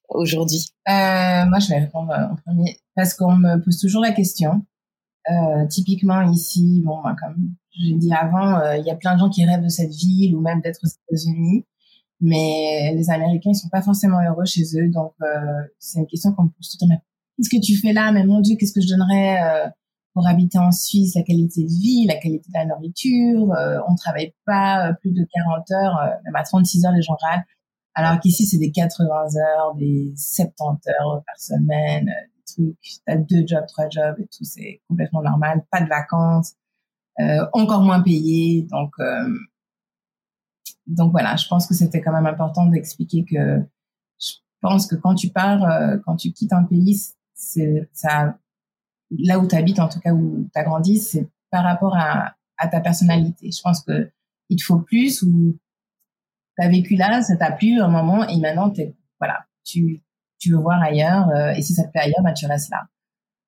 aujourd'hui? 0.09 0.67
Euh, 0.89 1.45
Moi, 1.47 1.59
je 1.61 1.69
vais 1.69 1.79
répondre 1.81 2.13
en 2.13 2.37
premier 2.45 2.79
parce 2.95 3.15
qu'on 3.15 3.37
me 3.37 3.63
pose 3.63 3.79
toujours 3.79 4.03
la 4.03 4.13
question. 4.13 4.63
Euh, 5.31 5.67
typiquement 5.67 6.23
ici, 6.31 6.83
bon, 6.85 7.03
ben, 7.03 7.17
comme 7.21 7.55
j'ai 7.73 7.95
dit 7.95 8.13
avant, 8.13 8.61
euh, 8.61 8.77
il 8.77 8.87
y 8.87 8.91
a 8.91 8.97
plein 8.97 9.15
de 9.15 9.21
gens 9.21 9.29
qui 9.29 9.45
rêvent 9.45 9.65
de 9.65 9.69
cette 9.69 9.93
ville 9.93 10.37
ou 10.37 10.41
même 10.41 10.61
d'être 10.61 10.81
aux 10.85 10.87
États-Unis, 10.87 11.65
mais 12.21 12.93
les 12.95 13.11
Américains 13.11 13.51
ils 13.51 13.57
sont 13.57 13.69
pas 13.69 13.83
forcément 13.83 14.19
heureux 14.21 14.47
chez 14.47 14.63
eux, 14.77 14.89
donc 14.89 15.13
c'est 15.79 15.99
une 15.99 16.07
question 16.07 16.33
qu'on 16.33 16.45
me 16.45 16.49
pose 16.49 16.71
tout 16.71 16.87
le 16.87 16.95
temps. 16.95 17.03
Qu'est-ce 17.37 17.51
que 17.51 17.63
tu 17.63 17.77
fais 17.77 17.93
là? 17.93 18.13
Mais 18.13 18.25
mon 18.25 18.41
Dieu, 18.41 18.57
qu'est-ce 18.57 18.73
que 18.73 18.81
je 18.81 18.89
donnerais 18.89 19.73
pour 20.17 20.27
habiter 20.27 20.59
en 20.59 20.73
Suisse, 20.73 21.15
la 21.15 21.23
qualité 21.23 21.63
de 21.63 21.69
vie, 21.69 22.07
la 22.09 22.17
qualité 22.17 22.49
de 22.49 22.59
la 22.59 22.65
nourriture. 22.65 23.53
Euh, 23.53 23.79
on 23.87 23.95
travaille 23.97 24.33
pas 24.47 24.89
euh, 24.89 24.93
plus 24.95 25.13
de 25.13 25.23
40 25.31 25.71
heures, 25.73 25.99
euh, 26.01 26.07
même 26.25 26.37
à 26.37 26.43
36 26.43 26.87
heures 26.87 26.93
les 26.93 27.03
gens 27.03 27.19
râlent. 27.21 27.45
Alors 27.93 28.19
qu'ici, 28.19 28.47
c'est 28.47 28.57
des 28.57 28.71
80 28.71 29.05
heures, 29.37 29.75
des 29.75 30.15
70 30.17 30.89
heures 30.89 31.23
par 31.27 31.39
semaine, 31.39 32.11
trucs. 32.47 32.77
T'as 33.07 33.17
deux 33.17 33.47
jobs, 33.47 33.67
trois 33.67 33.89
jobs 33.89 34.19
et 34.19 34.27
tout, 34.27 34.45
c'est 34.45 34.81
complètement 34.89 35.23
normal. 35.23 35.65
Pas 35.71 35.81
de 35.81 35.89
vacances, 35.89 36.55
encore 37.53 37.83
moins 37.83 38.03
payé. 38.03 38.67
Donc, 38.71 38.93
donc 40.87 41.13
voilà, 41.13 41.37
je 41.37 41.47
pense 41.49 41.67
que 41.67 41.75
c'était 41.75 42.01
quand 42.01 42.13
même 42.13 42.27
important 42.27 42.67
d'expliquer 42.67 43.25
que 43.25 43.61
je 44.19 44.35
pense 44.61 44.87
que 44.87 44.97
quand 44.97 45.15
tu 45.15 45.31
pars, 45.31 45.99
quand 46.05 46.17
tu 46.17 46.33
quittes 46.33 46.53
un 46.53 46.65
pays, 46.65 47.01
c'est 47.35 47.89
ça 47.93 48.37
là 49.11 49.39
où 49.39 49.47
tu 49.47 49.55
habites, 49.55 49.79
en 49.79 49.89
tout 49.89 50.01
cas 50.01 50.13
où 50.13 50.49
tu 50.53 50.59
as 50.59 50.65
grandi, 50.65 50.99
c'est 50.99 51.29
par 51.51 51.65
rapport 51.65 51.97
à, 51.97 52.35
ta 52.71 52.81
personnalité. 52.81 53.51
Je 53.51 53.61
pense 53.61 53.83
que 53.83 54.11
il 54.49 54.57
te 54.57 54.65
faut 54.65 54.79
plus 54.79 55.23
ou 55.23 55.59
tu 56.59 56.65
as 56.65 56.69
vécu 56.69 56.97
là, 56.97 57.21
ça 57.23 57.37
t'a 57.37 57.53
plu 57.53 57.81
un 57.81 57.89
moment 57.89 58.27
et 58.27 58.39
maintenant 58.39 58.73
es, 58.75 58.95
voilà, 59.21 59.47
tu, 59.65 60.03
tu 60.39 60.53
veux 60.53 60.59
voir 60.59 60.83
ailleurs 60.83 61.29
euh, 61.31 61.53
et 61.53 61.63
si 61.63 61.75
ça 61.75 61.85
te 61.85 61.91
plaît 61.91 62.03
ailleurs, 62.03 62.23
bah, 62.23 62.33
tu 62.33 62.47
restes 62.47 62.71
là. 62.71 62.85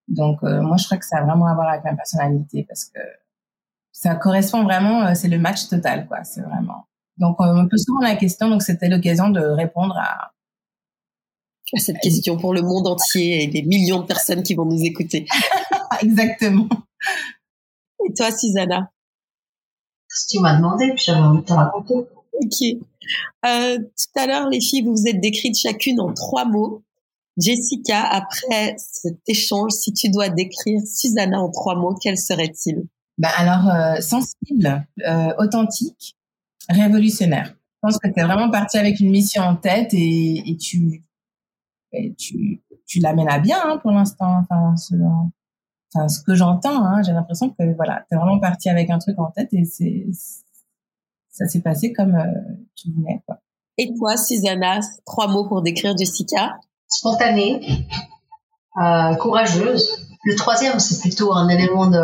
Donc 0.09 0.43
euh, 0.43 0.63
moi 0.63 0.77
je 0.77 0.85
crois 0.87 0.99
que 0.99 1.05
ça 1.05 1.19
a 1.19 1.25
vraiment 1.25 1.47
à 1.47 1.55
voir 1.55 1.69
avec 1.69 1.85
ma 1.85 1.95
personnalité 1.95 2.65
parce 2.69 2.87
que 2.87 3.01
ça 3.93 4.15
correspond 4.15 4.63
vraiment, 4.65 5.07
euh, 5.07 5.15
c'est 5.15 5.29
le 5.29 5.39
match 5.39 5.69
total 5.69 6.07
quoi, 6.07 6.25
c'est 6.25 6.43
vraiment. 6.43 6.87
Donc 7.19 7.37
on 7.41 7.63
me 7.63 7.69
pose 7.69 7.85
souvent 7.85 8.01
la 8.01 8.17
question, 8.17 8.49
donc 8.49 8.63
c'était 8.63 8.89
l'occasion 8.89 9.29
de 9.29 9.41
répondre 9.41 9.97
à, 9.99 10.33
cette 11.77 11.99
question 11.99 12.39
pour 12.39 12.55
le 12.55 12.63
monde 12.63 12.87
entier 12.87 13.45
et 13.45 13.47
les 13.49 13.63
millions 13.63 14.01
de 14.01 14.07
personnes 14.07 14.43
qui 14.43 14.55
vont 14.55 14.65
nous 14.65 14.83
écouter. 14.83 15.27
Exactement. 16.03 16.69
Et 18.07 18.15
toi, 18.15 18.31
Susanna? 18.31 18.91
Tu 20.31 20.41
m'as 20.41 20.57
demandé, 20.57 20.89
puis 20.95 21.05
j'avais 21.05 21.21
envie 21.21 21.41
de 21.41 21.45
te 21.45 21.53
raconter. 21.53 21.95
Ok. 21.95 22.88
Euh, 23.47 23.79
tout 23.79 24.21
à 24.21 24.27
l'heure, 24.27 24.49
les 24.49 24.61
filles, 24.61 24.83
vous 24.83 24.95
vous 24.95 25.07
êtes 25.07 25.21
décrites 25.21 25.59
chacune 25.59 26.01
en 26.01 26.13
trois 26.13 26.45
mots. 26.45 26.83
Jessica, 27.39 28.03
après 28.03 28.75
cet 28.79 29.21
échange, 29.29 29.73
si 29.73 29.93
tu 29.93 30.11
dois 30.11 30.29
décrire 30.29 30.81
Susanna 30.85 31.41
en 31.41 31.51
trois 31.51 31.77
mots, 31.77 31.95
quels 31.95 32.19
seraient-ils? 32.19 32.83
Bah 33.17 33.31
alors, 33.37 33.69
euh, 33.69 34.01
sensible, 34.01 34.87
euh, 35.07 35.33
authentique, 35.39 36.17
révolutionnaire. 36.69 37.55
Je 37.75 37.79
pense 37.83 37.99
que 37.99 38.09
tu 38.09 38.19
es 38.19 38.25
vraiment 38.25 38.51
partie 38.51 38.79
avec 38.79 38.99
une 38.99 39.11
mission 39.11 39.43
en 39.43 39.55
tête 39.55 39.91
et, 39.93 40.57
tu, 40.61 41.05
tu, 42.19 42.61
tu 42.87 42.99
l'amènes 42.99 43.29
à 43.29 43.39
bien 43.39 43.61
hein, 43.65 43.79
pour 43.79 43.93
l'instant. 43.93 44.43
Enfin, 44.43 44.75
ce 44.77 46.21
que 46.23 46.35
j'entends, 46.35 46.85
hein, 46.85 47.03
j'ai 47.05 47.13
l'impression 47.13 47.51
que 47.51 47.75
voilà, 47.77 48.05
t'es 48.11 48.17
vraiment 48.17 48.41
parti 48.41 48.69
avec 48.69 48.91
un 48.91 48.99
truc 48.99 49.17
en 49.19 49.31
tête 49.31 49.49
et 49.53 49.65
c'est 49.65 50.07
ça 51.39 51.47
s'est 51.47 51.61
passé 51.61 51.93
comme 51.93 52.15
euh, 52.15 52.25
tu 52.75 52.91
voulais. 52.93 53.23
Quoi. 53.27 53.39
Et 53.77 53.95
toi, 53.97 54.17
Susanna, 54.17 54.81
trois 55.07 55.29
mots 55.29 55.47
pour 55.47 55.63
décrire 55.63 55.97
Jessica? 55.97 56.59
Spontanée, 56.89 57.87
euh, 58.83 59.15
courageuse. 59.17 60.07
Le 60.25 60.35
troisième, 60.35 60.79
c'est 60.79 61.01
plutôt 61.01 61.33
un 61.35 61.49
élément 61.49 61.87
de 61.87 61.99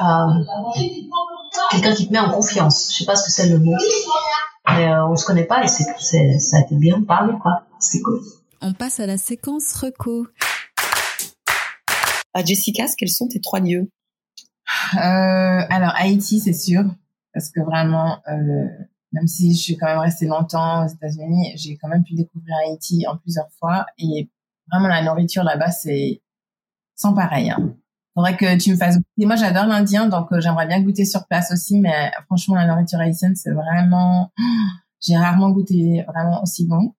euh, 0.00 0.44
quelqu'un 1.70 1.94
qui 1.94 2.08
te 2.08 2.12
met 2.12 2.18
en 2.18 2.30
confiance. 2.30 2.92
Je 2.92 2.98
sais 2.98 3.04
pas 3.04 3.16
ce 3.16 3.26
que 3.26 3.32
c'est 3.32 3.48
le 3.48 3.58
mot, 3.58 3.76
mais 4.68 4.88
euh, 4.88 5.06
on 5.06 5.16
se 5.16 5.24
connaît 5.24 5.44
pas 5.44 5.62
et 5.62 5.68
c'est, 5.68 6.38
ça 6.38 6.56
a 6.58 6.60
été 6.60 6.74
bien 6.74 7.02
parlé 7.02 7.32
quoi. 7.40 7.62
C'est 7.78 8.00
cool 8.00 8.20
on 8.62 8.72
passe 8.72 9.00
à 9.00 9.06
la 9.06 9.16
séquence 9.16 9.72
reco. 9.74 10.26
À 12.34 12.44
Jessica, 12.44 12.84
quels 12.96 13.08
sont 13.08 13.28
tes 13.28 13.40
trois 13.40 13.60
lieux? 13.60 13.90
Euh, 14.94 14.98
Alors 14.98 15.92
Haïti, 15.96 16.40
c'est 16.40 16.52
sûr, 16.52 16.84
parce 17.32 17.50
que 17.50 17.60
vraiment, 17.60 18.18
euh, 18.28 18.68
même 19.12 19.26
si 19.26 19.54
je 19.54 19.58
suis 19.60 19.76
quand 19.76 19.86
même 19.86 19.98
restée 19.98 20.26
longtemps 20.26 20.84
aux 20.84 20.88
États-Unis, 20.88 21.52
j'ai 21.56 21.76
quand 21.76 21.88
même 21.88 22.04
pu 22.04 22.14
découvrir 22.14 22.54
Haïti 22.64 23.06
en 23.06 23.16
plusieurs 23.16 23.50
fois 23.58 23.86
et 23.98 24.30
vraiment 24.70 24.88
la 24.88 25.02
nourriture 25.02 25.42
là-bas, 25.42 25.70
c'est 25.70 26.22
sans 26.96 27.14
pareil. 27.14 27.50
Hein. 27.50 27.74
Faudrait 28.14 28.36
que 28.36 28.58
tu 28.58 28.72
me 28.72 28.76
fasses 28.76 28.96
goûter. 28.96 29.26
Moi, 29.26 29.36
j'adore 29.36 29.66
l'indien, 29.66 30.08
donc 30.08 30.32
euh, 30.32 30.40
j'aimerais 30.40 30.66
bien 30.66 30.82
goûter 30.82 31.04
sur 31.04 31.26
place 31.26 31.52
aussi, 31.52 31.80
mais 31.80 32.10
franchement, 32.26 32.56
la 32.56 32.66
nourriture 32.66 32.98
haïtienne, 32.98 33.36
c'est 33.36 33.52
vraiment, 33.52 34.32
j'ai 35.00 35.16
rarement 35.16 35.50
goûté 35.50 36.04
vraiment 36.08 36.42
aussi 36.42 36.66
bon. 36.66 36.94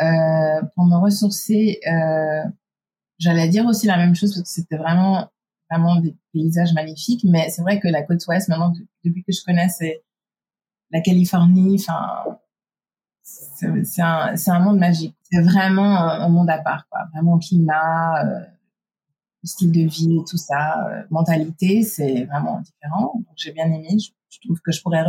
Euh, 0.00 0.62
pour 0.74 0.86
me 0.86 0.96
ressourcer, 0.96 1.78
euh, 1.86 2.42
j'allais 3.18 3.48
dire 3.48 3.66
aussi 3.66 3.86
la 3.86 3.98
même 3.98 4.14
chose 4.14 4.34
parce 4.34 4.42
que 4.42 4.48
c'était 4.48 4.78
vraiment 4.78 5.28
vraiment 5.70 5.96
des 6.00 6.16
paysages 6.32 6.72
magnifiques. 6.72 7.24
Mais 7.24 7.48
c'est 7.50 7.62
vrai 7.62 7.80
que 7.80 7.88
la 7.88 8.02
côte 8.02 8.26
ouest, 8.26 8.48
maintenant 8.48 8.72
depuis 9.04 9.22
que 9.24 9.32
je 9.32 9.42
connais, 9.44 9.68
c'est 9.68 10.02
la 10.90 11.00
Californie. 11.00 11.76
Enfin, 11.80 12.38
c'est 13.22 14.02
un, 14.02 14.34
un 14.46 14.60
monde 14.60 14.78
magique. 14.78 15.16
C'est 15.30 15.42
vraiment 15.42 15.98
un, 15.98 16.28
monde 16.28 16.50
à 16.50 16.58
part, 16.58 16.86
quoi. 16.88 17.00
Vraiment 17.12 17.38
climat, 17.38 18.24
euh, 18.24 18.40
style 19.44 19.72
de 19.72 19.88
vie, 19.88 20.18
tout 20.28 20.36
ça, 20.36 20.86
euh, 20.88 21.02
mentalité, 21.10 21.82
c'est 21.82 22.24
vraiment 22.24 22.60
différent. 22.60 23.12
Donc 23.14 23.34
j'ai 23.36 23.52
bien 23.52 23.66
aimé. 23.66 23.96
Je, 24.30 24.38
trouve 24.44 24.60
que 24.60 24.72
je 24.72 24.80
pourrais 24.82 25.04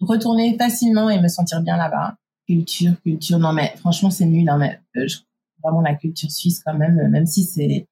retourner 0.00 0.56
facilement 0.56 1.10
et 1.10 1.20
me 1.20 1.28
sentir 1.28 1.60
bien 1.62 1.76
là-bas 1.76 2.16
culture, 2.46 3.00
culture. 3.02 3.38
Non, 3.38 3.52
mais 3.52 3.72
franchement, 3.76 4.10
c'est 4.10 4.24
nul. 4.24 4.48
Hein, 4.48 4.58
mais, 4.58 4.80
euh, 4.96 5.06
vraiment, 5.62 5.80
la 5.80 5.94
culture 5.94 6.30
suisse, 6.30 6.62
quand 6.64 6.74
même, 6.74 7.08
même 7.08 7.26
si 7.26 7.44
c'est 7.44 7.86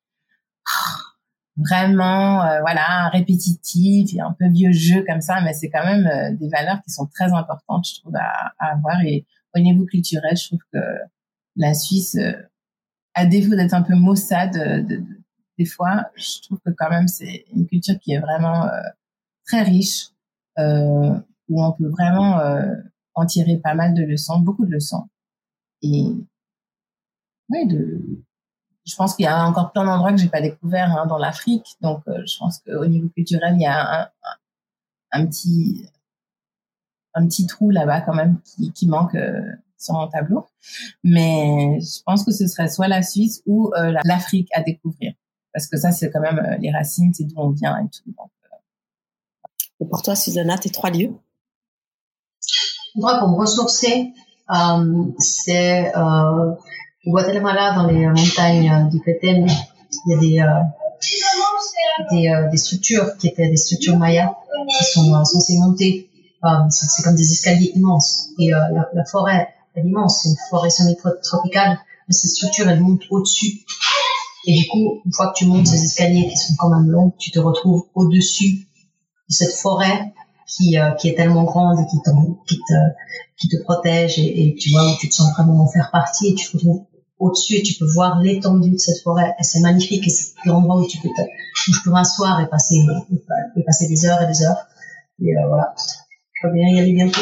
vraiment, 1.61 2.42
euh, 2.44 2.61
voilà, 2.61 3.08
répétitif 3.08 4.14
et 4.14 4.20
un 4.20 4.34
peu 4.38 4.48
vieux 4.48 4.72
jeu 4.72 5.04
comme 5.06 5.20
ça, 5.20 5.40
mais 5.42 5.52
c'est 5.52 5.70
quand 5.70 5.84
même 5.84 6.36
des 6.36 6.48
valeurs 6.48 6.80
qui 6.82 6.90
sont 6.90 7.06
très 7.06 7.32
importantes, 7.32 7.86
je 7.88 8.00
trouve, 8.00 8.16
à, 8.16 8.52
avoir. 8.58 9.00
Et 9.04 9.26
au 9.54 9.61
niveau 9.61 9.84
culturel, 9.84 10.36
je 10.36 10.48
trouve 10.48 10.61
que 10.72 10.78
la 11.56 11.74
Suisse, 11.74 12.16
à 13.14 13.26
défaut 13.26 13.54
d'être 13.54 13.74
un 13.74 13.82
peu 13.82 13.94
maussade, 13.94 14.86
des 15.58 15.64
fois, 15.64 16.06
je 16.14 16.42
trouve 16.42 16.61
que 16.64 16.70
quand 16.70 16.88
même 16.88 17.08
c'est 17.08 17.44
une 17.54 17.66
culture 17.66 17.98
qui 17.98 18.12
est 18.12 18.20
vraiment 18.20 18.68
très 19.46 19.62
riche, 19.62 20.11
où 20.56 21.62
on 21.62 21.72
peut 21.72 21.88
vraiment 21.88 22.40
en 23.14 23.26
tirer 23.26 23.58
pas 23.58 23.74
mal 23.74 23.94
de 23.94 24.02
leçons, 24.02 24.40
beaucoup 24.40 24.66
de 24.66 24.72
leçons. 24.72 25.08
Et 25.82 26.04
ouais, 27.48 27.66
de, 27.66 28.00
je 28.91 28.97
pense 28.97 29.14
qu'il 29.14 29.24
y 29.24 29.28
a 29.28 29.47
encore 29.47 29.72
plein 29.72 29.84
d'endroits 29.84 30.12
que 30.12 30.18
j'ai 30.18 30.28
pas 30.28 30.41
découverts 30.41 30.97
hein, 30.97 31.07
dans 31.07 31.18
l'Afrique. 31.18 31.76
Donc, 31.80 32.03
je 32.07 32.38
pense 32.38 32.59
qu'au 32.59 32.86
niveau 32.86 33.09
culturel, 33.09 33.55
il 33.55 33.62
y 33.62 33.66
a 33.66 34.03
un, 34.03 34.09
un, 35.12 35.26
petit 35.26 35.86
un 37.14 37.26
petit 37.26 37.47
trou 37.47 37.70
là-bas 37.70 38.01
quand 38.01 38.14
même 38.14 38.41
qui, 38.43 38.72
qui 38.72 38.86
manque 38.88 39.16
sur 39.80 39.95
mon 39.95 40.09
tableau. 40.09 40.47
Mais 41.03 41.80
je 41.80 42.03
pense 42.05 42.24
que 42.24 42.32
ce 42.32 42.47
serait 42.47 42.68
soit 42.68 42.88
la 42.88 43.03
Suisse 43.03 43.43
ou 43.47 43.72
euh, 43.76 43.95
l'Afrique 44.05 44.49
à 44.55 44.62
découvrir. 44.62 45.14
Parce 45.53 45.66
que 45.66 45.76
ça, 45.76 45.91
c'est 45.91 46.11
quand 46.11 46.20
même 46.20 46.38
euh, 46.38 46.57
les 46.59 46.70
racines, 46.70 47.12
c'est 47.12 47.24
d'où 47.24 47.36
on 47.38 47.51
vient 47.51 47.76
et 47.78 47.88
tout. 47.88 48.14
Donc, 48.16 48.30
euh. 48.45 48.57
Et 49.80 49.86
pour 49.86 50.03
toi, 50.03 50.14
Susanna, 50.14 50.59
tes 50.59 50.70
trois 50.70 50.91
lieux? 50.91 51.12
Moi, 52.95 53.18
pour 53.18 53.28
me 53.28 53.36
ressourcer, 53.36 54.12
euh, 54.51 55.05
c'est 55.18 55.97
euh, 55.97 56.53
Guatemala, 57.07 57.74
dans 57.74 57.86
les 57.86 58.07
montagnes 58.07 58.88
du 58.90 59.01
Petén, 59.01 59.46
il 60.07 60.12
y 60.12 60.14
a 60.14 60.18
des, 60.18 60.40
euh, 60.40 60.62
des, 62.11 62.48
des, 62.51 62.57
structures 62.57 63.16
qui 63.16 63.28
étaient 63.28 63.48
des 63.48 63.57
structures 63.57 63.96
mayas 63.96 64.32
qui 64.78 64.84
sont 64.84 65.24
censées 65.24 65.59
monter. 65.59 66.11
c'est 66.68 67.03
comme 67.03 67.16
des 67.16 67.32
escaliers 67.32 67.72
immenses. 67.74 68.28
Et 68.38 68.51
la, 68.51 68.88
la 68.92 69.05
forêt 69.05 69.48
elle 69.74 69.84
est 69.84 69.88
immense, 69.88 70.22
c'est 70.22 70.30
une 70.30 70.36
forêt 70.48 70.70
semi-tropicale, 70.70 71.78
mais 72.09 72.14
ces 72.14 72.28
structures, 72.28 72.68
elles 72.68 72.80
montent 72.80 73.05
au-dessus. 73.11 73.61
Et 74.46 74.55
du 74.55 74.68
coup, 74.68 75.01
une 75.05 75.12
fois 75.12 75.28
que 75.28 75.38
tu 75.38 75.46
montes 75.46 75.66
ces 75.66 75.82
escaliers 75.84 76.28
qui 76.28 76.36
sont 76.36 76.55
quand 76.59 76.70
même 76.70 76.90
longs, 76.90 77.12
tu 77.18 77.30
te 77.30 77.38
retrouves 77.38 77.86
au-dessus 77.94 78.66
de 79.28 79.34
cette 79.34 79.55
forêt 79.55 80.12
qui, 80.48 80.78
euh, 80.78 80.90
qui 80.92 81.09
est 81.09 81.14
tellement 81.14 81.44
grande 81.44 81.78
et 81.78 81.86
qui, 81.90 81.98
te, 81.98 82.11
qui 83.38 83.48
te 83.48 83.62
protège 83.62 84.18
et, 84.18 84.48
et, 84.48 84.55
tu 84.57 84.70
vois, 84.70 84.90
où 84.90 84.96
tu 84.98 85.09
te 85.09 85.14
sens 85.14 85.32
vraiment 85.32 85.62
en 85.62 85.68
faire 85.68 85.90
partie 85.92 86.28
et 86.28 86.34
tu 86.34 86.46
te 86.51 86.57
retrouves 86.57 86.84
au-dessus 87.20 87.56
et 87.56 87.62
tu 87.62 87.74
peux 87.74 87.86
voir 87.92 88.18
l'étendue 88.20 88.70
de 88.70 88.78
cette 88.78 89.02
forêt 89.02 89.34
et 89.38 89.42
c'est 89.44 89.60
magnifique 89.60 90.06
et 90.06 90.10
c'est 90.10 90.32
l'endroit 90.46 90.76
où 90.76 90.86
tu 90.86 90.98
peux 90.98 91.08
où 91.08 91.72
je 91.72 91.82
peux 91.84 91.90
m'asseoir 91.90 92.40
et 92.40 92.48
passer, 92.48 92.80
et 93.56 93.62
passer 93.62 93.88
des 93.88 94.06
heures 94.06 94.22
et 94.22 94.26
des 94.26 94.42
heures. 94.42 94.66
Et 95.20 95.36
euh, 95.36 95.46
voilà. 95.48 95.74
Je 96.34 96.46
vais 96.46 96.54
bien 96.54 96.68
y 96.68 96.80
aller 96.80 96.92
bientôt 96.92 97.20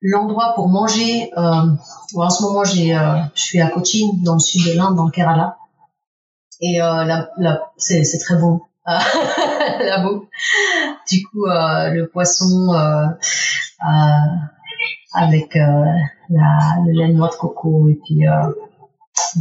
l'endroit 0.00 0.52
pour 0.56 0.68
manger. 0.68 1.30
Euh, 1.36 1.66
en 2.16 2.30
ce 2.30 2.42
moment, 2.42 2.64
j'ai, 2.64 2.96
euh, 2.96 3.18
je 3.34 3.40
suis 3.40 3.60
à 3.60 3.68
Cochin, 3.68 4.10
dans 4.24 4.34
le 4.34 4.40
sud 4.40 4.66
de 4.66 4.76
l'Inde, 4.76 4.96
dans 4.96 5.04
le 5.04 5.12
Kerala, 5.12 5.56
et 6.60 6.78
là, 6.78 7.30
là 7.38 7.72
c'est, 7.76 8.02
très 8.18 8.36
bon. 8.36 8.60
la 8.84 10.00
boue. 10.02 10.26
Du 11.08 11.22
coup, 11.24 11.46
le 11.46 12.06
poisson 12.06 12.72
avec 15.14 15.54
la, 15.54 16.76
le 16.84 16.92
lait 16.92 17.12
de 17.12 17.20
de 17.20 17.36
coco 17.36 17.88
et 17.88 17.98
puis 18.04 18.24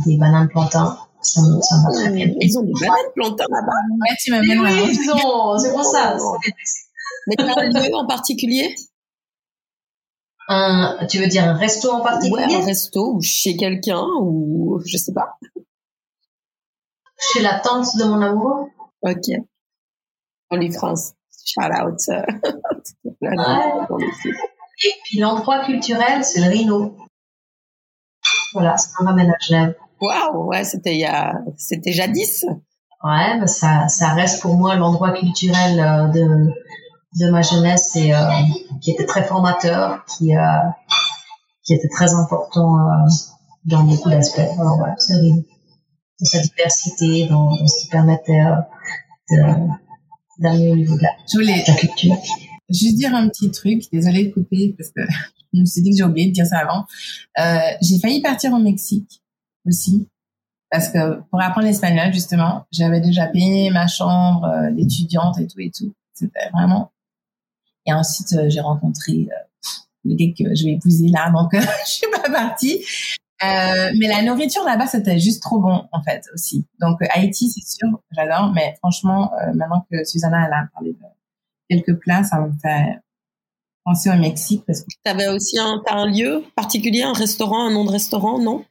des 0.05 0.17
bananes 0.17 0.47
plantains. 0.49 0.97
Ça, 1.21 1.41
ça 1.61 1.75
va 1.83 1.93
très 1.93 2.09
bien. 2.11 2.27
Ils 2.39 2.57
ont 2.57 2.63
des 2.63 2.73
bananes 2.79 3.11
plantains 3.15 3.45
là-bas. 3.49 3.71
Ouais, 3.91 4.15
tu 4.19 4.31
m'amènes 4.31 4.59
oui, 4.59 4.97
ils 4.99 5.11
ont, 5.11 5.57
c'est 5.57 5.71
pour 5.71 5.83
ça. 5.83 6.17
Mais 7.27 7.35
un 7.39 7.69
lieu 7.69 7.95
en 7.95 8.07
particulier? 8.07 8.75
Un, 10.47 11.05
tu 11.07 11.19
veux 11.19 11.27
dire 11.27 11.43
un 11.43 11.53
resto 11.53 11.91
en 11.91 12.01
particulier? 12.01 12.45
Ouais, 12.47 12.55
un 12.55 12.65
resto 12.65 13.13
ou 13.13 13.21
chez 13.21 13.55
quelqu'un 13.55 14.03
ou 14.19 14.81
je 14.85 14.97
sais 14.97 15.13
pas. 15.13 15.37
Chez 17.19 17.41
la 17.41 17.59
tante 17.59 17.95
de 17.97 18.03
mon 18.03 18.21
amoureux. 18.21 18.67
Ok. 19.03 19.29
Only 20.49 20.71
France. 20.73 21.13
Shout 21.45 21.71
out. 21.71 21.99
Et 24.83 24.93
puis 25.05 25.19
l'endroit 25.19 25.63
culturel, 25.63 26.25
c'est 26.25 26.41
le 26.41 26.49
Rhino. 26.49 26.97
Voilà, 28.53 28.77
ça 28.77 28.89
me 28.99 29.07
ramène 29.07 29.29
à 29.29 29.37
Genève. 29.39 29.75
Waouh, 29.99 30.47
ouais, 30.47 30.63
c'était 30.63 30.93
il 30.93 30.99
y 30.99 31.05
a, 31.05 31.33
c'était 31.57 31.91
jadis. 31.91 32.45
Ouais, 33.03 33.39
mais 33.39 33.47
ça, 33.47 33.87
ça 33.87 34.09
reste 34.09 34.41
pour 34.41 34.55
moi 34.55 34.75
l'endroit 34.75 35.11
culturel 35.11 35.79
euh, 35.79 36.07
de 36.07 36.53
de 37.19 37.29
ma 37.29 37.41
jeunesse 37.41 37.95
et 37.95 38.13
euh, 38.13 38.19
qui 38.81 38.91
était 38.91 39.05
très 39.05 39.23
formateur, 39.23 40.05
qui 40.05 40.35
euh, 40.35 40.41
qui 41.63 41.73
était 41.73 41.89
très 41.89 42.13
important 42.13 42.79
euh, 42.79 43.09
dans 43.65 43.83
beaucoup 43.83 44.09
d'aspects. 44.09 44.39
Alors 44.39 44.77
voilà, 44.77 44.95
c'est 44.97 45.19
dans 45.19 46.25
sa 46.25 46.39
diversité, 46.39 47.27
dans, 47.27 47.55
dans 47.55 47.67
ce 47.67 47.81
qui 47.81 47.89
permettait 47.89 48.41
d'aller 50.39 50.71
au 50.71 50.75
niveau 50.75 50.95
de 50.95 51.03
la, 51.03 51.73
culture. 51.75 52.15
Juste 52.71 52.95
dire 52.95 53.13
un 53.15 53.27
petit 53.29 53.51
truc, 53.51 53.83
désolée 53.91 54.25
de 54.25 54.33
couper 54.33 54.75
parce 54.77 54.89
que 54.89 55.01
je 55.53 55.59
me 55.59 55.65
suis 55.65 55.81
dit 55.81 55.91
que 55.91 55.97
j'ai 55.97 56.03
oublié 56.03 56.27
de 56.27 56.33
dire 56.33 56.45
ça 56.45 56.59
avant. 56.59 56.85
Euh, 57.39 57.75
j'ai 57.81 57.99
failli 57.99 58.21
partir 58.21 58.53
au 58.53 58.59
Mexique 58.59 59.21
aussi 59.67 60.07
parce 60.69 60.89
que 60.89 61.19
pour 61.29 61.41
apprendre 61.41 61.67
l'espagnol 61.67 62.13
justement, 62.13 62.65
j'avais 62.71 63.01
déjà 63.01 63.27
payé 63.27 63.69
ma 63.71 63.87
chambre 63.87 64.71
d'étudiante 64.71 65.39
et 65.39 65.47
tout 65.47 65.59
et 65.59 65.71
tout. 65.71 65.93
C'était 66.13 66.49
vraiment 66.53 66.91
et 67.85 67.93
ensuite, 67.93 68.33
euh, 68.33 68.49
j'ai 68.49 68.61
rencontré 68.61 69.27
euh, 69.31 69.69
le 70.05 70.15
gars 70.15 70.33
que 70.37 70.55
je 70.55 70.65
vais 70.65 70.71
épouser 70.71 71.07
là, 71.07 71.31
donc 71.31 71.53
euh, 71.53 71.61
je 71.85 71.91
suis 71.91 72.07
pas 72.11 72.29
partie. 72.29 72.83
Euh, 73.43 73.91
mais 73.99 74.07
la 74.07 74.21
nourriture 74.21 74.63
là-bas, 74.63 74.85
c'était 74.85 75.17
juste 75.17 75.41
trop 75.41 75.59
bon 75.59 75.87
en 75.91 76.03
fait 76.03 76.23
aussi. 76.33 76.67
Donc 76.79 76.99
Haïti, 77.09 77.49
c'est 77.49 77.65
sûr, 77.67 77.89
j'adore. 78.11 78.51
Mais 78.53 78.75
franchement, 78.77 79.31
maintenant 79.55 79.83
que 79.91 80.03
Susanna 80.03 80.45
elle 80.45 80.53
a 80.53 80.67
parlé 80.73 80.91
de 80.91 80.99
quelques 81.71 81.99
plats, 81.99 82.23
ça 82.23 82.39
me 82.39 82.51
fait 82.61 82.99
penser 83.83 84.09
au 84.09 84.17
Mexique 84.17 84.63
parce 84.65 84.81
que. 84.81 84.87
T'avais 85.03 85.27
aussi 85.29 85.57
un, 85.59 85.81
as 85.87 85.95
un 85.95 86.07
lieu 86.07 86.43
particulier, 86.55 87.03
un 87.03 87.13
restaurant, 87.13 87.67
un 87.67 87.71
nom 87.71 87.85
de 87.85 87.91
restaurant, 87.91 88.39
non? 88.39 88.65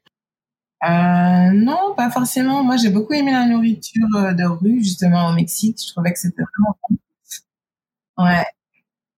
Euh, 0.82 1.50
non, 1.52 1.94
pas 1.96 2.10
forcément. 2.10 2.62
Moi, 2.64 2.76
j'ai 2.76 2.90
beaucoup 2.90 3.12
aimé 3.12 3.32
la 3.32 3.46
nourriture 3.46 4.08
de 4.12 4.44
rue, 4.44 4.82
justement, 4.82 5.28
au 5.28 5.32
Mexique. 5.32 5.78
Je 5.82 5.92
trouvais 5.92 6.12
que 6.12 6.18
c'était 6.18 6.42
vraiment 6.42 6.76
bon. 6.88 6.96
Ouais. 8.24 8.44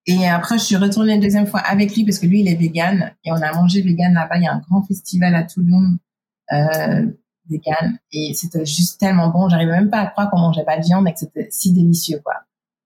Et 0.07 0.29
après, 0.29 0.59
je 0.59 0.65
suis 0.65 0.77
retournée 0.77 1.15
une 1.15 1.21
deuxième 1.21 1.47
fois 1.47 1.61
avec 1.61 1.95
lui 1.95 2.05
parce 2.05 2.19
que 2.19 2.27
lui, 2.27 2.41
il 2.41 2.49
est 2.49 2.57
vegan 2.57 3.13
et 3.25 3.31
on 3.31 3.37
a 3.37 3.53
mangé 3.53 3.83
vegan 3.83 4.13
là-bas. 4.13 4.37
Il 4.39 4.43
y 4.43 4.47
a 4.49 4.53
un 4.53 4.59
grand 4.59 4.83
festival 4.83 5.35
à 5.37 5.45
Toulouse 5.45 5.97
euh, 6.53 7.07
vegan 7.49 7.99
et 8.11 8.33
c'était 8.35 8.67
juste 8.67 8.99
tellement 8.99 9.29
bon. 9.29 9.49
J'arrivais 9.49 9.73
même 9.73 9.91
pas 9.91 10.01
à 10.01 10.07
croire 10.07 10.31
qu'on 10.31 10.41
mangeait 10.41 10.65
pas 10.65 10.77
de 10.77 10.85
viande 10.85 11.07
et 11.07 11.13
que 11.13 11.21
c'était 11.21 11.47
si 11.51 11.73
délicieux, 11.73 12.21
quoi. 12.25 12.35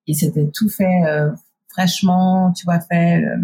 Et 0.06 0.14
c'était 0.14 0.48
tout 0.52 0.68
fait 0.68 1.04
euh, 1.06 1.30
fraîchement, 1.68 2.52
tu 2.52 2.64
vois, 2.64 2.80
fait 2.80 3.22
euh, 3.22 3.36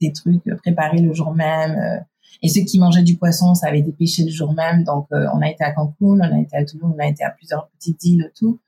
des 0.00 0.12
trucs 0.12 0.44
préparés 0.62 1.00
le 1.00 1.12
jour 1.12 1.34
même. 1.34 1.72
Euh. 1.72 2.00
et 2.42 2.48
ceux 2.48 2.62
qui 2.62 2.78
mangeaient 2.78 3.02
du 3.02 3.16
poisson, 3.16 3.54
ça 3.54 3.68
avait 3.68 3.80
été 3.80 3.92
pêché 3.92 4.24
le 4.24 4.30
jour 4.30 4.52
même. 4.54 4.84
Donc, 4.84 5.06
euh, 5.12 5.26
on 5.34 5.40
a 5.40 5.48
été 5.48 5.64
à 5.64 5.72
Cancun, 5.72 5.94
on 6.00 6.20
a 6.20 6.38
été 6.40 6.56
à 6.56 6.64
Toulouse, 6.64 6.92
on 6.94 6.98
a 6.98 7.06
été 7.06 7.24
à 7.24 7.30
plusieurs 7.30 7.68
petites 7.70 8.02
îles, 8.04 8.30
tout. 8.38 8.60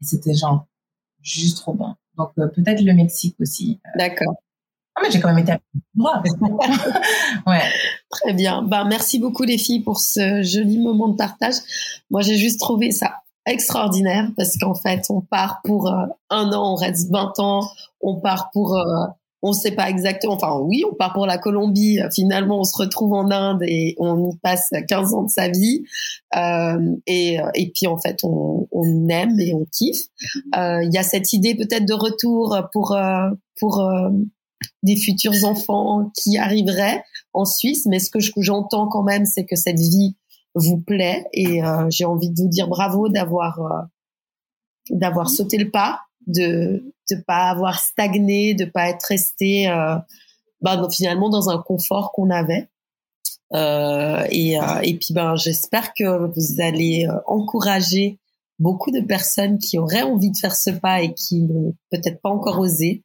Et 0.00 0.04
c'était 0.04 0.34
genre 0.34 0.66
juste 1.22 1.58
trop 1.58 1.74
bon. 1.74 1.94
Donc 2.16 2.30
euh, 2.38 2.48
peut-être 2.48 2.82
le 2.82 2.92
Mexique 2.92 3.36
aussi. 3.40 3.80
Euh. 3.86 3.90
D'accord. 3.98 4.34
Ah, 4.94 5.00
mais 5.02 5.10
j'ai 5.10 5.20
quand 5.20 5.28
même 5.28 5.38
été 5.38 5.52
à 5.52 5.60
droit. 5.94 6.22
ouais. 7.46 7.62
Très 8.10 8.32
bien. 8.32 8.62
Ben, 8.62 8.84
merci 8.84 9.20
beaucoup 9.20 9.44
les 9.44 9.58
filles 9.58 9.80
pour 9.80 10.00
ce 10.00 10.42
joli 10.42 10.78
moment 10.78 11.08
de 11.08 11.16
partage. 11.16 11.54
Moi, 12.10 12.22
j'ai 12.22 12.36
juste 12.36 12.58
trouvé 12.58 12.90
ça 12.90 13.14
extraordinaire 13.50 14.30
parce 14.36 14.56
qu'en 14.58 14.74
fait, 14.74 15.02
on 15.10 15.20
part 15.20 15.60
pour 15.64 15.88
euh, 15.88 16.06
un 16.30 16.52
an, 16.52 16.72
on 16.72 16.74
reste 16.74 17.10
20 17.10 17.38
ans, 17.38 17.68
on 18.00 18.20
part 18.20 18.50
pour 18.52 18.76
on 19.42 19.50
ne 19.50 19.54
sait 19.54 19.70
pas 19.70 19.88
exactement. 19.88 20.34
Enfin, 20.34 20.58
oui, 20.60 20.84
on 20.90 20.94
part 20.94 21.12
pour 21.12 21.26
la 21.26 21.38
Colombie. 21.38 22.00
Finalement, 22.12 22.60
on 22.60 22.64
se 22.64 22.76
retrouve 22.76 23.12
en 23.12 23.30
Inde 23.30 23.62
et 23.62 23.94
on 23.98 24.30
y 24.30 24.36
passe 24.38 24.70
15 24.88 25.14
ans 25.14 25.22
de 25.22 25.30
sa 25.30 25.48
vie. 25.48 25.84
Euh, 26.36 26.96
et, 27.06 27.38
et 27.54 27.70
puis, 27.72 27.86
en 27.86 27.98
fait, 27.98 28.18
on, 28.24 28.66
on 28.72 29.08
aime 29.08 29.38
et 29.38 29.54
on 29.54 29.64
kiffe. 29.66 30.06
Euh, 30.56 30.82
il 30.82 30.92
y 30.92 30.98
a 30.98 31.02
cette 31.02 31.32
idée 31.32 31.54
peut-être 31.54 31.86
de 31.86 31.94
retour 31.94 32.56
pour 32.72 32.92
euh, 32.92 33.30
pour 33.60 33.80
euh, 33.80 34.10
des 34.82 34.96
futurs 34.96 35.44
enfants 35.44 36.10
qui 36.20 36.36
arriveraient 36.36 37.02
en 37.32 37.44
Suisse. 37.44 37.86
Mais 37.86 38.00
ce 38.00 38.10
que 38.10 38.18
j'entends 38.38 38.88
quand 38.88 39.04
même, 39.04 39.24
c'est 39.24 39.44
que 39.44 39.56
cette 39.56 39.78
vie 39.78 40.16
vous 40.58 40.80
plaît 40.80 41.26
et 41.32 41.60
j'ai 41.90 42.04
envie 42.04 42.30
de 42.30 42.40
vous 42.40 42.48
dire 42.48 42.68
bravo 42.68 43.08
d'avoir 43.08 43.88
d'avoir 44.90 45.28
sauté 45.30 45.58
le 45.58 45.70
pas 45.70 46.00
de 46.26 46.92
de 47.10 47.16
pas 47.26 47.50
avoir 47.50 47.78
stagné, 47.80 48.54
de 48.54 48.64
pas 48.64 48.88
être 48.88 49.04
resté 49.04 49.68
euh, 49.68 49.96
bah, 50.60 50.86
finalement 50.90 51.30
dans 51.30 51.50
un 51.50 51.58
confort 51.58 52.12
qu'on 52.12 52.30
avait. 52.30 52.68
Euh, 53.54 54.26
et, 54.30 54.60
euh, 54.60 54.80
et 54.82 54.98
puis 54.98 55.14
ben 55.14 55.34
j'espère 55.36 55.94
que 55.94 56.26
vous 56.26 56.60
allez 56.62 57.06
euh, 57.08 57.18
encourager 57.26 58.18
beaucoup 58.58 58.90
de 58.90 59.00
personnes 59.00 59.56
qui 59.56 59.78
auraient 59.78 60.02
envie 60.02 60.30
de 60.30 60.36
faire 60.36 60.54
ce 60.54 60.68
pas 60.68 61.00
et 61.00 61.14
qui 61.14 61.40
n'ont 61.40 61.74
peut-être 61.90 62.20
pas 62.20 62.28
encore 62.28 62.58
osé 62.58 63.04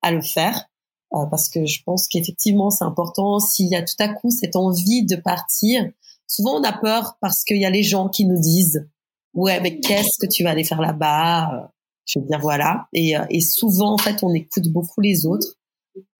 à 0.00 0.10
le 0.10 0.22
faire 0.22 0.64
euh, 1.12 1.26
parce 1.26 1.50
que 1.50 1.66
je 1.66 1.82
pense 1.84 2.08
qu'effectivement 2.08 2.70
c'est 2.70 2.84
important 2.84 3.38
s'il 3.38 3.68
y 3.68 3.76
a 3.76 3.82
tout 3.82 3.96
à 3.98 4.08
coup 4.08 4.30
cette 4.30 4.56
envie 4.56 5.04
de 5.04 5.16
partir 5.16 5.86
souvent 6.26 6.60
on 6.60 6.64
a 6.64 6.72
peur 6.72 7.16
parce 7.20 7.44
qu'il 7.44 7.58
y 7.58 7.66
a 7.66 7.70
les 7.70 7.82
gens 7.82 8.08
qui 8.08 8.26
nous 8.26 8.40
disent 8.40 8.88
ouais, 9.34 9.60
mais 9.60 9.80
qu'est-ce 9.80 10.18
que 10.20 10.30
tu 10.30 10.44
vas 10.44 10.50
aller 10.50 10.64
faire 10.64 10.80
là-bas? 10.80 11.70
Je 12.04 12.18
veux 12.18 12.26
dire, 12.26 12.40
voilà. 12.40 12.88
Et, 12.92 13.14
et 13.30 13.40
souvent, 13.40 13.94
en 13.94 13.98
fait, 13.98 14.22
on 14.22 14.34
écoute 14.34 14.68
beaucoup 14.68 15.00
les 15.00 15.24
autres. 15.24 15.56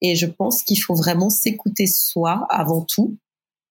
Et 0.00 0.14
je 0.16 0.26
pense 0.26 0.62
qu'il 0.62 0.80
faut 0.80 0.94
vraiment 0.94 1.30
s'écouter 1.30 1.86
soi 1.86 2.46
avant 2.50 2.82
tout. 2.82 3.16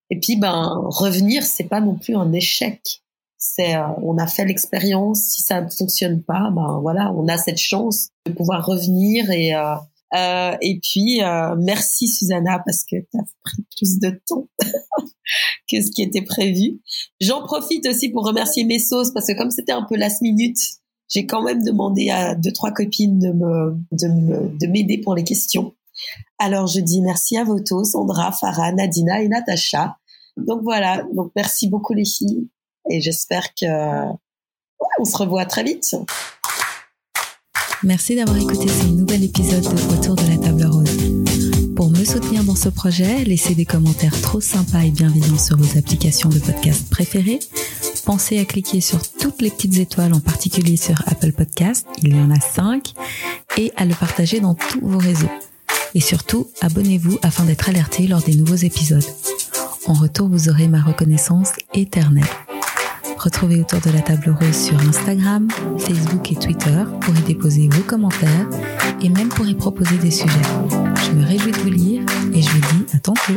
Et 0.10 0.20
puis, 0.20 0.36
ben, 0.36 0.82
revenir, 0.88 1.44
c'est 1.44 1.64
pas 1.64 1.82
non 1.82 1.96
plus 1.96 2.16
un 2.16 2.34
échec. 2.34 3.02
C'est, 3.38 3.76
euh, 3.76 3.88
on 4.04 4.18
a 4.18 4.28
fait 4.28 4.46
l'expérience. 4.46 5.22
Si 5.22 5.42
ça 5.42 5.62
ne 5.62 5.70
fonctionne 5.70 6.22
pas, 6.22 6.52
ben 6.54 6.80
voilà, 6.82 7.12
on 7.14 7.28
a 7.28 7.38
cette 7.38 7.58
chance 7.58 8.10
de 8.26 8.34
pouvoir 8.34 8.66
revenir 8.66 9.32
et 9.32 9.56
euh, 9.56 9.76
euh, 10.14 10.58
et 10.62 10.80
puis, 10.82 11.22
euh, 11.22 11.56
merci 11.58 12.08
Susanna 12.08 12.62
parce 12.66 12.84
que 12.84 12.98
tu 12.98 13.18
as 13.18 13.24
pris 13.44 13.64
plus 13.78 14.00
de 14.00 14.22
temps 14.28 14.50
que 15.72 15.82
ce 15.82 15.92
qui 15.92 16.02
était 16.02 16.22
prévu. 16.22 16.82
J'en 17.22 17.44
profite 17.44 17.86
aussi 17.88 18.10
pour 18.10 18.26
remercier 18.26 18.66
mes 18.66 18.80
sauces 18.80 19.12
parce 19.12 19.28
que 19.28 19.38
comme 19.38 19.52
c'était 19.52 19.72
un 19.72 19.84
peu 19.84 19.96
last 19.96 20.22
minute, 20.22 20.58
j'ai 21.08 21.26
quand 21.26 21.44
même 21.44 21.64
demandé 21.64 22.10
à 22.10 22.36
deux 22.36 22.52
trois 22.52 22.72
copines 22.72 23.20
de 23.20 23.32
me 23.32 23.76
de 23.92 24.08
me 24.08 24.58
de 24.58 24.68
m'aider 24.68 24.98
pour 24.98 25.16
les 25.16 25.24
questions. 25.24 25.74
Alors 26.40 26.68
je 26.68 26.80
dis 26.80 27.02
merci 27.02 27.38
à 27.38 27.44
Voto, 27.44 27.84
Sandra, 27.84 28.32
Farah, 28.32 28.72
Nadina 28.74 29.22
et 29.22 29.28
Natacha. 29.28 29.98
Donc 30.38 30.62
voilà, 30.64 31.04
donc 31.14 31.32
merci 31.36 31.70
beaucoup 31.70 31.94
les 31.94 32.06
filles 32.06 32.50
et 32.90 33.02
j'espère 33.02 33.54
que 33.56 33.66
ouais, 34.08 34.88
on 35.00 35.06
se 35.06 35.16
revoit 35.16 35.46
très 35.46 35.64
vite. 35.64 35.96
Merci 37.84 38.16
d'avoir 38.16 38.38
écouté 38.38 38.68
ce 38.68 38.86
nouvel 38.86 39.24
épisode 39.24 39.64
de 39.64 39.94
Autour 39.94 40.16
de 40.16 40.30
la 40.30 40.38
table 40.38 40.66
rose. 40.66 41.76
Pour 41.76 41.90
me 41.90 42.04
soutenir 42.06 42.44
dans 42.44 42.56
ce 42.56 42.70
projet, 42.70 43.24
laissez 43.24 43.56
des 43.56 43.66
commentaires 43.66 44.20
trop 44.22 44.40
sympas 44.40 44.82
et 44.82 44.92
bienveillants 44.92 45.40
sur 45.40 45.58
vos 45.58 45.78
applications 45.80 46.30
de 46.30 46.38
podcast 46.38 46.88
préférées. 46.92 47.40
Pensez 48.06 48.38
à 48.38 48.46
cliquer 48.46 48.82
sur 48.82 49.02
toutes 49.20 49.42
les 49.42 49.50
petites 49.50 49.80
étoiles, 49.80 50.14
en 50.14 50.20
particulier 50.20 50.78
sur 50.78 51.02
Apple 51.08 51.32
Podcast, 51.32 51.88
il 52.04 52.16
y 52.16 52.20
en 52.20 52.30
a 52.30 52.40
cinq, 52.40 52.94
et 53.58 53.72
à 53.78 53.86
le 53.86 53.96
partager 53.96 54.40
dans 54.40 54.54
tous 54.54 54.82
vos 54.82 55.00
réseaux. 55.00 55.32
Et 55.96 56.02
surtout, 56.02 56.50
abonnez-vous 56.62 57.18
afin 57.24 57.46
d'être 57.46 57.68
alerté 57.68 58.06
lors 58.06 58.22
des 58.22 58.36
nouveaux 58.36 58.56
épisodes. 58.56 59.06
En 59.88 59.94
retour, 59.94 60.30
vous 60.30 60.50
aurez 60.50 60.68
ma 60.68 60.84
reconnaissance 60.84 61.50
éternelle. 61.74 62.30
Retrouvez 63.24 63.62
autour 63.62 63.80
de 63.82 63.92
la 63.92 64.02
table 64.02 64.36
rose 64.42 64.56
sur 64.56 64.80
Instagram, 64.80 65.48
Facebook 65.78 66.32
et 66.32 66.36
Twitter 66.36 66.84
pour 67.02 67.16
y 67.16 67.22
déposer 67.22 67.70
vos 67.72 67.84
commentaires 67.84 68.50
et 69.00 69.10
même 69.10 69.30
pour 69.30 69.46
y 69.46 69.54
proposer 69.54 69.96
des 69.98 70.10
sujets. 70.10 70.42
Je 71.06 71.12
me 71.12 71.24
réjouis 71.24 71.52
de 71.52 71.58
vous 71.58 71.70
lire 71.70 72.02
et 72.34 72.42
je 72.42 72.50
vous 72.50 72.62
dis 72.62 72.86
à 72.96 73.00
tantôt. 73.00 73.34